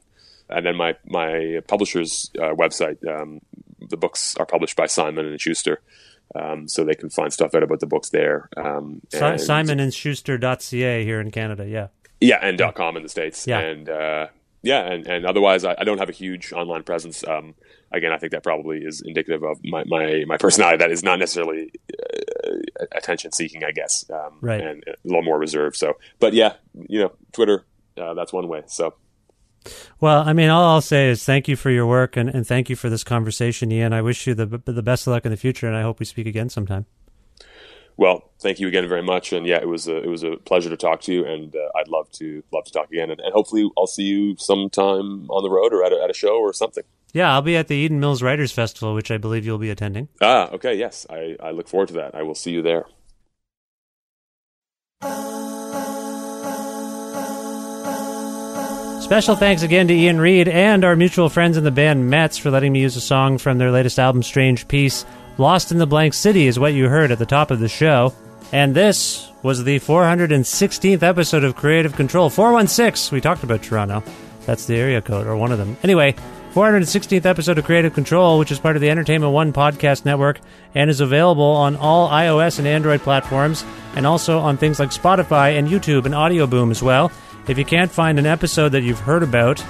and 0.50 0.66
then 0.66 0.76
my 0.76 0.96
my 1.06 1.60
publisher's 1.68 2.30
uh, 2.38 2.54
website. 2.54 3.06
Um, 3.08 3.42
the 3.90 3.98
books 3.98 4.36
are 4.38 4.46
published 4.46 4.76
by 4.76 4.86
Simon 4.86 5.26
and 5.26 5.42
Schuster. 5.42 5.82
Um, 6.34 6.68
so 6.68 6.84
they 6.84 6.96
can 6.96 7.10
find 7.10 7.32
stuff 7.32 7.56
out 7.56 7.64
about 7.64 7.80
the 7.80 7.88
books 7.88 8.10
there. 8.10 8.50
Um, 8.58 9.02
and 9.14 9.40
Simon 9.40 9.80
and 9.80 9.94
Schuster.ca 9.94 11.04
here 11.04 11.22
in 11.22 11.32
Canada, 11.32 11.68
yeah. 11.68 11.88
Yeah, 12.20 12.40
and 12.42 12.58
dot 12.58 12.76
.com 12.76 12.98
in 12.98 13.04
the 13.04 13.10
states. 13.10 13.46
Yeah. 13.46 13.60
And 13.60 13.90
uh, 13.90 14.28
yeah, 14.64 14.92
and, 14.92 15.06
and 15.06 15.26
otherwise, 15.26 15.64
I, 15.64 15.76
I, 15.78 15.84
don't 15.84 16.00
have 16.00 16.10
a 16.10 16.14
huge 16.14 16.52
online 16.52 16.84
presence. 16.84 17.26
Um, 17.28 17.54
again, 17.92 18.12
I 18.12 18.18
think 18.18 18.32
that 18.32 18.42
probably 18.42 18.80
is 18.80 19.02
indicative 19.02 19.44
of 19.44 19.60
my, 19.64 19.84
my, 19.86 20.24
my 20.26 20.38
personality 20.38 20.78
that 20.78 20.92
is 20.92 21.04
not 21.04 21.20
necessarily 21.20 21.72
uh, 22.44 22.52
attention 22.94 23.32
seeking, 23.32 23.64
I 23.64 23.72
guess, 23.72 24.10
um, 24.10 24.40
right. 24.42 24.62
and 24.62 24.84
a 24.88 24.96
little 25.04 25.24
more 25.24 25.38
reserved. 25.38 25.76
So, 25.76 25.98
but 26.20 26.34
yeah, 26.34 26.54
you 26.90 27.00
know, 27.00 27.12
Twitter, 27.32 27.64
uh, 27.98 28.14
that's 28.16 28.34
one 28.34 28.48
way. 28.48 28.64
So. 28.68 28.96
Well, 30.00 30.28
I 30.28 30.34
mean, 30.34 30.50
all 30.50 30.76
I'll 30.76 30.82
say 30.82 31.10
is 31.10 31.24
thank 31.24 31.48
you 31.48 31.56
for 31.56 31.70
your 31.70 31.88
work 31.88 32.18
and, 32.18 32.30
and 32.30 32.46
thank 32.46 32.70
you 32.70 32.76
for 32.76 32.90
this 32.90 33.04
conversation, 33.04 33.72
Iain. 33.72 33.94
I 33.94 34.02
wish 34.02 34.28
you 34.28 34.34
the 34.34 34.46
the 34.46 34.84
best 34.84 35.08
of 35.08 35.12
luck 35.12 35.26
in 35.26 35.32
the 35.32 35.38
future, 35.38 35.68
and 35.68 35.76
I 35.76 35.82
hope 35.82 36.00
we 36.00 36.06
speak 36.06 36.28
again 36.28 36.50
sometime. 36.50 36.86
Well, 37.98 38.30
thank 38.40 38.60
you 38.60 38.68
again 38.68 38.88
very 38.90 39.02
much, 39.02 39.32
and 39.32 39.48
yeah, 39.48 39.58
it 39.58 39.70
was 39.70 39.88
a, 39.88 39.98
it 39.98 40.08
was 40.08 40.24
a 40.24 40.36
pleasure 40.36 40.70
to 40.70 40.76
talk 40.76 41.02
to 41.02 41.14
you, 41.14 41.26
and 41.26 41.56
uh, 41.56 41.60
I'd 41.78 41.88
love 41.88 42.12
to 42.14 42.44
love 42.52 42.66
to 42.66 42.72
talk 42.72 42.90
again, 42.90 43.10
and, 43.10 43.22
and, 43.22 43.32
hopefully 43.34 43.70
I'll 43.78 43.88
see 43.88 44.04
you 44.04 44.36
sometime 44.38 45.30
on 45.30 45.44
the 45.44 45.50
road 45.50 45.74
or 45.74 45.84
at 45.84 45.94
a, 45.94 46.04
at 46.04 46.10
a 46.10 46.14
show 46.14 46.38
or 46.38 46.52
something. 46.52 46.84
Yeah, 47.14 47.34
I'll 47.34 47.42
be 47.42 47.56
at 47.56 47.70
the 47.70 47.76
Eden 47.76 48.02
Mills 48.02 48.22
Writers 48.22 48.52
Festival, 48.52 48.94
which 48.94 49.12
I 49.12 49.18
believe 49.18 49.46
you'll 49.46 49.58
be 49.58 49.70
attending. 49.70 50.10
Ah, 50.22 50.50
okay, 50.52 50.76
yes, 50.76 51.08
I, 51.10 51.38
I 51.42 51.52
look 51.52 51.70
forward 51.70 51.88
to 51.88 51.94
that. 51.94 52.14
I 52.14 52.24
will 52.24 52.36
see 52.36 52.52
you 52.52 52.62
there. 52.62 52.86
Special 59.06 59.36
thanks 59.36 59.62
again 59.62 59.88
to 59.88 59.94
Iain 59.94 60.18
Reid 60.18 60.48
and 60.48 60.84
our 60.84 60.96
mutual 60.96 61.30
friends 61.30 61.58
in 61.58 61.64
the 61.64 61.70
band 61.70 62.12
METZ 62.12 62.40
for 62.40 62.50
letting 62.50 62.74
me 62.74 62.82
use 62.82 62.96
a 62.96 63.02
song 63.02 63.38
from 63.38 63.60
their 63.60 63.70
latest 63.70 64.00
album, 64.00 64.24
Strange 64.24 64.68
Peace. 64.68 65.06
Lost 65.38 65.72
in 65.72 65.78
the 65.78 65.86
Blank 65.86 66.16
City 66.16 66.48
is 66.48 66.58
what 66.58 66.74
you 66.74 66.90
heard 66.90 67.12
at 67.12 67.20
the 67.20 67.26
top 67.28 67.52
of 67.52 67.60
the 67.60 67.70
show. 67.70 68.16
And 68.52 68.74
this 68.74 69.30
was 69.44 69.64
the 69.64 69.80
416th 69.80 71.04
episode 71.04 71.44
of 71.44 71.56
Creative 71.56 71.96
Control. 71.96 72.32
416, 72.32 73.16
we 73.16 73.22
talked 73.22 73.44
about 73.44 73.62
Toronto. 73.62 74.02
That's 74.48 74.66
the 74.66 74.76
area 74.76 75.04
code, 75.04 75.28
or 75.28 75.38
one 75.38 75.52
of 75.52 75.60
them. 75.60 75.78
Anyway, 75.84 76.16
416th 76.56 77.28
episode 77.28 77.60
of 77.60 77.66
Creative 77.66 77.94
Control, 77.94 78.40
which 78.40 78.52
is 78.52 78.60
part 78.60 78.76
of 78.76 78.82
the 78.82 78.90
Entertainment 78.90 79.34
One 79.34 79.54
podcast 79.54 80.06
network 80.06 80.40
and 80.74 80.90
is 80.90 81.00
available 81.00 81.44
on 81.44 81.76
all 81.76 82.10
iOS 82.10 82.58
and 82.58 82.68
Android 82.68 83.02
platforms, 83.02 83.66
and 83.96 84.08
also 84.08 84.40
on 84.40 84.58
things 84.58 84.80
like 84.80 84.90
Spotify 84.90 85.60
and 85.60 85.68
YouTube 85.68 86.06
and 86.06 86.16
Audio 86.16 86.48
Boom 86.48 86.72
as 86.72 86.82
well. 86.82 87.12
If 87.48 87.58
you 87.58 87.66
can't 87.66 87.92
find 87.92 88.18
an 88.18 88.26
episode 88.26 88.70
that 88.70 88.82
you've 88.82 89.00
heard 89.00 89.24
about, 89.24 89.64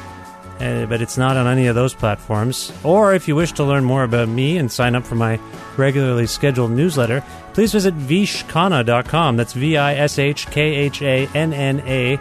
uh, 0.60 0.86
but 0.86 1.02
it's 1.02 1.18
not 1.18 1.36
on 1.36 1.48
any 1.48 1.68
of 1.68 1.76
those 1.76 1.94
platforms. 1.94 2.72
Or 2.84 3.14
if 3.14 3.28
you 3.28 3.36
wish 3.36 3.52
to 3.54 3.64
learn 3.64 3.84
more 3.84 4.04
about 4.04 4.30
me 4.30 4.58
and 4.58 4.72
sign 4.72 4.96
up 4.96 5.06
for 5.06 5.16
my 5.16 5.40
regularly 5.76 6.28
scheduled 6.28 6.72
newsletter, 6.72 7.24
please 7.54 7.74
visit 7.74 7.98
vishkhanna.com. 7.98 9.36
That's 9.36 9.54
V 9.54 9.76
I 9.76 9.96
S 9.96 10.18
H 10.18 10.48
K 10.48 10.62
H 10.62 11.02
A 11.02 11.28
N 11.34 11.54
N 11.54 11.82
A. 11.82 12.20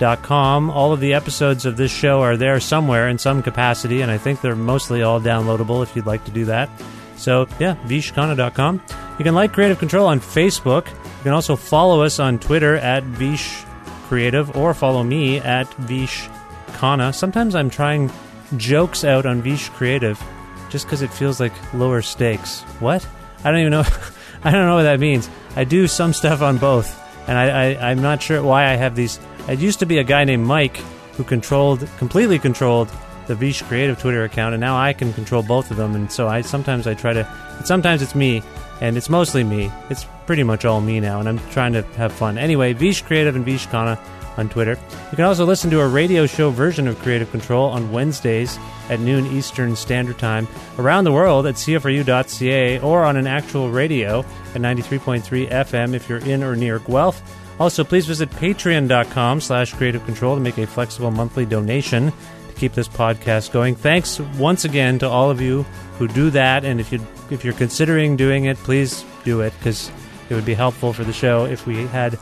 Dot 0.00 0.22
com. 0.22 0.70
All 0.70 0.94
of 0.94 1.00
the 1.00 1.12
episodes 1.12 1.66
of 1.66 1.76
this 1.76 1.92
show 1.92 2.22
are 2.22 2.34
there 2.34 2.58
somewhere 2.58 3.10
in 3.10 3.18
some 3.18 3.42
capacity, 3.42 4.00
and 4.00 4.10
I 4.10 4.16
think 4.16 4.40
they're 4.40 4.56
mostly 4.56 5.02
all 5.02 5.20
downloadable 5.20 5.82
if 5.82 5.94
you'd 5.94 6.06
like 6.06 6.24
to 6.24 6.30
do 6.30 6.46
that. 6.46 6.70
So, 7.16 7.46
yeah, 7.58 7.76
vishkhanna.com. 7.84 8.80
You 9.18 9.24
can 9.24 9.34
like 9.34 9.52
Creative 9.52 9.78
Control 9.78 10.06
on 10.06 10.18
Facebook. 10.18 10.88
You 10.88 11.24
can 11.24 11.32
also 11.32 11.54
follow 11.54 12.00
us 12.00 12.18
on 12.18 12.38
Twitter 12.38 12.76
at 12.76 13.02
Vish 13.04 13.62
Creative 14.10 14.56
or 14.56 14.74
follow 14.74 15.04
me 15.04 15.38
at 15.38 15.72
Vish 15.74 16.28
Khanna. 16.72 17.14
Sometimes 17.14 17.54
I'm 17.54 17.70
trying 17.70 18.10
jokes 18.56 19.04
out 19.04 19.24
on 19.24 19.40
Vish 19.40 19.68
Creative 19.68 20.20
just 20.68 20.84
because 20.84 21.00
it 21.00 21.12
feels 21.12 21.38
like 21.38 21.52
lower 21.72 22.02
stakes. 22.02 22.62
What? 22.80 23.06
I 23.44 23.52
don't 23.52 23.60
even 23.60 23.70
know. 23.70 23.84
I 24.42 24.50
don't 24.50 24.66
know 24.66 24.74
what 24.74 24.82
that 24.82 24.98
means. 24.98 25.30
I 25.54 25.62
do 25.62 25.86
some 25.86 26.12
stuff 26.12 26.42
on 26.42 26.58
both, 26.58 26.90
and 27.28 27.38
I, 27.38 27.74
I, 27.74 27.90
I'm 27.92 28.02
not 28.02 28.20
sure 28.20 28.42
why 28.42 28.64
I 28.64 28.74
have 28.74 28.96
these. 28.96 29.20
It 29.48 29.60
used 29.60 29.78
to 29.78 29.86
be 29.86 29.98
a 29.98 30.04
guy 30.04 30.24
named 30.24 30.44
Mike 30.44 30.78
who 31.12 31.22
controlled, 31.22 31.88
completely 31.98 32.40
controlled 32.40 32.90
the 33.28 33.36
Vish 33.36 33.62
Creative 33.62 33.96
Twitter 33.96 34.24
account, 34.24 34.54
and 34.54 34.60
now 34.60 34.76
I 34.76 34.92
can 34.92 35.12
control 35.12 35.44
both 35.44 35.70
of 35.70 35.76
them. 35.76 35.94
And 35.94 36.10
so 36.10 36.26
I 36.26 36.40
sometimes 36.40 36.88
I 36.88 36.94
try 36.94 37.12
to. 37.12 37.32
Sometimes 37.64 38.02
it's 38.02 38.16
me, 38.16 38.42
and 38.80 38.96
it's 38.96 39.08
mostly 39.08 39.44
me. 39.44 39.70
It's 39.90 40.06
pretty 40.26 40.42
much 40.42 40.64
all 40.64 40.80
me 40.80 41.00
now, 41.00 41.20
and 41.20 41.28
I'm 41.28 41.38
trying 41.50 41.72
to 41.74 41.82
have 41.96 42.12
fun. 42.12 42.38
Anyway, 42.38 42.72
Vish 42.72 43.02
Creative 43.02 43.36
and 43.36 43.44
Vish 43.44 43.66
Khanna 43.68 43.98
on 44.36 44.48
Twitter. 44.48 44.78
You 45.10 45.16
can 45.16 45.24
also 45.24 45.44
listen 45.44 45.70
to 45.70 45.80
a 45.80 45.88
radio 45.88 46.26
show 46.26 46.50
version 46.50 46.88
of 46.88 46.98
Creative 47.00 47.30
Control 47.30 47.68
on 47.70 47.92
Wednesdays 47.92 48.58
at 48.88 49.00
noon 49.00 49.26
Eastern 49.26 49.76
Standard 49.76 50.18
Time 50.18 50.48
around 50.78 51.04
the 51.04 51.12
world 51.12 51.46
at 51.46 51.56
CFRU.ca 51.56 52.80
or 52.80 53.04
on 53.04 53.16
an 53.16 53.26
actual 53.26 53.70
radio 53.70 54.20
at 54.54 54.60
93.3 54.60 55.50
FM 55.50 55.94
if 55.94 56.08
you're 56.08 56.18
in 56.18 56.42
or 56.42 56.56
near 56.56 56.78
Guelph. 56.78 57.22
Also, 57.60 57.84
please 57.84 58.06
visit 58.06 58.30
patreon.com 58.30 59.40
slash 59.40 59.74
creative 59.74 60.04
control 60.06 60.34
to 60.34 60.40
make 60.40 60.56
a 60.56 60.66
flexible 60.66 61.10
monthly 61.10 61.44
donation 61.44 62.10
to 62.10 62.54
keep 62.56 62.72
this 62.72 62.88
podcast 62.88 63.52
going. 63.52 63.74
Thanks 63.74 64.18
once 64.38 64.64
again 64.64 64.98
to 65.00 65.08
all 65.08 65.30
of 65.30 65.42
you 65.42 65.66
who 66.00 66.08
do 66.08 66.30
that. 66.30 66.64
And 66.64 66.80
if 66.80 66.90
you 66.90 67.06
if 67.30 67.44
you're 67.44 67.52
considering 67.54 68.16
doing 68.16 68.46
it, 68.46 68.56
please 68.56 69.04
do 69.22 69.42
it 69.42 69.52
because 69.58 69.92
it 70.30 70.34
would 70.34 70.46
be 70.46 70.54
helpful 70.54 70.94
for 70.94 71.04
the 71.04 71.12
show 71.12 71.44
if 71.44 71.66
we 71.66 71.86
had 71.88 72.18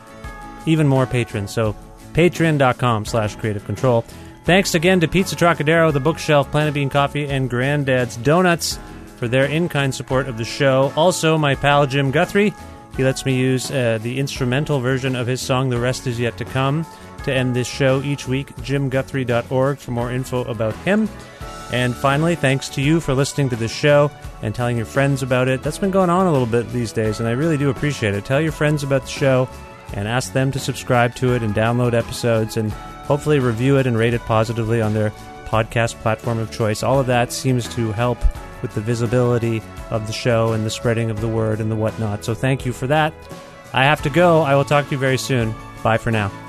even 0.65 0.85
more 0.85 1.05
patrons. 1.07 1.51
So 1.51 1.75
patreon.com 2.13 3.05
slash 3.05 3.37
creative 3.37 3.63
control. 3.65 4.03
Thanks 4.43 4.75
again 4.75 4.99
to 4.99 5.07
Pizza 5.07 5.35
Trocadero, 5.35 5.93
The 5.93 5.99
Bookshelf, 6.01 6.51
Planet 6.51 6.73
Bean 6.73 6.89
Coffee, 6.89 7.27
and 7.27 7.49
Granddad's 7.49 8.17
Donuts 8.17 8.79
for 9.15 9.27
their 9.27 9.45
in-kind 9.45 9.95
support 9.95 10.27
of 10.27 10.37
the 10.37 10.45
show. 10.45 10.91
Also, 10.97 11.37
my 11.37 11.55
pal 11.55 11.87
Jim 11.87 12.11
Guthrie. 12.11 12.53
He 12.97 13.03
lets 13.05 13.25
me 13.25 13.37
use 13.37 13.71
uh, 13.71 13.99
the 14.01 14.19
instrumental 14.19 14.81
version 14.81 15.15
of 15.15 15.25
his 15.25 15.39
song 15.39 15.69
The 15.69 15.79
Rest 15.79 16.05
Is 16.05 16.19
Yet 16.19 16.37
to 16.37 16.45
Come 16.45 16.85
to 17.23 17.33
end 17.33 17.55
this 17.55 17.67
show 17.67 18.01
each 18.01 18.27
week. 18.27 18.53
JimGuthrie.org 18.57 19.77
for 19.77 19.91
more 19.91 20.11
info 20.11 20.43
about 20.45 20.75
him. 20.77 21.07
And 21.71 21.95
finally, 21.95 22.35
thanks 22.35 22.67
to 22.69 22.81
you 22.81 22.99
for 22.99 23.13
listening 23.13 23.49
to 23.49 23.55
this 23.55 23.71
show 23.71 24.09
and 24.41 24.55
telling 24.55 24.77
your 24.77 24.85
friends 24.85 25.21
about 25.21 25.47
it. 25.47 25.61
That's 25.61 25.77
been 25.77 25.91
going 25.91 26.09
on 26.09 26.25
a 26.25 26.31
little 26.31 26.47
bit 26.47 26.69
these 26.71 26.91
days, 26.91 27.19
and 27.19 27.29
I 27.29 27.33
really 27.33 27.57
do 27.57 27.69
appreciate 27.69 28.15
it. 28.15 28.25
Tell 28.25 28.41
your 28.41 28.51
friends 28.51 28.83
about 28.83 29.03
the 29.03 29.09
show 29.09 29.47
and 29.93 30.07
ask 30.07 30.33
them 30.33 30.51
to 30.51 30.59
subscribe 30.59 31.15
to 31.15 31.33
it 31.33 31.43
and 31.43 31.53
download 31.53 31.93
episodes 31.93 32.57
and 32.57 32.71
hopefully 32.71 33.39
review 33.39 33.77
it 33.77 33.87
and 33.87 33.97
rate 33.97 34.13
it 34.13 34.21
positively 34.21 34.81
on 34.81 34.93
their 34.93 35.11
podcast 35.45 35.95
platform 35.95 36.37
of 36.37 36.51
choice. 36.51 36.83
All 36.83 36.99
of 36.99 37.07
that 37.07 37.31
seems 37.31 37.67
to 37.75 37.91
help 37.91 38.19
with 38.61 38.73
the 38.75 38.81
visibility 38.81 39.61
of 39.89 40.05
the 40.05 40.13
show 40.13 40.53
and 40.53 40.65
the 40.65 40.69
spreading 40.69 41.09
of 41.09 41.21
the 41.21 41.27
word 41.27 41.59
and 41.59 41.71
the 41.71 41.75
whatnot. 41.75 42.23
So 42.23 42.33
thank 42.33 42.65
you 42.65 42.73
for 42.73 42.87
that. 42.87 43.13
I 43.73 43.83
have 43.83 44.01
to 44.03 44.09
go. 44.09 44.41
I 44.41 44.55
will 44.55 44.65
talk 44.65 44.85
to 44.85 44.91
you 44.91 44.97
very 44.97 45.17
soon. 45.17 45.53
Bye 45.83 45.97
for 45.97 46.11
now. 46.11 46.48